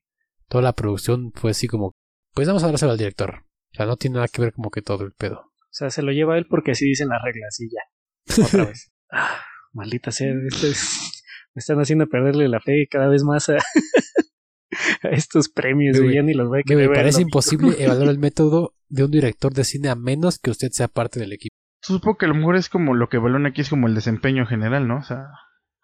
toda 0.53 0.61
la 0.61 0.73
producción 0.73 1.31
fue 1.33 1.49
así 1.49 1.67
como, 1.67 1.93
pues 2.35 2.47
vamos 2.47 2.63
a 2.63 2.67
dárselo 2.67 2.91
al 2.91 2.97
director. 2.99 3.37
O 3.71 3.75
sea, 3.75 3.87
no 3.87 3.97
tiene 3.97 4.17
nada 4.17 4.27
que 4.27 4.39
ver 4.39 4.53
como 4.53 4.69
que 4.69 4.83
todo 4.83 5.03
el 5.03 5.11
pedo. 5.11 5.39
O 5.39 5.71
sea, 5.71 5.89
se 5.89 6.03
lo 6.03 6.11
lleva 6.11 6.37
él 6.37 6.45
porque 6.47 6.73
así 6.73 6.85
dicen 6.85 7.09
las 7.09 7.23
reglas 7.23 7.59
y 7.59 7.69
ya. 7.71 8.43
Otra 8.45 8.65
vez. 8.65 8.91
Ah, 9.11 9.41
maldita 9.71 10.11
sea, 10.11 10.31
esto 10.47 10.67
es- 10.67 11.23
me 11.55 11.59
están 11.59 11.79
haciendo 11.79 12.05
perderle 12.07 12.47
la 12.49 12.59
fe 12.59 12.87
cada 12.87 13.07
vez 13.07 13.23
más 13.23 13.49
a, 13.49 13.57
a 15.01 15.09
estos 15.09 15.49
premios. 15.49 15.97
Güey, 15.97 16.03
güey, 16.09 16.15
ya 16.17 16.21
ni 16.21 16.35
los 16.35 16.47
voy 16.49 16.59
a 16.61 16.75
Me 16.75 16.87
parece 16.87 17.23
imposible 17.23 17.73
evaluar 17.83 18.09
el 18.09 18.19
método 18.19 18.75
de 18.89 19.05
un 19.05 19.09
director 19.09 19.53
de 19.53 19.63
cine 19.63 19.89
a 19.89 19.95
menos 19.95 20.37
que 20.37 20.51
usted 20.51 20.69
sea 20.69 20.87
parte 20.87 21.19
del 21.19 21.33
equipo. 21.33 21.55
Supongo 21.81 22.17
que 22.19 22.25
a 22.25 22.29
lo 22.29 22.35
mejor 22.35 22.57
es 22.57 22.69
como 22.69 22.93
lo 22.93 23.09
que 23.09 23.17
evalúan 23.17 23.47
aquí 23.47 23.61
es 23.61 23.69
como 23.69 23.87
el 23.87 23.95
desempeño 23.95 24.45
general, 24.45 24.87
¿no? 24.87 24.97
O 24.99 25.03
sea, 25.03 25.25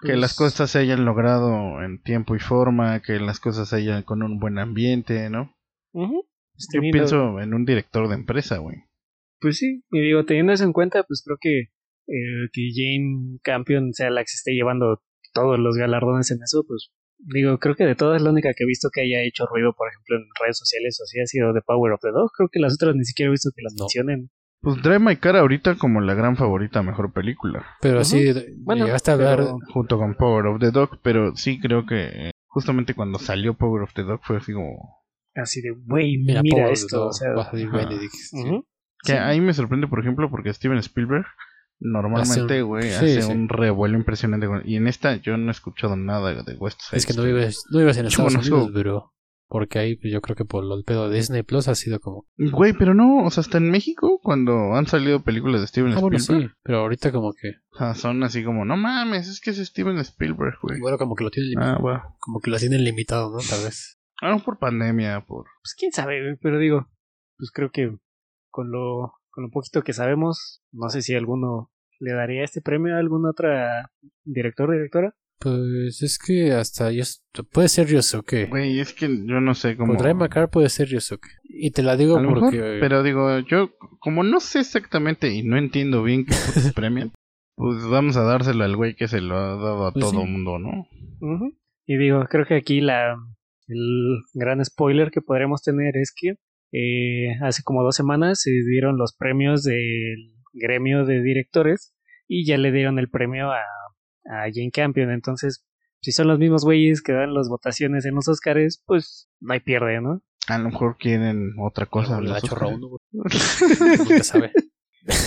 que 0.02 0.08
Pues- 0.10 0.20
las 0.20 0.36
cosas 0.36 0.72
se 0.72 0.80
hayan 0.80 1.06
logrado 1.06 1.82
en 1.84 2.02
tiempo 2.02 2.36
y 2.36 2.40
forma, 2.40 3.02
que 3.02 3.20
las 3.20 3.40
cosas 3.40 3.70
se 3.70 3.76
hayan 3.78 4.04
con 4.04 4.24
un 4.24 4.40
buen 4.40 4.58
ambiente, 4.58 5.30
¿no? 5.30 5.56
Pues 5.92 6.68
Yo 6.74 6.80
teniendo- 6.80 6.94
pienso 6.98 7.40
en 7.42 7.54
un 7.54 7.66
director 7.66 8.08
de 8.08 8.16
empresa, 8.16 8.58
güey. 8.58 8.78
Pues 9.42 9.58
sí, 9.58 9.84
y 9.92 10.00
digo, 10.02 10.26
teniendo 10.26 10.52
eso 10.54 10.64
en 10.66 10.74
cuenta, 10.74 11.04
pues 11.04 11.22
creo 11.26 11.38
que, 11.40 11.60
eh, 12.08 12.50
que 12.52 12.70
Jane 12.74 13.40
Campion 13.44 13.94
sea 13.94 14.10
la 14.10 14.22
que 14.22 14.28
se 14.28 14.36
esté 14.38 14.52
llevando 14.54 15.02
todos 15.34 15.58
los 15.60 15.76
galardones 15.78 16.32
en 16.32 16.40
eso, 16.44 16.64
pues 16.68 16.92
Digo, 17.22 17.58
creo 17.60 17.76
que 17.76 17.84
de 17.84 17.96
todas 17.96 18.22
la 18.22 18.30
única 18.30 18.54
que 18.56 18.64
he 18.64 18.66
visto 18.66 18.88
que 18.94 19.02
haya 19.02 19.22
hecho 19.24 19.46
ruido, 19.46 19.74
por 19.76 19.90
ejemplo, 19.90 20.16
en 20.16 20.24
redes 20.42 20.58
sociales 20.58 20.98
o 21.02 21.04
así 21.04 21.20
ha 21.20 21.26
sido 21.26 21.54
The 21.54 21.60
Power 21.68 21.92
of 21.92 22.00
the 22.00 22.12
Dog. 22.12 22.32
Creo 22.32 22.48
que 22.50 22.62
las 22.62 22.76
otras 22.76 22.96
ni 22.96 23.04
siquiera 23.04 23.28
he 23.28 23.32
visto 23.32 23.50
que 23.54 23.62
las 23.62 23.74
No. 23.78 23.84
mencionen. 23.84 24.30
Pues 24.62 24.82
Drive 24.82 25.00
My 25.00 25.16
Car 25.16 25.38
ahorita 25.38 25.76
como 25.76 26.02
la 26.02 26.14
gran 26.16 26.36
favorita 26.36 26.84
mejor 26.84 27.14
película. 27.14 27.66
Pero 27.82 28.04
sí, 28.04 28.26
Bueno, 28.58 28.86
llegaste 28.86 29.12
a 29.12 29.14
hablar. 29.14 29.38
pero- 29.38 29.58
Junto 29.74 29.98
con 29.98 30.16
Power 30.16 30.48
of 30.48 30.60
the 30.60 30.72
Dog. 30.72 31.00
Pero 31.02 31.36
sí 31.36 31.60
creo 31.62 31.86
que 31.86 32.28
eh, 32.30 32.32
justamente 32.48 32.94
cuando 32.94 33.20
salió 33.20 33.54
Power 33.54 33.84
of 33.84 33.94
the 33.94 34.04
Dog 34.04 34.20
fue 34.24 34.38
así 34.38 34.52
como... 34.54 34.98
Así 35.36 35.62
de, 35.62 35.72
güey, 35.86 36.18
Mira, 36.18 36.42
mira, 36.42 36.58
Power 36.64 36.74
esto. 36.74 37.04
of 37.06 37.10
O 37.10 37.14
sea, 37.14 37.30
va 37.32 37.44
a 37.44 37.52
salir 37.52 37.68
ajá. 37.68 37.78
Benedict. 37.78 38.14
sí. 38.14 38.38
ujú. 38.44 38.66
Que 39.06 39.14
Sí. 39.14 39.18
ahí 39.18 39.40
me 39.40 39.54
sorprende, 39.54 39.88
por 39.88 40.02
ejemplo, 40.02 40.30
porque 40.30 40.54
Steven 40.54 40.78
Spielberg 40.80 41.26
normalmente, 41.80 42.32
Hace 42.56 42.64
un- 42.64 42.68
güey, 42.68 42.84
sí, 42.84 42.90
hace 42.96 43.22
sí. 43.22 43.32
un 43.32 43.48
revuelo 43.48 43.98
impresionante. 43.98 44.48
Y 44.66 44.76
en 44.76 44.88
esta 44.88 45.16
yo 45.16 45.38
no 45.38 45.48
he 45.48 45.52
escuchado 45.52 45.96
nada 45.96 46.44
de 46.44 46.56
West 46.58 46.82
Side 46.82 46.98
Es 46.98 47.06
que 47.06 47.14
no 47.14 47.24
vives, 47.24 47.64
no 47.72 47.80
vives 47.80 47.96
en 47.98 48.08
Estados 48.08 48.36
Unidos, 48.36 48.74
bro. 48.74 49.14
Porque 49.52 49.80
ahí 49.80 49.96
pues, 49.96 50.14
yo 50.14 50.22
creo 50.22 50.36
que 50.36 50.46
por 50.46 50.64
lo- 50.64 50.76
el 50.78 50.84
pedo 50.84 51.10
de 51.10 51.16
Disney 51.18 51.42
Plus 51.44 51.68
ha 51.68 51.74
sido 51.76 52.00
como. 52.00 52.28
Güey, 52.38 52.74
pero 52.74 52.94
no, 52.94 53.26
o 53.26 53.32
sea, 53.32 53.42
hasta 53.42 53.58
en 53.58 53.72
México, 53.72 54.20
cuando 54.22 54.76
han 54.76 54.86
salido 54.86 55.24
películas 55.24 55.62
de 55.62 55.68
Steven 55.68 55.94
Ah, 55.94 56.00
bueno, 56.00 56.18
Spielberg, 56.18 56.52
sí. 56.52 56.56
Pero 56.64 56.78
ahorita 56.80 57.12
como 57.12 57.34
que. 57.34 57.50
o 57.72 57.78
sea, 57.78 57.96
son 57.96 58.22
así 58.24 58.44
como, 58.44 58.64
no 58.64 58.78
mames, 58.78 59.28
es 59.28 59.42
que 59.42 59.50
es 59.50 59.58
Steven 59.58 59.98
Spielberg, 59.98 60.54
güey. 60.62 60.80
Bueno, 60.80 60.98
como 61.00 61.16
que 61.16 61.24
lo 61.24 61.32
tienen 61.32 61.50
limitado. 61.50 61.78
Ah, 61.78 61.82
va. 61.82 62.16
Como 62.20 62.40
que 62.42 62.52
lo 62.52 62.58
tienen 62.58 62.84
limitado, 62.84 63.32
¿no? 63.32 63.40
Tal 63.40 63.64
vez. 63.66 64.00
Ah, 64.22 64.30
no, 64.30 64.40
por 64.44 64.60
pandemia, 64.60 65.22
por... 65.26 65.46
Pues 65.64 65.74
quién 65.78 65.92
sabe, 65.94 66.22
güey, 66.22 66.36
pero 66.42 66.60
digo, 66.60 66.88
pues 67.38 67.52
creo 67.52 67.72
que 67.72 67.98
con 68.52 68.70
lo, 68.70 69.14
con 69.32 69.46
lo 69.46 69.50
poquito 69.50 69.82
que 69.82 69.94
sabemos, 69.94 70.62
no 70.72 70.90
sé 70.90 71.02
si 71.02 71.16
alguno 71.16 71.72
le 72.00 72.14
daría 72.14 72.44
este 72.44 72.62
premio 72.62 72.96
a 72.96 73.00
alguna 73.00 73.30
otra 73.32 73.92
director 74.26 74.70
o 74.70 74.74
directora. 74.74 75.16
Pues 75.40 76.02
es 76.02 76.20
que 76.20 76.52
hasta 76.52 76.92
yo. 76.92 77.04
Puede 77.52 77.70
ser 77.70 77.88
Ryosuke. 77.88 78.48
Güey, 78.50 78.80
es 78.80 78.94
que 78.94 79.08
yo 79.08 79.40
no 79.40 79.54
sé 79.56 79.78
cómo... 79.78 79.94
Por 79.94 80.02
Drive 80.02 80.16
My 80.16 80.28
Car 80.30 80.50
puede 80.50 80.68
ser 80.70 80.90
Ryosuke. 80.90 81.28
Y 81.44 81.72
te 81.72 81.82
la 81.82 81.96
digo 81.96 82.18
A 82.18 82.24
porque. 82.24 82.58
mejor, 82.58 82.80
pero 82.82 83.04
digo, 83.04 83.40
yo 83.40 83.72
como 84.00 84.24
no 84.24 84.40
sé 84.42 84.60
exactamente 84.60 85.30
y 85.34 85.44
no 85.44 85.58
entiendo 85.58 86.04
bien 86.04 86.26
qué 86.26 86.36
putos 86.46 86.74
premian, 86.76 87.12
pues 87.56 87.86
vamos 87.88 88.18
a 88.18 88.24
dárselo 88.24 88.64
al 88.66 88.76
güey 88.76 88.96
que 88.96 89.08
se 89.08 89.22
lo 89.22 89.36
ha 89.38 89.56
dado 89.56 89.88
a 89.88 89.92
Pues 89.94 90.04
todo 90.04 90.12
sí. 90.22 90.28
mundo, 90.28 90.60
¿no? 90.60 90.88
Y 91.86 91.98
digo, 91.98 92.26
creo 92.30 92.46
que 92.46 92.56
aquí 92.56 92.82
la 92.82 93.16
el 93.68 94.22
gran 94.34 94.64
spoiler 94.66 95.12
que 95.12 95.22
podremos 95.22 95.62
tener 95.62 95.96
es 95.96 96.14
que 96.16 96.36
eh, 96.72 97.36
hace 97.42 97.64
como 97.64 97.84
dos 97.84 97.96
semanas 97.96 98.42
se 98.42 98.52
dieron 98.52 98.98
los 98.98 99.16
premios 99.16 99.64
del 99.64 100.34
gremio 100.54 101.06
de 101.06 101.22
directores 101.22 101.94
y 102.28 102.46
ya 102.46 102.58
le 102.58 102.72
dieron 102.72 103.00
el 103.00 103.10
premio 103.10 103.52
a, 103.52 103.60
a 104.30 104.44
Jane 104.54 104.72
Campion. 104.72 105.12
Entonces, 105.12 105.66
si 106.02 106.12
son 106.14 106.28
los 106.28 106.40
mismos 106.40 106.64
güeyes 106.64 107.02
que 107.02 107.12
dan 107.12 107.34
las 107.34 107.50
votaciones 107.50 108.06
en 108.06 108.16
los 108.16 108.28
Oscars, 108.28 108.82
pues 108.86 109.30
no 109.42 109.54
hay 109.54 109.60
pierde, 109.60 110.00
¿no? 110.02 110.22
A 110.48 110.58
lo 110.58 110.70
mejor 110.70 110.98
quieren 110.98 111.52
otra 111.60 111.86
cosa. 111.88 112.22
le 112.22 112.30
da 112.30 112.36
los 112.40 112.44
chorro 112.44 112.70
a 112.70 112.74
Oscars. 112.74 112.78
uno, 112.78 112.88
güey. 112.88 113.98
Nunca 114.10 114.24
sabe. 114.24 114.52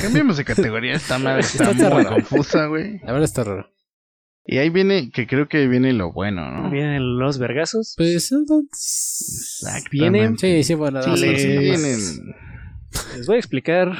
Cambiemos 0.02 0.36
de 0.36 0.44
categoría, 0.44 0.94
esta 0.94 1.18
madre 1.18 1.40
está, 1.42 1.70
Está 1.70 1.90
muy 1.90 2.04
raro. 2.04 2.16
confusa, 2.16 2.66
güey. 2.66 2.98
La 3.00 3.12
verdad 3.12 3.24
está 3.24 3.44
raro. 3.44 3.68
Y 4.44 4.58
ahí 4.58 4.70
viene, 4.70 5.10
que 5.12 5.26
creo 5.28 5.48
que 5.48 5.68
viene 5.68 5.92
lo 5.92 6.12
bueno, 6.12 6.50
¿no? 6.50 6.68
Vienen 6.70 7.16
los 7.18 7.38
vergazos. 7.38 7.94
Pues. 7.96 8.32
Vienen- 9.90 10.36
Sí, 10.38 10.62
sí, 10.64 10.74
bueno. 10.74 11.02
Sí, 11.02 11.16
sí. 11.16 11.58
vienen. 11.58 11.98
Les 13.16 13.26
voy 13.26 13.36
a 13.36 13.38
explicar 13.38 13.92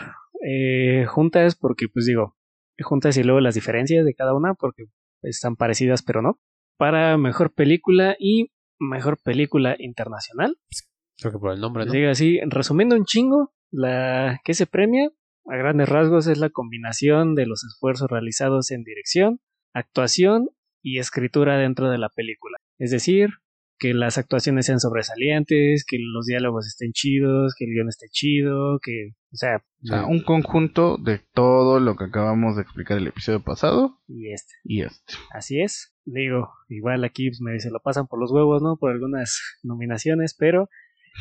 eh, 0.46 1.04
juntas 1.08 1.54
porque, 1.54 1.86
pues 1.88 2.06
digo, 2.06 2.36
juntas 2.80 3.16
y 3.16 3.22
luego 3.22 3.40
las 3.40 3.54
diferencias 3.54 4.04
de 4.04 4.14
cada 4.14 4.34
una 4.34 4.54
porque 4.54 4.84
están 5.22 5.56
parecidas 5.56 6.02
pero 6.02 6.22
no. 6.22 6.40
Para 6.78 7.16
mejor 7.18 7.52
película 7.52 8.16
y 8.18 8.50
mejor 8.78 9.18
película 9.22 9.76
internacional. 9.78 10.56
Creo 11.18 11.32
que 11.32 11.38
por 11.38 11.52
el 11.52 11.60
nombre, 11.60 11.86
¿no? 11.86 11.92
digo 11.92 12.10
así, 12.10 12.40
resumiendo 12.46 12.96
un 12.96 13.04
chingo, 13.04 13.52
la 13.70 14.40
que 14.44 14.54
se 14.54 14.66
premia 14.66 15.10
a 15.46 15.56
grandes 15.56 15.88
rasgos 15.88 16.26
es 16.26 16.38
la 16.38 16.50
combinación 16.50 17.34
de 17.34 17.46
los 17.46 17.64
esfuerzos 17.64 18.10
realizados 18.10 18.70
en 18.70 18.82
dirección, 18.84 19.40
actuación 19.72 20.48
y 20.82 20.98
escritura 20.98 21.58
dentro 21.58 21.90
de 21.90 21.98
la 21.98 22.08
película. 22.08 22.56
Es 22.78 22.90
decir, 22.90 23.30
que 23.82 23.94
las 23.94 24.16
actuaciones 24.16 24.66
sean 24.66 24.78
sobresalientes, 24.78 25.84
que 25.84 25.96
los 25.98 26.26
diálogos 26.26 26.68
estén 26.68 26.92
chidos, 26.92 27.56
que 27.58 27.64
el 27.64 27.72
guion 27.72 27.88
esté 27.88 28.06
chido, 28.08 28.78
que, 28.80 29.14
o 29.32 29.36
sea, 29.36 29.56
O 29.56 29.86
sea, 29.88 30.06
un 30.06 30.22
conjunto 30.22 30.98
de 30.98 31.18
todo 31.34 31.80
lo 31.80 31.96
que 31.96 32.04
acabamos 32.04 32.54
de 32.54 32.62
explicar 32.62 32.98
el 32.98 33.08
episodio 33.08 33.42
pasado 33.42 34.00
y 34.06 34.32
este. 34.32 34.52
y 34.62 34.82
este. 34.82 35.14
Así 35.32 35.60
es. 35.60 35.96
Digo, 36.04 36.52
igual 36.68 37.02
aquí 37.02 37.30
pues, 37.30 37.40
me 37.40 37.58
se 37.58 37.72
lo 37.72 37.80
pasan 37.80 38.06
por 38.06 38.20
los 38.20 38.30
huevos, 38.30 38.62
¿no? 38.62 38.76
Por 38.76 38.92
algunas 38.92 39.58
nominaciones, 39.64 40.36
pero 40.38 40.68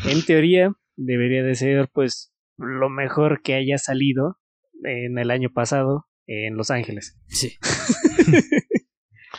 en 0.07 0.23
teoría 0.23 0.71
debería 0.95 1.41
de 1.41 1.55
ser 1.55 1.89
pues 1.91 2.31
lo 2.57 2.91
mejor 2.91 3.41
que 3.41 3.55
haya 3.55 3.79
salido 3.79 4.37
en 4.83 5.17
el 5.17 5.31
año 5.31 5.49
pasado 5.51 6.05
en 6.27 6.55
Los 6.57 6.69
Ángeles. 6.69 7.17
Sí. 7.25 7.57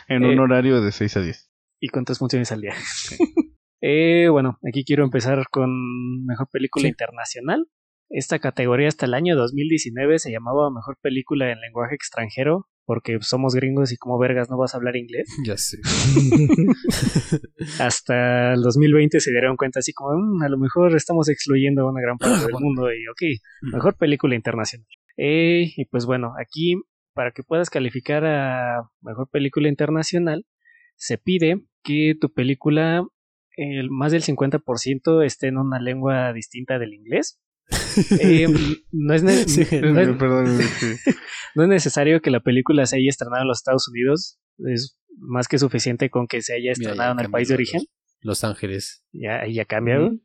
En 0.09 0.25
Eh, 0.25 0.33
un 0.33 0.39
horario 0.39 0.81
de 0.81 0.91
6 0.91 1.17
a 1.17 1.21
10. 1.21 1.52
¿Y 1.85 1.89
cuántas 1.89 2.17
funciones 2.17 2.49
al 2.53 2.61
día? 2.61 2.73
eh, 3.81 4.29
bueno, 4.29 4.57
aquí 4.65 4.85
quiero 4.85 5.03
empezar 5.03 5.43
con 5.51 5.69
mejor 6.25 6.47
película 6.49 6.83
Sí. 6.83 6.87
internacional. 6.87 7.67
Esta 8.09 8.39
categoría 8.39 8.87
hasta 8.87 9.05
el 9.05 9.13
año 9.13 9.35
2019 9.35 10.17
se 10.19 10.31
llamaba 10.31 10.69
mejor 10.71 10.97
película 11.01 11.51
en 11.51 11.59
lenguaje 11.59 11.95
extranjero 11.95 12.67
porque 12.85 13.17
somos 13.19 13.53
gringos 13.55 13.91
y 13.91 13.97
como 13.97 14.17
vergas 14.17 14.49
no 14.49 14.57
vas 14.57 14.73
a 14.73 14.77
hablar 14.77 14.95
inglés. 14.95 15.27
Ya 15.45 15.57
sé. 15.57 15.77
hasta 17.79 18.53
el 18.53 18.61
2020 18.61 19.19
se 19.19 19.31
dieron 19.31 19.57
cuenta 19.57 19.79
así 19.79 19.91
como, 19.93 20.11
"Mm, 20.17 20.43
a 20.43 20.47
lo 20.49 20.57
mejor 20.57 20.95
estamos 20.95 21.27
excluyendo 21.27 21.81
a 21.81 21.91
una 21.91 22.01
gran 22.01 22.17
parte 22.17 22.45
del 22.47 22.61
mundo 22.61 22.93
y 22.93 23.07
ok, 23.09 23.71
mejor 23.73 23.97
película 23.97 24.35
internacional. 24.35 24.87
Eh, 25.17 25.73
y 25.75 25.85
pues 25.85 26.05
bueno, 26.05 26.33
aquí 26.39 26.75
para 27.13 27.31
que 27.31 27.43
puedas 27.43 27.69
calificar 27.69 28.25
a 28.25 28.89
mejor 29.01 29.27
película 29.29 29.67
internacional, 29.69 30.45
se 31.05 31.17
pide 31.17 31.65
que 31.83 32.15
tu 32.19 32.31
película, 32.31 33.05
el 33.57 33.89
más 33.91 34.11
del 34.13 34.21
50% 34.23 35.21
esté 35.25 35.47
en 35.47 35.57
una 35.57 35.79
lengua 35.79 36.31
distinta 36.33 36.79
del 36.79 36.93
inglés. 36.93 37.39
Eh, 38.19 38.47
no, 38.91 39.13
es 39.13 39.21
ne- 39.23 39.47
Sí, 39.47 39.61
no 39.81 39.99
es- 39.99 40.17
Perdón, 40.17 40.59
es 40.59 40.71
que- 41.05 41.11
no 41.55 41.63
es 41.63 41.69
necesario 41.69 42.21
que 42.21 42.31
la 42.31 42.39
película 42.39 42.85
se 42.85 42.95
haya 42.97 43.09
estrenado 43.09 43.41
en 43.43 43.47
los 43.49 43.59
Estados 43.59 43.87
Unidos, 43.89 44.39
es 44.59 44.97
más 45.17 45.47
que 45.47 45.59
suficiente 45.59 46.09
con 46.09 46.27
que 46.27 46.41
se 46.41 46.53
haya 46.55 46.71
estrenado 46.71 47.11
en 47.13 47.19
el 47.19 47.25
país 47.31 47.47
de 47.49 47.53
origen. 47.55 47.81
Los 48.21 48.43
Ángeles. 48.43 49.05
Ya, 49.11 49.41
ahí 49.41 49.53
ya 49.55 49.65
cambia, 49.65 49.97
¿no? 49.97 50.19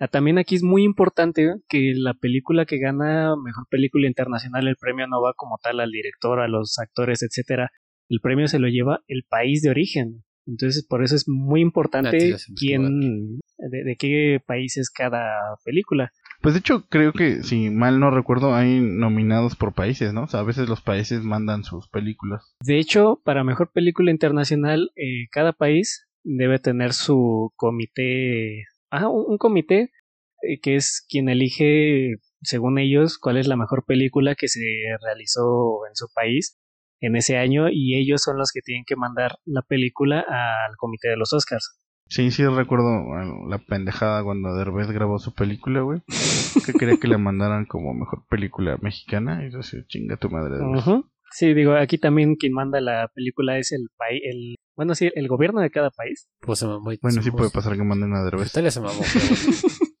Ah, 0.00 0.08
También 0.08 0.38
aquí 0.38 0.56
es 0.56 0.62
muy 0.64 0.82
importante 0.82 1.54
que 1.68 1.92
la 1.94 2.14
película 2.14 2.64
que 2.66 2.78
gana 2.78 3.36
mejor 3.36 3.66
película 3.70 4.08
internacional, 4.08 4.66
el 4.66 4.76
premio 4.76 5.06
no 5.06 5.20
va 5.22 5.32
como 5.36 5.58
tal 5.62 5.78
al 5.80 5.90
director, 5.90 6.40
a 6.40 6.48
los 6.48 6.78
actores, 6.78 7.22
etcétera. 7.22 7.70
El 8.12 8.20
premio 8.20 8.46
se 8.46 8.58
lo 8.58 8.68
lleva 8.68 9.00
el 9.08 9.24
país 9.26 9.62
de 9.62 9.70
origen. 9.70 10.22
Entonces, 10.46 10.86
por 10.86 11.02
eso 11.02 11.16
es 11.16 11.26
muy 11.28 11.62
importante 11.62 12.36
quién, 12.58 13.38
de, 13.56 13.84
de 13.84 13.96
qué 13.98 14.38
país 14.46 14.76
es 14.76 14.90
cada 14.90 15.56
película. 15.64 16.12
Pues 16.42 16.52
de 16.52 16.60
hecho, 16.60 16.84
creo 16.90 17.14
que, 17.14 17.42
si 17.42 17.70
mal 17.70 18.00
no 18.00 18.10
recuerdo, 18.10 18.54
hay 18.54 18.80
nominados 18.80 19.56
por 19.56 19.72
países, 19.72 20.12
¿no? 20.12 20.24
O 20.24 20.26
sea, 20.26 20.40
a 20.40 20.44
veces 20.44 20.68
los 20.68 20.82
países 20.82 21.22
mandan 21.22 21.64
sus 21.64 21.88
películas. 21.88 22.54
De 22.60 22.78
hecho, 22.78 23.22
para 23.24 23.44
mejor 23.44 23.72
película 23.72 24.10
internacional, 24.10 24.90
eh, 24.96 25.28
cada 25.30 25.54
país 25.54 26.06
debe 26.22 26.58
tener 26.58 26.92
su 26.92 27.54
comité, 27.56 28.66
ah, 28.90 29.08
un, 29.08 29.24
un 29.26 29.38
comité 29.38 29.90
eh, 30.42 30.60
que 30.60 30.76
es 30.76 31.02
quien 31.08 31.30
elige, 31.30 32.16
según 32.42 32.78
ellos, 32.78 33.16
cuál 33.16 33.38
es 33.38 33.46
la 33.46 33.56
mejor 33.56 33.86
película 33.86 34.34
que 34.34 34.48
se 34.48 34.60
realizó 35.00 35.86
en 35.88 35.96
su 35.96 36.08
país 36.14 36.58
en 37.02 37.16
ese 37.16 37.36
año 37.36 37.68
y 37.70 37.96
ellos 37.98 38.22
son 38.22 38.38
los 38.38 38.50
que 38.52 38.62
tienen 38.62 38.84
que 38.86 38.96
mandar 38.96 39.36
la 39.44 39.60
película 39.62 40.20
al 40.20 40.76
comité 40.78 41.08
de 41.08 41.16
los 41.18 41.32
Oscars. 41.34 41.78
Sí, 42.08 42.30
sí 42.30 42.46
recuerdo 42.46 43.04
bueno, 43.04 43.48
la 43.48 43.58
pendejada 43.58 44.22
cuando 44.22 44.54
Derbez 44.54 44.90
grabó 44.90 45.18
su 45.18 45.34
película, 45.34 45.80
güey. 45.80 46.00
Que 46.66 46.72
quería 46.74 46.96
que 46.98 47.08
le 47.08 47.16
mandaran 47.18 47.64
como 47.66 47.94
mejor 47.94 48.24
película 48.28 48.76
mexicana. 48.82 49.46
Y 49.46 49.50
yo 49.50 49.58
decía, 49.58 49.80
chinga 49.88 50.16
tu 50.16 50.28
madre. 50.30 50.58
Derbez". 50.58 50.86
Ujú. 50.86 51.06
Sí, 51.30 51.54
digo, 51.54 51.74
aquí 51.74 51.96
también 51.98 52.36
quien 52.36 52.52
manda 52.52 52.80
la 52.82 53.08
película 53.14 53.56
es 53.56 53.72
el 53.72 53.88
país, 53.96 54.20
el, 54.24 54.54
bueno, 54.76 54.94
sí, 54.94 55.10
el 55.14 55.26
gobierno 55.28 55.62
de 55.62 55.70
cada 55.70 55.90
país. 55.90 56.28
Pues 56.40 56.58
se 56.58 56.66
mamó. 56.66 56.92
y- 56.92 56.98
Bueno, 57.00 57.22
sí 57.22 57.30
puede 57.30 57.48
pasar 57.50 57.74
que 57.76 57.82
manden 57.82 58.12
a 58.14 58.22
Derbez. 58.22 58.48
Italia 58.48 58.70
se 58.70 58.80
mamó. 58.80 59.00
pero. 59.00 59.24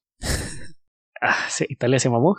Ah, 1.24 1.46
sí, 1.48 1.64
Italia 1.68 1.98
se 2.00 2.10
mamó. 2.10 2.36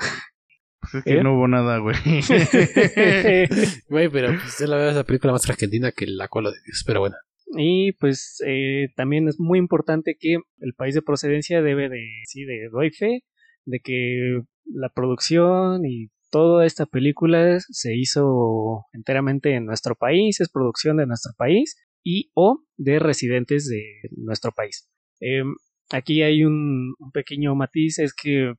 Pues 0.83 0.95
es 0.95 1.03
que 1.03 1.19
¿Eh? 1.19 1.23
no 1.23 1.35
hubo 1.35 1.47
nada, 1.47 1.77
güey. 1.77 1.95
Güey, 3.89 4.09
pero 4.09 4.29
pues 4.29 4.59
es 4.59 4.67
la 4.67 4.75
verdad 4.75 4.91
esa 4.91 5.03
película 5.05 5.31
más 5.33 5.49
argentina 5.49 5.91
que 5.91 6.05
la 6.07 6.27
cola 6.27 6.51
de 6.51 6.57
Dios. 6.65 6.83
Pero 6.85 6.99
bueno. 6.99 7.15
Y 7.55 7.93
pues 7.93 8.41
eh, 8.45 8.89
también 8.95 9.27
es 9.27 9.39
muy 9.39 9.59
importante 9.59 10.17
que 10.19 10.37
el 10.59 10.73
país 10.73 10.95
de 10.95 11.01
procedencia 11.01 11.61
debe 11.61 11.87
de, 11.89 12.03
sí, 12.25 12.43
de 12.43 12.69
doy 12.71 12.91
fe 12.91 13.23
de 13.65 13.79
que 13.79 14.41
la 14.65 14.89
producción 14.89 15.85
y 15.85 16.09
toda 16.31 16.65
esta 16.65 16.85
película 16.85 17.59
se 17.59 17.95
hizo 17.95 18.85
enteramente 18.91 19.53
en 19.55 19.65
nuestro 19.65 19.95
país, 19.95 20.41
es 20.41 20.49
producción 20.49 20.97
de 20.97 21.05
nuestro 21.05 21.33
país 21.37 21.77
y 22.03 22.31
o 22.33 22.63
de 22.75 22.99
residentes 22.99 23.69
de 23.69 23.83
nuestro 24.17 24.51
país. 24.51 24.89
Em, 25.19 25.53
aquí 25.91 26.23
hay 26.23 26.43
un, 26.43 26.95
un, 26.97 27.11
pequeño 27.11 27.55
matiz, 27.55 27.99
es 27.99 28.13
que 28.13 28.53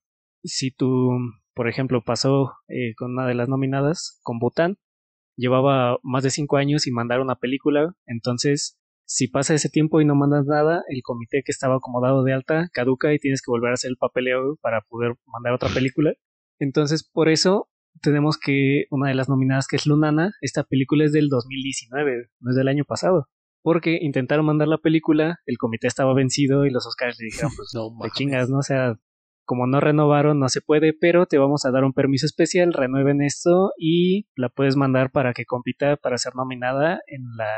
si 0.45 0.71
tú, 0.71 1.11
por 1.55 1.69
ejemplo, 1.69 2.03
pasó 2.03 2.53
eh, 2.69 2.95
con 2.97 3.13
una 3.13 3.27
de 3.27 3.35
las 3.35 3.49
nominadas, 3.49 4.21
con 4.23 4.39
Bután, 4.39 4.77
llevaba 5.37 5.99
más 6.03 6.23
de 6.23 6.31
cinco 6.31 6.57
años 6.57 6.87
y 6.87 6.93
mandar 6.93 7.21
una 7.21 7.37
película, 7.37 7.95
entonces 8.07 8.79
si 9.07 9.29
pasa 9.29 9.55
ese 9.55 9.69
tiempo 9.69 10.01
y 10.01 10.05
no 10.05 10.15
mandas 10.15 10.47
nada, 10.47 10.83
el 10.89 11.03
comité 11.03 11.43
que 11.45 11.53
estaba 11.53 11.77
acomodado 11.77 12.25
de 12.25 12.33
alta 12.33 12.69
caduca 12.73 13.13
y 13.13 13.19
tienes 13.19 13.43
que 13.43 13.51
volver 13.51 13.71
a 13.71 13.75
hacer 13.75 13.91
el 13.91 13.97
papeleo 13.97 14.57
para 14.63 14.81
poder 14.83 15.15
mandar 15.27 15.53
otra 15.53 15.69
película. 15.69 16.15
Entonces, 16.59 17.05
por 17.05 17.29
eso 17.29 17.69
tenemos 18.01 18.39
que 18.39 18.87
una 18.91 19.09
de 19.09 19.15
las 19.15 19.29
nominadas 19.29 19.67
que 19.67 19.77
es 19.77 19.87
Lunana, 19.87 20.33
esta 20.41 20.65
película 20.65 21.05
es 21.05 21.13
del 21.13 21.29
2019, 21.29 22.29
no 22.41 22.51
es 22.51 22.57
del 22.57 22.69
año 22.69 22.85
pasado. 22.85 23.29
Porque 23.63 23.99
intentaron 24.01 24.47
mandar 24.47 24.69
la 24.69 24.79
película, 24.79 25.39
el 25.47 25.59
comité 25.59 25.87
estaba 25.87 26.15
vencido 26.15 26.67
y 26.67 26.71
los 26.71 26.87
Oscars 26.87 27.19
le 27.19 27.27
dijeron, 27.27 27.51
pues 27.57 27.71
no, 27.75 27.91
de 28.03 28.11
chingas, 28.11 28.51
¿no? 28.51 28.59
O 28.59 28.63
sea, 28.63 28.99
como 29.45 29.67
no 29.67 29.81
renovaron, 29.81 30.39
no 30.41 30.49
se 30.49 30.61
puede, 30.61 30.93
pero 30.93 31.27
te 31.27 31.39
vamos 31.39 31.65
a 31.65 31.71
dar 31.71 31.85
un 31.85 31.93
permiso 31.93 32.27
especial, 32.27 32.73
renueven 32.73 33.23
esto 33.23 33.73
y 33.79 34.27
la 34.37 34.49
puedes 34.49 34.77
mandar 34.77 35.11
para 35.11 35.33
que 35.33 35.45
compita 35.45 35.97
para 35.97 36.19
ser 36.19 36.35
nominada 36.35 37.01
en 37.07 37.23
la, 37.37 37.53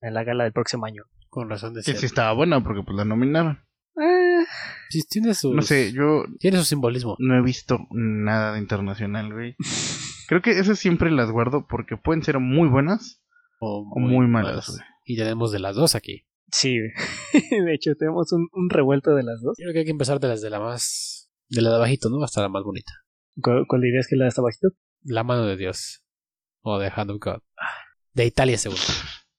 en 0.00 0.14
la 0.14 0.24
gala 0.24 0.44
del 0.44 0.52
próximo 0.52 0.86
año. 0.86 1.02
Con 1.28 1.50
razón 1.50 1.74
de 1.74 1.80
Que 1.80 1.92
ser. 1.92 1.96
sí 1.96 2.06
estaba 2.06 2.32
buena 2.32 2.62
porque 2.62 2.82
pues 2.82 2.96
la 2.96 3.04
nominaron. 3.04 3.60
Eh, 4.00 4.44
Sí, 4.90 5.02
tiene 5.08 5.34
su, 5.34 5.52
No 5.54 5.62
sé, 5.62 5.92
yo 5.92 6.24
tiene 6.38 6.58
su 6.58 6.64
simbolismo. 6.64 7.16
no 7.18 7.36
he 7.36 7.42
visto 7.42 7.78
nada 7.90 8.52
de 8.52 8.60
internacional, 8.60 9.32
güey. 9.32 9.56
Creo 10.28 10.42
que 10.42 10.50
esas 10.58 10.78
siempre 10.78 11.10
las 11.10 11.30
guardo 11.30 11.66
porque 11.68 11.96
pueden 11.96 12.22
ser 12.22 12.38
muy 12.40 12.68
buenas 12.68 13.22
O 13.60 13.88
o 13.90 13.98
muy 14.00 14.26
malas, 14.28 14.68
güey. 14.68 14.80
Y 15.04 15.16
tenemos 15.16 15.50
de 15.52 15.58
las 15.60 15.74
dos 15.76 15.94
aquí. 15.94 16.24
sí, 16.52 16.76
de 17.50 17.74
hecho 17.74 17.92
tenemos 17.98 18.32
un, 18.32 18.48
un 18.52 18.70
revuelto 18.70 19.14
de 19.14 19.22
las 19.24 19.40
dos. 19.42 19.54
Creo 19.56 19.72
que 19.72 19.80
hay 19.80 19.84
que 19.84 19.90
empezar 19.92 20.20
de 20.20 20.28
las 20.28 20.40
de 20.42 20.50
la 20.50 20.60
más. 20.60 21.15
De 21.48 21.62
la 21.62 21.70
de 21.70 21.76
abajito, 21.76 22.08
¿no? 22.10 22.22
Hasta 22.24 22.42
la 22.42 22.48
más 22.48 22.64
bonita. 22.64 22.92
¿Cuál, 23.40 23.64
cuál 23.68 23.82
dirías 23.82 24.06
que 24.08 24.16
la 24.16 24.24
de 24.24 24.28
hasta 24.28 24.42
bajito? 24.42 24.68
La 25.02 25.22
mano 25.22 25.46
de 25.46 25.56
Dios. 25.56 26.02
O 26.62 26.78
The 26.80 26.92
Hand 26.94 27.10
of 27.10 27.20
God. 27.20 27.40
De 28.14 28.26
Italia, 28.26 28.58
seguro. 28.58 28.82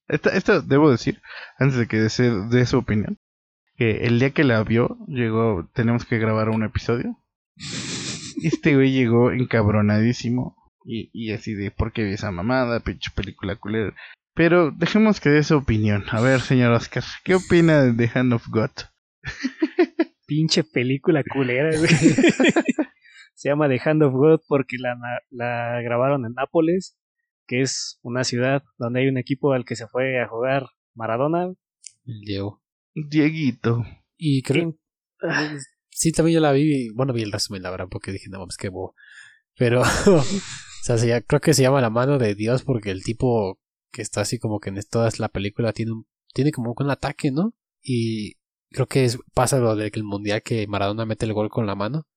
Esta, 0.07 0.29
esta 0.29 0.61
debo 0.61 0.89
decir, 0.89 1.21
antes 1.57 1.77
de 1.77 1.87
que 1.87 1.97
dé 1.97 2.09
de 2.49 2.65
su 2.65 2.77
opinión, 2.77 3.17
que 3.75 4.05
el 4.05 4.19
día 4.19 4.31
que 4.31 4.43
la 4.43 4.63
vio, 4.63 4.97
llegó, 5.07 5.69
tenemos 5.73 6.05
que 6.05 6.17
grabar 6.17 6.49
un 6.49 6.63
episodio. 6.63 7.17
Este 8.41 8.75
güey 8.75 8.91
llegó 8.91 9.31
encabronadísimo 9.31 10.55
y, 10.85 11.09
y 11.11 11.33
así 11.33 11.53
de, 11.53 11.71
¿por 11.71 11.91
qué 11.91 12.03
vi 12.03 12.13
esa 12.13 12.31
mamada? 12.31 12.79
Pinche 12.79 13.11
película 13.13 13.55
culera. 13.55 13.93
Pero 14.33 14.71
dejemos 14.71 15.19
que 15.19 15.29
dé 15.29 15.43
su 15.43 15.57
opinión. 15.57 16.05
A 16.11 16.21
ver, 16.21 16.39
señor 16.41 16.71
Oscar, 16.71 17.03
¿qué 17.23 17.35
opina 17.35 17.81
de 17.81 17.93
The 17.93 18.19
Hand 18.19 18.33
of 18.33 18.47
God? 18.47 18.69
Pinche 20.27 20.63
película 20.63 21.23
culera, 21.23 21.75
güey. 21.75 21.89
Se 23.33 23.49
llama 23.49 23.67
The 23.69 23.79
Hand 23.83 24.03
of 24.03 24.13
God 24.13 24.41
porque 24.47 24.77
la, 24.77 24.95
na- 24.95 25.21
la 25.29 25.81
grabaron 25.81 26.25
en 26.25 26.33
Nápoles, 26.33 26.97
que 27.47 27.61
es 27.61 27.99
una 28.01 28.23
ciudad 28.23 28.63
donde 28.77 28.99
hay 29.01 29.07
un 29.07 29.17
equipo 29.17 29.53
al 29.53 29.63
que 29.65 29.75
se 29.75 29.87
fue 29.87 30.21
a 30.21 30.27
jugar 30.27 30.67
Maradona. 30.95 31.53
El 32.05 32.21
Diego. 32.21 32.61
Dieguito. 32.93 33.83
Y 34.17 34.41
creo. 34.41 34.77
Ah, 35.21 35.55
Sí, 35.89 36.11
también 36.11 36.35
yo 36.35 36.41
la 36.41 36.51
vi. 36.51 36.89
Bueno, 36.93 37.11
vi 37.13 37.23
el 37.23 37.31
resumen, 37.31 37.63
la 37.63 37.71
verdad, 37.71 37.87
porque 37.89 38.11
dije, 38.11 38.29
no, 38.29 38.43
pues 38.43 38.57
qué 38.57 38.69
bobo. 38.69 38.93
Pero. 39.55 39.81
o 40.05 40.23
sea, 40.83 40.97
se 40.97 41.23
creo 41.25 41.41
que 41.41 41.53
se 41.55 41.63
llama 41.63 41.81
La 41.81 41.89
mano 41.89 42.19
de 42.19 42.35
Dios 42.35 42.63
porque 42.63 42.91
el 42.91 43.03
tipo 43.03 43.59
que 43.91 44.01
está 44.03 44.21
así 44.21 44.37
como 44.37 44.59
que 44.59 44.69
en 44.69 44.79
toda 44.89 45.09
la 45.17 45.29
película 45.29 45.73
tiene 45.73 45.91
un. 45.93 46.07
Tiene 46.33 46.51
como 46.51 46.75
un 46.77 46.91
ataque, 46.91 47.31
¿no? 47.31 47.55
Y 47.81 48.36
creo 48.69 48.87
que 48.87 49.05
es, 49.05 49.19
pasa 49.33 49.59
lo 49.59 49.75
del 49.75 50.03
mundial 50.03 50.41
que 50.43 50.67
Maradona 50.67 51.05
mete 51.05 51.25
el 51.25 51.33
gol 51.33 51.49
con 51.49 51.65
la 51.65 51.75
mano 51.75 52.07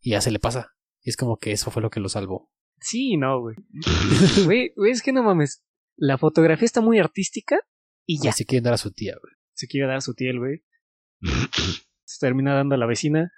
y 0.00 0.10
ya 0.10 0.20
se 0.20 0.30
le 0.30 0.38
pasa. 0.38 0.72
Y 1.02 1.10
es 1.10 1.16
como 1.16 1.38
que 1.38 1.52
eso 1.52 1.70
fue 1.70 1.82
lo 1.82 1.90
que 1.90 2.00
lo 2.00 2.08
salvó. 2.08 2.50
Sí, 2.80 3.16
no, 3.16 3.40
güey. 3.40 3.56
Güey, 4.44 4.72
es 4.90 5.02
que 5.02 5.12
no 5.12 5.22
mames. 5.22 5.64
La 5.96 6.18
fotografía 6.18 6.66
está 6.66 6.80
muy 6.80 6.98
artística 6.98 7.58
y 8.04 8.22
ya. 8.22 8.32
Se 8.32 8.44
quieren 8.44 8.64
dar 8.64 8.74
a 8.74 8.78
su 8.78 8.92
tía, 8.92 9.16
güey. 9.20 9.32
Se 9.54 9.66
quiere 9.66 9.86
dar 9.86 9.96
a 9.96 10.00
su 10.00 10.14
tía 10.14 10.30
el 10.30 10.38
güey. 10.38 10.62
Se 12.04 12.18
termina 12.26 12.54
dando 12.54 12.74
a 12.74 12.78
la 12.78 12.86
vecina. 12.86 13.32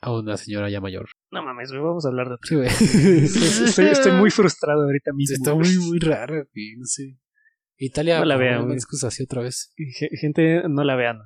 A 0.00 0.12
una 0.12 0.36
señora 0.36 0.70
ya 0.70 0.80
mayor. 0.80 1.08
No 1.30 1.42
mames, 1.42 1.70
güey, 1.70 1.82
vamos 1.82 2.04
a 2.04 2.08
hablar 2.08 2.28
de 2.28 2.36
Sí, 2.42 2.54
güey. 2.54 2.68
Estoy, 3.68 3.86
estoy 3.86 4.12
muy 4.12 4.30
frustrado 4.30 4.82
ahorita 4.82 5.12
mismo. 5.14 5.34
Está 5.34 5.54
muy, 5.54 5.76
muy 5.78 5.98
raro, 5.98 6.34
güey. 6.34 6.76
No 6.76 6.84
sé. 6.84 7.18
Italia, 7.78 8.18
No 8.18 8.24
la 8.24 8.36
vean, 8.36 8.64
güey. 8.64 8.74
excusa 8.76 9.08
así 9.08 9.22
otra 9.22 9.42
vez. 9.42 9.72
Ge- 9.76 10.10
Gente, 10.20 10.62
no 10.68 10.82
la 10.84 10.96
vean. 10.96 11.20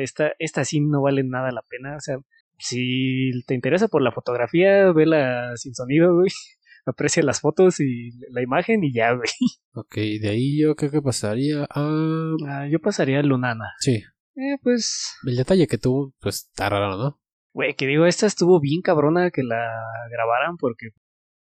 Esta, 0.00 0.32
esta 0.38 0.64
sí 0.64 0.80
no 0.80 1.02
vale 1.02 1.24
nada 1.24 1.50
la 1.50 1.62
pena. 1.68 1.96
O 1.96 2.00
sea, 2.00 2.18
si 2.58 3.30
te 3.46 3.54
interesa 3.54 3.88
por 3.88 4.02
la 4.02 4.12
fotografía, 4.12 4.92
vela 4.92 5.52
sin 5.56 5.74
sonido, 5.74 6.14
güey. 6.14 6.28
Aprecia 6.86 7.22
las 7.22 7.40
fotos 7.40 7.80
y 7.80 8.10
la 8.30 8.40
imagen 8.42 8.82
y 8.82 8.92
ya, 8.94 9.12
güey. 9.12 9.28
Ok, 9.74 9.94
de 9.96 10.28
ahí 10.30 10.58
yo 10.60 10.74
creo 10.74 10.90
que 10.90 11.02
pasaría 11.02 11.64
a... 11.64 12.32
Ah, 12.46 12.66
yo 12.70 12.78
pasaría 12.80 13.18
a 13.20 13.22
Lunana. 13.22 13.72
Sí, 13.80 14.02
Eh, 14.36 14.56
pues, 14.62 15.14
el 15.26 15.36
detalle 15.36 15.66
que 15.66 15.76
tuvo, 15.78 16.14
pues 16.20 16.48
está 16.48 16.68
raro, 16.70 16.96
¿no? 16.96 17.20
güey, 17.52 17.74
que 17.74 17.86
digo, 17.88 18.06
esta 18.06 18.26
estuvo 18.26 18.60
bien 18.60 18.82
cabrona 18.82 19.30
que 19.32 19.42
la 19.42 19.68
grabaran 20.12 20.56
porque, 20.58 20.90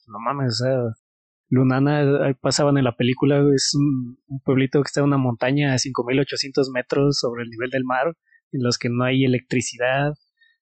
no 0.08 0.18
mames, 0.20 0.62
o 0.62 0.66
sea, 0.66 0.78
Lunana, 1.50 2.26
ahí 2.26 2.34
pasaban 2.34 2.78
en 2.78 2.84
la 2.84 2.96
película, 2.96 3.44
es 3.56 3.74
un, 3.74 4.18
un 4.28 4.40
pueblito 4.42 4.82
que 4.82 4.88
está 4.88 5.00
en 5.00 5.08
una 5.08 5.18
montaña 5.18 5.74
a 5.74 5.78
5800 5.78 6.70
metros 6.72 7.20
sobre 7.20 7.44
el 7.44 7.50
nivel 7.50 7.70
del 7.70 7.86
mar, 7.86 8.16
en 8.52 8.64
los 8.64 8.78
que 8.78 8.90
no 8.90 9.04
hay 9.04 9.24
electricidad. 9.24 10.14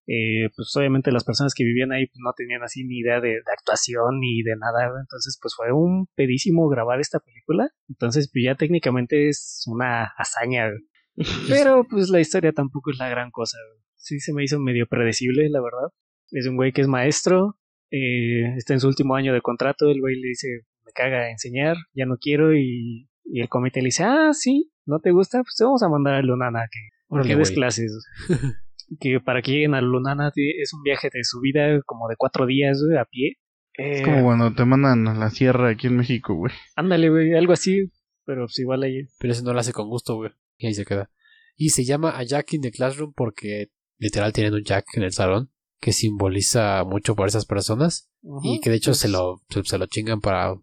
Eh, 0.08 0.50
pues 0.56 0.72
obviamente 0.76 1.12
las 1.12 1.24
personas 1.24 1.56
que 1.56 1.64
vivían 1.64 1.92
ahí 1.92 2.06
pues, 2.06 2.20
no 2.24 2.32
tenían 2.38 2.62
así 2.62 2.84
ni 2.84 3.00
idea 3.00 3.20
de, 3.20 3.30
de 3.30 3.52
actuación 3.52 4.20
ni 4.20 4.44
de 4.44 4.56
nada, 4.56 4.92
entonces 5.02 5.40
pues 5.42 5.56
fue 5.56 5.72
un 5.72 6.06
pedísimo 6.14 6.70
grabar 6.70 7.00
esta 7.00 7.20
película, 7.20 7.72
entonces 7.90 8.30
pues 8.32 8.46
ya 8.46 8.54
técnicamente 8.54 9.30
es 9.30 9.64
una 9.66 10.14
hazaña, 10.16 10.70
pero 11.50 11.88
pues 11.90 12.10
la 12.10 12.20
historia 12.20 12.52
tampoco 12.52 12.92
es 12.92 13.00
la 13.00 13.10
gran 13.10 13.32
cosa, 13.32 13.58
sí 13.96 14.20
se 14.20 14.32
me 14.32 14.44
hizo 14.44 14.60
medio 14.60 14.88
predecible, 14.88 15.50
la 15.50 15.62
verdad. 15.62 15.90
Es 16.32 16.48
un 16.48 16.56
güey 16.56 16.72
que 16.72 16.82
es 16.82 16.88
maestro, 16.88 17.58
eh, 17.92 18.56
está 18.58 18.74
en 18.74 18.80
su 18.80 18.88
último 18.88 19.16
año 19.16 19.34
de 19.34 19.42
contrato, 19.42 19.90
el 19.90 20.00
güey 20.00 20.16
le 20.16 20.28
dice, 20.30 20.48
caga 20.96 21.30
enseñar, 21.30 21.76
ya 21.94 22.06
no 22.06 22.18
quiero, 22.18 22.56
y, 22.56 23.10
y 23.26 23.42
el 23.42 23.50
comité 23.50 23.82
le 23.82 23.88
dice, 23.88 24.04
ah, 24.04 24.32
sí, 24.34 24.72
¿no 24.86 25.00
te 25.00 25.12
gusta? 25.12 25.42
Pues 25.44 25.56
te 25.58 25.64
vamos 25.64 25.84
a 25.84 25.90
mandar 25.90 26.16
a 26.16 26.22
Lunana 26.22 26.68
que, 26.72 27.36
des 27.36 27.52
clases. 27.52 27.92
que 29.00 29.20
para 29.20 29.42
que 29.42 29.52
lleguen 29.52 29.74
a 29.76 29.82
Lunana 29.82 30.32
es 30.36 30.74
un 30.74 30.82
viaje 30.84 31.10
de 31.12 31.24
subida 31.24 31.82
como 31.86 32.08
de 32.08 32.16
cuatro 32.18 32.46
días 32.46 32.80
a 33.00 33.06
pie. 33.06 33.38
Eh, 33.78 34.00
Es 34.00 34.02
como 34.04 34.24
cuando 34.24 34.54
te 34.54 34.64
mandan 34.66 35.08
a 35.08 35.14
la 35.14 35.30
sierra 35.30 35.70
aquí 35.70 35.88
en 35.88 35.98
México, 35.98 36.34
güey. 36.36 36.54
Ándale, 36.76 37.10
güey, 37.10 37.34
algo 37.36 37.54
así, 37.54 37.92
pero 38.26 38.46
pues 38.46 38.58
igual 38.60 38.84
ahí. 38.84 39.08
Pero 39.20 39.34
eso 39.34 39.44
no 39.44 39.54
lo 39.54 39.60
hace 39.60 39.74
con 39.74 39.90
gusto, 39.90 40.16
güey. 40.16 40.32
Y 40.58 40.68
ahí 40.68 40.74
se 40.74 40.86
queda. 40.86 41.10
Y 41.58 41.70
se 41.70 41.84
llama 41.84 42.18
A 42.18 42.24
Jack 42.24 42.54
in 42.54 42.62
the 42.62 42.72
Classroom 42.72 43.14
porque 43.14 43.68
literal 43.98 44.34
tienen 44.34 44.54
un 44.54 44.64
Jack 44.64 44.86
en 44.96 45.04
el 45.04 45.12
salón 45.12 45.52
que 45.80 45.92
simboliza 45.92 46.84
mucho 46.86 47.16
para 47.16 47.28
esas 47.28 47.46
personas 47.46 48.10
y 48.44 48.60
que 48.60 48.70
de 48.70 48.78
hecho 48.78 48.92
Pues, 48.92 49.00
se 49.00 49.10
lo 49.10 49.42
se, 49.50 49.64
se 49.64 49.78
lo 49.78 49.86
chingan 49.88 50.20
para 50.20 50.56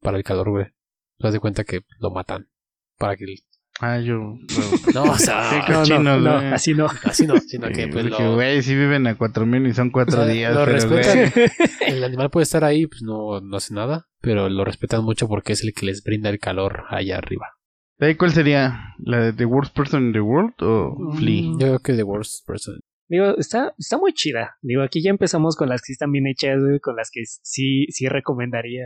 para 0.00 0.16
el 0.16 0.24
calor, 0.24 0.50
güey. 0.50 0.66
Te 0.66 1.24
das 1.26 1.32
de 1.32 1.40
cuenta 1.40 1.64
que 1.64 1.80
lo 1.98 2.10
matan 2.10 2.48
para 2.98 3.16
que 3.16 3.24
el- 3.24 3.38
Ah, 3.80 3.98
yo. 4.00 4.34
no, 4.94 5.02
o 5.04 5.16
sea, 5.16 5.62
Qué 5.66 5.72
No, 5.72 5.84
no, 6.02 6.18
no, 6.18 6.38
güey. 6.40 6.52
así 6.52 6.74
no. 6.74 6.86
así 7.04 7.26
no, 7.28 7.36
sino 7.38 7.68
que 7.68 7.84
Sí, 7.84 7.90
pues 7.92 8.08
porque, 8.08 8.24
lo- 8.24 8.34
güey, 8.34 8.60
sí 8.62 8.74
viven 8.74 9.06
a 9.06 9.16
4000 9.16 9.66
y 9.68 9.72
son 9.74 9.90
cuatro 9.90 10.22
O 10.22 10.24
sea, 10.24 10.32
días. 10.32 10.52
lo 10.54 10.64
pero, 10.64 10.72
respetan. 10.72 11.30
güey, 11.34 11.48
el 11.98 12.02
animal 12.04 12.30
puede 12.30 12.42
estar 12.44 12.64
ahí, 12.64 12.86
pues 12.88 13.02
no, 13.02 13.40
no 13.40 13.56
hace 13.56 13.74
nada, 13.74 14.08
pero 14.20 14.48
lo 14.48 14.64
respetan 14.64 15.04
mucho 15.04 15.28
porque 15.28 15.52
es 15.52 15.62
el 15.62 15.74
que 15.74 15.86
les 15.86 16.02
brinda 16.02 16.28
el 16.28 16.40
calor 16.40 16.84
allá 16.88 17.18
arriba. 17.18 17.46
¿De 17.98 18.06
ahí 18.08 18.14
cuál 18.16 18.32
sería? 18.32 18.94
¿La 18.98 19.18
de 19.20 19.32
The 19.32 19.44
Worst 19.44 19.76
Person 19.76 20.06
in 20.06 20.12
the 20.12 20.20
World 20.20 20.54
o 20.60 20.94
Mm. 20.98 21.16
Flea? 21.16 21.42
Yo 21.52 21.58
creo 21.58 21.78
que 21.80 21.92
The 21.94 22.02
Worst 22.04 22.46
Person. 22.46 22.80
Digo, 23.08 23.36
está, 23.38 23.74
está 23.78 23.96
muy 23.96 24.12
chida. 24.12 24.56
Digo, 24.60 24.82
aquí 24.82 25.02
ya 25.02 25.10
empezamos 25.10 25.56
con 25.56 25.68
las 25.68 25.80
que 25.82 25.86
sí 25.86 25.92
están 25.92 26.10
bien 26.12 26.26
hechas, 26.26 26.58
güey, 26.60 26.78
con 26.80 26.94
las 26.96 27.10
que 27.12 27.22
sí, 27.24 27.86
sí 27.90 28.08
recomendaría. 28.08 28.84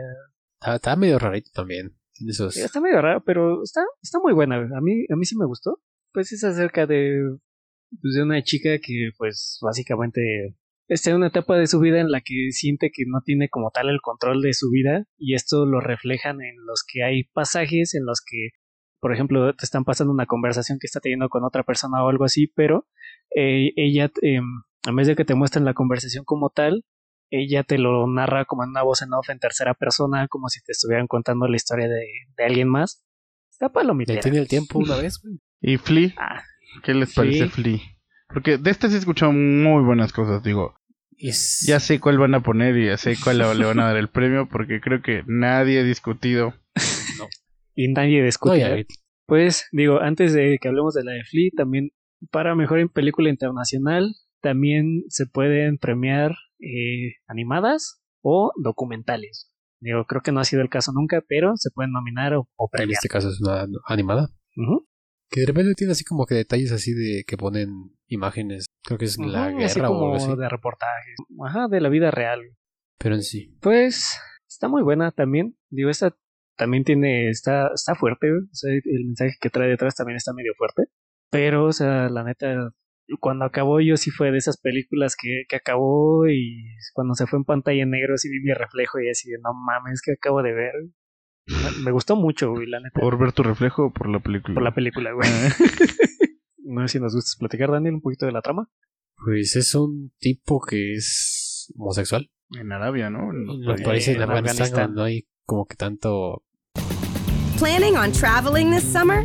Está, 0.63 0.77
está 0.77 0.97
medio 0.97 1.19
rarito 1.19 1.51
también. 1.53 1.97
Esos... 2.29 2.57
Está 2.57 2.81
medio 2.81 3.03
raro, 3.03 3.25
pero 3.25 3.65
está, 3.65 3.83
está 4.01 4.21
muy 4.21 4.33
buena. 4.33 4.57
A 4.57 4.81
mí, 4.81 5.05
a 5.11 5.17
mí 5.17 5.25
sí 5.25 5.37
me 5.37 5.45
gustó. 5.45 5.81
Pues 6.13 6.31
es 6.31 6.45
acerca 6.45 6.87
de, 6.87 7.21
pues, 8.01 8.15
de 8.15 8.23
una 8.23 8.41
chica 8.45 8.79
que, 8.79 9.11
pues, 9.19 9.59
básicamente 9.61 10.57
está 10.87 11.11
en 11.11 11.17
una 11.17 11.29
etapa 11.29 11.57
de 11.57 11.67
su 11.67 11.81
vida 11.81 11.99
en 11.99 12.13
la 12.13 12.21
que 12.21 12.51
siente 12.53 12.91
que 12.93 13.05
no 13.07 13.23
tiene 13.25 13.49
como 13.49 13.71
tal 13.71 13.89
el 13.89 14.01
control 14.01 14.41
de 14.41 14.53
su 14.53 14.71
vida 14.71 15.05
y 15.17 15.35
esto 15.35 15.67
lo 15.67 15.81
reflejan 15.81 16.43
en 16.43 16.55
los 16.65 16.85
que 16.87 17.03
hay 17.03 17.25
pasajes 17.25 17.95
en 17.95 18.05
los 18.05 18.21
que, 18.25 18.51
por 19.01 19.13
ejemplo, 19.13 19.55
te 19.57 19.65
están 19.65 19.85
pasando 19.85 20.13
una 20.13 20.27
conversación 20.27 20.79
que 20.79 20.87
está 20.87 21.01
teniendo 21.01 21.29
con 21.29 21.45
otra 21.45 21.65
persona 21.65 22.05
o 22.05 22.09
algo 22.09 22.25
así, 22.25 22.47
pero 22.47 22.87
eh, 23.35 23.73
ella, 23.75 24.13
eh, 24.23 24.39
en 24.87 24.97
vez 24.97 25.09
de 25.09 25.17
que 25.17 25.25
te 25.25 25.35
muestren 25.35 25.65
la 25.65 25.75
conversación 25.75 26.25
como 26.25 26.51
tal, 26.51 26.85
ella 27.33 27.63
te 27.63 27.79
lo 27.79 28.07
narra 28.07 28.45
como 28.45 28.63
en 28.63 28.71
una 28.71 28.83
voz 28.83 29.01
en 29.03 29.13
off 29.15 29.31
en 29.31 29.39
tercera 29.39 29.73
persona, 29.75 30.29
como 30.29 30.49
si 30.49 30.61
te 30.63 30.73
estuvieran 30.73 31.07
contando 31.07 31.49
la 31.49 31.57
historia 31.57 31.89
de, 31.89 32.07
de 32.37 32.45
alguien 32.45 32.69
más. 32.69 33.05
Está 33.51 33.71
palomitera. 33.71 34.21
Tiene 34.21 34.39
el 34.39 34.49
tiempo 34.49 34.79
una 34.79 34.97
vez, 34.97 35.19
güey. 35.23 35.39
¿Y 35.61 35.79
Flea? 35.79 36.13
Ah, 36.19 36.43
¿Qué 36.83 36.93
les 36.93 37.15
parece 37.15 37.49
Flea. 37.49 37.79
Flea? 37.79 37.79
Porque 38.29 38.59
de 38.59 38.71
este 38.71 38.89
sí 38.89 38.97
he 38.97 38.99
escuchado 38.99 39.33
muy 39.33 39.83
buenas 39.83 40.13
cosas, 40.13 40.43
digo. 40.43 40.75
Es... 41.17 41.65
Ya 41.67 41.81
sé 41.81 42.01
cuál 42.01 42.19
van 42.19 42.35
a 42.35 42.43
poner 42.43 42.77
y 42.77 42.87
ya 42.87 42.97
sé 42.97 43.15
cuál 43.23 43.39
le 43.39 43.65
van 43.65 43.81
a 43.81 43.87
dar 43.87 43.97
el 43.97 44.09
premio 44.09 44.49
porque 44.51 44.81
creo 44.81 45.01
que 45.01 45.23
nadie 45.27 45.81
ha 45.81 45.85
discutido. 45.85 46.55
y 47.75 47.89
nadie 47.93 48.21
No, 48.21 48.25
discute. 48.27 48.59
ya, 48.59 48.77
¿eh? 48.77 48.87
Pues 49.27 49.69
digo, 49.73 50.01
antes 50.01 50.35
de 50.35 50.59
que 50.61 50.69
hablemos 50.69 50.95
de 50.95 51.05
la 51.05 51.13
de 51.13 51.25
Flea, 51.25 51.51
también 51.57 51.91
para 52.31 52.55
mejor 52.55 52.81
en 52.81 52.89
película 52.89 53.31
internacional, 53.31 54.15
también 54.41 55.05
se 55.09 55.27
pueden 55.27 55.79
premiar 55.79 56.35
eh, 56.63 57.15
animadas 57.27 58.03
o 58.23 58.53
documentales. 58.63 59.51
Digo, 59.81 60.05
creo 60.05 60.23
que 60.23 60.31
no 60.31 60.41
ha 60.41 60.45
sido 60.45 60.63
el 60.63 60.69
caso 60.69 60.93
nunca, 60.93 61.23
pero 61.27 61.57
se 61.57 61.71
pueden 61.75 61.93
nominar 61.93 62.35
o, 62.35 62.49
o 62.57 62.67
en 62.67 62.71
premiar. 62.71 62.95
este 62.95 63.09
caso 63.09 63.29
es 63.29 63.41
una 63.41 63.67
animada. 63.87 64.29
Que 65.29 65.41
de 65.41 65.47
repente 65.47 65.73
tiene 65.75 65.93
así 65.93 66.05
como 66.05 66.25
que 66.25 66.37
detalles 66.37 66.71
así 66.73 66.93
de 66.93 67.25
que 67.27 67.37
ponen 67.37 67.69
imágenes. 68.07 68.67
Creo 68.85 68.99
que 68.99 69.07
es 69.07 69.19
la 69.19 69.47
así 69.47 69.57
guerra 69.57 69.91
o 69.91 70.05
algo 70.05 70.15
así. 70.15 70.37
de 70.37 70.49
reportajes. 70.49 71.17
Ajá, 71.45 71.67
de 71.69 71.81
la 71.81 71.89
vida 71.89 72.11
real. 72.11 72.41
Pero 72.99 73.17
en 73.17 73.23
sí. 73.23 73.57
Pues 73.61 74.21
está 74.47 74.69
muy 74.69 74.83
buena 74.83 75.11
también. 75.11 75.57
Digo, 75.71 75.91
esta 75.91 76.17
también 76.57 76.85
tiene, 76.85 77.29
está, 77.29 77.71
está 77.75 77.95
fuerte. 77.97 78.31
O 78.31 78.55
sea, 78.55 78.73
el 78.73 79.07
mensaje 79.07 79.33
que 79.41 79.51
trae 79.51 79.69
detrás 79.69 79.97
también 79.97 80.17
está 80.17 80.33
medio 80.33 80.53
fuerte. 80.57 80.85
Pero, 81.31 81.65
o 81.65 81.73
sea, 81.73 82.09
la 82.09 82.23
neta, 82.25 82.73
cuando 83.19 83.45
acabó 83.45 83.81
yo 83.81 83.97
sí 83.97 84.11
fue 84.11 84.31
de 84.31 84.39
esas 84.39 84.59
películas 84.61 85.17
que, 85.21 85.45
que 85.49 85.57
acabó 85.57 86.29
y 86.29 86.65
cuando 86.95 87.15
se 87.15 87.27
fue 87.27 87.39
en 87.39 87.45
pantalla 87.45 87.83
en 87.83 87.91
negro 87.91 88.17
sí 88.17 88.29
vi 88.31 88.41
mi 88.41 88.53
reflejo 88.55 89.01
y 89.01 89.09
así 89.11 89.31
de 89.31 89.39
no 89.43 89.53
mames 89.55 90.01
que 90.03 90.13
acabo 90.13 90.43
de 90.43 90.53
ver. 90.53 90.73
Me- 91.47 91.85
Me 91.85 91.91
gustó 91.91 92.15
mucho, 92.17 92.51
güey, 92.53 92.67
la 92.69 92.81
neta. 92.81 93.01
¿Por 93.01 93.19
ver 93.19 93.33
tu 93.33 93.43
reflejo 93.43 93.87
o 93.87 93.93
por 93.93 94.09
la 94.09 94.21
película? 94.21 94.55
por 94.55 94.63
la 94.63 94.75
película, 94.75 95.13
güey. 95.13 95.29
Ah. 95.29 95.49
no 96.65 96.87
sé 96.87 96.93
si 96.99 97.01
nos 97.03 97.15
gustas 97.15 97.37
platicar, 97.39 97.71
Daniel, 97.71 97.95
un 97.95 98.01
poquito 98.01 98.27
de 98.27 98.33
la 98.33 98.43
trama. 98.43 98.69
Pues 99.25 99.57
es 99.57 99.75
un 99.75 100.13
tipo 100.19 100.61
que 100.61 100.95
es 100.95 101.73
homosexual. 101.77 102.31
en 102.59 102.73
Arabia, 102.73 103.11
¿no? 103.11 103.31
En 103.33 103.65
los 103.65 103.81
países. 103.83 104.17
de 104.17 104.25
Afganistán. 104.25 104.95
no 104.95 105.03
hay 105.05 105.27
como 105.45 105.67
que 105.67 105.75
tanto 105.77 106.45
Planning 107.59 107.97
on 107.97 108.11
traveling 108.13 108.71
this 108.71 108.83
summer? 108.85 109.25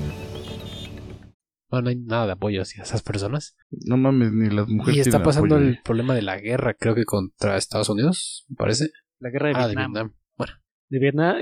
No, 1.71 1.81
no 1.81 1.89
hay 1.89 1.95
nada 1.95 2.25
de 2.25 2.31
apoyo 2.33 2.61
hacia 2.61 2.83
esas 2.83 3.01
personas. 3.01 3.55
No 3.69 3.97
mames, 3.97 4.31
ni 4.31 4.49
las 4.49 4.67
mujeres 4.67 4.97
Y 4.97 4.99
está 4.99 5.11
tienen 5.11 5.25
pasando 5.25 5.55
apoyo. 5.55 5.69
el 5.69 5.79
problema 5.83 6.13
de 6.13 6.21
la 6.21 6.39
guerra, 6.39 6.73
creo 6.73 6.95
que 6.95 7.05
contra 7.05 7.57
Estados 7.57 7.89
Unidos, 7.89 8.45
me 8.49 8.55
parece. 8.55 8.91
La 9.19 9.29
guerra 9.29 9.49
de 9.49 9.55
ah, 9.55 9.67
de 9.67 9.75
Vietnam. 9.75 9.93
Vietnam. 9.93 10.15
Bueno, 10.37 10.53
De 10.89 10.99
Vietnam, 10.99 11.35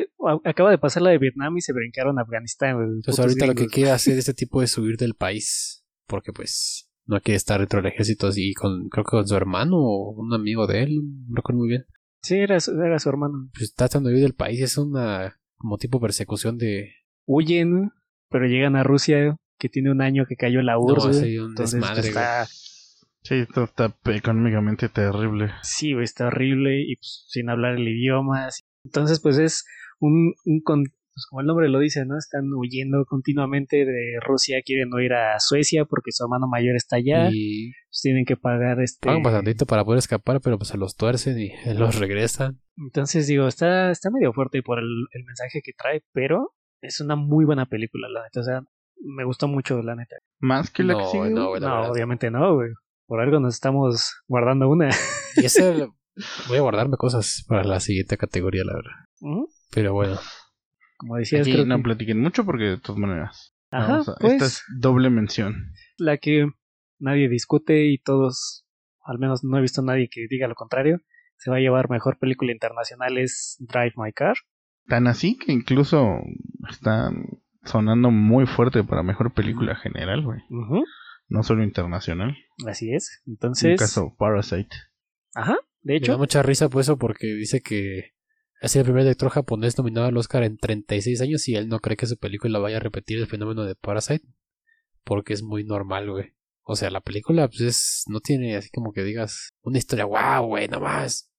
acaba 0.43 0.71
de 0.71 0.77
pasar 0.77 1.03
la 1.03 1.11
de 1.11 1.17
Vietnam 1.17 1.57
y 1.57 1.61
se 1.61 1.73
brincaron 1.73 2.19
a 2.19 2.21
Afganistán. 2.21 2.71
entonces 2.71 3.05
putos 3.05 3.19
ahorita 3.19 3.47
lo 3.47 3.55
que 3.55 3.67
quiere 3.67 3.91
hacer 3.91 4.17
este 4.17 4.33
tipo 4.33 4.61
es 4.61 4.77
huir 4.77 4.97
del 4.97 5.15
país, 5.15 5.85
porque 6.07 6.31
pues 6.33 6.89
no 7.05 7.19
quiere 7.21 7.37
estar 7.37 7.59
dentro 7.59 7.81
del 7.81 7.91
ejército 7.91 8.27
así 8.27 8.53
con, 8.53 8.87
creo 8.89 9.03
que 9.03 9.09
con 9.09 9.27
su 9.27 9.35
hermano 9.35 9.77
o 9.77 10.11
un 10.11 10.33
amigo 10.33 10.67
de 10.67 10.83
él, 10.83 10.99
no 11.27 11.35
recuerdo 11.35 11.59
muy 11.59 11.69
bien. 11.69 11.85
Sí, 12.21 12.35
era 12.35 12.59
su, 12.59 12.71
era 12.79 12.99
su 12.99 13.09
hermano. 13.09 13.49
Pues 13.53 13.63
está 13.63 13.87
tratando 13.87 14.09
de 14.09 14.15
huir 14.15 14.23
del 14.23 14.35
país, 14.35 14.61
es 14.61 14.77
una 14.77 15.39
como 15.57 15.77
tipo 15.77 15.99
persecución 15.99 16.57
de... 16.57 16.91
Huyen, 17.25 17.91
pero 18.29 18.45
llegan 18.45 18.75
a 18.75 18.83
Rusia, 18.83 19.37
que 19.59 19.69
tiene 19.69 19.91
un 19.91 20.01
año 20.01 20.25
que 20.27 20.35
cayó 20.35 20.61
la 20.63 20.79
URSS. 20.79 21.19
sí, 21.19 21.37
un 21.37 21.49
Entonces, 21.49 21.79
desmadre, 21.79 22.01
pues, 22.01 22.07
está, 22.07 22.45
Sí, 23.21 23.35
esto 23.35 23.65
está 23.65 23.93
económicamente 24.05 24.87
terrible. 24.89 25.51
sí, 25.61 25.93
güey, 25.93 26.05
está 26.05 26.27
horrible 26.27 26.81
y 26.81 26.95
pues, 26.95 27.25
sin 27.27 27.49
hablar 27.49 27.75
el 27.75 27.87
idioma. 27.87 28.45
así. 28.47 28.63
Entonces, 28.85 29.19
pues 29.19 29.37
es 29.37 29.65
un, 29.99 30.33
un 30.45 30.61
con- 30.61 30.83
pues, 30.85 31.25
como 31.29 31.41
el 31.41 31.47
nombre 31.47 31.67
lo 31.67 31.79
dice, 31.79 32.05
¿no? 32.05 32.17
Están 32.17 32.45
huyendo 32.53 33.03
continuamente 33.05 33.83
de 33.83 34.19
Rusia, 34.25 34.61
quieren 34.63 34.89
ir 35.03 35.11
a 35.13 35.37
Suecia 35.39 35.83
porque 35.83 36.11
su 36.13 36.23
hermano 36.23 36.47
mayor 36.47 36.77
está 36.77 36.95
allá. 36.95 37.27
Y 37.29 37.71
pues, 37.89 37.99
tienen 38.01 38.23
que 38.23 38.37
pagar 38.37 38.79
este. 38.79 39.05
pagan 39.05 39.21
bastantito 39.23 39.65
para 39.65 39.83
poder 39.83 39.99
escapar, 39.99 40.39
pero 40.41 40.57
pues 40.57 40.69
se 40.69 40.77
los 40.77 40.95
tuercen 40.95 41.37
y 41.39 41.51
los 41.77 41.99
regresan. 41.99 42.61
Entonces 42.77 43.27
digo, 43.27 43.49
está, 43.49 43.91
está 43.91 44.09
medio 44.11 44.31
fuerte 44.31 44.61
por 44.63 44.79
el, 44.79 44.85
el 45.11 45.25
mensaje 45.25 45.61
que 45.61 45.73
trae, 45.77 46.03
pero 46.13 46.55
es 46.81 47.01
una 47.01 47.17
muy 47.17 47.43
buena 47.43 47.65
película, 47.65 48.07
la 48.07 48.23
neta. 48.23 48.39
O 48.39 48.43
sea, 48.43 48.61
me 49.01 49.23
gustó 49.23 49.47
mucho, 49.47 49.81
la 49.81 49.95
neta. 49.95 50.15
Más 50.39 50.69
que 50.71 50.83
la 50.83 50.97
que 50.97 51.05
sigue. 51.05 51.29
no, 51.29 51.49
güey, 51.49 51.61
no, 51.61 51.89
obviamente 51.89 52.29
no, 52.31 52.55
güey. 52.55 52.69
Por 53.07 53.21
algo 53.21 53.39
nos 53.39 53.55
estamos 53.55 54.21
guardando 54.27 54.69
una. 54.69 54.89
Y 55.35 55.45
ese 55.45 55.87
voy 56.47 56.57
a 56.57 56.61
guardarme 56.61 56.97
cosas 56.97 57.43
para 57.47 57.63
la 57.63 57.79
siguiente 57.79 58.17
categoría, 58.17 58.63
la 58.63 58.73
verdad. 58.73 59.45
Pero 59.71 59.93
bueno, 59.93 60.17
Como 60.97 61.15
decías, 61.17 61.41
Aquí 61.41 61.53
creo 61.53 61.65
no 61.65 61.77
que- 61.77 61.83
platiquen 61.83 62.19
mucho 62.19 62.45
porque 62.45 62.63
de 62.65 62.77
todas 62.77 62.99
maneras. 62.99 63.53
Ajá, 63.71 63.91
vamos 63.93 64.09
a- 64.09 64.15
pues 64.19 64.33
Esta 64.33 64.45
es 64.45 64.63
doble 64.79 65.09
mención. 65.09 65.73
la 65.97 66.17
que 66.17 66.47
nadie 66.99 67.29
discute 67.29 67.85
y 67.87 67.97
todos, 67.99 68.65
al 69.03 69.19
menos 69.19 69.43
no 69.43 69.57
he 69.57 69.61
visto 69.61 69.81
a 69.81 69.85
nadie 69.85 70.09
que 70.11 70.27
diga 70.29 70.47
lo 70.47 70.55
contrario, 70.55 70.99
se 71.37 71.49
va 71.51 71.57
a 71.57 71.61
llevar 71.61 71.89
mejor 71.89 72.17
película 72.19 72.51
internacional 72.51 73.17
es 73.17 73.55
Drive 73.59 73.93
My 73.95 74.11
Car. 74.11 74.35
Tan 74.87 75.07
así 75.07 75.37
que 75.37 75.51
incluso 75.53 76.19
están 76.69 77.25
sonando 77.63 78.11
muy 78.11 78.45
fuerte 78.45 78.83
para 78.83 79.03
mejor 79.03 79.33
película 79.33 79.75
general, 79.75 80.23
güey. 80.23 80.39
Ujú, 80.49 80.83
No 81.27 81.43
solo 81.43 81.63
internacional. 81.63 82.35
Así 82.65 82.93
es. 82.93 83.21
En 83.25 83.33
Entonces, 83.33 83.79
caso 83.79 84.15
Parasite. 84.17 84.75
ajá, 85.35 85.53
de 85.81 85.93
me 85.93 85.93
da 85.93 85.97
hecho, 85.97 86.17
mucha 86.17 86.41
risa 86.43 86.69
por 86.69 86.81
eso 86.81 86.97
porque 86.97 87.27
dice 87.27 87.61
que 87.61 88.13
es 88.61 88.75
el 88.75 88.83
primer 88.83 89.03
director 89.03 89.29
japonés 89.29 89.77
nominado 89.77 90.07
al 90.07 90.17
Oscar 90.17 90.43
en 90.43 90.57
36 90.57 91.21
años 91.21 91.47
y 91.47 91.55
él 91.55 91.69
no 91.69 91.79
cree 91.79 91.95
que 91.97 92.07
su 92.07 92.17
película 92.17 92.59
vaya 92.59 92.77
a 92.77 92.81
repetir 92.81 93.17
el 93.19 93.27
fenómeno 93.27 93.63
de 93.63 93.75
Parasite 93.75 94.25
porque 95.03 95.33
es 95.33 95.43
muy 95.43 95.63
normal, 95.63 96.09
güey. 96.11 96.33
O 96.63 96.75
sea, 96.75 96.89
la 96.91 97.01
película 97.01 97.47
pues 97.47 97.61
es 97.61 98.03
no 98.07 98.19
tiene 98.19 98.55
así 98.55 98.69
como 98.69 98.91
que 98.93 99.03
digas 99.03 99.51
una 99.61 99.77
historia 99.79 100.05
wow, 100.05 100.45
güey, 100.45 100.67
nada 100.67 100.81
más. 100.83 101.31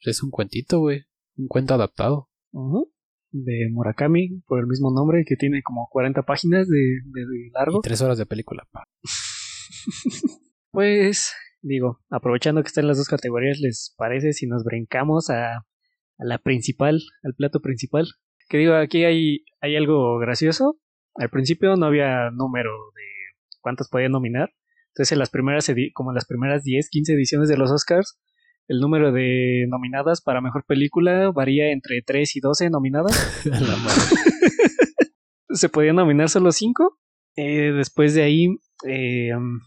Es 0.00 0.22
un 0.22 0.30
cuentito, 0.30 0.78
güey, 0.78 1.04
un 1.36 1.48
cuento 1.48 1.74
adaptado. 1.74 2.30
ujú, 2.52 2.90
de 3.32 3.68
Murakami, 3.70 4.40
por 4.46 4.60
el 4.60 4.66
mismo 4.66 4.90
nombre, 4.92 5.24
que 5.26 5.36
tiene 5.36 5.62
como 5.62 5.88
40 5.90 6.22
páginas 6.22 6.68
de, 6.68 6.76
de- 7.04 7.26
de 7.26 7.50
largo. 7.52 7.78
Y 7.78 7.82
tres 7.82 8.00
horas 8.02 8.18
de 8.18 8.26
película. 8.26 8.66
pa. 8.70 8.84
Pues, 10.72 11.32
digo, 11.62 11.98
aprovechando 12.10 12.62
que 12.62 12.68
están 12.68 12.86
las 12.86 12.96
dos 12.98 13.08
categorías, 13.08 13.58
¿les 13.60 13.94
parece 13.96 14.32
si 14.32 14.46
nos 14.46 14.62
brincamos 14.64 15.28
a, 15.30 15.56
a 15.56 15.64
la 16.18 16.38
principal, 16.38 17.00
al 17.24 17.34
plato 17.34 17.60
principal? 17.60 18.06
Que 18.48 18.58
digo, 18.58 18.74
aquí 18.74 19.04
hay, 19.04 19.44
hay 19.60 19.76
algo 19.76 20.18
gracioso. 20.18 20.78
Al 21.16 21.28
principio 21.30 21.76
no 21.76 21.86
había 21.86 22.30
número 22.30 22.70
de 22.94 23.02
cuántos 23.60 23.88
podían 23.88 24.12
nominar. 24.12 24.50
Entonces, 24.88 25.12
en 25.12 25.18
las 25.18 25.30
primeras, 25.30 25.70
como 25.94 26.10
en 26.10 26.14
las 26.14 26.26
primeras 26.26 26.62
10, 26.62 26.88
15 26.88 27.14
ediciones 27.14 27.48
de 27.48 27.56
los 27.56 27.70
Oscars, 27.70 28.18
el 28.70 28.78
número 28.78 29.10
de 29.10 29.66
nominadas 29.68 30.20
para 30.20 30.40
mejor 30.40 30.64
película 30.64 31.32
varía 31.32 31.72
entre 31.72 32.02
3 32.06 32.36
y 32.36 32.40
12 32.40 32.70
nominadas. 32.70 33.42
Se 35.50 35.68
podían 35.68 35.96
nominar 35.96 36.28
solo 36.28 36.52
cinco. 36.52 36.96
Eh, 37.34 37.72
después 37.72 38.14
de 38.14 38.22
ahí, 38.22 38.46
eh, 38.86 39.34
um, 39.34 39.58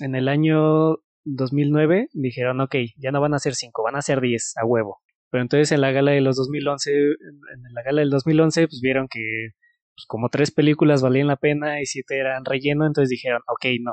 en 0.00 0.14
el 0.14 0.28
año 0.28 0.96
2009, 1.24 2.08
dijeron, 2.14 2.62
ok, 2.62 2.76
ya 2.96 3.12
no 3.12 3.20
van 3.20 3.34
a 3.34 3.38
ser 3.38 3.54
cinco, 3.54 3.82
van 3.82 3.96
a 3.96 4.00
ser 4.00 4.22
10 4.22 4.54
a 4.56 4.64
huevo. 4.64 5.00
Pero 5.30 5.42
entonces 5.42 5.70
en 5.72 5.82
la 5.82 5.92
gala 5.92 6.12
de 6.12 6.22
los 6.22 6.36
2011, 6.36 6.90
en 6.90 7.66
en 7.66 7.74
la 7.74 7.82
gala 7.82 8.00
del 8.00 8.08
2011, 8.08 8.68
pues 8.68 8.80
vieron 8.80 9.06
que 9.06 9.50
pues, 9.94 10.06
como 10.06 10.30
tres 10.30 10.50
películas 10.50 11.02
valían 11.02 11.26
la 11.26 11.36
pena 11.36 11.82
y 11.82 11.84
siete 11.84 12.18
eran 12.18 12.46
relleno, 12.46 12.86
entonces 12.86 13.10
dijeron, 13.10 13.42
ok, 13.48 13.66
no. 13.82 13.92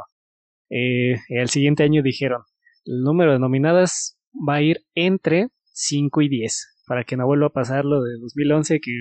Eh, 0.70 1.18
el 1.28 1.50
siguiente 1.50 1.84
año 1.84 2.02
dijeron, 2.02 2.44
el 2.86 3.02
número 3.02 3.34
de 3.34 3.40
nominadas 3.40 4.18
va 4.34 4.56
a 4.56 4.62
ir 4.62 4.86
entre 4.96 5.50
5 5.74 6.22
y 6.22 6.30
10, 6.30 6.84
para 6.88 7.04
que 7.04 7.18
no 7.18 7.26
vuelva 7.26 7.48
a 7.48 7.54
pasar 7.54 7.86
lo 7.86 8.02
de 8.04 8.18
2011 8.20 8.80
que 8.82 8.92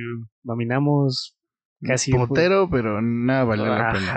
nominamos 0.43 1.37
casi 1.81 2.13
un- 2.13 2.29
Putero, 2.29 2.69
pero 2.71 3.01
nada 3.03 3.45
vale 3.45 3.65
la 3.67 3.93
pena. 3.93 4.13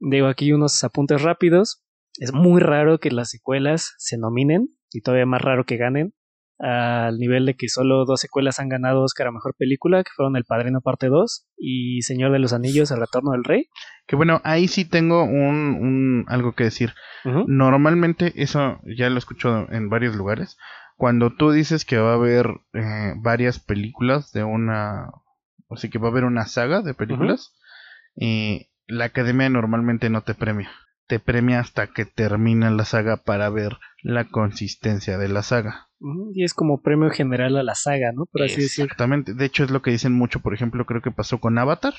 Digo 0.00 0.26
aquí 0.26 0.52
unos 0.52 0.82
apuntes 0.84 1.22
rápidos. 1.22 1.82
Es 2.18 2.32
muy 2.32 2.60
raro 2.60 2.98
que 2.98 3.10
las 3.10 3.30
secuelas 3.30 3.94
se 3.98 4.18
nominen 4.18 4.68
y 4.92 5.00
todavía 5.02 5.26
más 5.26 5.40
raro 5.42 5.64
que 5.64 5.76
ganen. 5.76 6.12
Al 6.60 7.16
nivel 7.16 7.46
de 7.46 7.54
que 7.54 7.68
solo 7.68 8.04
dos 8.04 8.20
secuelas 8.20 8.60
han 8.60 8.68
ganado 8.68 9.02
Oscar 9.02 9.28
a 9.28 9.32
Mejor 9.32 9.54
Película, 9.56 10.04
que 10.04 10.10
fueron 10.14 10.36
El 10.36 10.44
Padrino 10.44 10.82
Parte 10.82 11.08
2 11.08 11.46
y 11.56 12.02
Señor 12.02 12.32
de 12.32 12.38
los 12.38 12.52
Anillos, 12.52 12.90
El 12.90 13.00
Retorno 13.00 13.32
del 13.32 13.44
Rey. 13.44 13.68
Que 14.06 14.16
bueno, 14.16 14.42
ahí 14.44 14.68
sí 14.68 14.84
tengo 14.84 15.24
un, 15.24 15.78
un 15.80 16.24
algo 16.28 16.52
que 16.52 16.64
decir. 16.64 16.92
Normalmente, 17.24 18.32
eso 18.42 18.78
ya 18.84 19.08
lo 19.10 19.18
escucho 19.18 19.70
en 19.70 19.88
varios 19.88 20.16
lugares. 20.16 20.58
Cuando 20.96 21.30
tú 21.30 21.50
dices 21.50 21.84
que 21.84 21.98
va 21.98 22.12
a 22.12 22.14
haber 22.14 22.46
eh, 22.74 23.14
varias 23.16 23.58
películas 23.58 24.32
de 24.32 24.44
una. 24.44 25.10
O 25.68 25.76
sea, 25.76 25.88
que 25.88 25.98
va 25.98 26.08
a 26.08 26.10
haber 26.10 26.24
una 26.24 26.46
saga 26.46 26.82
de 26.82 26.94
películas, 26.94 27.54
eh, 28.20 28.68
la 28.86 29.06
academia 29.06 29.48
normalmente 29.48 30.10
no 30.10 30.22
te 30.22 30.34
premia. 30.34 30.70
Te 31.06 31.20
premia 31.20 31.60
hasta 31.60 31.86
que 31.86 32.04
termina 32.04 32.70
la 32.70 32.84
saga 32.84 33.18
para 33.18 33.48
ver 33.48 33.78
la 34.02 34.24
consistencia 34.24 35.16
de 35.16 35.28
la 35.28 35.42
saga. 35.42 35.89
Y 36.34 36.44
es 36.44 36.54
como 36.54 36.80
premio 36.80 37.10
general 37.10 37.56
a 37.56 37.62
la 37.62 37.74
saga, 37.74 38.12
¿no? 38.12 38.26
Por 38.26 38.42
así 38.42 38.60
decirlo. 38.62 38.84
Exactamente. 38.86 39.34
De 39.34 39.44
hecho, 39.44 39.64
es 39.64 39.70
lo 39.70 39.82
que 39.82 39.90
dicen 39.90 40.12
mucho, 40.14 40.40
por 40.40 40.54
ejemplo, 40.54 40.86
creo 40.86 41.02
que 41.02 41.10
pasó 41.10 41.38
con 41.40 41.58
Avatar. 41.58 41.94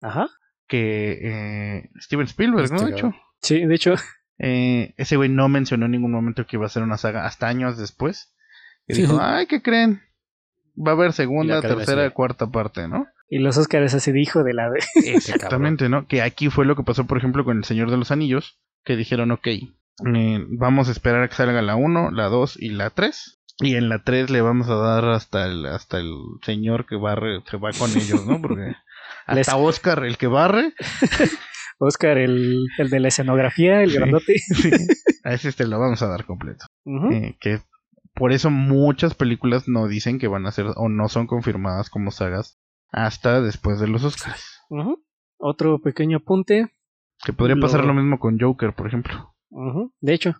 Ajá. 0.00 0.28
Que 0.66 1.18
eh, 1.22 1.90
Steven 2.00 2.26
Spielberg, 2.26 2.72
¿no? 2.72 2.78
De 2.80 2.84
Este, 2.86 2.94
hecho. 2.96 3.14
Sí, 3.40 3.64
de 3.66 3.74
hecho, 3.74 3.94
Eh, 4.38 4.94
ese 4.96 5.16
güey 5.16 5.28
no 5.28 5.48
mencionó 5.48 5.86
en 5.86 5.92
ningún 5.92 6.10
momento 6.10 6.46
que 6.46 6.56
iba 6.56 6.66
a 6.66 6.70
ser 6.70 6.82
una 6.82 6.96
saga 6.96 7.26
hasta 7.26 7.46
años 7.46 7.78
después. 7.78 8.34
Y 8.88 8.94
Sí. 8.94 9.02
dijo, 9.02 9.18
ay, 9.22 9.46
¿qué 9.46 9.62
creen? 9.62 10.00
Va 10.76 10.92
a 10.92 10.94
haber 10.94 11.12
segunda, 11.12 11.60
tercera, 11.60 12.08
sí. 12.08 12.12
cuarta 12.14 12.50
parte, 12.50 12.88
¿no? 12.88 13.06
y 13.28 13.38
los 13.38 13.56
Oscars 13.56 13.94
así 13.94 14.10
dijo 14.10 14.42
de 14.42 14.52
la 14.54 14.68
de. 14.70 14.80
Exactamente, 15.06 15.88
¿no? 15.88 16.06
Que 16.08 16.22
aquí 16.22 16.50
fue 16.50 16.64
lo 16.66 16.74
que 16.76 16.82
pasó, 16.82 17.06
por 17.06 17.18
ejemplo, 17.18 17.44
con 17.44 17.58
El 17.58 17.64
Señor 17.64 17.90
de 17.90 17.98
los 17.98 18.10
Anillos, 18.10 18.58
que 18.84 18.96
dijeron, 18.96 19.30
ok, 19.30 19.46
eh, 20.14 20.44
vamos 20.58 20.88
a 20.88 20.92
esperar 20.92 21.22
a 21.22 21.28
que 21.28 21.34
salga 21.34 21.62
la 21.62 21.76
1, 21.76 22.10
la 22.12 22.28
2 22.28 22.56
y 22.60 22.70
la 22.70 22.90
3. 22.90 23.38
Y 23.60 23.76
en 23.76 23.88
la 23.88 24.02
3 24.02 24.30
le 24.30 24.40
vamos 24.40 24.68
a 24.68 24.74
dar 24.76 25.04
hasta 25.06 25.46
el, 25.46 25.66
hasta 25.66 25.98
el 25.98 26.10
señor 26.42 26.86
que 26.86 26.96
barre, 26.96 27.40
se 27.48 27.56
va 27.58 27.70
con 27.72 27.90
ellos, 27.90 28.26
¿no? 28.26 28.40
Porque 28.40 28.72
hasta 29.26 29.34
Les- 29.34 29.48
Oscar, 29.54 30.04
el 30.04 30.16
que 30.16 30.26
barre, 30.26 30.72
Oscar, 31.78 32.18
el, 32.18 32.64
el 32.78 32.90
de 32.90 33.00
la 33.00 33.08
escenografía, 33.08 33.82
el 33.82 33.90
Sí. 33.90 33.96
grandote. 33.96 34.34
sí, 34.38 34.70
a 35.24 35.34
ese 35.34 35.52
te 35.52 35.66
lo 35.66 35.78
vamos 35.78 36.02
a 36.02 36.08
dar 36.08 36.24
completo. 36.24 36.64
Eh, 37.12 37.36
que 37.40 37.60
por 38.14 38.32
eso 38.32 38.50
muchas 38.50 39.14
películas 39.14 39.68
no 39.68 39.86
dicen 39.88 40.18
que 40.18 40.28
van 40.28 40.46
a 40.46 40.52
ser 40.52 40.66
o 40.76 40.88
no 40.88 41.08
son 41.08 41.26
confirmadas 41.26 41.88
como 41.90 42.10
sagas 42.10 42.58
hasta 42.90 43.40
después 43.40 43.78
de 43.80 43.88
los 43.88 44.04
Oscars. 44.04 44.60
Otro 45.38 45.80
pequeño 45.80 46.18
apunte. 46.18 46.72
Que 47.24 47.32
podría 47.32 47.56
pasar 47.56 47.84
lo 47.84 47.94
mismo 47.94 48.18
con 48.18 48.38
Joker, 48.40 48.74
por 48.74 48.86
ejemplo. 48.86 49.31
De 50.00 50.14
hecho, 50.14 50.30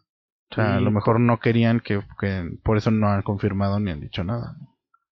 O 0.51 0.55
sea, 0.55 0.77
a 0.77 0.81
lo 0.81 0.91
mejor 0.91 1.21
no 1.21 1.39
querían 1.39 1.81
que, 1.81 2.01
que 2.21 2.51
por 2.63 2.77
eso 2.77 2.91
no 2.91 3.09
han 3.09 3.23
confirmado 3.23 3.79
ni 3.81 3.91
han 3.91 4.01
dicho 4.01 4.25
nada. 4.25 4.57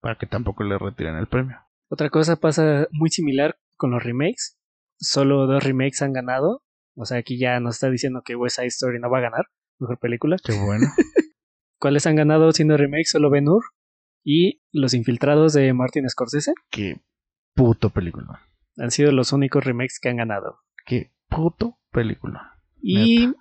Para 0.00 0.16
que 0.16 0.26
tampoco 0.26 0.64
le 0.64 0.78
retiren 0.78 1.16
el 1.16 1.26
premio. 1.26 1.58
otra 1.88 2.08
cosa 2.08 2.36
pasa 2.36 2.86
muy 2.92 3.10
similar 3.10 3.58
con 3.76 3.90
los 3.90 4.02
remakes. 4.02 4.58
Solo 4.98 5.46
dos 5.46 5.62
remakes 5.62 6.02
han 6.02 6.12
ganado. 6.12 6.62
O 6.94 7.04
sea, 7.04 7.18
aquí 7.18 7.38
ya 7.38 7.60
nos 7.60 7.76
está 7.76 7.90
diciendo 7.90 8.22
que 8.24 8.36
West 8.36 8.56
Side 8.56 8.68
Story 8.68 8.98
no 9.00 9.10
va 9.10 9.18
a 9.18 9.22
ganar. 9.22 9.46
Mejor 9.78 9.98
película. 9.98 10.36
Qué 10.42 10.52
bueno. 10.58 10.86
¿Cuáles 11.78 12.06
han 12.06 12.16
ganado 12.16 12.52
siendo 12.52 12.76
remakes? 12.76 13.10
Solo 13.10 13.30
Ben 13.30 13.48
Hur 13.48 13.62
y 14.22 14.60
Los 14.72 14.92
Infiltrados 14.94 15.54
de 15.54 15.72
Martin 15.72 16.08
Scorsese. 16.08 16.52
Qué 16.70 17.00
puto 17.54 17.90
película. 17.90 18.40
Han 18.76 18.90
sido 18.90 19.12
los 19.12 19.32
únicos 19.32 19.64
remakes 19.64 19.98
que 20.00 20.10
han 20.10 20.16
ganado. 20.16 20.58
Qué 20.84 21.12
puto 21.28 21.78
película. 21.90 22.54
Y 22.82 23.32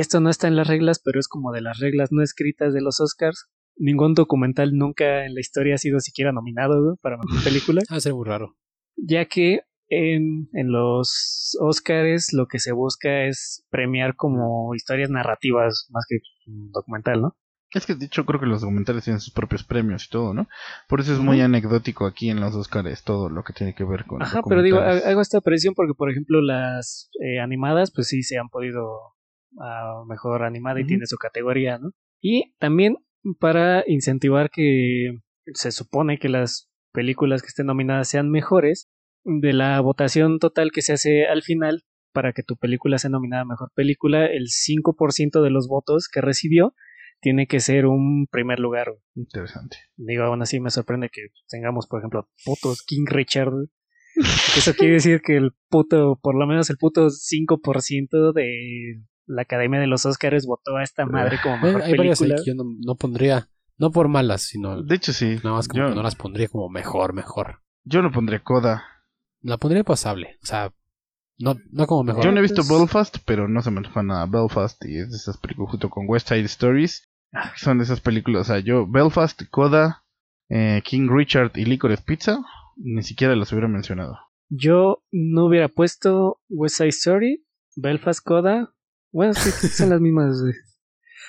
esto 0.00 0.20
no 0.20 0.30
está 0.30 0.48
en 0.48 0.56
las 0.56 0.68
reglas, 0.68 1.00
pero 1.04 1.18
es 1.20 1.28
como 1.28 1.52
de 1.52 1.60
las 1.62 1.78
reglas 1.78 2.10
no 2.12 2.22
escritas 2.22 2.72
de 2.74 2.80
los 2.82 3.00
Oscars. 3.00 3.46
Ningún 3.76 4.14
documental 4.14 4.72
nunca 4.72 5.26
en 5.26 5.34
la 5.34 5.40
historia 5.40 5.74
ha 5.74 5.78
sido 5.78 6.00
siquiera 6.00 6.32
nominado 6.32 6.80
¿no? 6.80 6.96
para 7.02 7.18
mejor 7.18 7.42
película, 7.44 7.82
Va 7.90 7.96
a 7.96 8.00
ser 8.00 8.14
muy 8.14 8.26
raro. 8.26 8.56
ya 8.96 9.26
que 9.26 9.60
en, 9.88 10.48
en 10.52 10.72
los 10.72 11.56
Oscars 11.60 12.32
lo 12.32 12.46
que 12.46 12.58
se 12.58 12.72
busca 12.72 13.24
es 13.24 13.64
premiar 13.70 14.16
como 14.16 14.74
historias 14.74 15.10
narrativas 15.10 15.86
más 15.90 16.04
que 16.08 16.18
un 16.46 16.70
documental, 16.72 17.20
¿no? 17.22 17.36
Es 17.72 17.84
que 17.84 17.94
de 17.94 18.06
hecho 18.06 18.24
creo 18.24 18.40
que 18.40 18.46
los 18.46 18.62
documentales 18.62 19.04
tienen 19.04 19.20
sus 19.20 19.32
propios 19.34 19.64
premios 19.64 20.06
y 20.06 20.08
todo, 20.10 20.32
¿no? 20.32 20.48
Por 20.88 21.00
eso 21.00 21.12
es 21.12 21.18
muy 21.18 21.36
Ujú. 21.36 21.44
anecdótico 21.44 22.06
aquí 22.06 22.30
en 22.30 22.40
los 22.40 22.54
Oscars 22.54 23.02
todo 23.02 23.28
lo 23.28 23.42
que 23.44 23.52
tiene 23.52 23.74
que 23.74 23.84
ver 23.84 24.06
con 24.06 24.22
Ajá, 24.22 24.40
pero 24.48 24.62
digo, 24.62 24.78
hago 24.78 25.20
esta 25.20 25.40
presión 25.40 25.74
porque, 25.74 25.92
por 25.94 26.10
ejemplo, 26.10 26.40
las 26.40 27.10
eh, 27.20 27.40
animadas, 27.40 27.92
pues 27.92 28.08
sí 28.08 28.22
se 28.22 28.38
han 28.38 28.48
podido 28.48 29.15
a 29.60 30.02
mejor 30.08 30.44
animada 30.44 30.80
y 30.80 30.86
tiene 30.86 31.06
su 31.06 31.16
categoría, 31.16 31.78
¿no? 31.78 31.92
Y 32.20 32.54
también 32.58 32.96
para 33.38 33.84
incentivar 33.86 34.50
que 34.50 35.18
se 35.54 35.72
supone 35.72 36.18
que 36.18 36.28
las 36.28 36.70
películas 36.92 37.42
que 37.42 37.48
estén 37.48 37.66
nominadas 37.66 38.08
sean 38.08 38.30
mejores, 38.30 38.88
de 39.24 39.52
la 39.52 39.80
votación 39.80 40.38
total 40.38 40.70
que 40.70 40.82
se 40.82 40.92
hace 40.92 41.26
al 41.26 41.42
final 41.42 41.82
para 42.12 42.32
que 42.32 42.42
tu 42.42 42.56
película 42.56 42.98
sea 42.98 43.10
nominada 43.10 43.42
a 43.42 43.46
mejor 43.46 43.70
película, 43.74 44.26
el 44.26 44.46
5% 44.46 45.42
de 45.42 45.50
los 45.50 45.68
votos 45.68 46.08
que 46.08 46.20
recibió 46.20 46.74
tiene 47.20 47.46
que 47.46 47.60
ser 47.60 47.86
un 47.86 48.26
primer 48.30 48.60
lugar. 48.60 48.94
Interesante. 49.14 49.78
Digo, 49.96 50.24
aún 50.24 50.42
así 50.42 50.60
me 50.60 50.70
sorprende 50.70 51.10
que 51.10 51.22
tengamos, 51.48 51.86
por 51.86 52.00
ejemplo, 52.00 52.28
putos 52.44 52.82
King 52.82 53.04
Richard. 53.06 53.52
Eso 54.56 54.74
quiere 54.74 54.94
decir 54.94 55.20
que 55.20 55.36
el 55.36 55.50
puto, 55.68 56.18
por 56.22 56.38
lo 56.38 56.46
menos 56.46 56.70
el 56.70 56.78
puto 56.78 57.08
5% 57.08 58.32
de 58.32 59.02
la 59.26 59.42
Academia 59.42 59.80
de 59.80 59.86
los 59.86 60.06
Oscars 60.06 60.46
votó 60.46 60.76
a 60.76 60.82
esta 60.82 61.04
madre 61.06 61.38
como 61.42 61.58
mejor 61.58 61.82
hay 61.82 61.96
varias 61.96 62.20
ahí 62.20 62.28
película. 62.28 62.44
que 62.44 62.50
yo 62.50 62.54
no, 62.54 62.64
no 62.84 62.94
pondría, 62.94 63.48
no 63.78 63.90
por 63.90 64.08
malas, 64.08 64.42
sino 64.42 64.82
De 64.82 64.94
hecho 64.94 65.12
sí. 65.12 65.36
nada 65.42 65.56
más 65.56 65.68
como 65.68 65.82
yo, 65.82 65.88
que 65.90 65.94
no 65.94 66.02
las 66.02 66.14
pondría 66.14 66.48
como 66.48 66.68
mejor, 66.68 67.12
mejor. 67.12 67.60
yo 67.84 68.02
no 68.02 68.10
pondré 68.12 68.42
Coda. 68.42 68.84
La 69.42 69.58
pondría 69.58 69.84
pasable, 69.84 70.38
o 70.42 70.46
sea, 70.46 70.72
no, 71.38 71.56
no 71.70 71.86
como 71.86 72.02
mejor. 72.04 72.24
Yo 72.24 72.32
no 72.32 72.38
he 72.38 72.42
visto 72.42 72.62
pues- 72.66 72.68
Belfast, 72.78 73.18
pero 73.26 73.46
no 73.48 73.60
se 73.62 73.70
me 73.70 73.78
antoja 73.78 74.02
nada 74.02 74.26
Belfast 74.26 74.82
y 74.86 74.98
es 74.98 75.10
de 75.10 75.16
esas 75.16 75.36
películas 75.36 75.70
junto 75.72 75.90
con 75.90 76.06
West 76.08 76.28
Side 76.28 76.42
Stories. 76.44 77.08
Ah. 77.32 77.52
Son 77.56 77.78
de 77.78 77.84
esas 77.84 78.00
películas, 78.00 78.42
o 78.42 78.44
sea, 78.54 78.60
yo 78.60 78.86
Belfast, 78.86 79.42
Coda, 79.50 80.04
eh, 80.48 80.80
King 80.84 81.08
Richard 81.10 81.52
y 81.56 81.64
Licorice 81.66 82.02
Pizza, 82.06 82.38
ni 82.76 83.02
siquiera 83.02 83.36
las 83.36 83.52
hubiera 83.52 83.68
mencionado. 83.68 84.16
Yo 84.48 85.02
no 85.10 85.46
hubiera 85.46 85.68
puesto 85.68 86.40
West 86.48 86.76
Side 86.76 86.88
Story, 86.90 87.44
Belfast 87.74 88.20
Coda. 88.24 88.72
Bueno, 89.16 89.32
sí, 89.32 89.50
son 89.68 89.88
las 89.88 90.00
mismas. 90.00 90.42
güey. 90.42 90.52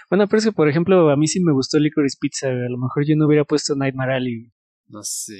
Bueno, 0.09 0.27
pero 0.27 0.39
es 0.39 0.45
que, 0.45 0.51
por 0.51 0.67
ejemplo, 0.67 1.09
a 1.09 1.15
mí 1.15 1.25
sí 1.27 1.39
me 1.41 1.53
gustó 1.53 1.79
Licorice 1.79 2.17
Pizza. 2.19 2.47
güey. 2.49 2.65
A 2.65 2.69
lo 2.69 2.77
mejor 2.77 3.05
yo 3.05 3.15
no 3.15 3.27
hubiera 3.27 3.45
puesto 3.45 3.75
Nightmare 3.77 4.15
Alley. 4.15 4.51
No 4.87 5.03
sé. 5.03 5.37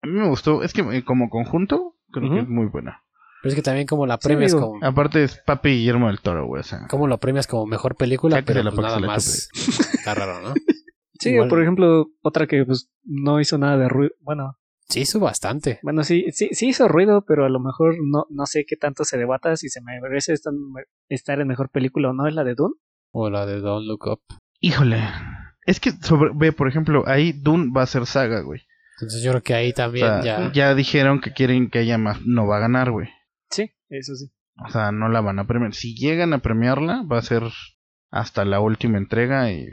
A 0.00 0.06
mí 0.06 0.14
me 0.14 0.28
gustó, 0.28 0.62
es 0.62 0.72
que 0.72 0.80
eh, 0.80 1.04
como 1.04 1.28
conjunto 1.28 1.96
creo 2.10 2.30
que 2.32 2.40
es 2.40 2.48
muy 2.48 2.66
buena. 2.66 3.02
Pero 3.42 3.50
es 3.50 3.54
que 3.54 3.62
también 3.62 3.86
como 3.86 4.06
la 4.06 4.18
premias 4.18 4.54
como, 4.54 4.82
Aparte 4.82 5.22
es 5.22 5.36
Papi 5.44 5.68
Guillermo 5.68 6.06
del 6.06 6.20
Toro, 6.20 6.46
güey, 6.46 6.60
o 6.60 6.64
sea. 6.64 6.86
como 6.88 7.06
lo 7.06 7.18
premias 7.18 7.46
como 7.46 7.66
mejor 7.66 7.96
película, 7.96 8.42
pero 8.42 8.62
la 8.62 8.70
pues 8.70 8.82
nada 8.82 8.98
la 8.98 9.06
más 9.06 9.48
está 9.54 10.14
raro, 10.14 10.40
¿no? 10.40 10.54
Sí, 11.20 11.30
Igual- 11.30 11.48
por 11.48 11.60
ejemplo, 11.60 12.06
otra 12.22 12.46
que 12.46 12.64
pues 12.64 12.88
no 13.02 13.40
hizo 13.40 13.58
nada 13.58 13.76
de 13.76 13.88
ruido. 13.88 14.12
Bueno, 14.20 14.56
Sí, 14.88 15.00
hizo 15.00 15.20
bastante. 15.20 15.80
bueno, 15.82 16.02
sí, 16.02 16.26
sí, 16.32 16.48
sí 16.52 16.68
hizo 16.68 16.88
ruido, 16.88 17.24
pero 17.26 17.44
a 17.44 17.50
lo 17.50 17.60
mejor 17.60 17.96
no, 18.02 18.24
no 18.30 18.46
sé 18.46 18.64
qué 18.66 18.76
tanto 18.76 19.04
se 19.04 19.18
debata 19.18 19.54
si 19.56 19.68
se 19.68 19.82
me 19.82 20.00
merece 20.00 20.34
estar, 21.08 21.40
en 21.40 21.46
mejor 21.48 21.70
película 21.70 22.10
o 22.10 22.12
no, 22.14 22.26
es 22.26 22.34
la 22.34 22.44
de 22.44 22.54
Dune. 22.54 22.74
O 23.12 23.28
la 23.28 23.44
de 23.44 23.60
Don't 23.60 23.86
Look 23.86 24.06
Up. 24.06 24.20
Híjole. 24.60 25.02
Es 25.66 25.80
que 25.80 25.90
sobre, 25.90 26.30
ve, 26.34 26.52
por 26.52 26.68
ejemplo, 26.68 27.04
ahí 27.06 27.32
Dune 27.32 27.70
va 27.76 27.82
a 27.82 27.86
ser 27.86 28.06
saga, 28.06 28.40
güey. 28.40 28.62
Entonces 28.96 29.22
yo 29.22 29.30
creo 29.32 29.42
que 29.42 29.54
ahí 29.54 29.70
O 29.70 29.74
también 29.74 30.06
sea, 30.06 30.22
ya. 30.22 30.52
ya 30.52 30.74
dijeron 30.74 31.20
que 31.20 31.32
quieren 31.32 31.70
que 31.70 31.80
haya 31.80 31.98
más, 31.98 32.20
no 32.24 32.46
va 32.46 32.56
a 32.56 32.60
ganar, 32.60 32.90
güey. 32.90 33.08
Sí, 33.50 33.70
eso 33.90 34.14
sí. 34.14 34.32
O 34.66 34.70
sea, 34.70 34.90
no 34.90 35.08
la 35.08 35.20
van 35.20 35.38
a 35.38 35.46
premiar. 35.46 35.74
Si 35.74 35.94
llegan 35.94 36.32
a 36.32 36.38
premiarla, 36.38 37.02
va 37.02 37.18
a 37.18 37.22
ser 37.22 37.42
hasta 38.10 38.44
la 38.44 38.60
última 38.60 38.98
entrega 38.98 39.52
y 39.52 39.66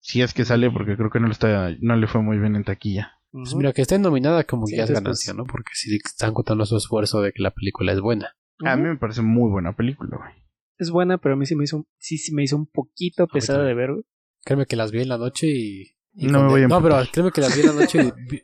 si 0.00 0.22
es 0.22 0.34
que 0.34 0.44
sale, 0.44 0.70
porque 0.70 0.96
creo 0.96 1.10
que 1.10 1.18
no 1.18 1.26
le 1.26 1.32
está, 1.32 1.70
no 1.80 1.96
le 1.96 2.06
fue 2.06 2.22
muy 2.22 2.38
bien 2.38 2.56
en 2.56 2.64
taquilla. 2.64 3.19
Pues 3.32 3.54
mira, 3.54 3.72
que 3.72 3.82
esté 3.82 3.98
nominada 3.98 4.44
como 4.44 4.66
Sí, 4.66 4.72
que 4.72 4.78
ya 4.78 4.84
es 4.84 4.90
ganancia, 4.90 5.32
¿no? 5.34 5.44
Porque 5.44 5.70
sí 5.74 5.96
están 6.04 6.34
contando 6.34 6.64
su 6.66 6.76
esfuerzo 6.76 7.22
de 7.22 7.32
que 7.32 7.42
la 7.42 7.52
película 7.52 7.92
es 7.92 8.00
buena. 8.00 8.34
A 8.64 8.76
mí 8.76 8.82
me 8.82 8.96
parece 8.96 9.22
muy 9.22 9.50
buena 9.50 9.74
película, 9.76 10.16
güey. 10.18 10.32
Es 10.78 10.90
buena, 10.90 11.18
pero 11.18 11.34
a 11.34 11.36
mí 11.38 11.46
sí 11.46 11.54
me 11.54 11.64
hizo, 11.64 11.86
sí, 11.98 12.18
sí 12.18 12.34
me 12.34 12.42
hizo 12.42 12.56
un 12.56 12.66
poquito 12.66 13.26
pesada 13.26 13.64
de 13.64 13.74
ver. 13.74 13.92
güey. 13.92 14.04
Créeme 14.44 14.66
que 14.66 14.76
las 14.76 14.90
vi 14.90 15.02
en 15.02 15.08
la 15.08 15.18
noche 15.18 15.46
y. 15.46 15.82
y 16.14 16.26
No 16.26 16.44
me 16.44 16.48
voy 16.48 16.62
a 16.62 16.68
No, 16.68 16.82
pero 16.82 16.96
créeme 17.12 17.30
que 17.30 17.40
las 17.40 17.54
vi 17.54 17.60
en 17.60 17.66
la 17.68 17.72
noche 17.74 17.98
y. 18.02 18.10
Vi, 18.30 18.42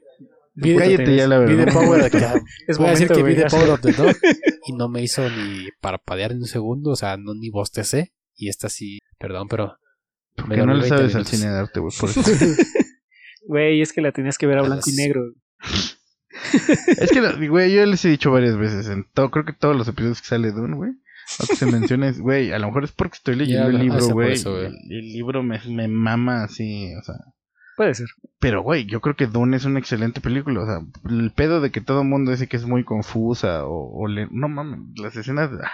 vi- 0.54 0.76
Cállate 0.76 1.16
ya 1.16 1.26
la 1.26 1.38
vi 1.40 1.54
verdad. 1.54 1.66
The 1.66 1.72
Power 1.72 2.00
of 2.02 2.10
the 2.10 2.42
Es 2.68 2.78
Voy 2.78 2.86
a 2.86 2.90
decir 2.90 3.08
que 3.08 3.14
vi 3.16 3.22
güey, 3.22 3.36
ya. 3.36 3.46
Power 3.48 3.70
of 3.70 3.80
the 3.80 3.92
Dog 3.92 4.14
y 4.66 4.72
no 4.72 4.88
me 4.88 5.02
hizo 5.02 5.28
ni 5.28 5.68
parpadear 5.80 6.32
en 6.32 6.38
un 6.38 6.46
segundo, 6.46 6.90
o 6.90 6.96
sea, 6.96 7.16
no 7.16 7.34
ni 7.34 7.50
bostecé. 7.50 8.14
Y 8.36 8.48
esta 8.50 8.68
sí, 8.68 8.98
perdón, 9.18 9.48
pero. 9.48 9.78
Porque 10.36 10.58
no 10.58 10.74
le 10.74 10.80
20 10.82 10.88
sabes 10.88 11.14
al 11.14 11.26
cine 11.26 11.50
de 11.50 11.58
arte, 11.58 11.80
güey. 11.80 11.92
Por 12.00 12.10
eso. 12.10 12.20
Güey, 13.46 13.80
es 13.80 13.92
que 13.92 14.00
la 14.00 14.12
tenías 14.12 14.38
que 14.38 14.46
ver 14.46 14.58
a 14.58 14.62
blanco 14.62 14.90
y 14.90 14.96
negro. 14.96 15.32
es 16.98 17.10
que, 17.10 17.48
güey, 17.48 17.72
yo 17.72 17.86
les 17.86 18.04
he 18.04 18.08
dicho 18.08 18.30
varias 18.30 18.56
veces, 18.56 18.88
en 18.88 19.04
todo, 19.14 19.30
creo 19.30 19.44
que 19.44 19.52
todos 19.52 19.76
los 19.76 19.88
episodios 19.88 20.20
que 20.20 20.28
sale 20.28 20.52
Dune, 20.52 20.76
güey, 20.76 20.92
lo 21.40 21.46
que 21.46 21.56
se 21.56 21.66
menciona 21.72 22.08
es, 22.08 22.20
güey, 22.20 22.52
a 22.52 22.58
lo 22.58 22.66
mejor 22.68 22.84
es 22.84 22.92
porque 22.92 23.16
estoy 23.16 23.36
leyendo 23.36 23.70
Ya, 23.70 23.76
el 23.76 23.82
libro, 23.82 24.08
güey. 24.08 24.34
El 24.90 25.12
libro 25.12 25.42
me, 25.42 25.60
me 25.68 25.88
mama 25.88 26.44
así, 26.44 26.92
o 26.94 27.02
sea. 27.02 27.16
Puede 27.76 27.94
ser. 27.94 28.08
Pero, 28.38 28.62
güey, 28.62 28.86
yo 28.86 29.00
creo 29.00 29.16
que 29.16 29.26
Dune 29.26 29.56
es 29.56 29.66
una 29.66 29.78
excelente 29.78 30.22
película. 30.22 30.62
O 30.62 30.66
sea, 30.66 30.78
el 31.10 31.30
pedo 31.30 31.60
de 31.60 31.70
que 31.70 31.82
todo 31.82 32.00
el 32.00 32.08
mundo 32.08 32.30
dice 32.30 32.46
que 32.46 32.56
es 32.56 32.64
muy 32.64 32.84
confusa 32.84 33.66
o, 33.66 34.02
o 34.02 34.08
le... 34.08 34.28
No 34.30 34.48
mames, 34.48 34.80
las 34.98 35.14
escenas... 35.14 35.50
Ah, 35.62 35.70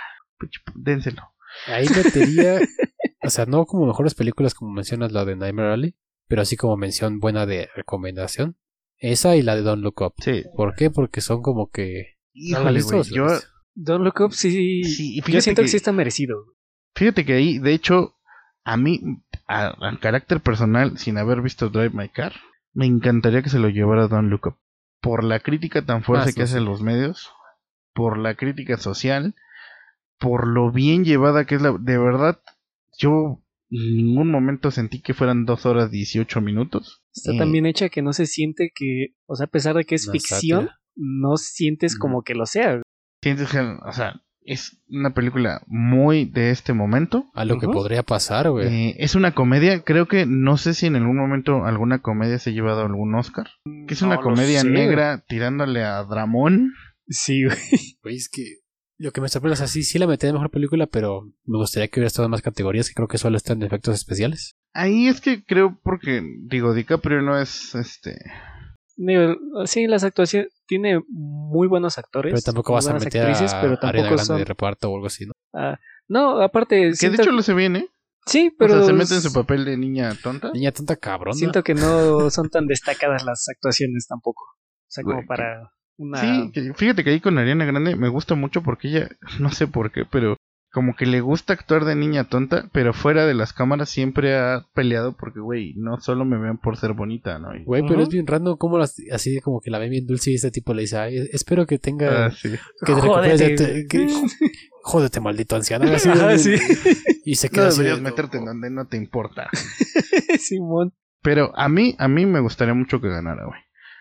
dénselo. 0.75 1.23
Ahí 1.67 1.87
metería, 1.89 2.61
o 3.23 3.31
sea, 3.31 3.47
no 3.47 3.67
como 3.67 3.87
mejores 3.87 4.15
películas 4.15 4.55
como 4.55 4.73
mencionas 4.73 5.13
la 5.13 5.25
de 5.25 5.37
Nightmare 5.37 5.73
Alley, 5.73 5.95
pero 6.29 6.43
así 6.43 6.57
como 6.57 6.77
mención 6.77 7.19
buena 7.21 7.47
de 7.47 7.69
recomendación. 7.75 8.57
Esa 8.99 9.35
y 9.37 9.43
la 9.43 9.57
de 9.57 9.63
Don't 9.63 9.83
Look 9.83 10.01
Up. 10.01 10.15
Sí. 10.19 10.45
¿Por 10.57 10.75
qué? 10.77 10.91
Porque 10.91 11.21
son 11.21 11.43
como 11.43 11.71
que... 11.71 12.17
¿No 12.35 12.63
la 12.63 12.71
Híjole, 12.73 12.83
güey. 12.83 13.03
Yo, 13.11 13.27
visto? 13.27 13.47
Don't 13.75 14.05
Look 14.05 14.21
Up 14.21 14.33
sí. 14.33 14.85
Sí, 14.85 15.17
y 15.19 15.33
yo 15.33 15.41
siento 15.41 15.63
que... 15.63 15.67
que- 15.67 15.71
sí 15.71 15.77
está 15.77 15.93
merecido. 15.93 16.37
fíjate 16.95 17.25
que 17.25 17.33
ahí, 17.35 17.59
de 17.59 17.73
hecho, 17.75 18.15
a 18.65 18.77
mí, 18.77 19.01
a, 19.49 19.69
a 19.89 19.99
carácter 20.01 20.41
personal, 20.41 20.99
sin 20.99 21.19
haber 21.19 21.43
visto 21.43 21.69
Drive 21.69 21.91
My 21.91 22.09
Car, 22.09 22.33
me 22.73 22.87
encantaría 22.87 23.43
que 23.43 23.51
se 23.51 23.59
lo 23.59 23.69
llevara 23.69 24.07
Don 24.09 24.31
Look 24.31 24.47
Up. 24.47 24.57
Por 25.01 25.25
la 25.25 25.41
crítica 25.41 25.85
tan 25.85 26.05
fuerte 26.05 26.31
Ah, 26.31 26.33
que 26.33 26.33
sí, 26.33 26.43
hacen 26.43 26.61
sí. 26.61 26.65
los 26.67 26.81
medios, 26.81 27.29
por 27.93 28.17
la 28.19 28.37
crítica 28.37 28.77
social, 28.79 29.35
por 30.21 30.47
lo 30.47 30.71
bien 30.71 31.05
llevada 31.05 31.45
que 31.45 31.57
es 31.57 31.63
la... 31.63 31.73
De 31.73 31.99
verdad, 31.99 32.39
yo 32.99 33.42
en 33.73 33.97
ningún 33.97 34.31
momento 34.31 34.71
sentí 34.71 35.01
que 35.01 35.15
fueran 35.15 35.45
dos 35.47 35.65
horas 35.67 35.91
18 35.91 36.41
minutos. 36.41 37.03
Está 37.15 37.33
Eh, 37.33 37.39
tan 37.39 37.51
bien 37.53 37.67
hecha 37.67 37.89
que 37.89 38.03
no 38.03 38.13
se 38.13 38.27
siente 38.27 38.71
que. 38.75 39.15
O 39.27 39.35
sea, 39.37 39.47
a 39.47 39.51
pesar 39.51 39.75
de 39.77 39.85
que 39.85 39.95
es 39.95 40.11
ficción, 40.11 40.65
sátira. 40.67 40.81
no 40.95 41.37
sientes 41.37 41.99
como 41.99 42.23
que 42.23 42.35
lo 42.35 42.47
sea. 42.47 42.83
sientes 43.23 43.51
que, 43.51 43.59
o 43.61 43.93
sea, 43.93 44.21
es 44.45 44.83
una 44.89 45.15
película 45.15 45.63
muy 45.69 46.25
de 46.25 46.51
este 46.51 46.73
momento. 46.73 47.31
A 47.35 47.45
lo 47.45 47.59
que 47.59 47.67
podría 47.69 48.03
pasar, 48.03 48.51
güey. 48.51 48.67
Eh, 48.67 48.97
es 48.99 49.15
una 49.15 49.33
comedia, 49.33 49.83
creo 49.85 50.07
que 50.09 50.27
no 50.27 50.57
sé 50.59 50.75
si 50.75 50.87
en 50.87 50.97
algún 50.97 51.17
momento 51.17 51.65
alguna 51.65 52.01
comedia 52.03 52.39
se 52.39 52.51
ha 52.51 52.53
llevado 52.53 52.81
algún 52.83 53.15
Oscar. 53.15 53.49
Que 53.87 53.95
es 53.95 54.03
No 54.03 54.09
una 54.09 54.17
comedia 54.19 54.61
sé, 54.63 54.69
negra 54.69 55.25
tirándole 55.29 55.83
a 55.85 56.03
Dramón. 56.03 56.73
Sí, 57.09 57.45
güey. 57.45 57.57
Güey, 58.03 58.17
es 58.17 58.29
que 58.29 58.43
lo 59.03 59.11
que 59.13 59.21
me 59.21 59.29
sorprende 59.29 59.55
es 59.55 59.61
así, 59.61 59.83
sí 59.83 59.99
la 59.99 60.07
metí 60.07 60.27
de 60.27 60.33
mejor 60.33 60.51
película, 60.51 60.87
pero 60.87 61.23
me 61.45 61.59
gustaría 61.59 61.89
que 61.89 62.01
hubiera 62.01 62.07
estado 62.07 62.27
en 62.27 62.31
más 62.31 62.43
categorías 62.43 62.89
que 62.89 62.95
creo 62.95 63.09
que 63.09 63.19
solo 63.19 63.37
están 63.37 63.59
en 63.59 63.67
efectos 63.67 63.95
especiales. 63.95 64.57
Ahí 64.75 65.09
es 65.09 65.21
que 65.21 65.45
creo 65.45 65.79
porque, 65.83 66.23
digo, 66.45 66.73
DiCaprio 66.73 67.21
no 67.21 67.39
es 67.39 67.75
este. 67.75 68.17
Digo, 68.97 69.35
sí, 69.67 69.87
las 69.87 70.05
actuaciones. 70.05 70.51
Tiene 70.67 71.01
muy 71.09 71.67
buenos 71.69 71.99
actores. 71.99 72.33
Pero 72.33 72.43
tampoco 72.43 72.73
vas 72.75 72.87
a 72.87 72.95
meter 72.95 73.27
actrices, 73.27 73.53
a 73.53 73.61
pero 73.61 73.77
tampoco 73.79 74.17
son. 74.19 74.39
de 74.39 74.45
reparto 74.45 74.91
o 74.91 74.95
algo 74.95 75.07
así, 75.09 75.27
¿no? 75.27 75.33
ah, 75.55 75.79
no, 76.09 76.41
aparte. 76.41 76.77
Que 76.77 76.87
de 76.87 76.95
siento- 76.97 77.23
hecho 77.23 77.33
lo 77.33 77.43
se 77.43 77.55
viene. 77.55 77.89
Sí, 78.27 78.55
pero. 78.57 78.75
o 78.75 78.77
sea, 78.79 78.87
se 78.87 78.93
mete 78.93 79.15
en 79.17 79.21
su 79.23 79.33
papel 79.33 79.65
de 79.65 79.77
niña 79.77 80.17
tonta. 80.23 80.51
Niña 80.53 80.73
tanta 80.73 80.97
cabrón. 80.97 81.35
Siento 81.35 81.63
que 81.63 81.75
no 81.75 82.31
son 82.31 82.49
tan 82.49 82.67
destacadas 82.67 83.25
las 83.25 83.49
actuaciones 83.49 84.07
tampoco. 84.07 84.45
O 84.45 84.87
sea, 84.89 85.03
como 85.03 85.17
Güey, 85.17 85.27
para 85.27 85.73
una. 86.03 86.19
Sí, 86.19 86.53
fíjate 86.77 87.03
que 87.05 87.11
ahí 87.11 87.21
con 87.21 87.39
Ariana 87.39 87.65
Grande 87.65 87.97
me 87.97 88.09
gusta 88.09 88.35
mucho 88.35 88.63
porque 88.63 88.89
ella, 88.89 89.09
no 89.41 89.51
sé 89.51 89.67
por 89.67 89.91
qué, 89.93 90.05
pero 90.05 90.37
como 90.75 90.97
que 90.97 91.05
le 91.05 91.21
gusta 91.21 91.53
actuar 91.53 91.85
de 91.85 91.95
niña 91.95 92.25
tonta, 92.25 92.71
pero 92.73 92.95
fuera 92.95 93.27
de 93.27 93.35
las 93.35 93.53
cámaras 93.53 93.91
siempre 93.91 94.35
ha 94.39 94.65
peleado 94.75 95.15
porque, 95.15 95.39
güey, 95.41 95.75
no 95.77 96.01
solo 96.01 96.25
me 96.25 96.39
ven 96.39 96.57
por 96.57 96.79
ser 96.79 96.95
bonita, 96.95 97.39
¿no? 97.39 97.49
Güey, 97.67 97.83
pero 97.83 97.97
Ujú. 97.97 98.03
es 98.05 98.09
bien 98.09 98.27
random 98.27 98.57
como 98.57 98.79
las, 98.79 98.97
así 99.13 99.39
como 99.43 99.61
que 99.61 99.71
la 99.71 99.79
ven 99.79 99.91
bien 99.91 100.07
dulce 100.07 100.31
y 100.31 100.35
este 100.37 100.51
tipo 100.51 100.73
le 100.73 100.81
dice, 100.83 100.97
"Ay, 100.97 101.29
espero 101.31 101.67
que 101.67 101.79
tenga... 101.79 102.27
Ah, 102.27 102.31
sí. 102.31 102.53
que 102.87 102.95
te 102.95 103.01
Jódete. 103.03 103.83
tu- 103.83 103.89
que- 103.89 104.07
jódete, 104.83 105.21
maldito 105.21 105.57
anciano. 105.57 105.85
Así, 105.93 106.09
Ajá, 106.09 106.39
sí. 106.39 106.55
Y 107.27 107.35
se 107.37 107.49
No 107.49 107.53
queda 107.53 107.69
así 107.69 107.77
deberías 107.83 107.99
de- 108.03 108.11
meterte 108.11 108.39
en 108.39 108.47
donde 108.47 108.71
no 108.71 108.87
te 108.87 108.97
importa. 108.97 109.51
Simón. 110.39 110.95
Pero 111.23 111.53
a 111.55 111.69
mí, 111.69 111.95
a 111.99 112.09
mí 112.09 112.25
me 112.27 112.41
gustaría 112.41 112.73
mucho 112.75 112.99
que 113.01 113.09
ganara, 113.09 113.45
güey. 113.45 113.61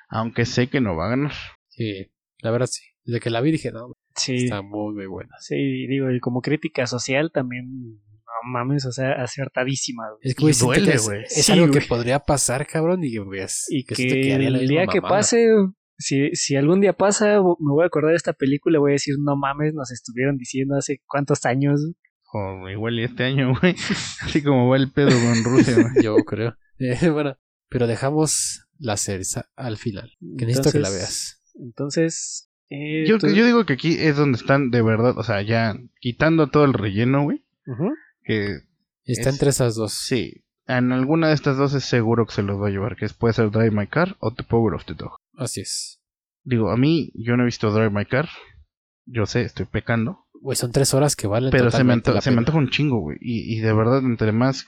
Aunque 0.10 0.46
sé 0.46 0.68
que 0.68 0.80
no 0.82 0.96
va 0.96 1.08
a 1.08 1.10
ganar. 1.10 1.34
Sí, 1.72 2.12
la 2.40 2.52
verdad 2.52 2.68
sí. 2.68 2.84
Desde 3.04 3.20
que 3.20 3.30
la 3.32 3.42
vi 3.42 3.52
dije, 3.52 3.72
no, 3.72 3.94
Sí. 4.16 4.36
está 4.46 4.62
muy, 4.62 4.94
muy 4.94 5.08
buena. 5.08 5.32
Sí, 5.40 5.56
digo, 5.88 6.12
y 6.12 6.20
como 6.20 6.42
crítica 6.42 6.86
social 6.86 7.32
también. 7.34 7.66
No 8.44 8.50
mames, 8.50 8.86
o 8.86 8.92
sea, 8.92 9.12
acertadísima. 9.14 10.04
güey. 10.10 10.20
Es 10.24 10.36
que, 10.36 10.42
güey, 10.42 10.54
Y 10.56 10.58
duele, 10.60 10.94
es, 10.94 11.04
güey. 11.06 11.24
es 11.24 11.46
Sí, 11.46 11.52
algo 11.52 11.68
güey. 11.68 11.80
que 11.82 11.88
podría 11.88 12.20
pasar, 12.20 12.66
cabrón, 12.68 13.04
y, 13.04 13.18
güey, 13.18 13.42
es- 13.42 13.66
Y 13.70 13.84
que 13.84 13.96
que, 13.96 14.30
la 14.30 14.36
el 14.36 14.54
misma 14.54 14.68
día 14.68 14.88
que 14.88 15.02
mamada. 15.02 15.20
pase, 15.20 15.48
si, 15.98 16.30
si 16.34 16.56
algún 16.56 16.80
día 16.82 16.94
pasa, 16.94 17.36
me 17.42 17.72
voy 17.72 17.84
a 17.84 17.88
acordar 17.88 18.12
de 18.12 18.18
esta 18.18 18.34
película, 18.34 18.80
voy 18.80 18.92
a 18.92 18.94
decir, 18.94 19.16
no 19.20 19.36
mames, 19.36 19.74
nos 19.74 19.92
estuvieron 19.92 20.38
diciendo 20.38 20.76
hace 20.78 21.02
cuántos 21.08 21.46
años. 21.46 21.82
O 22.34 22.70
igual 22.70 22.98
y 23.00 23.04
este 23.04 23.24
año, 23.26 23.54
güey. 23.62 23.76
Así 24.22 24.42
como 24.42 24.70
va 24.70 24.78
el 24.78 24.92
pedo 24.92 25.10
con 25.10 25.44
Rusia, 25.44 25.74
güey. 25.76 25.86
Yo 26.06 26.16
creo. 26.26 26.56
Eh, 26.84 27.10
bueno, 27.10 27.38
pero 27.70 27.86
dejamos 27.86 28.66
la 28.80 28.98
cereza 28.98 29.52
al 29.56 29.78
final. 29.78 30.14
Que 30.38 30.46
necesito 30.48 30.72
que 30.72 30.80
la 30.80 30.90
veas. 30.90 31.41
Entonces, 31.60 32.50
eh, 32.70 33.06
Yo, 33.08 33.18
tú- 33.18 33.28
yo 33.30 33.46
digo 33.46 33.66
que 33.66 33.74
aquí 33.74 33.96
es 34.00 34.16
donde 34.18 34.38
están 34.38 34.70
de 34.72 34.82
verdad, 34.82 35.18
o 35.18 35.24
sea, 35.24 35.42
ya 35.42 35.76
quitando 36.00 36.48
todo 36.48 36.66
el 36.66 36.74
relleno, 36.74 37.24
güey. 37.24 37.44
Que 38.24 38.58
Está 39.06 39.30
Es- 39.30 39.36
entre 39.36 39.50
esas 39.50 39.76
dos. 39.76 39.94
sí, 39.94 40.44
en 40.68 40.92
alguna 40.92 41.30
de 41.30 41.34
estas 41.34 41.58
dos 41.58 41.74
es 41.74 41.84
seguro 41.84 42.26
que 42.26 42.34
se 42.34 42.44
los 42.44 42.62
va 42.62 42.68
a 42.68 42.72
llevar. 42.72 42.96
Que 42.96 43.06
es- 43.06 43.14
puede 43.14 43.34
ser 43.34 43.50
Drive 43.52 43.72
My 43.72 43.88
Car 43.88 44.16
o 44.20 44.34
The 44.34 44.44
Power 44.44 44.76
of 44.76 44.86
the 44.86 44.94
Dog. 44.94 45.16
Así 45.36 45.62
es. 45.62 46.02
Digo, 46.44 46.70
a 46.72 46.78
mí, 46.78 47.12
yo 47.16 47.36
no 47.36 47.44
he 47.44 47.46
visto 47.48 47.72
Drive 47.72 47.90
My 47.90 48.06
Car. 48.06 48.30
Yo 49.06 49.26
sé, 49.26 49.42
estoy 49.42 49.66
pecando. 49.66 50.26
Güey, 50.40 50.56
son 50.56 50.72
tres 50.72 50.94
horas 50.94 51.16
que 51.16 51.28
valen 51.28 51.52
Pero 51.52 51.70
se 51.72 51.84
me, 51.84 51.94
anto- 51.94 52.14
la 52.14 52.22
se 52.22 52.32
me 52.32 52.38
antoja 52.40 52.58
un 52.58 52.70
chingo, 52.70 53.00
güey. 53.00 53.18
Y, 53.22 53.56
y 53.56 53.60
de 53.60 53.74
verdad, 53.74 54.00
entre 54.00 54.32
más 54.32 54.66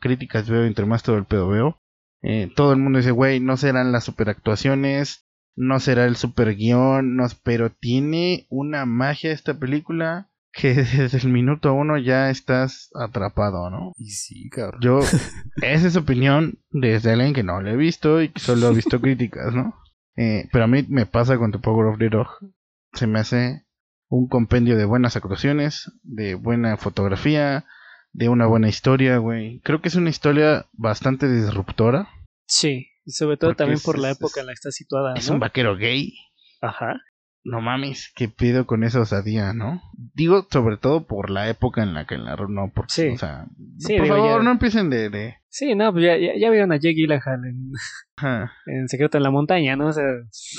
críticas 0.00 0.48
veo, 0.50 0.64
entre 0.64 0.84
más 0.86 1.02
todo 1.02 1.16
el 1.16 1.24
pedo 1.24 1.48
veo, 1.48 1.80
eh, 2.22 2.50
todo 2.54 2.72
el 2.72 2.78
mundo 2.78 2.98
dice, 2.98 3.10
güey, 3.10 3.40
no 3.40 3.56
serán 3.56 3.90
las 3.92 4.04
superactuaciones, 4.04 5.23
no 5.56 5.80
será 5.80 6.04
el 6.04 6.16
super 6.16 6.54
guion, 6.54 7.16
no, 7.16 7.26
pero 7.42 7.70
tiene 7.70 8.46
una 8.48 8.86
magia 8.86 9.32
esta 9.32 9.54
película 9.54 10.28
que 10.52 10.74
desde 10.74 11.18
el 11.18 11.28
minuto 11.28 11.74
uno 11.74 11.98
ya 11.98 12.30
estás 12.30 12.90
atrapado, 12.94 13.70
¿no? 13.70 13.92
Y 13.96 14.10
sí, 14.10 14.48
cabrón. 14.50 14.80
Yo, 14.80 15.00
esa 15.62 15.86
es 15.86 15.96
opinión 15.96 16.58
desde 16.70 17.12
alguien 17.12 17.34
que 17.34 17.42
no 17.42 17.60
lo 17.60 17.70
he 17.70 17.76
visto 17.76 18.22
y 18.22 18.28
que 18.30 18.40
solo 18.40 18.68
ha 18.68 18.70
visto 18.72 19.00
críticas, 19.00 19.54
¿no? 19.54 19.74
Eh, 20.16 20.48
pero 20.52 20.64
a 20.64 20.68
mí 20.68 20.84
me 20.88 21.06
pasa 21.06 21.36
con 21.38 21.50
The 21.50 21.58
Power 21.58 21.86
of 21.86 21.98
the 21.98 22.08
Dog. 22.08 22.28
Se 22.92 23.06
me 23.06 23.18
hace 23.18 23.64
un 24.08 24.28
compendio 24.28 24.76
de 24.76 24.84
buenas 24.84 25.16
actuaciones, 25.16 25.90
de 26.02 26.36
buena 26.36 26.76
fotografía, 26.76 27.64
de 28.12 28.28
una 28.28 28.46
buena 28.46 28.68
historia, 28.68 29.18
güey. 29.18 29.60
Creo 29.64 29.80
que 29.80 29.88
es 29.88 29.96
una 29.96 30.10
historia 30.10 30.66
bastante 30.72 31.28
disruptora. 31.28 32.08
Sí, 32.46 32.86
y 33.04 33.12
sobre 33.12 33.36
todo 33.36 33.50
Porque 33.50 33.58
también 33.58 33.76
es- 33.76 33.82
por 33.84 33.98
la 33.98 34.10
es- 34.10 34.16
época 34.18 34.40
en 34.40 34.46
la 34.46 34.52
que 34.52 34.54
está 34.54 34.70
situada, 34.70 35.14
Es 35.14 35.28
un 35.28 35.38
vaquero 35.40 35.76
gay. 35.76 36.14
Ajá. 36.60 37.00
No 37.46 37.60
mames, 37.60 38.10
qué 38.16 38.28
pido 38.28 38.66
con 38.66 38.84
esa 38.84 39.00
osadía, 39.02 39.52
¿no? 39.52 39.82
Digo, 40.14 40.46
sobre 40.50 40.78
todo 40.78 41.06
por 41.06 41.28
la 41.28 41.50
época 41.50 41.82
en 41.82 41.92
la 41.92 42.06
que 42.06 42.16
la 42.16 42.36
no, 42.36 42.72
porque, 42.74 42.92
Sí. 42.94 43.08
o 43.08 43.18
sea, 43.18 43.44
Sí, 43.78 43.96
por 43.98 44.04
digo, 44.04 44.16
favor, 44.16 44.38
ya- 44.40 44.44
no 44.44 44.50
empiecen 44.52 44.88
de, 44.88 45.10
de 45.10 45.36
Sí, 45.50 45.74
no, 45.74 45.92
pues 45.92 46.04
ya, 46.06 46.16
ya, 46.16 46.32
ya 46.40 46.50
vieron 46.50 46.72
a 46.72 46.76
Jake 46.76 46.94
Gyllenhaal 46.94 47.44
en, 47.44 47.72
ajá. 48.16 48.52
en 48.64 48.88
Secreto 48.88 49.18
en 49.18 49.24
la 49.24 49.30
Montaña, 49.30 49.76
¿no? 49.76 49.88
O 49.88 49.92
sea, 49.92 50.04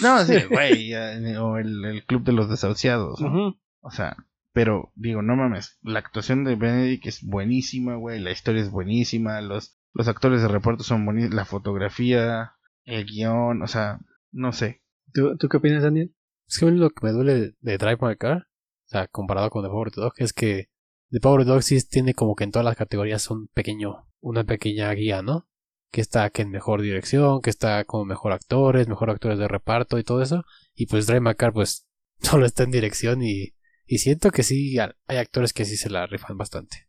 No, 0.04 0.20
sí, 0.26 0.44
güey, 0.48 0.90
ya, 0.90 1.42
o 1.44 1.58
el, 1.58 1.84
el 1.86 2.04
club 2.06 2.24
de 2.24 2.34
los 2.34 2.52
desahuciados, 2.52 3.20
¿no? 3.20 3.58
O 3.82 3.90
sea, 3.90 4.16
pero 4.54 4.92
digo, 4.96 5.24
no 5.24 5.36
mames, 5.36 5.80
la 5.82 5.98
actuación 6.00 6.44
de 6.44 6.56
Benedict 6.56 7.08
es 7.08 7.24
buenísima, 7.24 7.96
güey, 7.96 8.20
la 8.20 8.30
historia 8.32 8.62
es 8.62 8.70
buenísima, 8.70 9.42
los, 9.42 9.76
los 9.96 10.10
actores 10.10 10.42
de 10.42 10.50
reparto 10.50 10.84
son 10.84 11.06
buenísimos, 11.06 11.36
la 11.36 11.46
fotografía, 11.46 12.52
el 12.84 13.06
guion, 13.06 13.62
o 13.62 13.68
sea, 13.68 14.00
no 14.32 14.52
sé. 14.52 14.84
¿Tú, 15.14 15.38
¿Tú 15.38 15.48
qué 15.48 15.58
opinas, 15.58 15.84
Daniel? 15.84 16.14
Es 16.48 16.60
que 16.60 16.66
a 16.66 16.70
mí 16.70 16.78
lo 16.78 16.90
que 16.90 17.06
me 17.06 17.14
duele 17.14 17.56
de, 17.62 17.78
Drive 17.78 18.00
My 18.02 18.18
Car, 18.18 18.40
o 18.40 18.88
sea, 18.88 19.08
comparado 19.08 19.50
con 19.50 19.64
The 19.64 19.70
Power 19.70 19.88
of 19.88 19.96
the 19.96 20.02
Dog, 20.02 20.14
es 20.18 20.34
que 20.34 20.70
The 21.12 21.22
Power 21.22 21.40
of 21.40 21.46
the 21.48 21.52
Dog 21.54 21.64
sí 21.64 21.80
tiene 21.88 22.14
como 22.14 22.36
que 22.36 22.44
en 22.44 22.52
todas 22.52 22.66
las 22.66 22.76
categorías 22.76 23.30
un 23.32 23.48
pequeño, 23.48 24.06
una 24.20 24.44
pequeña 24.44 24.92
guía, 24.92 25.22
¿no? 25.22 25.48
Que 25.92 26.02
está 26.02 26.30
que 26.30 26.42
en 26.42 26.52
mejor 26.52 26.82
dirección, 26.82 27.42
que 27.42 27.50
está 27.50 27.86
como 27.86 28.04
mejor 28.04 28.34
actores, 28.34 28.90
mejor 28.90 29.10
actores 29.10 29.40
de 29.40 29.48
reparto 29.48 29.98
y 29.98 30.04
todo 30.04 30.22
eso. 30.22 30.44
Y 30.76 30.88
pues 30.88 31.08
Drive 31.08 31.22
My 31.22 31.36
Car 31.36 31.54
pues 31.54 31.88
solo 32.20 32.46
está 32.46 32.64
en 32.64 32.72
dirección 32.72 33.24
y, 33.24 33.54
y 33.86 34.00
siento 34.00 34.30
que 34.32 34.44
sí 34.44 34.78
hay 34.78 35.18
actores 35.18 35.54
que 35.54 35.64
sí 35.64 35.78
se 35.78 35.90
la 35.90 36.06
rifan 36.06 36.38
bastante. 36.38 36.85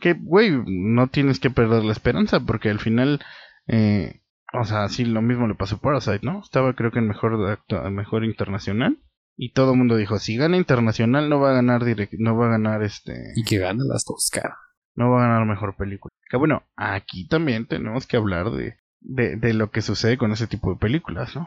Que, 0.00 0.14
güey, 0.14 0.50
no 0.66 1.08
tienes 1.08 1.40
que 1.40 1.50
perder 1.50 1.84
la 1.84 1.92
esperanza, 1.92 2.40
porque 2.40 2.70
al 2.70 2.78
final, 2.80 3.20
eh, 3.66 4.20
o 4.52 4.64
sea, 4.64 4.88
sí, 4.88 5.04
lo 5.04 5.22
mismo 5.22 5.46
le 5.48 5.54
pasó 5.54 5.76
a 5.76 5.80
Parasite, 5.80 6.20
¿no? 6.22 6.40
Estaba 6.40 6.74
creo 6.74 6.90
que 6.90 6.98
en 7.00 7.08
mejor, 7.08 7.58
mejor 7.90 8.24
internacional. 8.24 8.98
Y 9.36 9.52
todo 9.52 9.72
el 9.72 9.78
mundo 9.78 9.96
dijo, 9.96 10.18
si 10.18 10.36
gana 10.36 10.56
internacional 10.56 11.28
no 11.28 11.38
va 11.38 11.50
a 11.50 11.54
ganar 11.54 11.84
direct 11.84 12.14
no 12.18 12.36
va 12.36 12.46
a 12.46 12.50
ganar 12.50 12.82
este 12.82 13.12
Y 13.36 13.44
que 13.44 13.58
gana 13.58 13.84
las 13.86 14.04
dos, 14.04 14.30
cara. 14.32 14.56
no 14.96 15.10
va 15.10 15.24
a 15.24 15.28
ganar 15.28 15.46
mejor 15.46 15.76
película. 15.76 16.10
Que 16.28 16.36
bueno, 16.36 16.64
aquí 16.74 17.28
también 17.28 17.66
tenemos 17.66 18.06
que 18.08 18.16
hablar 18.16 18.50
de, 18.50 18.74
de, 19.00 19.36
de 19.36 19.54
lo 19.54 19.70
que 19.70 19.80
sucede 19.80 20.18
con 20.18 20.32
ese 20.32 20.48
tipo 20.48 20.72
de 20.72 20.80
películas, 20.80 21.36
¿no? 21.36 21.46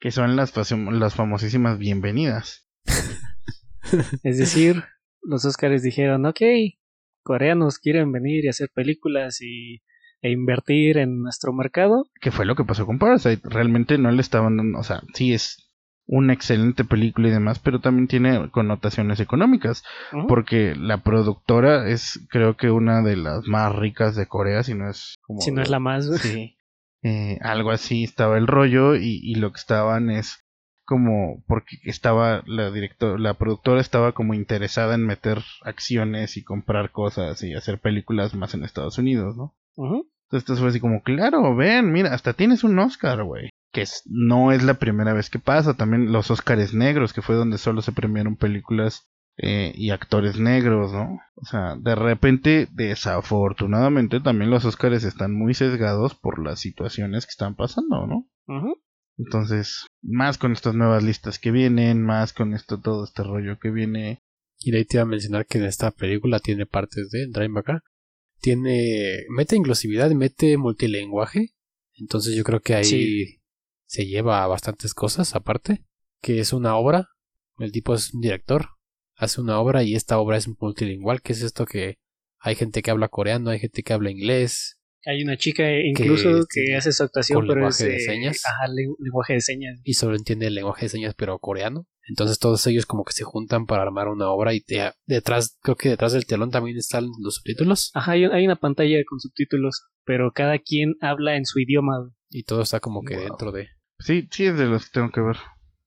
Que 0.00 0.10
son 0.10 0.36
las, 0.36 0.52
las 0.70 1.14
famosísimas 1.14 1.78
bienvenidas. 1.78 2.68
Es 4.22 4.38
decir, 4.38 4.84
los 5.22 5.44
Oscars 5.44 5.82
dijeron, 5.82 6.26
ok, 6.26 6.40
coreanos 7.22 7.78
quieren 7.78 8.12
venir 8.12 8.44
y 8.44 8.48
hacer 8.48 8.70
películas 8.74 9.40
y 9.40 9.82
e 10.22 10.30
invertir 10.30 10.98
en 10.98 11.20
nuestro 11.20 11.52
mercado. 11.52 12.06
Que 12.20 12.30
fue 12.30 12.46
lo 12.46 12.54
que 12.54 12.64
pasó 12.64 12.86
con 12.86 12.98
Parasite. 12.98 13.42
Realmente 13.42 13.98
no 13.98 14.10
le 14.12 14.20
estaban 14.20 14.56
dando, 14.56 14.78
o 14.78 14.82
sea, 14.84 15.02
sí 15.14 15.34
es 15.34 15.68
una 16.06 16.32
excelente 16.32 16.84
película 16.84 17.28
y 17.28 17.32
demás, 17.32 17.58
pero 17.58 17.80
también 17.80 18.06
tiene 18.06 18.50
connotaciones 18.50 19.20
económicas, 19.20 19.84
porque 20.28 20.74
la 20.76 20.98
productora 20.98 21.88
es 21.88 22.20
creo 22.28 22.56
que 22.56 22.70
una 22.70 23.02
de 23.02 23.16
las 23.16 23.46
más 23.46 23.74
ricas 23.74 24.14
de 24.16 24.26
Corea, 24.26 24.62
si 24.62 24.74
no 24.74 24.90
es 24.90 25.14
como 25.22 25.40
si 25.40 25.52
no 25.52 25.62
es 25.62 25.70
la 25.70 25.80
más. 25.80 26.08
Sí. 26.20 26.56
Eh, 27.04 27.40
algo 27.40 27.72
así 27.72 28.04
estaba 28.04 28.38
el 28.38 28.46
rollo 28.46 28.94
y, 28.94 29.18
y 29.24 29.34
lo 29.34 29.50
que 29.50 29.58
estaban 29.58 30.08
es 30.08 30.41
como 30.92 31.42
porque 31.46 31.78
estaba 31.84 32.42
la 32.46 32.70
director 32.70 33.18
la 33.18 33.32
productora 33.34 33.80
estaba 33.80 34.12
como 34.12 34.34
interesada 34.34 34.94
en 34.94 35.06
meter 35.06 35.38
acciones 35.64 36.36
y 36.36 36.44
comprar 36.44 36.90
cosas 36.90 37.42
y 37.42 37.54
hacer 37.54 37.78
películas 37.80 38.34
más 38.34 38.52
en 38.52 38.62
Estados 38.64 38.98
Unidos, 38.98 39.36
¿no? 39.38 39.54
Ujú. 39.76 40.06
Entonces 40.26 40.48
esto 40.50 40.56
fue 40.56 40.68
así 40.68 40.80
como, 40.80 41.02
claro, 41.02 41.56
ven, 41.56 41.92
mira, 41.92 42.12
hasta 42.12 42.34
tienes 42.34 42.62
un 42.64 42.78
Oscar, 42.78 43.22
güey. 43.24 43.48
Que 43.72 43.80
es- 43.82 44.02
no 44.06 44.52
es 44.52 44.62
la 44.62 44.74
primera 44.74 45.14
vez 45.14 45.30
que 45.30 45.38
pasa. 45.38 45.74
También 45.74 46.12
los 46.12 46.30
Oscars 46.30 46.74
negros, 46.74 47.14
que 47.14 47.22
fue 47.22 47.36
donde 47.36 47.56
solo 47.56 47.80
se 47.80 47.92
premiaron 47.92 48.36
películas 48.36 49.08
eh, 49.38 49.72
y 49.74 49.90
actores 49.90 50.38
negros, 50.38 50.92
¿no? 50.92 51.18
O 51.36 51.44
sea, 51.46 51.74
de 51.76 51.94
repente, 51.94 52.68
desafortunadamente, 52.70 54.20
también 54.20 54.50
los 54.50 54.64
Oscars 54.66 55.04
están 55.04 55.32
muy 55.34 55.54
sesgados 55.54 56.14
por 56.14 56.38
las 56.44 56.60
situaciones 56.60 57.24
que 57.24 57.30
están 57.30 57.54
pasando, 57.54 58.06
¿no? 58.06 58.26
Ujú. 58.46 58.76
Entonces, 59.24 59.86
más 60.02 60.38
con 60.38 60.52
estas 60.52 60.74
nuevas 60.74 61.02
listas 61.02 61.38
que 61.38 61.50
vienen, 61.50 62.02
más 62.02 62.32
con 62.32 62.54
esto, 62.54 62.80
todo 62.80 63.04
este 63.04 63.22
rollo 63.22 63.58
que 63.58 63.70
viene. 63.70 64.18
Y 64.58 64.70
de 64.70 64.78
ahí 64.78 64.84
te 64.84 64.96
iba 64.96 65.02
a 65.02 65.06
mencionar 65.06 65.46
que 65.46 65.58
en 65.58 65.64
esta 65.64 65.90
película 65.90 66.40
tiene 66.40 66.66
partes 66.66 67.10
de 67.10 67.26
Drive 67.28 67.62
Car. 67.62 67.82
Tiene. 68.40 69.24
Mete 69.28 69.56
inclusividad, 69.56 70.10
mete 70.12 70.56
multilenguaje. 70.56 71.54
Entonces 71.94 72.34
yo 72.34 72.42
creo 72.44 72.60
que 72.60 72.74
ahí 72.74 72.84
Sí. 72.84 73.40
se 73.86 74.06
lleva 74.06 74.42
a 74.42 74.46
bastantes 74.46 74.94
cosas 74.94 75.34
aparte. 75.34 75.84
Que 76.20 76.40
es 76.40 76.52
una 76.52 76.76
obra. 76.76 77.08
El 77.58 77.72
tipo 77.72 77.94
es 77.94 78.12
un 78.14 78.20
director. 78.20 78.68
Hace 79.16 79.40
una 79.40 79.58
obra 79.60 79.82
y 79.82 79.94
esta 79.94 80.18
obra 80.18 80.36
es 80.36 80.48
multilingual. 80.60 81.22
Que 81.22 81.32
es 81.32 81.42
esto 81.42 81.66
que 81.66 81.98
hay 82.38 82.54
gente 82.56 82.82
que 82.82 82.90
habla 82.90 83.08
coreano, 83.08 83.50
hay 83.50 83.60
gente 83.60 83.82
que 83.82 83.92
habla 83.92 84.10
inglés. 84.10 84.78
Hay 85.04 85.22
una 85.22 85.36
chica 85.36 85.68
eh, 85.68 85.88
incluso 85.88 86.46
que, 86.48 86.76
hace 86.76 86.92
su 86.92 87.02
actuación, 87.02 87.38
con 87.40 87.46
pero 87.48 87.60
lenguaje 87.60 87.84
es 87.86 87.92
de 87.92 87.98
señas. 88.00 88.42
Ajá, 88.46 88.68
len- 88.72 88.94
lenguaje 88.98 89.32
de 89.34 89.40
señas. 89.40 89.80
y 89.84 89.94
solo 89.94 90.16
entiende 90.16 90.46
el 90.46 90.54
lenguaje 90.54 90.86
de 90.86 90.88
señas 90.90 91.14
pero 91.16 91.38
coreano. 91.38 91.86
Entonces 92.08 92.38
todos 92.38 92.66
ellos 92.66 92.84
como 92.86 93.04
que 93.04 93.12
se 93.12 93.24
juntan 93.24 93.66
para 93.66 93.82
armar 93.82 94.08
una 94.08 94.28
obra 94.30 94.54
y 94.54 94.60
te- 94.60 94.92
detrás, 95.06 95.56
creo 95.62 95.76
que 95.76 95.88
detrás 95.88 96.12
del 96.12 96.26
telón 96.26 96.50
también 96.50 96.76
están 96.76 97.06
los 97.20 97.36
subtítulos 97.36 97.90
Ajá, 97.94 98.12
hay, 98.12 98.24
hay 98.24 98.44
una 98.44 98.56
pantalla 98.56 98.98
con 99.08 99.20
subtítulos, 99.20 99.84
pero 100.04 100.32
cada 100.32 100.58
quien 100.58 100.94
habla 101.00 101.36
en 101.36 101.46
su 101.46 101.58
idioma. 101.60 102.10
y 102.30 102.42
todo 102.44 102.62
está 102.62 102.80
como 102.80 103.02
que 103.02 103.14
Wow. 103.16 103.24
dentro 103.24 103.52
de... 103.52 103.68
Sí, 103.98 104.28
sí 104.32 104.46
es 104.46 104.56
de 104.58 104.66
los 104.66 104.84
que 104.86 104.90
tengo 104.94 105.10
que 105.12 105.20
ver. 105.20 105.36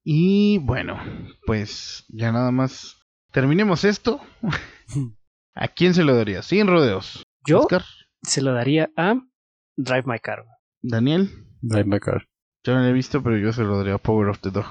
Y 0.04 0.58
bueno, 0.58 0.98
pues 1.46 2.04
ya 2.08 2.32
nada 2.32 2.50
más. 2.50 2.96
Terminemos 3.32 3.84
esto. 3.84 4.20
¿A 5.54 5.68
quién 5.68 5.94
se 5.94 6.04
lo 6.04 6.14
daría? 6.16 6.42
Sin 6.42 6.66
rodeos. 6.66 7.22
Yo 7.46 7.60
Oscar, 7.60 7.84
se 8.26 8.42
lo 8.42 8.52
daría 8.52 8.90
a 8.96 9.14
Drive 9.76 10.04
My 10.06 10.18
Car. 10.18 10.44
Daniel. 10.82 11.30
Drive 11.62 11.84
My 11.86 12.00
Car. 12.00 12.26
Yo 12.64 12.74
no 12.74 12.80
lo 12.80 12.86
he 12.88 12.92
visto, 12.92 13.22
pero 13.22 13.38
yo 13.38 13.52
se 13.52 13.62
lo 13.62 13.78
daría 13.78 13.94
a 13.94 13.98
Power 13.98 14.28
of 14.28 14.40
the 14.40 14.50
Dog. 14.50 14.66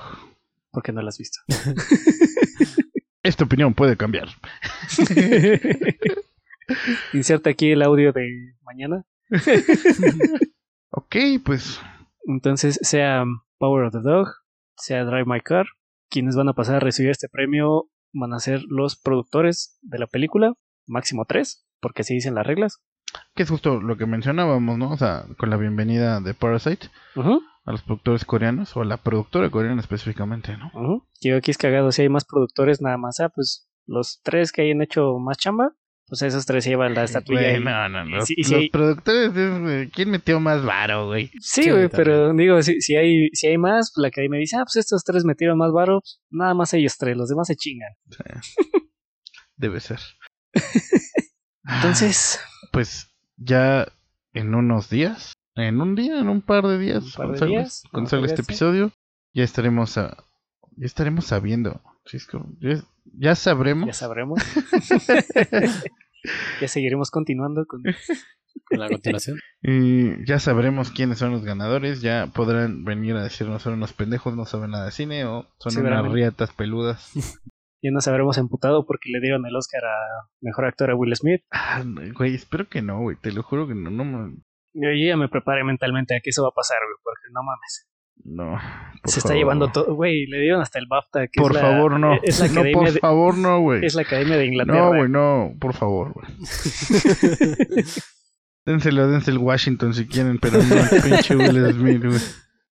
porque 0.72 0.92
no 0.92 1.02
la 1.02 1.10
has 1.10 1.18
visto. 1.18 1.40
Esta 3.24 3.46
opinión 3.46 3.74
puede 3.74 3.98
cambiar. 3.98 4.28
Inserta 7.14 7.50
aquí 7.50 7.72
el 7.72 7.82
audio 7.82 8.12
de 8.12 8.56
mañana. 8.64 9.06
Ok, 10.98 11.16
pues 11.44 11.82
Entonces, 12.26 12.80
sea 12.82 13.26
Power 13.58 13.84
of 13.84 13.92
the 13.92 14.00
Dog, 14.00 14.30
sea 14.78 15.04
Drive 15.04 15.26
My 15.26 15.42
Car, 15.42 15.66
quienes 16.10 16.38
van 16.38 16.48
a 16.48 16.54
pasar 16.54 16.76
a 16.76 16.80
recibir 16.80 17.12
este 17.12 17.28
premio 17.28 17.90
van 18.14 18.32
a 18.34 18.40
ser 18.40 18.62
los 18.70 18.96
productores 18.96 19.78
de 19.82 20.00
la 20.00 20.08
película, 20.08 20.54
máximo 20.88 21.26
tres, 21.26 21.68
porque 21.82 22.04
así 22.04 22.14
dicen 22.14 22.34
las 22.34 22.48
reglas. 22.48 22.82
Que 23.36 23.44
es 23.44 23.50
justo 23.50 23.82
lo 23.82 23.98
que 23.98 24.06
mencionábamos, 24.06 24.78
¿no? 24.78 24.92
O 24.92 24.98
sea, 24.98 25.26
con 25.38 25.50
la 25.50 25.58
bienvenida 25.58 26.20
de 26.22 26.34
Parasite 26.34 26.90
a 27.66 27.72
los 27.72 27.82
productores 27.82 28.26
coreanos, 28.26 28.76
o 28.78 28.82
a 28.82 28.86
la 28.86 28.98
productora 28.98 29.50
coreana 29.50 29.82
específicamente, 29.82 30.56
¿no? 30.58 30.70
ujú. 30.74 31.08
Yo 31.22 31.38
aquí 31.38 31.50
es 31.52 31.58
cagado, 31.58 31.92
si 31.92 32.04
hay 32.04 32.10
más 32.10 32.24
productores, 32.26 32.82
nada 32.82 32.98
más, 32.98 33.20
ah, 33.20 33.30
pues 33.30 33.68
los 33.88 34.22
tres 34.24 34.52
que 34.52 34.62
hayan 34.62 34.82
hecho 34.84 35.18
más 35.20 35.38
chamba, 35.38 35.72
pues 36.08 36.22
esos 36.22 36.46
tres 36.46 36.64
llevan 36.66 36.94
la 36.94 37.04
estatuilla. 37.06 37.50
Güey, 37.50 37.64
no, 37.64 37.90
no, 37.90 38.06
los, 38.06 38.26
Sí, 38.28 38.36
sí, 38.44 38.52
los 38.52 38.62
hay- 38.62 38.70
productores, 38.70 39.90
¿quién 39.92 40.12
metió 40.12 40.40
más 40.40 40.64
varo, 40.64 41.08
güey? 41.08 41.32
Sí, 41.40 41.64
Sí, 41.64 41.72
güey, 41.72 41.90
pero 41.90 42.32
digo, 42.34 42.62
si, 42.62 42.80
si 42.82 42.96
hay 42.96 43.30
si 43.34 43.48
hay 43.48 43.58
más, 43.58 43.92
pues 43.96 44.02
la 44.04 44.10
academia 44.10 44.40
dice, 44.40 44.58
ah, 44.58 44.66
pues 44.66 44.76
estos 44.76 45.04
tres 45.04 45.26
metieron 45.26 45.58
más 45.58 45.72
varo, 45.72 46.02
pues, 46.02 46.22
nada 46.30 46.54
más 46.54 46.72
ellos 46.76 46.96
tres, 47.00 47.18
los 47.18 47.30
demás 47.30 47.48
se 47.48 47.56
chingan. 47.56 47.90
Debe 49.58 49.80
ser. 49.80 50.00
Entonces, 51.68 52.40
pues 52.76 53.10
ya 53.38 53.88
en 54.34 54.54
unos 54.54 54.90
días, 54.90 55.34
en 55.56 55.82
un 55.82 55.96
día, 55.96 56.20
en 56.20 56.30
un 56.30 56.42
par 56.42 56.66
de 56.68 56.78
días, 56.78 57.04
Un 57.04 57.12
par 57.12 57.32
de 57.32 57.38
cuando 57.38 57.40
salga- 57.40 57.60
días, 57.62 57.82
cuando 57.84 57.92
cuando 57.92 58.10
salga 58.10 58.28
salga 58.28 58.42
este 58.42 58.52
episodio, 58.52 58.92
ya 59.34 59.44
estaremos 59.44 59.98
a, 59.98 60.18
ya 60.78 60.86
estaremos 60.86 61.26
sabiendo, 61.26 61.82
Chisco, 62.06 62.46
ya, 62.60 62.82
ya 63.18 63.36
sabremos. 63.36 63.88
ya 63.88 63.94
sabremos. 63.94 64.42
ya 66.62 66.68
seguiremos 66.68 67.12
continuando 67.12 67.66
con 67.66 67.84
Con 67.84 68.80
la 68.80 68.90
continuación. 68.90 69.40
Y 69.68 70.24
ya 70.26 70.38
sabremos 70.40 70.92
quiénes 70.92 71.18
son 71.18 71.32
los 71.32 71.44
ganadores, 71.44 72.02
ya 72.02 72.28
podrán 72.28 72.84
venir 72.86 73.16
a 73.16 73.24
decirnos 73.24 73.64
son 73.64 73.74
unos 73.74 73.94
pendejos, 73.94 74.36
no 74.36 74.46
saben 74.46 74.72
nada 74.72 74.86
de 74.86 74.92
cine 74.92 75.26
o 75.26 75.48
son 75.60 75.78
unas 75.86 76.12
riatas 76.12 76.52
peludas. 76.54 77.12
ya 77.82 77.92
nos 77.92 78.08
habremos 78.08 78.38
emputado 78.38 78.86
porque 78.86 79.10
le 79.12 79.20
dieron 79.22 79.46
el 79.46 79.56
Oscar 79.56 79.84
a 79.86 80.28
mejor 80.42 80.66
actor 80.66 80.90
a 80.92 80.96
Will 80.96 81.16
Smith. 81.16 81.42
Ah, 81.52 81.84
güey, 82.18 82.36
espero 82.36 82.68
que 82.68 82.82
no, 82.82 83.00
güey, 83.02 83.18
te 83.22 83.32
lo 83.32 83.44
juro 83.44 83.68
que 83.68 83.76
no, 83.76 83.90
no, 83.92 84.04
me- 84.06 84.36
Yo 84.74 84.90
ya 84.92 85.16
me 85.18 85.30
preparé 85.30 85.64
mentalmente 85.64 86.16
a 86.16 86.20
que 86.24 86.30
eso 86.32 86.44
va 86.44 86.50
a 86.50 86.56
pasar, 86.56 86.78
güey, 86.84 86.98
porque 87.04 87.28
no 87.32 87.42
mames. 87.44 87.88
no. 88.24 88.58
por 89.04 89.12
Se 89.12 89.20
está 89.20 89.34
llevando 89.36 89.72
todo, 89.72 89.94
güey, 89.94 90.26
le 90.26 90.40
dieron 90.40 90.62
hasta 90.62 90.80
el 90.80 90.88
BAFTA. 90.90 91.28
Que 91.28 91.40
Por 91.42 91.52
es 91.52 91.56
la- 91.56 91.62
favor, 91.62 92.00
no. 92.00 92.18
Es 92.24 92.40
la 92.40 92.48
no, 92.48 92.52
academia, 92.62 92.74
por 92.80 92.92
de, 92.94 93.00
favor, 93.00 93.38
no, 93.38 93.60
güey. 93.62 93.86
es 93.86 93.94
la 93.96 94.02
academia 94.02 94.38
de 94.38 94.46
Inglaterra. 94.46 94.80
No, 94.80 94.96
güey, 94.96 95.10
no, 95.10 95.54
por 95.60 95.74
favor, 95.74 96.14
güey. 96.14 96.28
Dénselo, 98.66 99.08
dense 99.08 99.30
el 99.30 99.38
Washington 99.38 99.94
si 99.94 100.08
quieren, 100.08 100.40
pero 100.40 100.58
no 100.64 100.76
el 100.76 101.02
pinche 101.04 101.36
Will 101.36 101.72
Smith, 101.74 102.04
güey. 102.04 102.20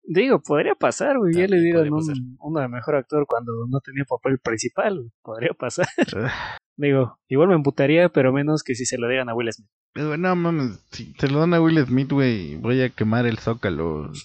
Digo, 0.04 0.40
podría 0.42 0.74
pasar, 0.74 1.18
güey. 1.18 1.34
Ya 1.34 1.46
le 1.46 1.60
dieron 1.60 1.92
un, 1.92 2.36
uno 2.40 2.60
de 2.60 2.68
mejor 2.68 2.96
actor 2.96 3.24
cuando 3.26 3.52
no 3.68 3.80
tenía 3.80 4.04
papel 4.04 4.38
principal. 4.38 4.98
güey. 4.98 5.10
Podría 5.22 5.52
pasar. 5.52 5.86
Digo, 6.76 7.18
igual 7.28 7.48
me 7.48 7.54
emputaría, 7.54 8.08
pero 8.08 8.32
menos 8.32 8.62
que 8.62 8.74
si 8.74 8.84
se 8.86 8.98
lo 8.98 9.08
dieran 9.08 9.28
a 9.28 9.34
Will 9.34 9.52
Smith. 9.52 9.68
No 9.94 10.34
mames, 10.34 10.84
si 10.90 11.12
se 11.18 11.28
lo 11.28 11.40
dan 11.40 11.52
a 11.54 11.60
Will 11.60 11.84
Smith, 11.84 12.10
güey, 12.10 12.56
voy 12.56 12.80
a 12.80 12.88
quemar 12.88 13.26
el 13.26 13.38
zócalo. 13.38 14.10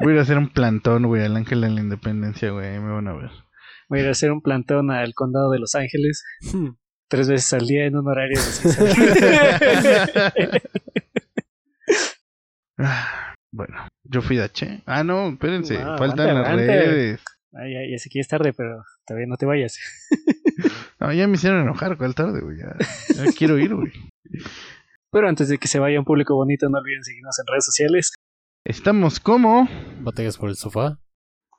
Voy 0.00 0.10
a 0.10 0.14
ir 0.16 0.18
a 0.18 0.22
hacer 0.22 0.36
un 0.36 0.50
plantón, 0.50 1.06
güey, 1.06 1.24
al 1.24 1.34
Ángel 1.36 1.62
de 1.62 1.70
la 1.70 1.80
Independencia, 1.80 2.50
güey, 2.50 2.78
me 2.78 2.92
van 2.92 3.08
a 3.08 3.14
ver. 3.14 3.30
Voy 3.88 4.00
a 4.00 4.02
ir 4.02 4.08
a 4.08 4.10
hacer 4.10 4.32
un 4.32 4.42
plantón 4.42 4.90
al 4.90 5.14
condado 5.14 5.50
de 5.50 5.60
Los 5.60 5.74
Ángeles 5.74 6.22
tres 7.08 7.28
veces 7.28 7.52
al 7.54 7.66
día 7.66 7.86
en 7.86 7.96
un 7.96 8.06
horario 8.08 8.38
de. 8.38 8.54
Ah, 12.76 13.34
bueno, 13.52 13.86
yo 14.04 14.22
fui 14.22 14.36
de 14.36 14.44
H. 14.44 14.82
Ah, 14.86 15.02
no, 15.04 15.28
espérense, 15.30 15.74
No, 15.74 15.98
faltan 15.98 16.28
aguanta, 16.28 16.34
las 16.34 16.46
aguanta. 16.48 16.72
redes. 16.72 17.20
Ah, 17.52 17.68
ya, 17.68 17.80
ya 17.90 17.98
sé 17.98 18.08
que 18.10 18.18
ya 18.18 18.20
es 18.22 18.28
tarde, 18.28 18.52
pero 18.52 18.82
todavía 19.06 19.26
no 19.28 19.36
te 19.36 19.46
vayas. 19.46 19.78
No, 21.00 21.12
ya 21.12 21.26
me 21.26 21.34
hicieron 21.34 21.60
enojar, 21.62 21.98
¿cuál 21.98 22.14
tarde, 22.14 22.40
güey? 22.40 22.56
Ya, 22.58 22.74
ya 23.16 23.32
quiero 23.36 23.58
ir, 23.58 23.74
güey. 23.74 23.92
Pero 25.10 25.28
antes 25.28 25.48
de 25.48 25.58
que 25.58 25.68
se 25.68 25.78
vaya 25.80 25.98
un 25.98 26.04
público 26.04 26.34
bonito, 26.34 26.68
no 26.70 26.78
olviden 26.78 27.02
seguirnos 27.04 27.36
en 27.40 27.46
redes 27.52 27.64
sociales. 27.64 28.14
Estamos 28.64 29.20
como 29.20 29.68
Batallas 30.00 30.38
por 30.38 30.48
el 30.48 30.56
sofá. 30.56 30.98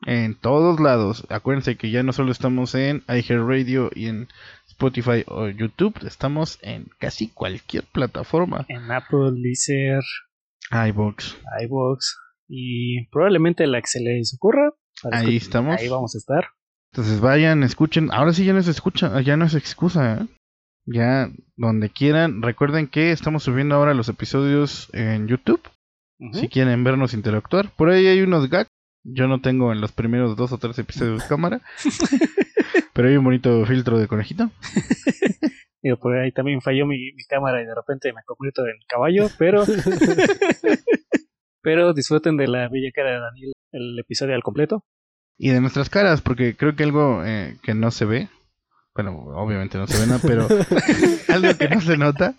en 0.08 0.34
todos 0.40 0.80
lados. 0.80 1.28
Acuérdense 1.30 1.76
que 1.76 1.92
ya 1.92 2.02
no 2.02 2.14
solo 2.14 2.32
estamos 2.32 2.74
en 2.76 3.04
iHeartRadio 3.08 3.92
y 3.94 4.08
en 4.08 4.28
Spotify 4.68 5.24
o 5.28 5.48
YouTube, 5.50 5.96
estamos 6.08 6.58
en 6.62 6.88
casi 7.00 7.28
cualquier 7.28 7.84
plataforma. 7.84 8.66
En 8.70 8.90
Apple, 8.92 9.32
Deezer, 9.44 10.02
iBox. 10.72 11.38
iVoox 11.64 12.16
y 12.48 13.08
probablemente 13.08 13.68
la 13.68 13.82
que 13.82 13.88
se 13.88 14.02
les 14.02 14.34
ocurra. 14.36 14.74
para 15.02 15.20
Ahí 15.20 15.38
estamos. 15.38 15.80
Ahí 15.80 15.90
vamos 15.90 16.16
a 16.16 16.18
estar. 16.18 16.46
Entonces 16.92 17.20
vayan, 17.20 17.64
escuchen. 17.64 18.10
Ahora 18.12 18.34
sí 18.34 18.46
ya 18.46 18.54
no 18.54 18.64
se 18.64 18.72
escucha, 18.72 19.20
ya 19.22 19.38
no 19.38 19.46
es 19.46 19.56
excusa, 19.56 20.22
¿eh? 20.22 20.28
Ya 20.86 21.30
donde 21.56 21.90
quieran. 21.90 22.42
Recuerden 22.42 22.88
que 22.88 23.12
estamos 23.12 23.44
subiendo 23.44 23.76
ahora 23.76 23.94
los 23.94 24.08
episodios 24.08 24.90
en 24.94 25.28
YouTube. 25.28 25.62
Si 26.32 26.48
quieren 26.48 26.84
vernos 26.84 27.14
interactuar. 27.14 27.70
Por 27.76 27.90
ahí 27.90 28.08
hay 28.08 28.22
unos 28.22 28.50
gags. 28.50 28.70
Yo 29.04 29.28
no 29.28 29.42
tengo 29.42 29.74
en 29.74 29.82
los 29.82 29.92
primeros 29.92 30.38
dos 30.38 30.52
o 30.52 30.58
tres 30.58 30.80
episodios 30.80 31.24
cámara. 31.26 31.62
pero 32.94 33.10
hay 33.10 33.18
un 33.18 33.26
bonito 33.26 33.66
filtro 33.66 34.00
de 34.00 34.08
conejito. 34.08 34.50
Digo, 35.82 35.98
por 35.98 36.18
ahí 36.18 36.32
también 36.32 36.62
falló 36.62 36.88
mi, 36.88 37.12
mi 37.12 37.24
cámara 37.26 37.62
y 37.62 37.66
de 37.66 37.76
repente 37.76 38.12
me 38.14 38.24
convierto 38.26 38.66
en 38.66 38.78
caballo, 38.88 39.30
pero 39.38 39.64
pero 41.66 41.94
disfruten 41.94 42.38
de 42.38 42.48
la 42.48 42.70
bella 42.70 42.92
cara 42.94 43.12
de 43.16 43.20
Daniel 43.20 43.52
el 43.72 43.98
episodio 44.00 44.36
al 44.36 44.44
completo. 44.44 44.86
Y 45.38 45.50
de 45.50 45.60
nuestras 45.60 45.90
caras, 45.90 46.22
porque 46.22 46.56
creo 46.56 46.76
que 46.76 46.84
algo 46.84 47.24
eh, 47.26 47.58
que 47.64 47.74
no 47.74 47.90
se 47.92 48.06
ve, 48.06 48.30
bueno, 48.94 49.12
obviamente 49.36 49.78
no 49.78 49.88
se 49.88 50.00
ve 50.00 50.06
nada, 50.08 50.20
pero 50.26 50.48
algo 51.28 51.58
que 51.58 51.68
no 51.68 51.82
se 51.82 51.98
nota 51.98 52.36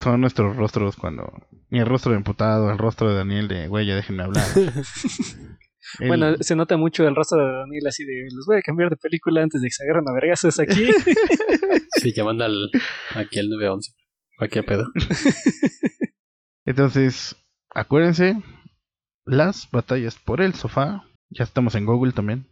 son 0.00 0.20
nuestros 0.20 0.56
rostros 0.56 0.96
cuando... 0.96 1.30
Mi 1.68 1.82
rostro 1.84 2.12
de 2.12 2.18
emputado, 2.18 2.70
el 2.70 2.78
rostro 2.78 3.08
de 3.10 3.16
Daniel 3.16 3.48
de, 3.48 3.66
güey, 3.68 3.86
ya 3.86 3.96
déjenme 3.96 4.22
hablar. 4.22 4.46
El- 5.98 6.08
Bueno, 6.08 6.36
se 6.40 6.54
nota 6.54 6.76
mucho 6.76 7.06
el 7.06 7.16
rostro 7.16 7.38
de 7.44 7.52
Daniel 7.58 7.86
así 7.88 8.04
de, 8.04 8.28
los 8.32 8.46
voy 8.46 8.56
a 8.58 8.62
cambiar 8.62 8.88
de 8.88 8.96
película 8.96 9.42
antes 9.42 9.60
de 9.60 9.66
que 9.66 9.72
se 9.72 9.82
agarren 9.84 10.08
a 10.08 10.12
vergazos 10.14 10.58
aquí. 10.60 10.86
Sí, 12.00 12.12
llamando 12.14 12.44
al, 12.44 12.70
aquí 13.14 13.38
al 13.38 13.48
911. 13.48 13.92
Cualquier 14.38 14.64
pedo. 14.64 14.86
Entonces, 16.64 17.36
acuérdense, 17.74 18.42
las 19.24 19.70
batallas 19.70 20.16
por 20.16 20.40
el 20.40 20.54
sofá, 20.54 21.04
ya 21.30 21.44
estamos 21.44 21.74
en 21.74 21.86
Google 21.86 22.12
también. 22.12 22.46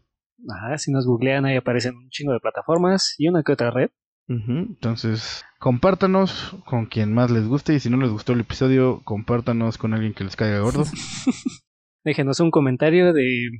Ajá, 0.48 0.78
si 0.78 0.90
nos 0.90 1.06
googlean 1.06 1.44
ahí 1.44 1.56
aparecen 1.56 1.96
un 1.96 2.08
chingo 2.10 2.32
de 2.32 2.40
plataformas 2.40 3.14
y 3.18 3.28
una 3.28 3.42
que 3.42 3.52
otra 3.52 3.70
red. 3.70 3.90
Ujú, 4.28 4.52
Entonces, 4.52 5.44
compártanos 5.58 6.56
con 6.64 6.86
quien 6.86 7.12
más 7.12 7.30
les 7.30 7.46
guste 7.46 7.74
y 7.74 7.80
si 7.80 7.90
no 7.90 7.96
les 7.96 8.10
gustó 8.10 8.32
el 8.32 8.40
episodio, 8.40 9.02
compártanos 9.04 9.76
con 9.76 9.92
alguien 9.92 10.14
que 10.14 10.24
les 10.24 10.36
caiga 10.36 10.60
gordo. 10.60 10.84
Déjenos 12.04 12.40
un 12.40 12.50
comentario 12.50 13.12
de 13.12 13.50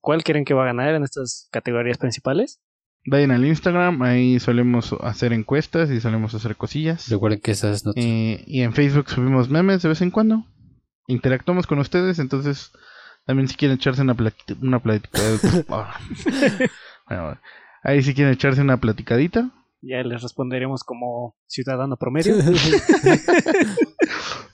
cuál 0.00 0.22
creen 0.22 0.44
que 0.44 0.54
va 0.54 0.62
a 0.62 0.66
ganar 0.66 0.94
en 0.94 1.02
estas 1.02 1.48
categorías 1.50 1.98
principales. 1.98 2.60
Vayan 3.06 3.32
al 3.32 3.44
Instagram, 3.44 4.00
ahí 4.02 4.40
solemos 4.40 4.94
hacer 5.00 5.34
encuestas 5.34 5.90
y 5.90 6.00
solemos 6.00 6.34
hacer 6.34 6.56
cosillas. 6.56 7.10
Recuerden 7.10 7.40
que 7.40 7.50
esas 7.50 7.84
no... 7.84 7.92
Eh, 7.96 8.42
y 8.46 8.62
en 8.62 8.72
Facebook 8.72 9.10
subimos 9.10 9.50
memes 9.50 9.82
de 9.82 9.90
vez 9.90 10.00
en 10.00 10.10
cuando. 10.10 10.46
Interactuamos 11.06 11.66
con 11.66 11.78
ustedes, 11.78 12.18
entonces 12.18 12.72
también 13.26 13.48
si 13.48 13.56
quieren 13.56 13.76
echarse 13.76 14.02
una 14.02 14.14
platicadita... 14.14 14.66
Una 14.66 14.78
platica- 14.82 15.20
Ah. 15.68 15.98
Bueno, 17.08 17.38
ahí 17.82 18.02
si 18.02 18.14
quieren 18.14 18.32
echarse 18.34 18.60
una 18.60 18.78
platicadita. 18.78 19.50
Ya 19.82 20.02
les 20.02 20.22
responderemos 20.22 20.82
como 20.84 21.36
ciudadano 21.46 21.96
promedio. 21.96 22.34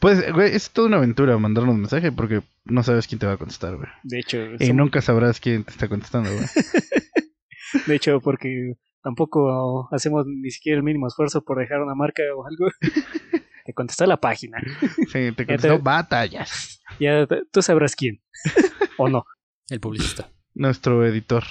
Pues, 0.01 0.32
güey, 0.32 0.55
es 0.55 0.70
toda 0.70 0.89
una 0.89 0.97
aventura 0.97 1.36
mandarnos 1.36 1.77
mensaje 1.77 2.10
porque 2.10 2.40
no 2.64 2.82
sabes 2.82 3.06
quién 3.06 3.18
te 3.18 3.27
va 3.27 3.32
a 3.35 3.36
contestar, 3.36 3.77
güey. 3.77 3.89
De 4.02 4.18
hecho, 4.18 4.39
Y 4.59 4.72
nunca 4.72 5.02
sabrás 5.02 5.40
quién 5.40 5.62
te 5.64 5.72
está 5.72 5.89
contestando, 5.89 6.31
güey. 6.32 6.47
de 7.86 7.94
hecho, 7.97 8.18
porque 8.20 8.77
tampoco 9.02 9.89
hacemos 9.93 10.24
ni 10.27 10.51
siquiera 10.51 10.78
el 10.78 10.85
mínimo 10.85 11.06
esfuerzo 11.06 11.43
por 11.43 11.59
dejar 11.59 11.82
una 11.82 11.94
marca 11.94 12.22
o 12.35 12.47
algo. 12.47 12.68
Te 13.70 13.74
contestó 13.74 14.05
la 14.05 14.16
página. 14.16 14.59
Sí, 14.80 15.06
te 15.12 15.32
te- 15.32 15.47
contestó 15.47 15.78
batallas. 15.78 16.80
Ya 16.98 17.24
tú 17.52 17.62
sabrás 17.62 17.94
quién. 17.94 18.20
o 18.98 19.09
no. 19.09 19.24
El 19.68 19.78
publicista. 19.78 20.28
Nuestro 20.55 21.06
editor 21.06 21.44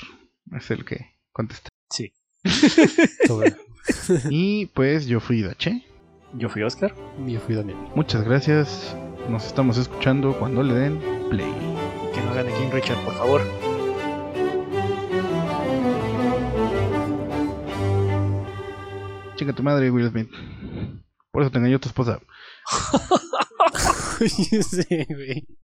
es 0.52 0.70
el 0.70 0.84
que 0.84 1.16
contesta. 1.32 1.70
Sí. 1.90 2.12
Y 4.30 4.66
pues 4.66 5.08
yo 5.08 5.22
fui 5.22 5.42
Dache. 5.42 5.86
Yo 6.34 6.50
fui 6.50 6.62
Oscar. 6.62 6.94
Yo 7.26 7.40
fui 7.40 7.56
Daniel. 7.56 7.78
Muchas 7.96 8.26
gracias. 8.26 8.94
Nos 9.30 9.46
estamos 9.46 9.78
escuchando 9.78 10.38
cuando 10.38 10.62
le 10.62 10.74
den 10.74 11.00
play. 11.30 11.50
Que 12.14 12.22
no 12.22 12.34
gane 12.34 12.52
King 12.56 12.70
Richard, 12.74 12.98
por 13.06 13.14
favor. 13.16 13.42
Chica 19.36 19.54
tu 19.54 19.64
madre, 19.64 19.90
Will 19.90 20.10
Smith. 20.10 20.30
Por 21.32 21.44
eso 21.44 21.52
te 21.52 21.60
engañó 21.60 21.80
tu 21.80 21.90
esposa. 21.90 22.20